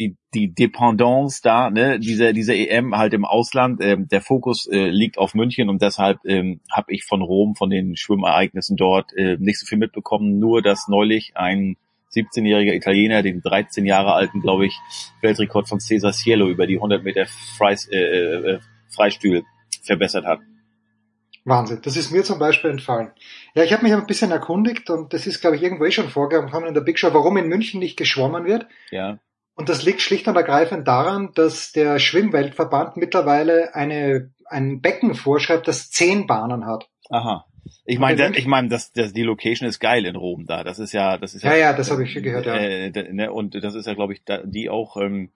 [0.00, 4.88] die, die Dependance da, ne, dieser, dieser EM halt im Ausland, ähm, der Fokus äh,
[4.88, 9.36] liegt auf München und deshalb ähm, habe ich von Rom, von den Schwimmereignissen dort äh,
[9.38, 11.76] nicht so viel mitbekommen, nur dass neulich ein
[12.14, 14.78] 17-jähriger Italiener den 13 Jahre alten, glaube ich,
[15.20, 17.26] Weltrekord von Cesar Cielo über die 100 Meter
[17.56, 19.44] Freis, äh, äh, Freistühl
[19.82, 20.40] verbessert hat.
[21.44, 21.80] Wahnsinn.
[21.82, 23.10] Das ist mir zum Beispiel entfallen.
[23.54, 26.08] Ja, ich habe mich ein bisschen erkundigt und das ist, glaube ich, irgendwo eh schon
[26.08, 28.66] vorgekommen in der Big Show, warum in München nicht geschwommen wird.
[28.90, 29.18] Ja.
[29.54, 35.68] Und das liegt schlicht und ergreifend daran, dass der Schwimmweltverband mittlerweile eine, ein Becken vorschreibt,
[35.68, 36.88] das zehn Bahnen hat.
[37.10, 37.44] Aha.
[37.84, 40.64] Ich meine, ich meine, das, das, die Location ist geil in Rom da.
[40.64, 42.56] Das ist ja, das ist Ja, ja, das habe ich schon gehört, ja.
[42.56, 45.30] Äh, ne, und das ist ja, glaube ich, da, die auch, ähm,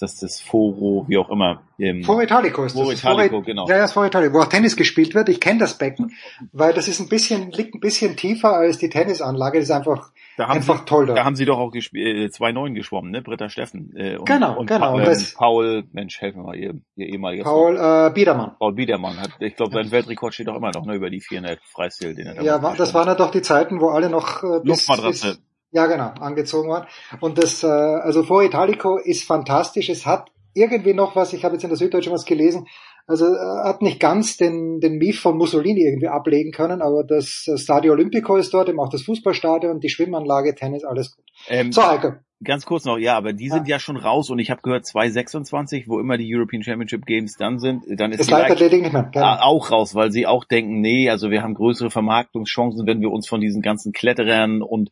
[0.00, 1.62] das das Foro, wie auch immer.
[1.78, 2.98] Ähm, Foro Italico ist Foro das.
[2.98, 3.68] Italico, Foro- genau.
[3.68, 5.28] Ja, ja, das Foro Italico, wo auch Tennis gespielt wird.
[5.28, 6.12] Ich kenne das Becken,
[6.52, 9.58] weil das ist ein bisschen, liegt ein bisschen tiefer als die Tennisanlage.
[9.60, 11.18] Das ist einfach Da haben einfach sie, toll dort.
[11.18, 13.22] Da haben sie doch auch äh, 2-9 geschwommen, ne?
[13.22, 13.92] Britta Steffen.
[13.96, 14.80] Äh, und, Genau, und genau.
[14.80, 18.56] Pa Und ähm, das- Paul, Mensch, helfen wir mal, ihr, ihr ehemaliger Paul äh, Biedermann.
[18.58, 21.60] Paul Biedermann hat, ich glaube, sein Weltrekord steht doch immer noch, ne, über die 400
[21.72, 24.60] Freistil, den er Ja, war, das waren ja doch die Zeiten, wo alle noch äh,
[24.62, 25.26] bis, Luftmatratze.
[25.28, 26.86] bis ja genau angezogen waren.
[27.20, 29.88] Und das, äh, also Foro Italico ist fantastisch.
[29.88, 31.32] Es hat irgendwie noch was.
[31.32, 32.66] Ich habe jetzt in der Süddeutschen was gelesen.
[33.06, 37.46] Also äh, hat nicht ganz den den Mief von Mussolini irgendwie ablegen können, aber das
[37.56, 41.24] Stadio Olimpico ist dort, eben auch das Fußballstadion, die Schwimmanlage, Tennis, alles gut.
[41.48, 42.12] Ähm, So, Heiko.
[42.42, 45.88] Ganz kurz noch, ja, aber die sind ja schon raus und ich habe gehört 2026,
[45.88, 49.08] wo immer die European Championship Games dann sind, dann ist Das die Leichtathletik nicht mehr.
[49.12, 49.36] Genau.
[49.40, 53.28] Auch raus, weil sie auch denken, nee, also wir haben größere Vermarktungschancen, wenn wir uns
[53.28, 54.90] von diesen ganzen Kletterern und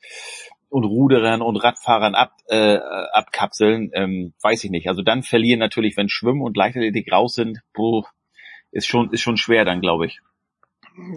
[0.72, 2.78] und Ruderern und Radfahrern ab, äh,
[3.12, 4.88] abkapseln, ähm, weiß ich nicht.
[4.88, 8.06] Also dann verlieren natürlich, wenn Schwimmen und Leichtathletik raus sind, boah,
[8.70, 10.20] ist schon ist schon schwer dann, glaube ich.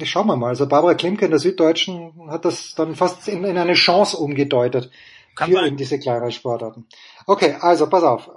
[0.04, 0.50] Schauen wir mal.
[0.50, 4.92] Also Barbara Klimke in der Süddeutschen hat das dann fast in, in eine Chance umgedeutet
[5.38, 6.88] für eben diese kleineren Sportarten.
[7.26, 8.30] Okay, also pass auf.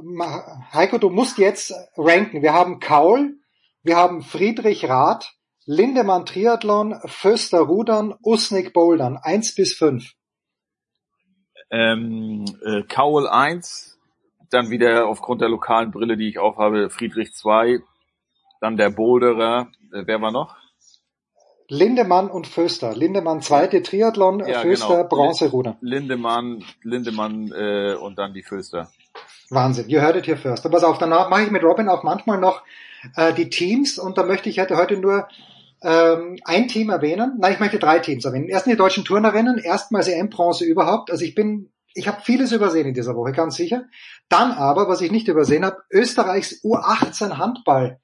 [0.73, 2.43] Heiko, du musst jetzt ranken.
[2.43, 3.39] Wir haben Kaul,
[3.83, 5.33] wir haben Friedrich Rath,
[5.65, 9.17] Lindemann Triathlon, Föster Rudern, Usnik Bouldern.
[9.17, 10.13] Eins bis fünf.
[11.71, 13.99] Ähm, äh, Kaul 1,
[14.51, 17.81] dann wieder aufgrund der lokalen Brille, die ich aufhabe, Friedrich 2,
[18.61, 20.57] dann der Boulderer, äh, wer war noch?
[21.69, 22.95] Lindemann und Föster.
[22.95, 25.09] Lindemann zweite Triathlon, Ja, Föster genau.
[25.09, 25.77] Bronze Rudern.
[25.83, 28.91] Lindemann, Lindemann äh, und dann die Föster.
[29.51, 30.71] Wahnsinn, ihr hörtet hier Förster.
[30.71, 32.63] Pass auf, danach mache ich mit Robin auch manchmal noch
[33.17, 35.29] äh, die Teams und da möchte ich heute nur
[35.83, 37.37] ähm, ein Team erwähnen.
[37.39, 38.49] Nein, ich möchte drei Teams erwähnen.
[38.49, 41.11] Erstens die deutschen Turnerinnen, erstmals EM-Bronze überhaupt.
[41.11, 43.85] Also ich bin, ich habe vieles übersehen in dieser Woche, ganz sicher.
[44.29, 48.01] Dann aber, was ich nicht übersehen habe, Österreichs U18 Handball.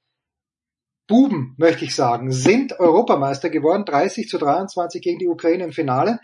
[1.06, 6.18] Buben, möchte ich sagen, sind Europameister geworden, 30 zu 23 gegen die Ukraine im Finale.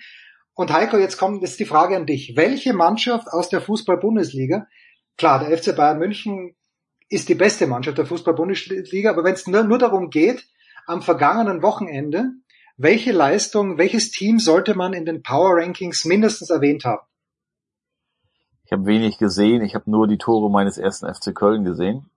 [0.55, 2.35] Und Heiko, jetzt kommt jetzt die Frage an dich.
[2.35, 4.67] Welche Mannschaft aus der Fußball-Bundesliga,
[5.19, 6.57] klar, der FC Bayern München
[7.11, 10.47] ist die beste Mannschaft der Fußball-Bundesliga, aber wenn es nur, nur darum geht,
[10.87, 12.33] am vergangenen Wochenende,
[12.77, 17.03] welche Leistung, welches Team sollte man in den Power Rankings mindestens erwähnt haben?
[18.65, 22.09] Ich habe wenig gesehen, ich habe nur die Tore meines ersten FC Köln gesehen.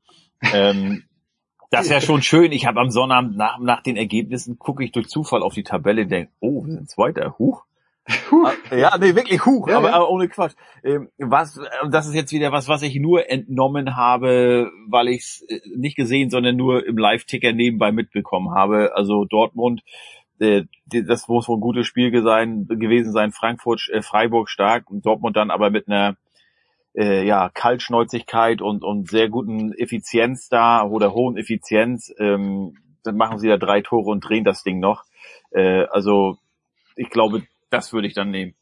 [0.54, 1.04] Ähm,
[1.72, 2.52] das ist ja schon schön.
[2.52, 6.04] Ich habe am Sonnabend nach, nach den Ergebnissen gucke ich durch Zufall auf die Tabelle
[6.04, 7.38] und denke, oh, wir sind Zweiter.
[7.40, 7.66] Huch.
[8.06, 9.96] Ah, Ja, nee, wirklich Huch, Ja, aber, ja.
[9.96, 10.54] aber ohne Quatsch.
[10.84, 15.22] Ähm, was, und das ist jetzt wieder was, was ich nur entnommen habe, weil ich
[15.22, 18.92] es nicht gesehen, sondern nur im Live-Ticker nebenbei mitbekommen habe.
[18.96, 19.84] Also Dortmund,
[20.40, 23.32] äh, das muss wohl ein gutes Spiel gewesen sein.
[23.32, 26.18] Frankfurt, äh, Freiburg stark und Dortmund dann aber mit einer
[26.96, 32.14] äh, ja, Kaltschnäuzigkeit und, und sehr guten Effizienz da oder hohen Effizienz.
[32.20, 35.04] Ähm, dann machen sie da drei Tore und drehen das Ding noch.
[35.52, 36.38] Äh, also
[36.96, 37.44] ich glaube,
[37.74, 38.56] das würde ich dann nehmen.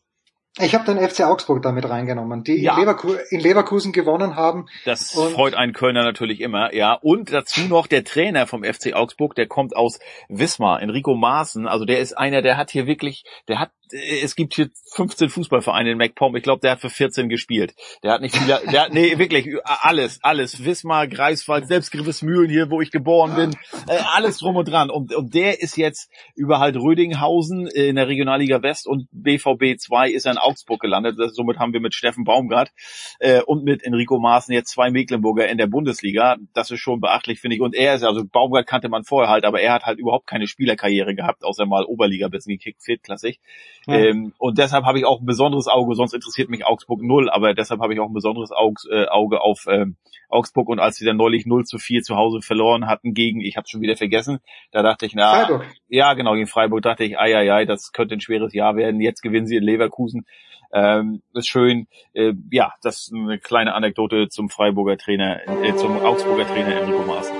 [0.60, 2.74] Ich habe den FC Augsburg damit reingenommen, die Ja.
[2.74, 4.66] in, Leverku in Leverkusen gewonnen haben.
[4.84, 6.94] Das freut einen Kölner natürlich immer, ja.
[6.94, 11.68] Und dazu noch der Trainer vom FC Augsburg, der kommt aus Wismar, Enrico Maaßen.
[11.68, 15.30] Also der ist einer, der hat hier wirklich, der hat, äh, es gibt hier 15
[15.30, 16.36] Fußballvereine in MacPom.
[16.36, 17.74] Ich glaube, der hat für 14 gespielt.
[18.04, 20.66] Der hat nicht viele, der hat, nee, wirklich, alles, alles.
[20.66, 23.56] Wismar, Greifswald, selbst Grivesmühlen hier, wo ich geboren bin.
[23.88, 24.90] Äh, alles drum und dran.
[24.90, 30.10] Und, und der ist jetzt über halt Rödinghausen in der Regionalliga West und BVB 2
[30.10, 31.18] ist er in Augsburg gelandet.
[31.20, 32.72] Das, somit haben wir mit Steffen Baumgart
[33.20, 36.38] äh, und mit Enrico Maaßen jetzt zwei Mecklenburger in der Bundesliga.
[36.54, 37.62] Das ist schon beachtlich, finde ich.
[37.62, 40.48] Und er ist, also Baumgart kannte man vorher halt, aber er hat halt überhaupt keine
[40.48, 43.40] Spielerkarriere gehabt, außer mal Oberliga bis gekickt, viertklassig.
[43.88, 43.96] Ja.
[43.96, 47.54] Ähm, und deshalb habe ich auch ein besonderes Auge, sonst interessiert mich Augsburg null, aber
[47.54, 49.98] deshalb habe ich auch ein besonderes Auge, äh, Auge auf ähm,
[50.32, 53.58] Augsburg und als sie dann neulich 0 zu 4 zu Hause verloren hatten gegen, ich
[53.58, 54.40] habe schon wieder vergessen,
[54.72, 55.66] da dachte ich, na, Freiburg.
[55.88, 59.02] ja genau, gegen Freiburg dachte ich, ai, ai, ai, das könnte ein schweres Jahr werden,
[59.02, 60.26] jetzt gewinnen sie in Leverkusen,
[60.74, 66.04] ähm, ist schön, äh, ja, das ist eine kleine Anekdote zum Freiburger Trainer, äh, zum
[66.04, 67.36] Augsburger Trainer Enrico Maaßen.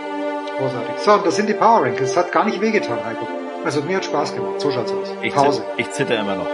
[0.58, 0.98] Großartig.
[1.00, 2.14] So, das sind die Power Rankings.
[2.14, 3.28] Das hat gar nicht wehgetan, Heiko.
[3.64, 4.60] Also mir hat Spaß gemacht.
[4.60, 5.14] So schaut's aus.
[5.22, 5.62] Ich, Pause.
[5.62, 6.48] zit- ich zitter immer noch.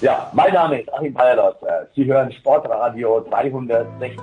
[0.00, 1.56] Ja, mein Name ist Achim Bayerlos.
[1.94, 4.18] Sie hören Sportradio 360.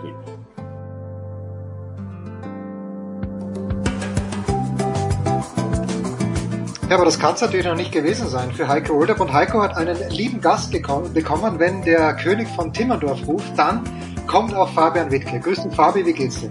[6.89, 9.19] Ja, aber das kann es natürlich noch nicht gewesen sein für Heiko Olderb.
[9.19, 11.13] Und Heiko hat einen lieben Gast bekommen.
[11.59, 13.81] Wenn der König von Timmendorf ruft, dann
[14.25, 15.37] kommt auch Fabian Wittke.
[15.37, 16.49] Grüß dich, Fabi, wie geht's dir?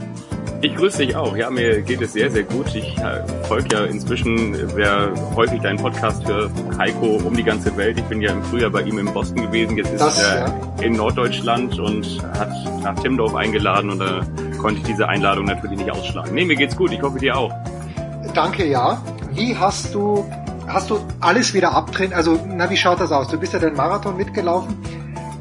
[0.60, 1.34] Ich grüße dich auch.
[1.36, 2.74] Ja, mir geht es sehr, sehr gut.
[2.74, 7.74] Ich äh, folge ja inzwischen, äh, wer häufig deinen Podcast hört, Heiko um die ganze
[7.78, 7.98] Welt.
[7.98, 9.78] Ich bin ja im Frühjahr bei ihm in Boston gewesen.
[9.78, 12.50] Jetzt ist Das, er in Norddeutschland und hat
[12.82, 14.20] nach Timmendorf eingeladen und da
[14.58, 16.34] konnte ich diese Einladung natürlich nicht ausschlagen.
[16.34, 16.92] Nee, mir geht's gut.
[16.92, 17.52] Ich hoffe dir auch.
[18.34, 19.00] Danke, ja.
[19.36, 20.24] Wie hast du,
[20.66, 22.16] hast du alles wieder abtrainiert?
[22.16, 23.28] Also, na, wie schaut das aus?
[23.28, 24.74] Du bist ja den Marathon mitgelaufen,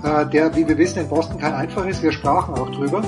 [0.03, 2.03] äh, der, wie wir wissen, in Boston kein einfach ist.
[2.03, 3.03] Wir sprachen auch drüber.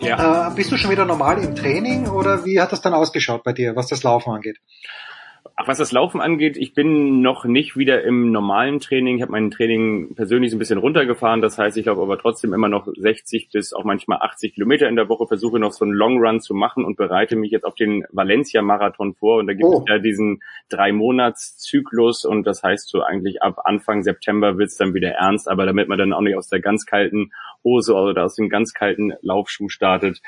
[0.00, 0.48] Ja.
[0.48, 3.52] Äh, bist du schon wieder normal im Training oder wie hat das dann ausgeschaut bei
[3.52, 4.56] dir, was das Laufen angeht?
[5.54, 9.16] Ach, was das Laufen angeht, ich bin noch nicht wieder im normalen Training.
[9.16, 11.42] Ich habe mein Training persönlich so ein bisschen runtergefahren.
[11.42, 14.96] Das heißt, ich glaube aber trotzdem immer noch 60 bis auch manchmal 80 Kilometer in
[14.96, 17.74] der Woche, versuche noch so einen Long Run zu machen und bereite mich jetzt auf
[17.74, 19.38] den Valencia-Marathon vor.
[19.38, 19.84] Und da gibt Oh.
[19.86, 25.10] es ja diesen Drei-Monats-Zyklus und das heißt so eigentlich ab Anfang September wird's dann wieder
[25.10, 25.48] ernst.
[25.48, 27.30] Aber damit man dann auch nicht aus der ganz kalten
[27.62, 30.20] Hose oder aus dem ganz kalten Laufschuh startet,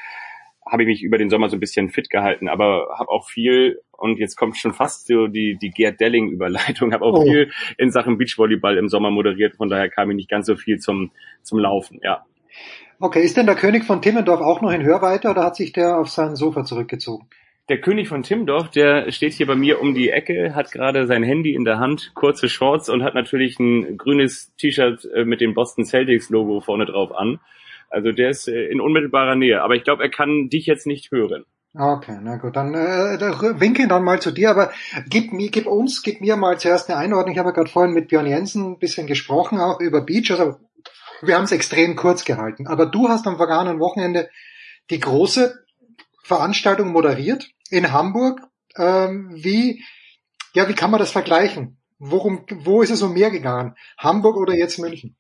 [0.66, 3.80] habe ich mich über den Sommer so ein bisschen fit gehalten, aber habe auch viel,
[3.98, 7.22] und jetzt kommt schon fast so die, die Gerd Delling-Überleitung, habe auch Oh.
[7.24, 10.78] viel in Sachen Beachvolleyball im Sommer moderiert, von daher kam ich nicht ganz so viel
[10.78, 11.10] zum,
[11.42, 12.24] zum Laufen, ja.
[13.00, 15.98] Okay, ist denn der König von Timmendorf auch noch in Hörweite oder hat sich der
[15.98, 17.26] auf sein Sofa zurückgezogen?
[17.70, 21.22] Der König von Timdorf, der steht hier bei mir um die Ecke, hat gerade sein
[21.22, 25.54] Handy in der Hand, kurze Shorts und hat natürlich ein grünes T-Shirt äh, mit dem
[25.54, 27.40] Boston Celtics Logo vorne drauf an.
[27.88, 31.10] Also der ist äh, in unmittelbarer Nähe, aber ich glaube, er kann dich jetzt nicht
[31.10, 31.44] hören.
[31.76, 34.70] Okay, na gut, dann äh, da winke dann mal zu dir, aber
[35.08, 37.32] gib mir, gib uns, gib mir mal zuerst eine Einordnung.
[37.32, 40.30] Ich habe ja gerade vorhin mit Björn Jensen ein bisschen gesprochen, auch über Beach.
[40.30, 40.56] Also
[41.20, 42.68] wir haben es extrem kurz gehalten.
[42.68, 44.30] Aber du hast am vergangenen Wochenende
[44.88, 45.64] die große
[46.22, 48.40] Veranstaltung moderiert in Hamburg.
[48.76, 49.82] Ähm, wie,
[50.52, 51.78] ja, wie kann man das vergleichen?
[51.98, 53.74] Worum, wo ist es um mehr gegangen?
[53.98, 55.16] Hamburg oder jetzt München?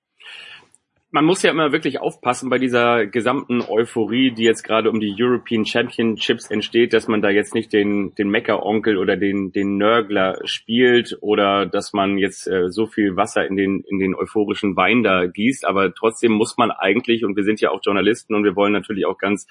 [1.14, 5.14] Man muss ja immer wirklich aufpassen bei dieser gesamten Euphorie, die jetzt gerade um die
[5.16, 10.40] European Championships entsteht, dass man da jetzt nicht den, den Meckeronkel oder den, den Nörgler
[10.42, 15.04] spielt oder dass man jetzt äh, so viel Wasser in den, in den euphorischen Wein
[15.04, 15.64] da gießt.
[15.64, 19.06] Aber trotzdem muss man eigentlich, und wir sind ja auch Journalisten und wir wollen natürlich
[19.06, 19.46] auch ganz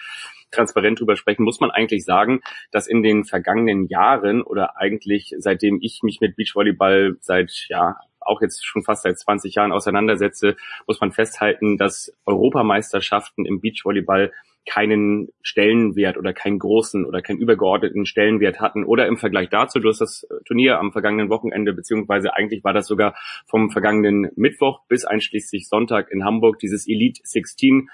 [0.51, 2.41] transparent drüber sprechen, muss man eigentlich sagen,
[2.71, 7.95] dass in den vergangenen Jahren oder eigentlich seitdem ich mich mit Beachvolleyball seit, ja,
[8.25, 10.55] auch jetzt schon fast seit 20 Jahren auseinandersetze,
[10.87, 14.31] muss man festhalten, dass Europameisterschaften im Beachvolleyball
[14.65, 18.85] keinen Stellenwert oder keinen großen oder keinen übergeordneten Stellenwert hatten.
[18.85, 22.87] Oder im Vergleich dazu, du hast das Turnier am vergangenen Wochenende, beziehungsweise eigentlich war das
[22.87, 27.89] sogar vom vergangenen Mittwoch bis einschließlich Sonntag in Hamburg, dieses Elite 16,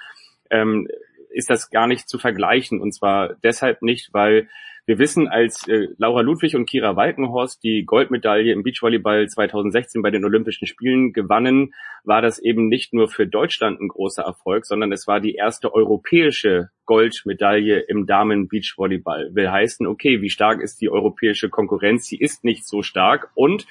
[0.52, 0.88] ähm,
[1.32, 2.82] ist das gar nicht zu vergleichen.
[2.82, 4.48] Und zwar deshalb nicht, weil
[4.90, 10.10] wir wissen, als äh, Laura Ludwig und Kira Walkenhorst die Goldmedaille im Beachvolleyball 2016 bei
[10.10, 11.76] den Olympischen Spielen gewannen,
[12.06, 15.76] war das eben nicht nur für Deutschland ein großer Erfolg, sondern es war die erste
[15.76, 19.36] europäische Goldmedaille im Damen-Beachvolleyball.
[19.36, 22.08] Will heißen, okay, wie stark ist die europäische Konkurrenz?
[22.08, 23.68] Sie ist nicht so stark und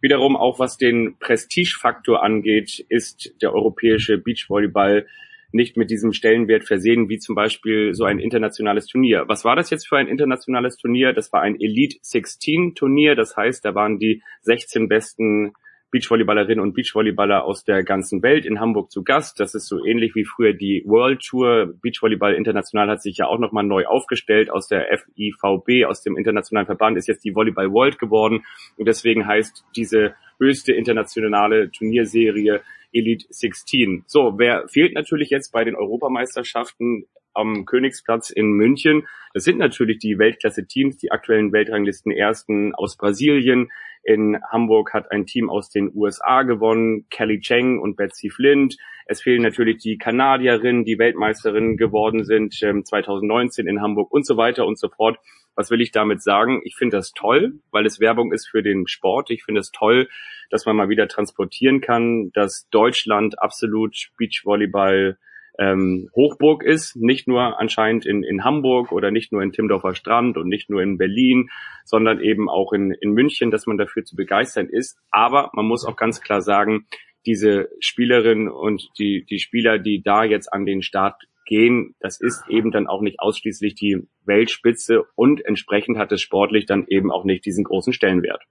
[0.00, 5.06] wiederum auch was den Prestigefaktor angeht, ist der europäische Beachvolleyball
[5.52, 9.24] nicht mit diesem Stellenwert versehen, wie zum Beispiel so ein internationales Turnier.
[9.28, 11.12] Was war das jetzt für ein internationales Turnier?
[11.12, 13.14] Das war ein Elite 16 Turnier.
[13.14, 15.52] Das heißt, da waren die 16 besten
[15.90, 19.40] Beachvolleyballerinnen und Beachvolleyballer aus der ganzen Welt in Hamburg zu Gast.
[19.40, 21.74] Das ist so ähnlich wie früher die World Tour.
[21.80, 24.50] Beachvolleyball International hat sich ja auch nochmal neu aufgestellt.
[24.50, 28.44] Aus der FIVB, aus dem internationalen Verband, ist jetzt die Volleyball World geworden.
[28.76, 32.60] Und deswegen heißt diese höchste internationale Turnierserie
[32.92, 34.04] Elite 16.
[34.06, 39.06] So, wer fehlt natürlich jetzt bei den Europameisterschaften am Königsplatz in München?
[39.34, 43.70] Das sind natürlich die Weltklasse-Teams, die aktuellen Weltranglisten ersten aus Brasilien.
[44.02, 48.76] In Hamburg hat ein Team aus den USA gewonnen, Kelly Cheng und Betsy Flint.
[49.06, 54.36] Es fehlen natürlich die Kanadierinnen, die Weltmeisterinnen geworden sind ähm, 2019 in Hamburg und so
[54.36, 55.18] weiter und so fort.
[55.58, 56.60] Was will ich damit sagen?
[56.62, 59.28] Ich finde das toll, weil es Werbung ist für den Sport.
[59.30, 60.08] Ich finde es toll,
[60.50, 65.18] dass man mal wieder transportieren kann, dass Deutschland absolut Beachvolleyball
[65.58, 70.36] ähm, Hochburg ist, nicht nur anscheinend in, in Hamburg oder nicht nur in Timdorfer Strand
[70.36, 71.50] und nicht nur in Berlin,
[71.84, 74.96] sondern eben auch in, in München, dass man dafür zu begeistern ist.
[75.10, 76.86] Aber man muss auch ganz klar sagen,
[77.26, 82.44] diese Spielerinnen und die, die Spieler, die da jetzt an den Start gehen, das ist
[82.48, 87.24] eben dann auch nicht ausschließlich die Weltspitze und entsprechend hat es sportlich dann eben auch
[87.24, 88.42] nicht diesen großen Stellenwert.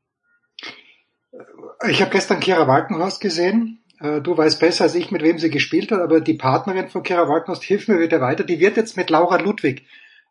[1.87, 3.83] Ich habe gestern Kira Walkenhorst gesehen.
[3.99, 7.03] Äh, Du weißt besser als ich, mit wem sie gespielt hat, aber die Partnerin von
[7.03, 8.43] Kira Walkenhorst hilft mir wieder weiter.
[8.43, 9.85] Die wird jetzt mit Laura Ludwig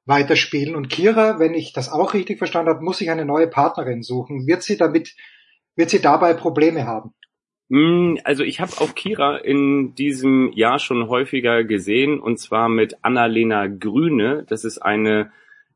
[0.06, 0.74] weiterspielen.
[0.74, 4.46] Und Kira, wenn ich das auch richtig verstanden habe, muss sich eine neue Partnerin suchen.
[4.46, 5.14] Wird sie damit,
[5.74, 7.14] wird sie dabei Probleme haben?
[7.68, 12.96] Mm, Also ich habe auch Kira in diesem Jahr schon häufiger gesehen und zwar mit
[13.02, 14.44] Annalena Grüne.
[14.48, 15.32] Das ist eine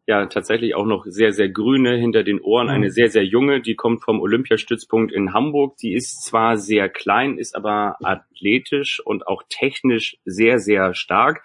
[0.07, 2.73] ja tatsächlich auch noch sehr, sehr grüne hinter den Ohren, Mhm.
[2.73, 5.77] eine sehr, sehr junge, die kommt vom Olympiastützpunkt in Hamburg.
[5.79, 11.43] Die ist zwar sehr klein, ist aber athletisch und auch technisch sehr, sehr stark.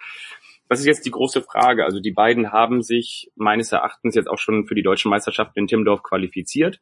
[0.68, 1.84] das ist jetzt die große Frage.
[1.84, 5.66] Also die beiden haben sich meines Erachtens jetzt auch schon für die deutschen Meisterschaften in
[5.68, 6.80] Timmendorf qualifiziert.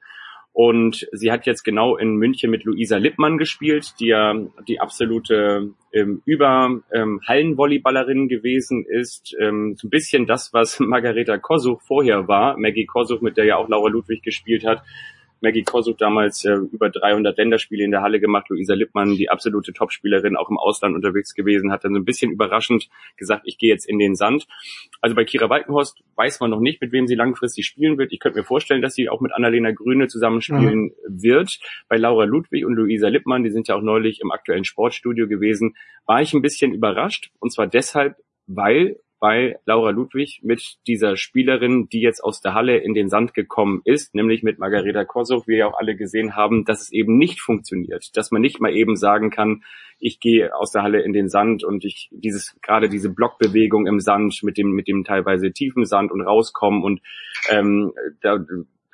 [0.55, 4.37] Und sie hat jetzt genau in München mit Luisa Lippmann gespielt, die ja
[4.69, 9.35] die absolute ähm, über ähm, Hallenvolleyballerin gewesen ist.
[9.41, 12.57] Ähm, so ein bisschen das, was Margareta Kosuch vorher war.
[12.57, 14.85] Maggie Kosuch, mit der ja auch Laura Ludwig gespielt hat.
[15.45, 18.49] Maggie Kosuch damals äh, über 300 Länderspiele in der Halle gemacht.
[18.49, 22.33] Luisa Lippmann, die absolute Topspielerin, auch im Ausland unterwegs gewesen, hat dann so ein bisschen
[22.33, 24.47] überraschend gesagt, ich gehe jetzt in den Sand.
[25.01, 28.13] Also bei Kira Walkenhorst weiß man noch nicht, mit wem sie langfristig spielen wird.
[28.13, 31.23] Ich könnte mir vorstellen, dass sie auch mit Annalena Grüne zusammenspielen mhm.
[31.23, 31.61] wird.
[31.89, 35.77] Bei Laura Ludwig und Luisa Lippmann, die sind ja auch neulich im aktuellen Sportstudio gewesen,
[36.07, 37.31] war ich ein bisschen überrascht.
[37.39, 38.17] Und zwar deshalb,
[38.47, 43.33] weil bei Laura Ludwig mit dieser Spielerin, die jetzt aus der Halle in den Sand
[43.33, 47.17] gekommen ist, nämlich mit Margareta Kosow, wie ja auch alle gesehen haben, dass es eben
[47.17, 49.65] nicht funktioniert, dass man nicht mal eben sagen kann,
[49.99, 53.99] ich gehe aus der Halle in den Sand und ich dieses gerade diese Blockbewegung im
[53.99, 57.01] Sand mit dem mit dem teilweise tiefen Sand und rauskommen und
[57.49, 58.45] ähm, da,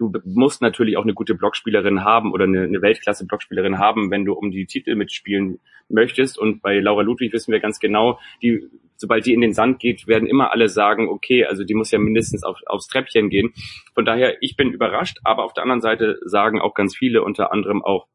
[0.08, 4.32] du musst natürlich auch eine gute Blockspielerin haben oder eine, eine Weltklasse-Blockspielerin haben, wenn du
[4.32, 6.38] um die Titel mitspielen möchtest.
[6.38, 8.68] Und bei Laura Ludwig wissen wir ganz genau, die
[9.00, 11.98] sobald die in den Sand geht, werden immer alle sagen, okay, also die muss ja
[11.98, 13.52] mindestens auf, aufs Treppchen gehen.
[13.94, 17.50] Von daher, ich bin überrascht, aber auf der anderen Seite sagen auch ganz viele, unter
[17.50, 18.06] anderem auch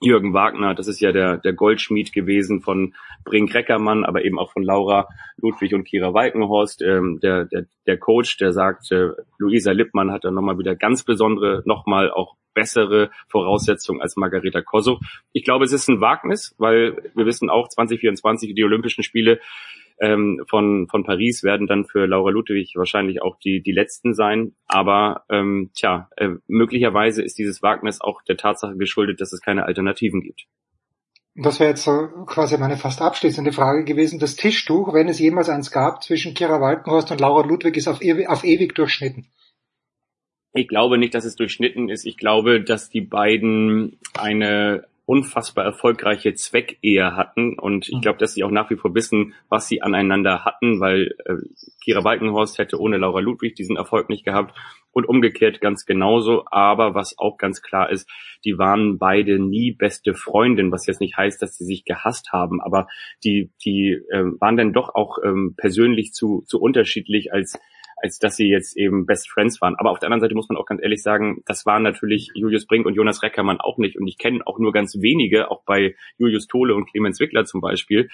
[0.00, 2.94] Jürgen Wagner, das ist ja der, der Goldschmied gewesen von
[3.24, 5.08] Brink Reckermann, aber eben auch von Laura
[5.38, 10.24] Ludwig und Kira Walkenhorst, ähm, der, der, der Coach, der sagt, äh, Luisa Lippmann hat
[10.24, 14.98] dann nochmal wieder ganz besondere, nochmal auch bessere Voraussetzungen als Margareta Kosow.
[15.32, 19.40] Ich glaube, es ist ein Wagnis, weil wir wissen auch, 2024 die Olympischen Spiele
[20.00, 24.54] ähm, von, von Paris werden dann für Laura Ludwig wahrscheinlich auch die, die letzten sein.
[24.66, 29.64] Aber ähm, tja, äh, möglicherweise ist dieses Wagnis auch der Tatsache geschuldet, dass es keine
[29.64, 30.46] Alternativen gibt.
[31.38, 34.18] Das wäre jetzt so quasi meine fast abschließende Frage gewesen.
[34.18, 38.02] Das Tischtuch, wenn es jemals eins gab, zwischen Kira Walkenhorst und Laura Ludwig, ist auf
[38.02, 39.26] ewig, auf ewig durchschnitten.
[40.54, 42.06] Ich glaube nicht, dass es durchschnitten ist.
[42.06, 48.00] Ich glaube, dass die beiden eine unfassbar erfolgreiche Zweckehe hatten und ich mhm.
[48.00, 51.36] glaube, dass sie auch nach wie vor wissen, was sie aneinander hatten, weil äh,
[51.82, 54.56] Kira Balkenhorst hätte ohne Laura Ludwig diesen Erfolg nicht gehabt
[54.90, 56.44] und umgekehrt ganz genauso.
[56.50, 58.10] Aber was auch ganz klar ist,
[58.44, 62.60] die waren beide nie beste Freundin, was jetzt nicht heißt, dass sie sich gehasst haben,
[62.60, 62.88] aber
[63.22, 67.60] die, die äh, waren dann doch auch ähm, persönlich zu, zu unterschiedlich, als
[67.96, 69.74] als dass sie jetzt eben Best Friends waren.
[69.76, 72.66] Aber auf der anderen Seite muss man auch ganz ehrlich sagen, das waren natürlich Julius
[72.66, 73.96] Brink und Jonas Reckermann auch nicht.
[73.96, 77.60] Und ich kenne auch nur ganz wenige, auch bei Julius Tole und Clemens Wickler zum
[77.60, 78.08] Beispiel,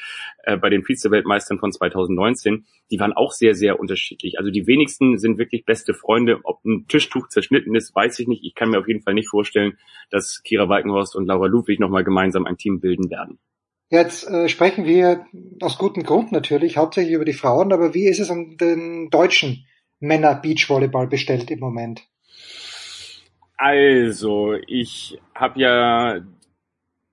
[0.44, 4.38] äh, bei den Vize-Weltmeistern von 2019, die waren auch sehr, sehr unterschiedlich.
[4.38, 6.40] Also die wenigsten sind wirklich beste Freunde.
[6.44, 8.44] Ob ein Tischtuch zerschnitten ist, weiß ich nicht.
[8.44, 9.78] Ich kann mir auf jeden Fall nicht vorstellen,
[10.10, 13.38] dass Kira Walkenhorst und Laura Ludwig nochmal gemeinsam ein Team bilden werden.
[13.90, 15.26] Jetzt äh, sprechen wir
[15.60, 19.66] aus gutem Grund natürlich hauptsächlich über die Frauen, aber wie ist es an den deutschen
[20.02, 22.02] Männer Beachvolleyball bestellt im Moment?
[23.56, 26.20] Also, ich habe ja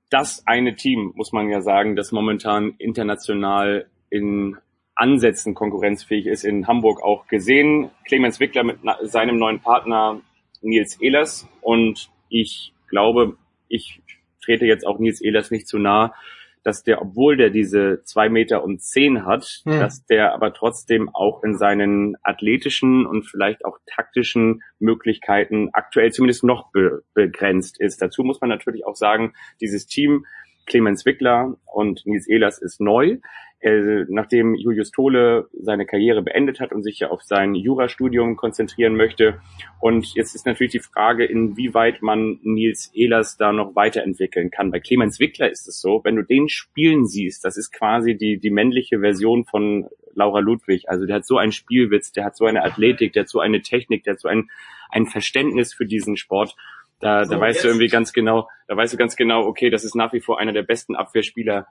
[0.10, 4.58] das eine Team, muss man ja sagen, das momentan international in
[4.96, 7.92] Ansätzen konkurrenzfähig ist, in Hamburg auch gesehen.
[8.06, 10.20] Clemens Wickler mit seinem neuen Partner
[10.62, 13.38] Nils Ehlers und ich glaube,
[13.68, 14.02] ich
[14.44, 16.14] trete jetzt auch Nils Ehlers nicht zu nah,
[16.64, 19.80] dass der, obwohl der diese zwei Meter und zehn hat, hm.
[19.80, 26.44] dass der aber trotzdem auch in seinen athletischen und vielleicht auch taktischen Möglichkeiten aktuell zumindest
[26.44, 28.02] noch be begrenzt ist.
[28.02, 30.26] Dazu muss man natürlich auch sagen, dieses Team
[30.70, 33.18] Clemens Wickler und Nils Ehlers ist neu.
[33.62, 38.96] Äh, nachdem Julius Tole seine Karriere beendet hat und sich ja auf sein Jurastudium konzentrieren
[38.96, 39.42] möchte.
[39.82, 44.72] Und jetzt ist natürlich die Frage, inwieweit man Nils Ehlers da noch weiterentwickeln kann.
[44.72, 48.40] Bei Clemens Wickler ist es so, wenn du den spielen siehst, das ist quasi die,
[48.40, 50.88] die männliche Version von Laura Ludwig.
[50.88, 53.62] Also der hat so einen Spielwitz, der hat so eine Athletik, der hat so eine
[53.62, 54.50] Technik, der hat so ein,
[54.90, 56.56] ein Verständnis für diesen Sport.
[57.00, 57.64] Da, so, da weißt jetzt.
[57.64, 60.40] du irgendwie ganz genau, da weißt du ganz genau, okay, das ist nach wie vor
[60.40, 61.68] einer der besten Abwehrspieler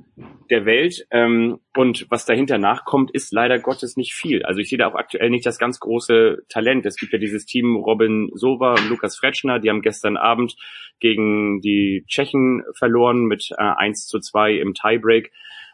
[0.51, 1.07] der Welt.
[1.11, 4.43] Ähm, und was dahinter nachkommt, ist leider Gottes nicht viel.
[4.45, 6.87] Also ich sehe da auch aktuell nicht das ganz große Talent.
[6.87, 10.57] Es gibt ja dieses Team Robin Sova und Lukas Fretschner, die haben gestern Abend
[10.99, 15.31] gegen die Tschechen verloren mit äh, 1 zu 2 im Tiebreak.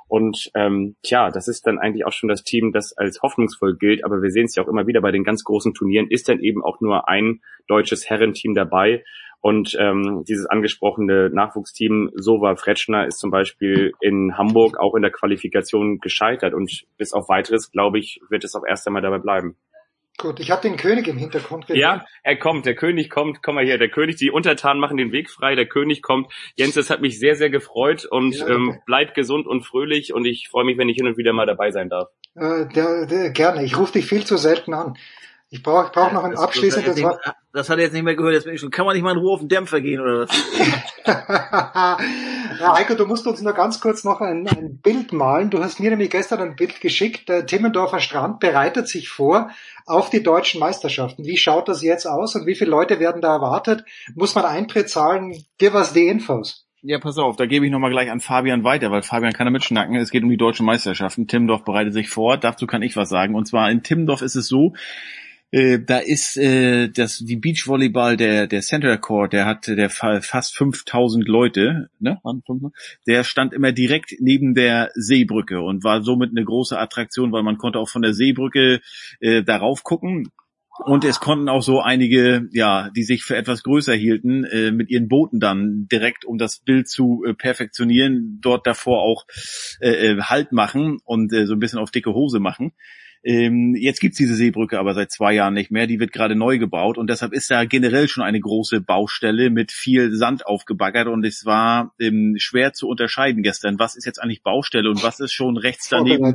[0.06, 4.04] Und ähm, tja, das ist dann eigentlich auch schon das Team, das als hoffnungsvoll gilt.
[4.04, 6.40] Aber wir sehen es ja auch immer wieder bei den ganz großen Turnieren, ist dann
[6.40, 9.02] eben auch nur ein deutsches Herrenteam dabei.
[9.44, 15.10] Und ähm, dieses angesprochene Nachwuchsteam Sova Fretschner ist zum Beispiel in Hamburg auch in der
[15.10, 16.54] Qualifikation gescheitert.
[16.54, 19.58] Und bis auf weiteres, glaube ich, wird es auch erst einmal dabei bleiben.
[20.16, 21.78] Gut, ich habe den König im Hintergrund gesehen.
[21.78, 25.12] Ja, er kommt, der König kommt, komm mal her, der König, die Untertanen machen den
[25.12, 26.32] Weg frei, der König kommt.
[26.54, 30.24] Jens, das hat mich sehr, sehr gefreut und ja, ähm, bleib gesund und fröhlich und
[30.24, 32.08] ich freue mich, wenn ich hin und wieder mal dabei sein darf.
[32.34, 34.96] Äh, der, der, gerne, ich rufe dich viel zu selten an.
[35.54, 37.20] Ich brauche brauch noch ein abschließendes Wort.
[37.52, 38.72] Das hat er jetzt nicht mehr gehört, jetzt bin ich schon.
[38.72, 40.30] Kann man nicht mal in Ruhe auf den Dämpfer gehen oder was?
[42.60, 45.50] ja, Heiko, du musst uns nur ganz kurz noch ein, ein Bild malen.
[45.50, 47.28] Du hast mir nämlich gestern ein Bild geschickt.
[47.28, 49.50] Der Timmendorfer Strand bereitet sich vor
[49.86, 51.24] auf die deutschen Meisterschaften.
[51.24, 53.84] Wie schaut das jetzt aus und wie viele Leute werden da erwartet?
[54.16, 55.44] Muss man Eintritt zahlen?
[55.58, 56.66] Gib us die Infos.
[56.82, 59.52] Ja, pass auf, da gebe ich nochmal gleich an Fabian weiter, weil Fabian kann da
[59.52, 59.94] mitschnacken.
[59.94, 61.28] Es geht um die deutschen Meisterschaften.
[61.28, 62.38] Timmendorf bereitet sich vor.
[62.38, 63.36] Dazu kann ich was sagen.
[63.36, 64.74] Und zwar in Timmendorf ist es so,
[65.54, 70.56] äh, da ist äh, das die Beachvolleyball der der Center Court, der hatte der fast
[70.56, 72.20] 5000 Leute, ne?
[73.06, 77.56] Der stand immer direkt neben der Seebrücke und war somit eine große Attraktion, weil man
[77.56, 78.80] konnte auch von der Seebrücke
[79.20, 80.32] äh, darauf gucken.
[80.84, 84.90] Und es konnten auch so einige, ja, die sich für etwas größer hielten, äh, mit
[84.90, 89.24] ihren Booten dann direkt, um das Bild zu äh, perfektionieren, dort davor auch
[89.80, 92.72] äh, äh Halt machen und äh, so ein bisschen auf dicke Hose machen.
[93.24, 95.86] Ähm, jetzt gibt's diese Seebrücke aber seit zwei Jahren nicht mehr.
[95.86, 99.72] Die wird gerade neu gebaut und deshalb ist da generell schon eine große Baustelle mit
[99.72, 104.42] viel Sand aufgebaggert und es war ähm, schwer zu unterscheiden gestern, was ist jetzt eigentlich
[104.42, 106.34] Baustelle und was ist schon rechts daneben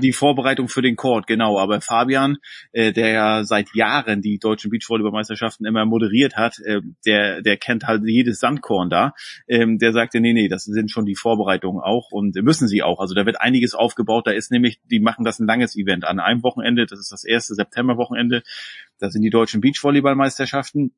[0.00, 1.26] die Vorbereitung für den Court.
[1.26, 2.38] Genau, aber Fabian,
[2.72, 7.84] äh, der ja seit Jahren die deutschen Beachvolleyballmeisterschaften immer moderiert hat, äh, der der kennt
[7.84, 9.12] halt jedes Sandkorn da.
[9.46, 13.00] Ähm, der sagte, nee, nee, das sind schon die Vorbereitungen auch und müssen sie auch.
[13.00, 14.26] Also da wird einiges aufgebaut.
[14.26, 17.24] Da ist nämlich, die machen das ein langes Event an einem Wochenende, das ist das
[17.24, 18.42] erste Septemberwochenende,
[18.98, 20.92] da sind die deutschen Beachvolleyballmeisterschaften.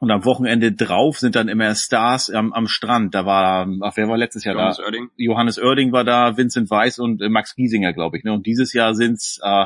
[0.00, 3.16] Und am Wochenende drauf sind dann immer Stars am, am Strand.
[3.16, 4.84] Da war, ach, wer war letztes Jahr Johannes da?
[4.84, 5.10] Oerding.
[5.16, 8.22] Johannes Oerding war da, Vincent Weiss und äh, Max Giesinger, glaube ich.
[8.22, 8.32] Ne?
[8.32, 9.64] Und dieses Jahr sind's äh,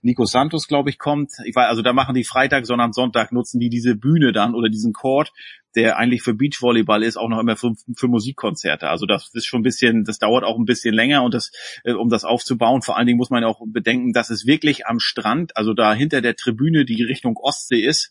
[0.00, 1.32] Nico Santos, glaube ich, kommt.
[1.44, 4.54] Ich weiß, also da machen die Freitag, sondern am Sonntag nutzen die diese Bühne dann
[4.54, 5.30] oder diesen Court,
[5.74, 8.88] der eigentlich für Beachvolleyball ist, auch noch immer für, für Musikkonzerte.
[8.88, 11.52] Also das ist schon ein bisschen, das dauert auch ein bisschen länger und das,
[11.84, 12.80] äh, um das aufzubauen.
[12.80, 16.22] Vor allen Dingen muss man auch bedenken, dass es wirklich am Strand, also da hinter
[16.22, 18.10] der Tribüne, die Richtung Ostsee ist,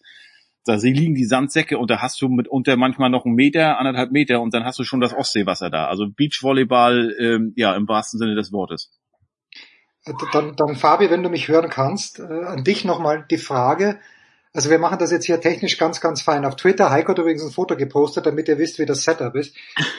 [0.65, 4.41] da liegen die Sandsäcke und da hast du mitunter manchmal noch einen Meter, anderthalb Meter
[4.41, 5.87] und dann hast du schon das Ostseewasser da.
[5.87, 8.91] Also Beachvolleyball, ähm, ja, im wahrsten Sinne des Wortes.
[10.33, 13.99] Dann, dann Fabi, wenn du mich hören kannst, äh, an dich nochmal die Frage.
[14.53, 16.45] Also wir machen das jetzt hier technisch ganz, ganz fein.
[16.45, 19.55] Auf Twitter, Heiko hat übrigens ein Foto gepostet, damit ihr wisst, wie das Setup ist.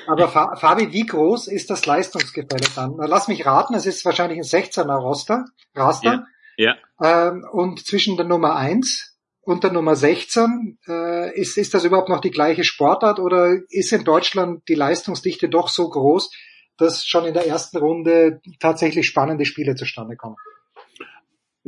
[0.07, 2.97] Aber Fabi, wie groß ist das Leistungsgefälle dann?
[2.99, 6.27] Lass mich raten, es ist wahrscheinlich ein 16er Roster, Raster.
[6.57, 6.75] Ja.
[7.01, 7.29] ja.
[7.29, 9.16] Ähm, und zwischen der Nummer eins
[9.47, 10.79] unter Nummer 16.
[10.89, 15.49] Äh, ist, ist das überhaupt noch die gleiche Sportart oder ist in Deutschland die Leistungsdichte
[15.49, 16.31] doch so groß,
[16.77, 20.37] dass schon in der ersten Runde tatsächlich spannende Spiele zustande kommen?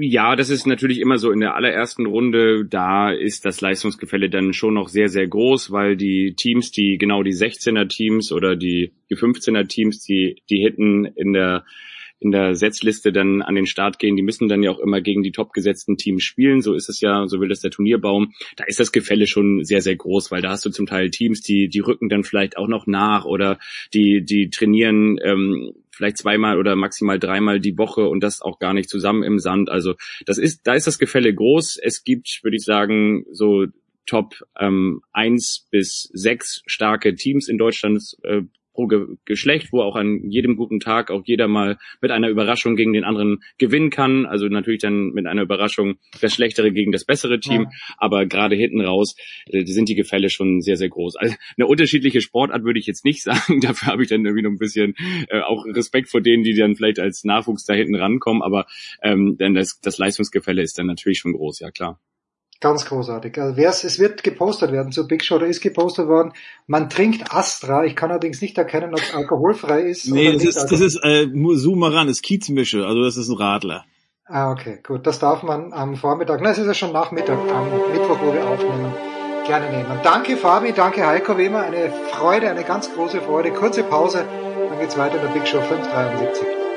[0.01, 2.65] Ja, das ist natürlich immer so in der allerersten Runde.
[2.65, 7.23] Da ist das Leistungsgefälle dann schon noch sehr, sehr groß, weil die Teams, die genau
[7.23, 11.65] die 16er Teams oder die, die 15er Teams, die, die hätten in der
[12.21, 15.23] in der Setzliste dann an den Start gehen, die müssen dann ja auch immer gegen
[15.23, 16.61] die topgesetzten Teams spielen.
[16.61, 18.33] So ist es ja, so will das der Turnierbaum.
[18.57, 21.41] Da ist das Gefälle schon sehr, sehr groß, weil da hast du zum Teil Teams,
[21.43, 23.59] die, die rücken dann vielleicht auch noch nach oder
[23.95, 28.73] die, die trainieren ähm, vielleicht zweimal oder maximal dreimal die Woche und das auch gar
[28.73, 29.69] nicht zusammen im Sand.
[29.69, 29.95] Also
[30.27, 31.79] das ist, da ist das Gefälle groß.
[31.83, 33.67] Es gibt, würde ich sagen, so
[34.07, 38.03] Top ähm, eins bis sechs starke Teams in Deutschland.
[38.23, 38.43] Äh,
[38.79, 42.77] pro Ge Geschlecht, wo auch an jedem guten Tag auch jeder mal mit einer Überraschung
[42.77, 44.25] gegen den anderen gewinnen kann.
[44.25, 47.63] Also natürlich dann mit einer Überraschung das schlechtere gegen das bessere Team.
[47.63, 47.71] Ja.
[47.97, 49.17] Aber gerade hinten raus
[49.47, 51.17] äh, sind die Gefälle schon sehr, sehr groß.
[51.17, 53.61] Also eine unterschiedliche Sportart würde ich jetzt nicht sagen.
[53.61, 54.95] Dafür habe ich dann irgendwie noch ein bisschen
[55.29, 58.43] äh, auch Respekt vor denen, die dann vielleicht als Nachwuchs da hinten rankommen.
[58.43, 58.67] Aber
[59.03, 61.99] ähm, denn das, das Leistungsgefälle ist dann natürlich schon groß, ja klar.
[62.61, 63.39] Ganz großartig.
[63.39, 66.33] Also es wird gepostet werden zu Big Show, oder ist gepostet worden.
[66.67, 67.85] Man trinkt Astra.
[67.85, 70.11] Ich kann allerdings nicht erkennen, ob es alkoholfrei ist.
[70.11, 73.85] Nee, das ist, das ist äh, Sumaran, das Kiezmische, also das ist ein Radler.
[74.27, 75.07] Ah, okay, gut.
[75.07, 78.47] Das darf man am Vormittag, na, es ist ja schon Nachmittag, am Mittwoch, wo wir
[78.47, 78.93] aufnehmen,
[79.47, 80.01] gerne nehmen.
[80.03, 83.53] Danke Fabi, danke Heiko, wie immer, eine Freude, eine ganz große Freude.
[83.53, 84.27] Kurze Pause,
[84.69, 86.68] dann geht's weiter in der Big Show 573.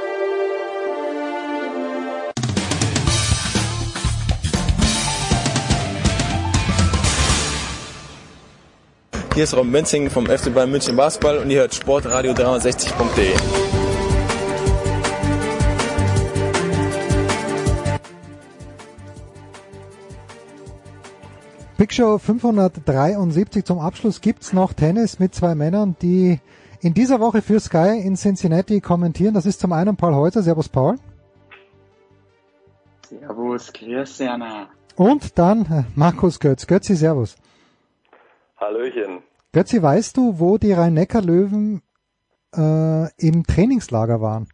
[9.34, 13.34] Hier ist Rob Menzing vom FC Bayern München Basketball und ihr hört Sportradio 360.de.
[21.78, 26.42] Big Show 573 zum Abschluss gibt's noch Tennis mit zwei Männern, die
[26.82, 29.34] in dieser Woche für Sky in Cincinnati kommentieren.
[29.34, 30.44] Das ist zum einen Paul Häuser.
[30.44, 30.98] Servus Paul.
[33.08, 34.24] Servus, grüß.
[34.98, 36.68] Und dann äh, Markus Götz.
[36.68, 37.38] Götzi, Servus.
[38.62, 39.24] Hallöchen.
[39.54, 41.82] Götzi, weißt du, wo die Rhein-Neckar-Löwen
[42.56, 44.48] äh, im Trainingslager waren?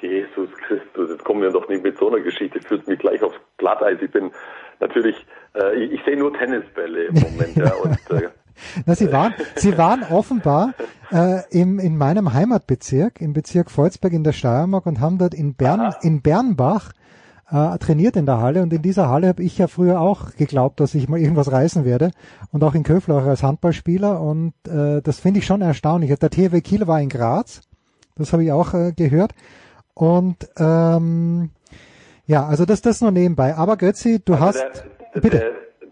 [0.00, 3.36] Jesus Christus, jetzt kommen wir doch nicht mit so einer Geschichte, führt mich gleich aufs
[3.56, 3.98] Glatteis.
[4.02, 4.30] Ich bin
[4.78, 5.16] natürlich,
[5.54, 8.28] äh, ich, ich sehe nur Tennisbälle im Moment, ja, und äh,
[8.86, 10.74] Na, sie waren, sie waren offenbar
[11.10, 15.54] äh, im, in meinem Heimatbezirk, im Bezirk Volzberg in der Steiermark und haben dort in
[15.54, 16.92] Bern, in Bernbach
[17.52, 20.80] äh, trainiert in der Halle und in dieser Halle habe ich ja früher auch geglaubt,
[20.80, 22.10] dass ich mal irgendwas reißen werde
[22.50, 26.14] und auch in Köfler auch als Handballspieler und äh, das finde ich schon erstaunlich.
[26.18, 27.60] Der THW Kiel war in Graz,
[28.16, 29.32] das habe ich auch äh, gehört
[29.94, 31.50] und ähm,
[32.26, 33.54] ja, also das das nur nebenbei.
[33.54, 35.38] Aber Götzi, du also hast der, bitte.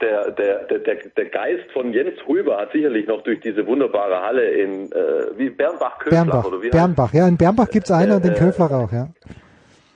[0.00, 4.22] Der, der, der, der, der Geist von Jens Rüber hat sicherlich noch durch diese wunderbare
[4.22, 8.24] Halle in äh, wie Bernbach-Köflach Bernbach, oder wie Bernbach, ja, in Bernbach gibt's eine und
[8.24, 9.08] in äh, Köflach auch, ja.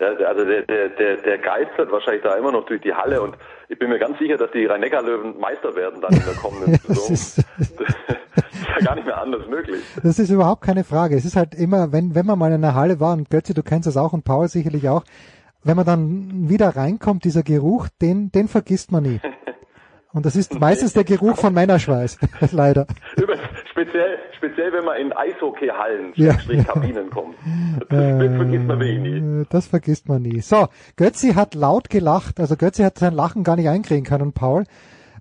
[0.01, 3.37] Der, also der, der, der, der geistert wahrscheinlich da immer noch durch die Halle und
[3.69, 7.07] ich bin mir ganz sicher, dass die Rhein-Neckar-Löwen Meister werden dann in der kommenden Das
[7.07, 7.13] Saison.
[7.13, 7.39] ist,
[8.37, 9.83] Das ist ja gar nicht mehr anders möglich.
[10.03, 11.17] das ist überhaupt keine Frage.
[11.17, 13.63] Es ist halt immer, wenn, wenn man mal in einer Halle war, und Götze, du
[13.63, 15.05] kennst das auch und Paul sicherlich auch,
[15.63, 19.21] wenn man dann wieder reinkommt, dieser Geruch, den, den vergisst man nie.
[20.15, 22.18] Und das ist meistens der Geruch von Männerschweiß,
[22.52, 22.86] leider.
[23.17, 26.34] Übrigens, speziell, speziell wenn man in Eishockey-Hallen, Ja.
[26.62, 27.34] Kabinen kommt.
[27.91, 29.41] Das, das vergisst man wirklich nie.
[29.43, 30.41] Äh, Das vergisst man nie.
[30.41, 34.65] So, Götzi hat laut gelacht, also Götzi hat sein Lachen gar nicht einkriegen können, Paul,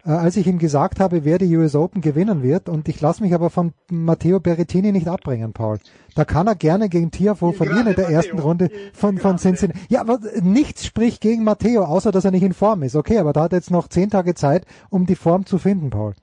[0.05, 2.67] äh, als ich ihm gesagt habe, wer die US Open gewinnen wird.
[2.69, 5.79] Und ich lasse mich aber von Matteo Berrettini nicht abbringen, Paul.
[6.15, 9.79] Da kann er gerne gegen Tiafoe verlieren in der ersten Runde von, von Cincinnati.
[9.89, 12.95] Ja, aber nichts spricht gegen Matteo, außer dass er nicht in Form ist.
[12.95, 15.89] Okay, aber da hat er jetzt noch zehn Tage Zeit, um die Form zu finden,
[15.89, 16.13] Paul.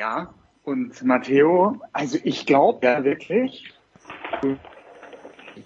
[0.00, 0.32] Ja,
[0.64, 3.72] und Matteo, also ich glaube ja wirklich,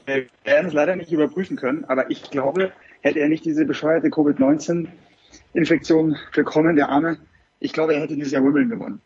[0.05, 2.73] wir werden es leider nicht überprüfen können, aber ich glaube,
[3.07, 7.19] hätte er nicht diese bescheuerte Covid-19-Infektion bekommen, der Arme,
[7.61, 9.01] ich glaube, er hätte dieses Jahr Wimbledon gewonnen.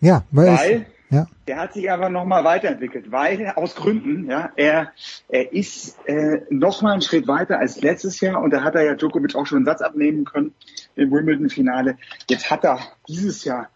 [0.00, 1.26] Ja, weil, Weil ja.
[1.46, 4.92] der hat sich einfach nochmal weiterentwickelt, weil aus Gründen, ja, er,
[5.28, 8.94] er ist äh, nochmal einen Schritt weiter als letztes Jahr und da hat er ja
[8.94, 10.52] Djokovic auch schon einen Satz abnehmen können
[10.96, 11.98] im Wimbledon-Finale.
[12.28, 13.68] Jetzt hat er dieses Jahr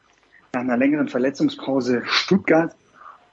[0.53, 2.75] nach einer längeren Verletzungspause Stuttgart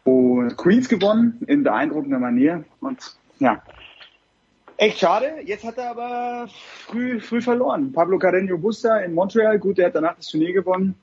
[0.03, 3.63] und Queens gewonnen in beeindruckender Manier und ja,
[4.83, 5.35] Echt schade.
[5.45, 6.49] Jetzt hat er aber
[6.87, 7.93] früh, früh verloren.
[7.93, 10.95] Pablo Carreño Busta in Montreal, gut, der hat danach das Turnier gewonnen.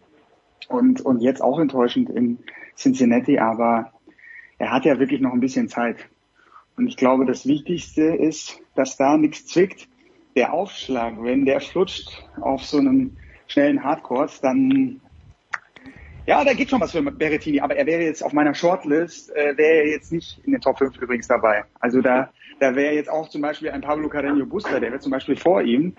[0.68, 2.40] Und, und jetzt auch enttäuschend in
[2.76, 3.90] Cincinnati, aber
[4.58, 5.96] er hat ja wirklich noch ein bisschen Zeit.
[6.76, 9.88] Und ich glaube, das Wichtigste ist, dass da nichts zwickt.
[10.36, 15.00] Der Aufschlag, wenn der flutscht auf so einem schnellen Hardcourt, dann
[16.26, 19.56] ja, da geht schon was für Berrettini, aber er wäre jetzt auf meiner Shortlist, äh,
[19.56, 21.64] wäre jetzt nicht in den Top 5 übrigens dabei.
[21.80, 22.30] Also da,
[22.60, 25.62] da wäre jetzt auch zum Beispiel ein Pablo Carreño Busta, der wäre zum Beispiel vor
[25.62, 25.94] ihm.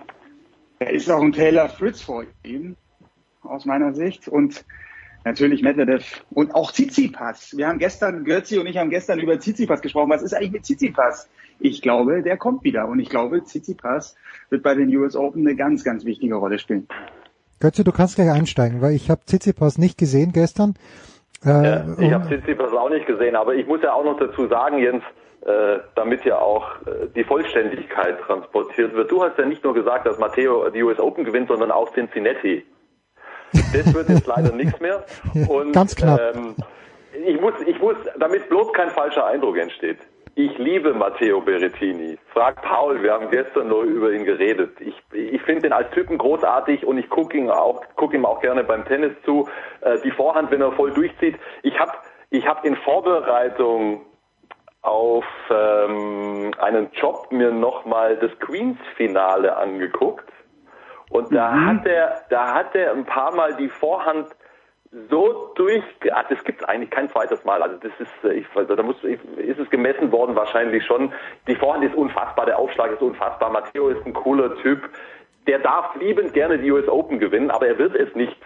[0.80, 2.76] Da ist auch ein Taylor Fritz vor ihm,
[3.42, 4.28] aus meiner Sicht.
[4.28, 4.64] Und
[5.26, 7.58] natürlich Medvedev und auch Tsitsipas.
[7.58, 10.10] Wir haben gestern, Götzi und ich haben gestern über Tsitsipas gesprochen.
[10.12, 11.30] Was ist eigentlich mit Tsitsipas?
[11.60, 12.88] Ich glaube, der kommt wieder.
[12.88, 14.16] Und ich glaube, Tsitsipas
[14.50, 16.88] wird bei den US Open eine ganz, ganz wichtige Rolle spielen.
[17.60, 20.76] Götze, du kannst gleich einsteigen, weil ich habe Tsitsipas nicht gesehen gestern.
[21.44, 24.48] Äh, Ja, ich habe Tsitsipas auch nicht gesehen, aber ich muss ja auch noch dazu
[24.48, 25.21] sagen, Jens, äh,
[25.96, 29.12] damit ja auch äh, die Vollständigkeit transportiert wird.
[29.12, 32.64] Du hast ja nicht nur gesagt, dass Matteo die US Open gewinnt, sondern auch Cincinnati.
[33.52, 35.04] Das wird jetzt leider nichts mehr.
[35.50, 36.20] Und, Ganz knapp.
[36.36, 36.56] Ähm,
[37.26, 39.98] ich muss, ich muss, damit bloß kein falscher Eindruck entsteht.
[40.36, 42.18] Ich liebe Matteo Berrettini.
[42.32, 44.80] Frag Paul, wir haben gestern nur über ihn geredet.
[44.80, 48.40] Ich, ich finde ihn als Typen großartig und ich gucke ihn auch, gucke ihm auch
[48.40, 49.50] gerne beim Tennis zu.
[49.82, 51.36] Äh, die Vorhand, wenn er voll durchzieht.
[51.64, 51.92] Ich habe
[52.30, 54.06] ich hab in Vorbereitung
[54.82, 60.28] auf ähm, einen Job mir nochmal das Queens-Finale angeguckt.
[61.10, 64.28] Und da hat er, da hat er ein paar Mal die Vorhand
[65.10, 67.62] so durch, ah, das gibt es eigentlich kein zweites Mal.
[67.62, 71.14] Also das ist, äh, ich, also da muss, ich, ist es gemessen worden wahrscheinlich schon.
[71.48, 73.50] Die Vorhand ist unfassbar, der Aufschlag ist unfassbar.
[73.52, 74.90] Matteo ist ein cooler Typ.
[75.48, 78.38] Der darf liebend gerne die US Open gewinnen, aber er wird es nicht.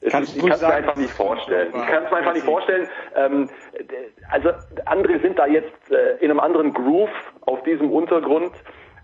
[0.00, 1.68] Es Kannst ist, du ich kann es mir einfach nicht vorstellen.
[1.74, 2.88] Ich kann es mir einfach nicht vorstellen.
[3.16, 3.50] Ähm,
[4.30, 4.50] also
[4.84, 7.10] andere sind da jetzt äh, in einem anderen Groove
[7.42, 8.52] auf diesem Untergrund.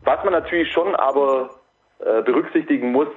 [0.05, 1.51] Was man natürlich schon aber
[1.99, 3.09] äh, berücksichtigen muss,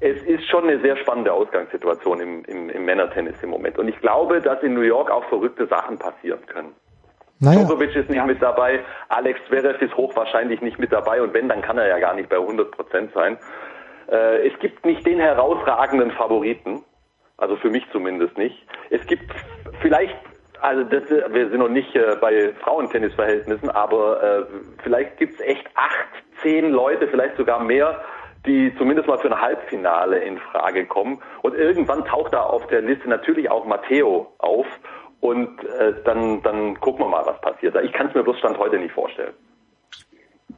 [0.00, 3.78] es ist schon eine sehr spannende Ausgangssituation im, im, im Männertennis im Moment.
[3.78, 6.74] Und ich glaube, dass in New York auch verrückte Sachen passieren können.
[7.40, 7.60] Naja.
[7.60, 11.62] Djokovic ist nicht mit dabei, Alex Zverev ist hochwahrscheinlich nicht mit dabei und wenn, dann
[11.62, 13.38] kann er ja gar nicht bei 100 Prozent sein.
[14.10, 16.82] Äh, es gibt nicht den herausragenden Favoriten,
[17.36, 18.66] also für mich zumindest nicht.
[18.90, 19.30] Es gibt
[19.80, 20.16] vielleicht
[20.60, 24.44] Also das, wir sind noch nicht äh, bei Frauentennisverhältnissen, aber äh,
[24.82, 26.08] vielleicht gibt's echt acht,
[26.42, 28.00] zehn Leute, vielleicht sogar mehr,
[28.44, 31.22] die zumindest mal für ein Halbfinale in Frage kommen.
[31.42, 34.66] Und irgendwann taucht da auf der Liste natürlich auch Matteo auf.
[35.20, 37.76] Und äh, dann, dann gucken wir mal, was passiert.
[37.84, 39.34] Ich kann es mir bloß Stand heute nicht vorstellen.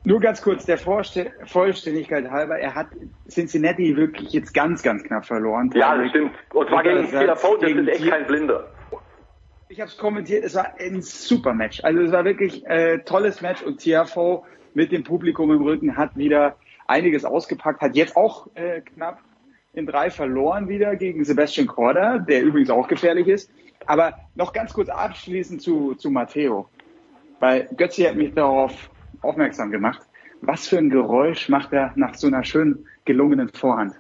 [0.05, 2.89] Nur ganz kurz, der Vorste Vollständigkeit halber, er hat
[3.29, 5.71] Cincinnati wirklich jetzt ganz, ganz knapp verloren.
[5.75, 6.33] Ja, das stimmt.
[6.55, 8.67] Und zwar gegen Fehler das ist echt kein Blinder.
[9.69, 11.85] Ich habe es kommentiert, es war ein super Match.
[11.85, 16.17] Also es war wirklich äh, tolles Match und TFO mit dem Publikum im Rücken hat
[16.17, 16.57] wieder
[16.87, 19.21] einiges ausgepackt, hat jetzt auch äh, knapp
[19.73, 23.51] in drei verloren wieder gegen Sebastian Korda, der übrigens auch gefährlich ist.
[23.87, 26.69] Aber noch ganz kurz abschließend zu, zu Matteo.
[27.39, 28.91] Weil Götzi hat mich darauf
[29.23, 30.01] aufmerksam gemacht.
[30.43, 33.95] Was für ein Geräusch macht er nach so einer schön gelungenen Vorhand?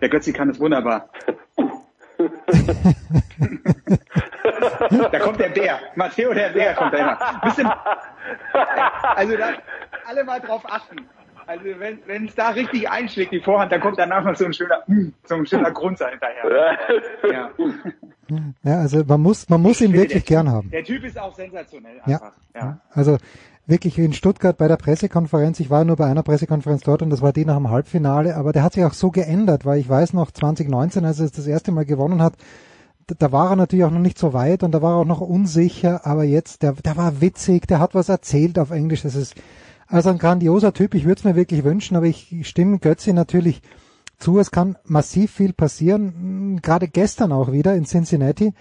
[0.00, 1.10] Der Götzi kann es wunderbar.
[5.12, 5.78] da kommt der Bär.
[5.94, 7.40] Matteo der Bär kommt da immer.
[7.42, 7.70] Bisschen,
[9.14, 9.50] also da
[10.06, 10.96] alle mal drauf achten.
[11.46, 14.54] Also wenn wenn es da richtig einschlägt, die Vorhand, dann kommt danach noch so ein
[14.54, 14.82] schöner,
[15.24, 16.78] so ein schöner Grunzer hinterher.
[17.30, 17.50] Ja.
[18.62, 20.70] ja, also man muss, man muss ihn wirklich der gern haben.
[20.70, 22.32] Der Typ ist auch sensationell einfach.
[22.54, 22.60] Ja.
[22.60, 22.78] ja.
[22.94, 23.18] Also
[23.66, 27.22] wirklich in Stuttgart bei der Pressekonferenz, ich war nur bei einer Pressekonferenz dort und das
[27.22, 30.12] war die nach dem Halbfinale, aber der hat sich auch so geändert, weil ich weiß
[30.12, 32.34] noch 2019, als er das erste Mal gewonnen hat,
[33.06, 35.20] da war er natürlich auch noch nicht so weit und da war er auch noch
[35.20, 39.34] unsicher, aber jetzt, der, der war witzig, der hat was erzählt auf Englisch, das ist
[39.86, 43.62] also ein grandioser Typ, ich würde es mir wirklich wünschen, aber ich stimme Götzi natürlich
[44.18, 48.54] zu, es kann massiv viel passieren, gerade gestern auch wieder in Cincinnati,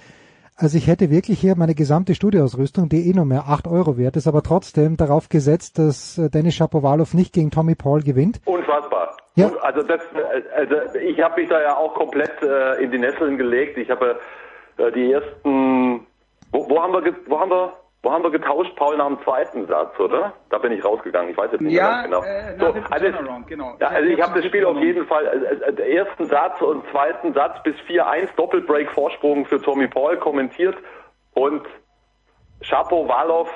[0.56, 4.16] also ich hätte wirklich hier meine gesamte Studioausrüstung, die eh nur mehr 8 Euro wert
[4.16, 8.40] ist, aber trotzdem darauf gesetzt, dass äh, Dennis Shapovalov nicht gegen Tommy Paul gewinnt.
[8.46, 9.18] Unfassbar.
[9.36, 9.52] Ja.
[9.62, 13.38] Also, das, äh, also ich habe mich da ja auch komplett äh, in die Nesseln
[13.38, 13.78] gelegt.
[13.78, 14.20] Ich habe
[14.78, 16.06] äh, die ersten,
[16.52, 17.74] wo, wo haben wir, wo haben wir
[18.04, 20.34] wo haben wir getauscht, Paul, nach dem zweiten Satz, oder?
[20.50, 22.24] Da bin ich rausgegangen, ich weiß jetzt nicht ja, mehr genau.
[22.24, 23.08] Äh, so, also,
[23.48, 23.78] genau.
[23.80, 27.64] Ja, also ich habe das Spiel auf jeden Fall, äh, ersten Satz und zweiten Satz
[27.64, 30.76] bis 4-1 Doppelbreak Vorsprung für Tommy Paul kommentiert
[31.34, 31.66] und
[32.62, 33.48] Chapo Walow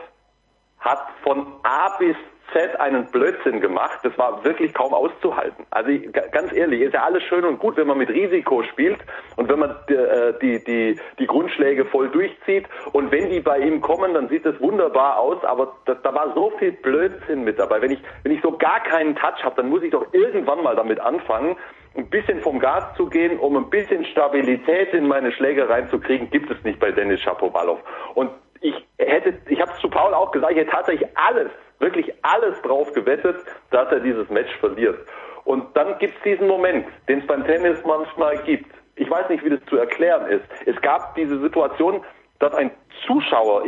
[0.80, 2.16] hat von A bis
[2.54, 4.00] Z einen Blödsinn gemacht.
[4.04, 5.66] Das war wirklich kaum auszuhalten.
[5.72, 5.92] Also
[6.32, 9.00] ganz ehrlich, ist ja alles schön und gut, wenn man mit Risiko spielt
[9.36, 12.66] und wenn man äh, die, die, die Grundschläge voll durchzieht.
[12.94, 15.44] Und wenn die bei ihm kommen, dann sieht das wunderbar aus.
[15.44, 17.82] Aber das, da war so viel Blödsinn mit dabei.
[17.82, 20.76] Wenn ich, wenn ich so gar keinen Touch habe, dann muss ich doch irgendwann mal
[20.76, 21.56] damit anfangen,
[21.96, 26.50] ein bisschen vom Gas zu gehen, um ein bisschen Stabilität in meine Schläge reinzukriegen, gibt
[26.52, 27.80] es nicht bei Dennis Shapovalov.
[28.14, 28.30] Und
[28.62, 32.62] ich hätte, ich habe es zu Paul auch gesagt, ich hätte tatsächlich alles wirklich alles
[32.62, 33.38] drauf gewettet,
[33.72, 34.98] dass er dieses Match verliert.
[35.44, 38.70] Und dann gibt es diesen Moment, den es beim Tennis manchmal gibt.
[38.96, 40.44] Ich weiß nicht, wie das zu erklären ist.
[40.66, 42.02] Es gab diese Situation,
[42.40, 42.72] dass ein
[43.06, 43.64] Zuschauer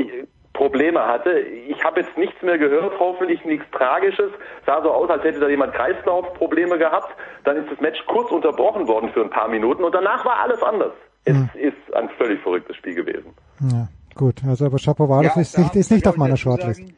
[0.53, 1.39] Probleme hatte.
[1.39, 4.31] Ich habe jetzt nichts mehr gehört, hoffentlich nichts Tragisches.
[4.65, 7.15] Sah so aus, als hätte da jemand Kreislaufprobleme gehabt.
[7.45, 10.61] Dann ist das Match kurz unterbrochen worden für ein paar Minuten und danach war alles
[10.61, 10.91] anders.
[11.23, 11.49] Es hm.
[11.55, 13.33] ist ein völlig verrücktes Spiel gewesen.
[13.71, 14.41] Ja, gut.
[14.45, 16.81] Also aber Shapovalov ja, ist nicht, ist nicht auf meiner Shortlist.
[16.81, 16.95] Sagen,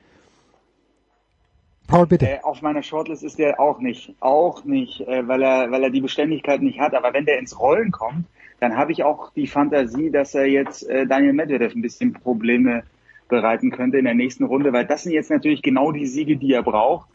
[1.92, 2.26] Paul, bitte.
[2.26, 5.90] Äh, auf meiner Shortlist ist der auch nicht, auch nicht, äh, weil er, weil er
[5.90, 6.96] die Beständigkeit nicht hat.
[6.96, 8.26] Aber wenn der ins Rollen kommt,
[8.62, 12.84] dann habe ich auch die Fantasie, dass er jetzt äh, Daniel Medvedev ein bisschen Probleme
[13.28, 16.54] bereiten könnte in der nächsten Runde, weil das sind jetzt natürlich genau die Siege, die
[16.54, 17.10] er braucht,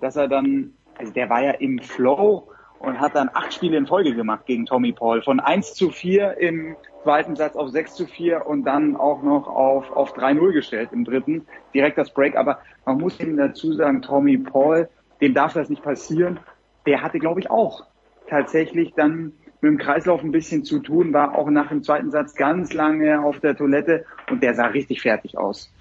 [0.00, 3.86] dass er dann, also der war ja im Flow und hat dann acht Spiele in
[3.86, 5.22] Folge gemacht gegen Tommy Paul.
[5.22, 9.48] Von 1 zu 4 im zweiten Satz auf 6 zu 4 und dann auch noch
[9.48, 11.46] auf, auf 3-0 gestellt im dritten.
[11.74, 12.36] Direkt das Break.
[12.36, 14.88] Aber man muss ihm dazu sagen, Tommy Paul,
[15.20, 16.40] dem darf das nicht passieren.
[16.86, 17.86] Der hatte, glaube ich, auch
[18.28, 22.34] tatsächlich dann mit dem Kreislauf ein bisschen zu tun, war auch nach dem zweiten Satz
[22.34, 25.72] ganz lange auf der Toilette und der sah richtig fertig aus.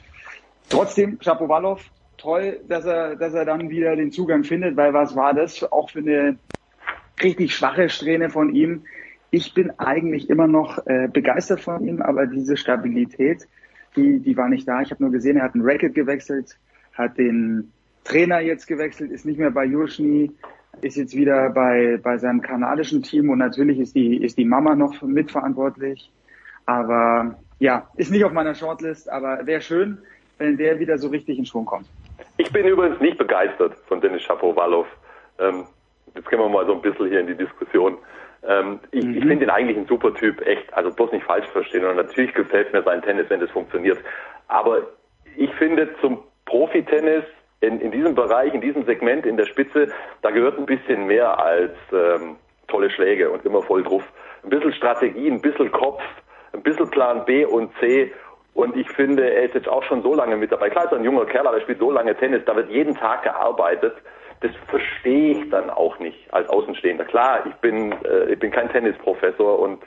[0.70, 1.84] Trotzdem, Shapovalov,
[2.18, 5.90] toll, dass er, dass er dann wieder den Zugang findet, weil was war das auch
[5.90, 6.38] für eine
[7.22, 8.84] richtig schwache Strähne von ihm?
[9.32, 13.48] Ich bin eigentlich immer noch äh, begeistert von ihm, aber diese Stabilität,
[13.96, 14.82] die, die war nicht da.
[14.82, 16.58] Ich habe nur gesehen, er hat ein Racket gewechselt,
[16.94, 17.72] hat den
[18.04, 20.32] Trainer jetzt gewechselt, ist nicht mehr bei Juschny,
[20.82, 24.76] ist jetzt wieder bei, bei seinem kanadischen Team und natürlich ist die, ist die Mama
[24.76, 26.12] noch mitverantwortlich.
[26.66, 29.98] Aber ja, ist nicht auf meiner Shortlist, aber wäre schön,
[30.38, 31.88] wenn der wieder so richtig in Schwung kommt.
[32.38, 34.88] Ich bin übrigens nicht begeistert von Dennis Shapovalov.
[35.40, 35.66] Ähm,
[36.16, 37.98] jetzt gehen wir mal so ein bisschen hier in die Diskussion.
[38.48, 39.18] Ähm, ich, mhm.
[39.18, 40.74] ich finde ihn eigentlich ein super Typ, echt.
[40.74, 41.86] Also bloß nicht falsch verstehen.
[41.86, 44.00] Und natürlich gefällt mir sein Tennis, wenn das funktioniert.
[44.48, 44.82] Aber
[45.36, 47.24] ich finde, zum Profitennis
[47.62, 49.88] in, in diesem Bereich, in diesem Segment, in der Spitze,
[50.22, 52.36] da gehört ein bisschen mehr als ähm,
[52.68, 54.04] tolle Schläge und immer voll drauf.
[54.44, 56.02] Ein bisschen Strategie, ein bisschen Kopf,
[56.54, 58.14] ein bisschen Plan B und C
[58.54, 60.70] Und ich finde, er ist jetzt auch schon so lange mit dabei.
[60.70, 62.96] Klar ist er ein junger Kerl, aber er spielt so lange Tennis, da wird jeden
[62.96, 63.96] Tag gearbeitet.
[64.42, 67.06] Das verstehe ich dann auch nicht als Außenstehender.
[67.06, 69.82] Klar, ich bin, äh, ich bin kein Tennisprofessor und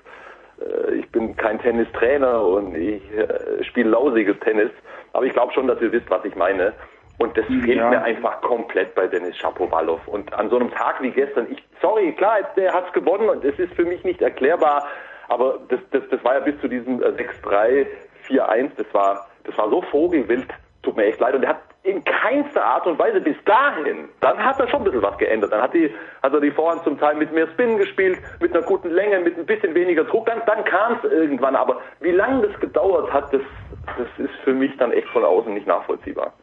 [0.60, 4.70] äh, ich bin kein Tennistrainer und ich äh, spiele lausiges Tennis.
[5.12, 6.72] Aber ich glaube schon, dass ihr wisst, was ich meine.
[7.18, 7.90] Und das fehlt Ja.
[7.90, 10.06] mir einfach komplett bei Dennis Shapovalov.
[10.06, 13.58] Und an so einem Tag wie gestern, ich, sorry, klar, der hat's gewonnen und es
[13.58, 14.86] ist für mich nicht erklärbar,
[15.28, 17.86] aber das, das, das war ja bis zu diesem äh, 6-3,
[18.28, 20.46] 4-1, das war, das war so vogelwild,
[20.82, 21.34] tut mir echt leid.
[21.34, 24.84] Und er hat in keinster Art und Weise bis dahin, dann hat er schon ein
[24.84, 25.52] bisschen was geändert.
[25.52, 25.90] Dann hat, die,
[26.22, 29.38] hat er die Vorhand zum Teil mit mehr Spin gespielt, mit einer guten Länge, mit
[29.38, 30.26] ein bisschen weniger Druck.
[30.26, 31.56] Dann, dann kam es irgendwann.
[31.56, 33.40] Aber wie lange das gedauert hat, das,
[33.86, 36.34] das ist für mich dann echt von außen nicht nachvollziehbar.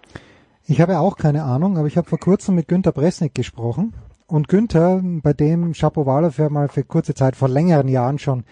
[0.65, 3.93] Ich habe auch keine Ahnung, aber ich habe vor kurzem mit Günter Bresnik gesprochen.
[4.27, 8.45] Und Günther, bei dem Shapovalov ja mal für kurze Zeit, vor längeren Jahren schon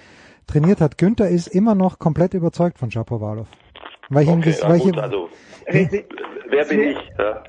[0.46, 3.48] trainiert hat, Günther ist immer noch komplett überzeugt von Shapovalov.
[4.14, 5.30] Weil ich ihm Okay, gut, ihm, also,
[5.68, 6.98] wer bin ich?
[7.18, 7.44] Ja?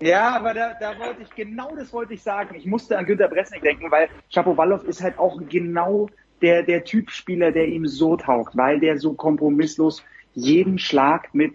[0.00, 2.54] Ja, aber da, da wollte ich, genau das wollte ich sagen.
[2.54, 6.08] Ich musste an Günter Bresnik denken, weil Shapovalov ist halt auch genau
[6.42, 10.04] der, der Typ Spieler, der ihm so taugt, weil der so kompromisslos
[10.34, 11.54] jeden Schlag mit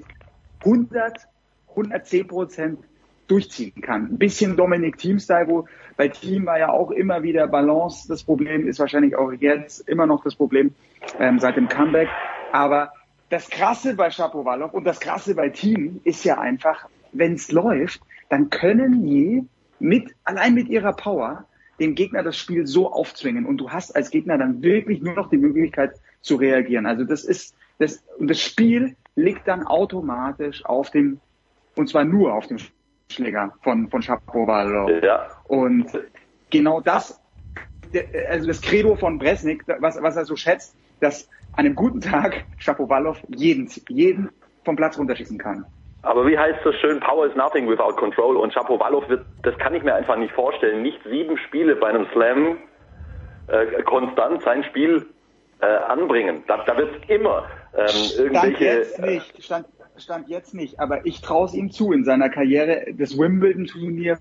[0.66, 1.28] 100,
[1.70, 2.80] 110 Prozent
[3.28, 4.14] durchziehen kann.
[4.14, 5.66] Ein bisschen Dominik Team-Style, wo
[5.96, 10.08] bei Team war ja auch immer wieder Balance das Problem, ist wahrscheinlich auch jetzt immer
[10.08, 10.74] noch das Problem
[11.20, 12.10] ähm, seit dem Comeback.
[12.52, 12.92] Aber
[13.32, 18.02] das Krasse bei Shapovalov und das Krasse bei Team ist ja einfach, wenn es läuft,
[18.30, 19.48] dann können die
[19.80, 21.46] mit, allein mit ihrer Power
[21.80, 25.30] dem Gegner das Spiel so aufzwingen und du hast als Gegner dann wirklich nur noch
[25.30, 26.86] die Möglichkeit zu reagieren.
[26.86, 31.22] Also das ist, das, und das Spiel liegt dann automatisch auf dem,
[31.78, 32.58] und zwar nur auf dem
[33.10, 34.92] Schläger von, von Shapovalov.
[35.02, 35.28] Ja.
[35.46, 35.88] Und
[36.50, 37.20] genau das,
[38.30, 42.46] also das Credo von Bresnik, was, was er so schätzt, dass an einem guten Tag
[42.58, 44.30] Shapovalov jeden, jeden
[44.64, 45.66] vom Platz runterschießen kann.
[46.04, 49.76] Aber wie heißt das schön, Power is nothing without control und Shapovalov wird, das kann
[49.76, 52.58] ich mir einfach nicht vorstellen, nicht sieben Spiele bei einem Slam
[53.48, 55.06] äh, konstant sein Spiel
[55.60, 56.44] äh, anbringen.
[56.48, 58.66] Da, da wird immer ähm, Stand irgendwelche...
[58.66, 62.86] jetzt nicht, stand, stand jetzt nicht, aber ich traue es ihm zu in seiner Karriere,
[62.98, 64.18] das Wimbledon-Turnier,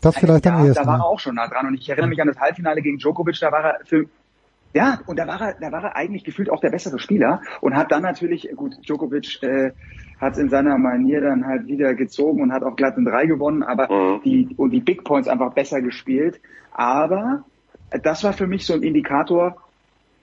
[0.00, 0.84] das vielleicht am ja, ehesten.
[0.84, 2.98] da war er auch schon nah dran und ich erinnere mich an das Halbfinale gegen
[2.98, 4.04] Djokovic, da war er für
[4.76, 7.74] ja, und da war er, da war er eigentlich gefühlt auch der bessere Spieler und
[7.74, 9.70] hat dann natürlich, gut, Djokovic äh,
[10.20, 13.24] hat es in seiner Manier dann halt wieder gezogen und hat auch glatt in drei
[13.24, 16.42] gewonnen, aber die und die Big Points einfach besser gespielt.
[16.72, 17.46] Aber
[18.02, 19.56] das war für mich so ein Indikator,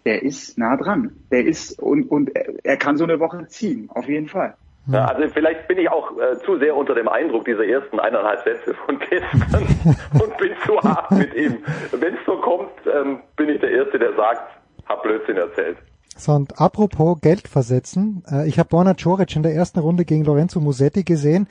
[0.06, 1.14] der ist nah dran.
[1.32, 2.30] Der ist und und
[2.64, 4.56] er kann so eine Woche ziehen, auf jeden Fall.
[4.87, 8.43] Ja, also vielleicht bin ich auch äh, zu sehr unter dem Eindruck dieser ersten eineinhalb
[8.43, 9.65] Sätze von gestern
[10.21, 11.59] und bin zu hart mit ihm.
[11.91, 14.41] Wenn es so kommt, ähm, bin ich der Erste, der sagt,
[14.87, 15.77] hab Blödsinn erzählt.
[16.17, 20.25] So, und apropos Geld versetzen, äh, ich habe Borna Coric in der ersten Runde gegen
[20.25, 21.47] Lorenzo Musetti gesehen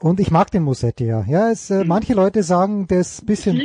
[0.00, 1.24] und ich mag den Musetti ja.
[1.28, 3.60] Ja, es, äh, manche Leute sagen, der ist bisschen,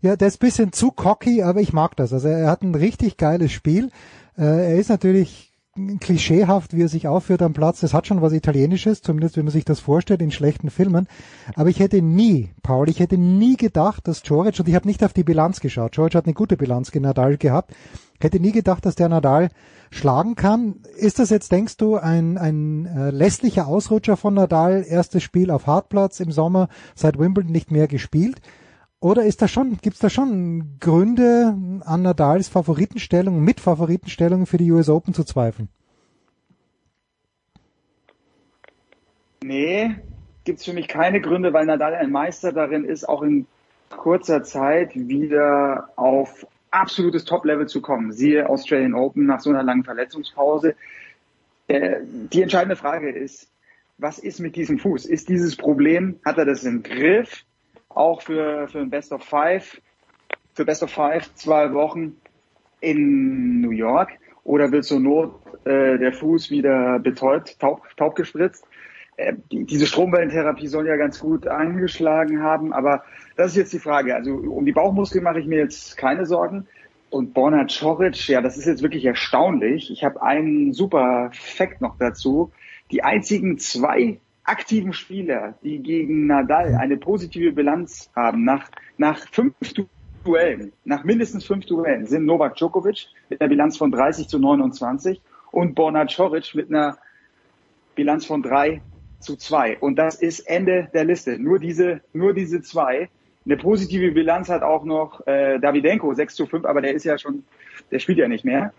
[0.00, 2.12] ja, der ist bisschen zu cocky, aber ich mag das.
[2.12, 3.90] Also er hat ein richtig geiles Spiel.
[4.38, 5.52] Äh, er ist natürlich
[6.00, 7.80] klischeehaft, wie er sich aufführt am Platz.
[7.80, 11.06] Das hat schon was Italienisches, zumindest wenn man sich das vorstellt in schlechten Filmen.
[11.54, 15.04] Aber ich hätte nie, Paul, ich hätte nie gedacht, dass Coric, und ich habe nicht
[15.04, 17.74] auf die Bilanz geschaut, Coric hat eine gute Bilanz gegen Nadal gehabt,
[18.20, 19.48] hätte nie gedacht, dass der Nadal
[19.90, 20.76] schlagen kann.
[20.96, 25.66] Ist das jetzt, denkst du, ein, ein äh, lässlicher Ausrutscher von Nadal, erstes Spiel auf
[25.66, 28.40] Hartplatz im Sommer, seit Wimbledon nicht mehr gespielt?
[29.06, 31.54] Oder ist da schon, gibt's da schon Gründe
[31.84, 35.68] an Nadals Favoritenstellung, mit Favoritenstellung für die US Open zu zweifeln?
[39.44, 39.94] Nee,
[40.42, 43.46] gibt's für mich keine Gründe, weil Nadal ein Meister darin ist, auch in
[43.90, 48.10] kurzer Zeit wieder auf absolutes Top-Level zu kommen.
[48.10, 50.74] Siehe Australian Open nach so einer langen Verletzungspause.
[51.68, 53.48] Äh, die entscheidende Frage ist,
[53.98, 55.06] was ist mit diesem Fuß?
[55.06, 57.44] Ist dieses Problem, hat er das im Griff?
[57.96, 59.80] Auch für, für ein Best of Five,
[60.52, 62.16] für Best of Five zwei Wochen
[62.80, 64.10] in New York?
[64.44, 68.66] Oder wird zur Not äh, der Fuß wieder betäubt, taub, taub gespritzt?
[69.16, 73.02] Äh, die, diese Stromwellentherapie soll ja ganz gut angeschlagen haben, aber
[73.36, 74.14] das ist jetzt die Frage.
[74.14, 76.66] Also um die Bauchmuskeln mache ich mir jetzt keine Sorgen.
[77.08, 79.90] Und Borna Coric, ja, das ist jetzt wirklich erstaunlich.
[79.90, 82.52] Ich habe einen super Fact noch dazu.
[82.90, 89.54] Die einzigen zwei aktiven Spieler, die gegen Nadal eine positive Bilanz haben, nach, nach fünf
[90.24, 95.20] Duellen, nach mindestens fünf Duellen, sind Novak Djokovic mit einer Bilanz von 30 zu 29
[95.52, 96.98] und Borna Coric mit einer
[97.94, 98.82] Bilanz von 3
[99.20, 99.78] zu 2.
[99.78, 101.38] Und das ist Ende der Liste.
[101.38, 103.08] Nur diese, nur diese zwei.
[103.44, 107.16] Eine positive Bilanz hat auch noch äh, Davidenko 6 zu 5, aber der ist ja
[107.16, 107.44] schon,
[107.90, 108.72] der spielt ja nicht mehr.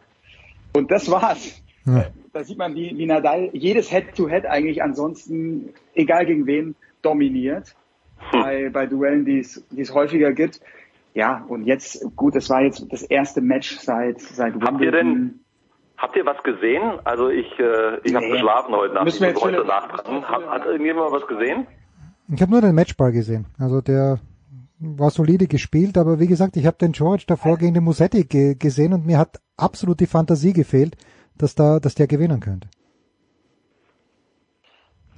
[0.74, 1.62] Und das war's.
[1.86, 2.06] Ja.
[2.38, 7.76] Da sieht man, wie, wie Nadal jedes Head-to-Head eigentlich ansonsten, egal gegen wen, dominiert.
[8.32, 10.60] Bei, bei Duellen, die es, die es häufiger gibt.
[11.14, 15.40] Ja, und jetzt, gut, das war jetzt das erste Match seit, seit Habt ihr denn,
[15.98, 17.00] habt ihr was gesehen?
[17.04, 18.34] Also ich, äh, ich habe Nee.
[18.34, 20.24] geschlafen heute Nacht, Müssen wir ich muss jetzt heute Nacht dran.
[20.24, 21.66] Hat, hat irgendjemand was gesehen?
[22.32, 23.46] Ich habe nur den Matchball gesehen.
[23.58, 24.20] Also der
[24.80, 28.56] war solide gespielt, aber wie gesagt, ich habe den George davor gegen den Musetti ge
[28.56, 30.98] gesehen und mir hat absolut die Fantasie gefehlt,
[31.38, 32.68] dass da, dass der gewinnen könnte.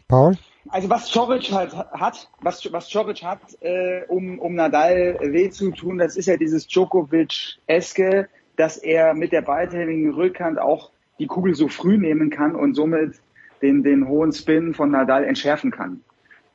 [0.07, 0.37] Paul?
[0.69, 5.71] Also was Choric halt hat, was, was Choric hat, äh, um, um Nadal weh zu
[5.71, 11.55] tun, das ist ja dieses Djokovic-eske, dass er mit der beidhändigen Rückhand auch die Kugel
[11.55, 13.15] so früh nehmen kann und somit
[13.61, 16.01] den, den hohen Spin von Nadal entschärfen kann.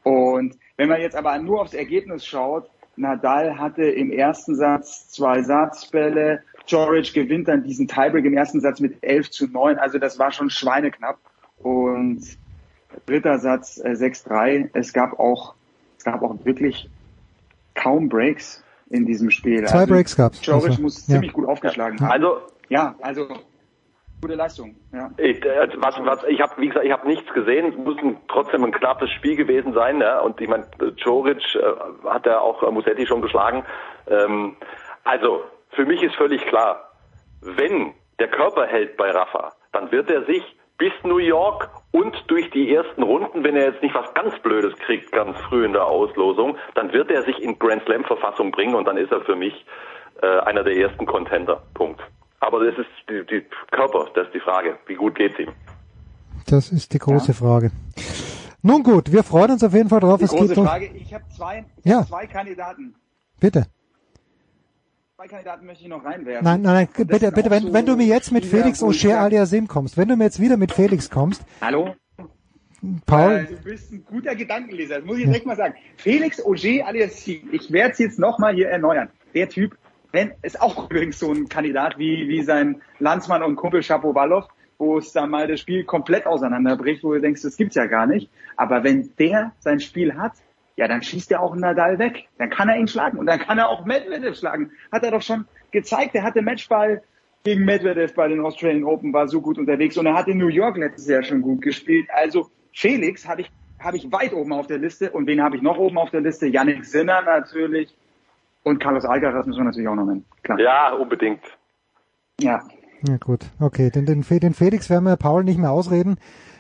[0.03, 5.43] Und wenn man jetzt aber nur aufs Ergebnis schaut, Nadal hatte im ersten Satz zwei
[5.43, 10.19] Satzbälle, Choric gewinnt dann diesen Tiebreak im ersten Satz mit 11 zu 9, also das
[10.19, 11.19] war schon schweineknapp.
[11.59, 12.23] Und
[13.07, 14.71] dritter Satz äh, 6-3.
[14.73, 15.55] Es gab auch,
[15.99, 16.89] es gab auch wirklich
[17.75, 19.65] kaum Breaks in diesem Spiel.
[19.65, 20.41] Zwei Breaks gab's.
[20.45, 21.15] Choric Also, muss ja.
[21.15, 22.11] ziemlich gut aufgeschlagen haben.
[22.11, 23.29] Also ja, also
[24.21, 24.77] gute Leistung.
[24.93, 25.11] Ja.
[25.19, 27.73] Ich, äh, was, was, ich habe, wie gesagt, ich habe nichts gesehen.
[27.73, 29.99] Es muss ein, trotzdem ein knappes Spiel gewesen sein.
[29.99, 30.21] Ne?
[30.23, 33.65] Und ich meine, Joric äh, hat ja auch äh, Musetti schon geschlagen.
[34.07, 34.57] Ähm,
[35.03, 35.43] also
[35.75, 36.91] für mich ist völlig klar,
[37.41, 40.43] wenn der Körper hält bei Rafa, dann wird er sich
[40.79, 44.77] bis New York und durch die ersten Runden, wenn er jetzt nicht was ganz Blödes
[44.81, 48.75] kriegt, ganz früh in der Auslosung, dann wird er sich in Grand Slam Verfassung bringen
[48.75, 49.65] und dann ist er für mich
[50.23, 51.63] äh, einer der ersten Contender.
[51.75, 52.01] Punkt.
[52.41, 54.77] Aber das ist die, die Körper, das ist die Frage.
[54.87, 55.53] Wie gut geht's ihm?
[56.47, 57.71] Das ist die große Frage.
[58.63, 60.19] Nun gut, wir freuen uns auf jeden Fall drauf.
[60.19, 61.99] Die es große geht Frage, ich habe zwei, ich Ja.
[62.01, 62.95] hab zwei Kandidaten.
[63.41, 63.67] bitte.
[65.25, 66.45] Zwei Kandidaten möchte ich noch reinwerfen.
[66.45, 69.67] Nein, nein, nein, bitte, bitte, wenn, so wenn du mir jetzt mit Felix sag, aliasim
[69.67, 71.95] kommst, wenn du mir jetzt wieder mit Felix kommst, Hallo?
[73.07, 75.77] Paul, Äh, du bist ein guter Gedankenleser, das muss ich direkt mal sagen.
[75.97, 79.09] Felix Auger alias Sieg, ich werde es jetzt nochmal hier erneuern.
[79.35, 79.79] Der Typ,
[80.13, 84.99] wenn, ist auch übrigens so ein Kandidat wie, wie sein Landsmann und Kumpel Shapovalov, wo
[84.99, 88.29] es da mal das Spiel komplett auseinanderbricht, wo du denkst, das gibt's ja gar nicht.
[88.59, 90.33] Aber wenn der sein Spiel hat,
[90.77, 92.29] ja, dann schießt er auch einen Nadal weg.
[92.39, 94.73] Dann kann er ihn schlagen und dann kann er auch Medvedev schlagen.
[94.91, 96.15] Hat er doch schon gezeigt.
[96.15, 97.03] Er hatte Matchball
[97.45, 100.49] gegen Medvedev bei den Australian Open, war so gut unterwegs und er hat in New
[100.49, 102.09] York letztes Jahr schon gut gespielt.
[102.13, 105.63] Also Felix habe ich, habe ich weit oben auf der Liste und wen habe ich
[105.63, 106.47] noch oben auf der Liste?
[106.47, 107.95] Yannick Sinner natürlich
[108.63, 110.25] und Carlos Alcaraz müssen wir natürlich auch noch nennen.
[110.43, 110.59] Klar.
[110.59, 111.43] Ja, unbedingt.
[112.41, 112.63] Ja.
[113.07, 116.17] ja gut, okay, den, den, den Felix werden wir Paul nicht mehr ausreden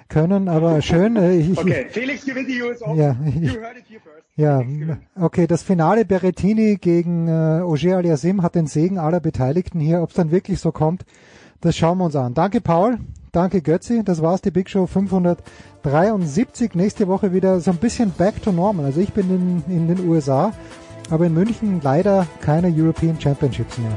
[0.08, 1.16] können, aber schön.
[1.16, 2.97] äh, Ich, Okay, Felix gewinnt die US Open.
[2.97, 4.24] Ja, you heard it here first.
[4.36, 4.62] Ja,
[5.20, 10.02] okay, das Finale Berrettini gegen äh, Auger aliasim hat den Segen aller Beteiligten hier.
[10.02, 11.05] Ob es dann wirklich so kommt,
[11.60, 12.34] das schauen wir uns an.
[12.34, 12.99] Danke Paul,
[13.33, 16.74] danke Götzi, das war's, die Big Show 573.
[16.74, 18.86] Nächste Woche wieder so ein bisschen back to normal.
[18.86, 20.52] Also ich bin in, in den USA,
[21.10, 23.97] aber in München leider keine European Championships mehr.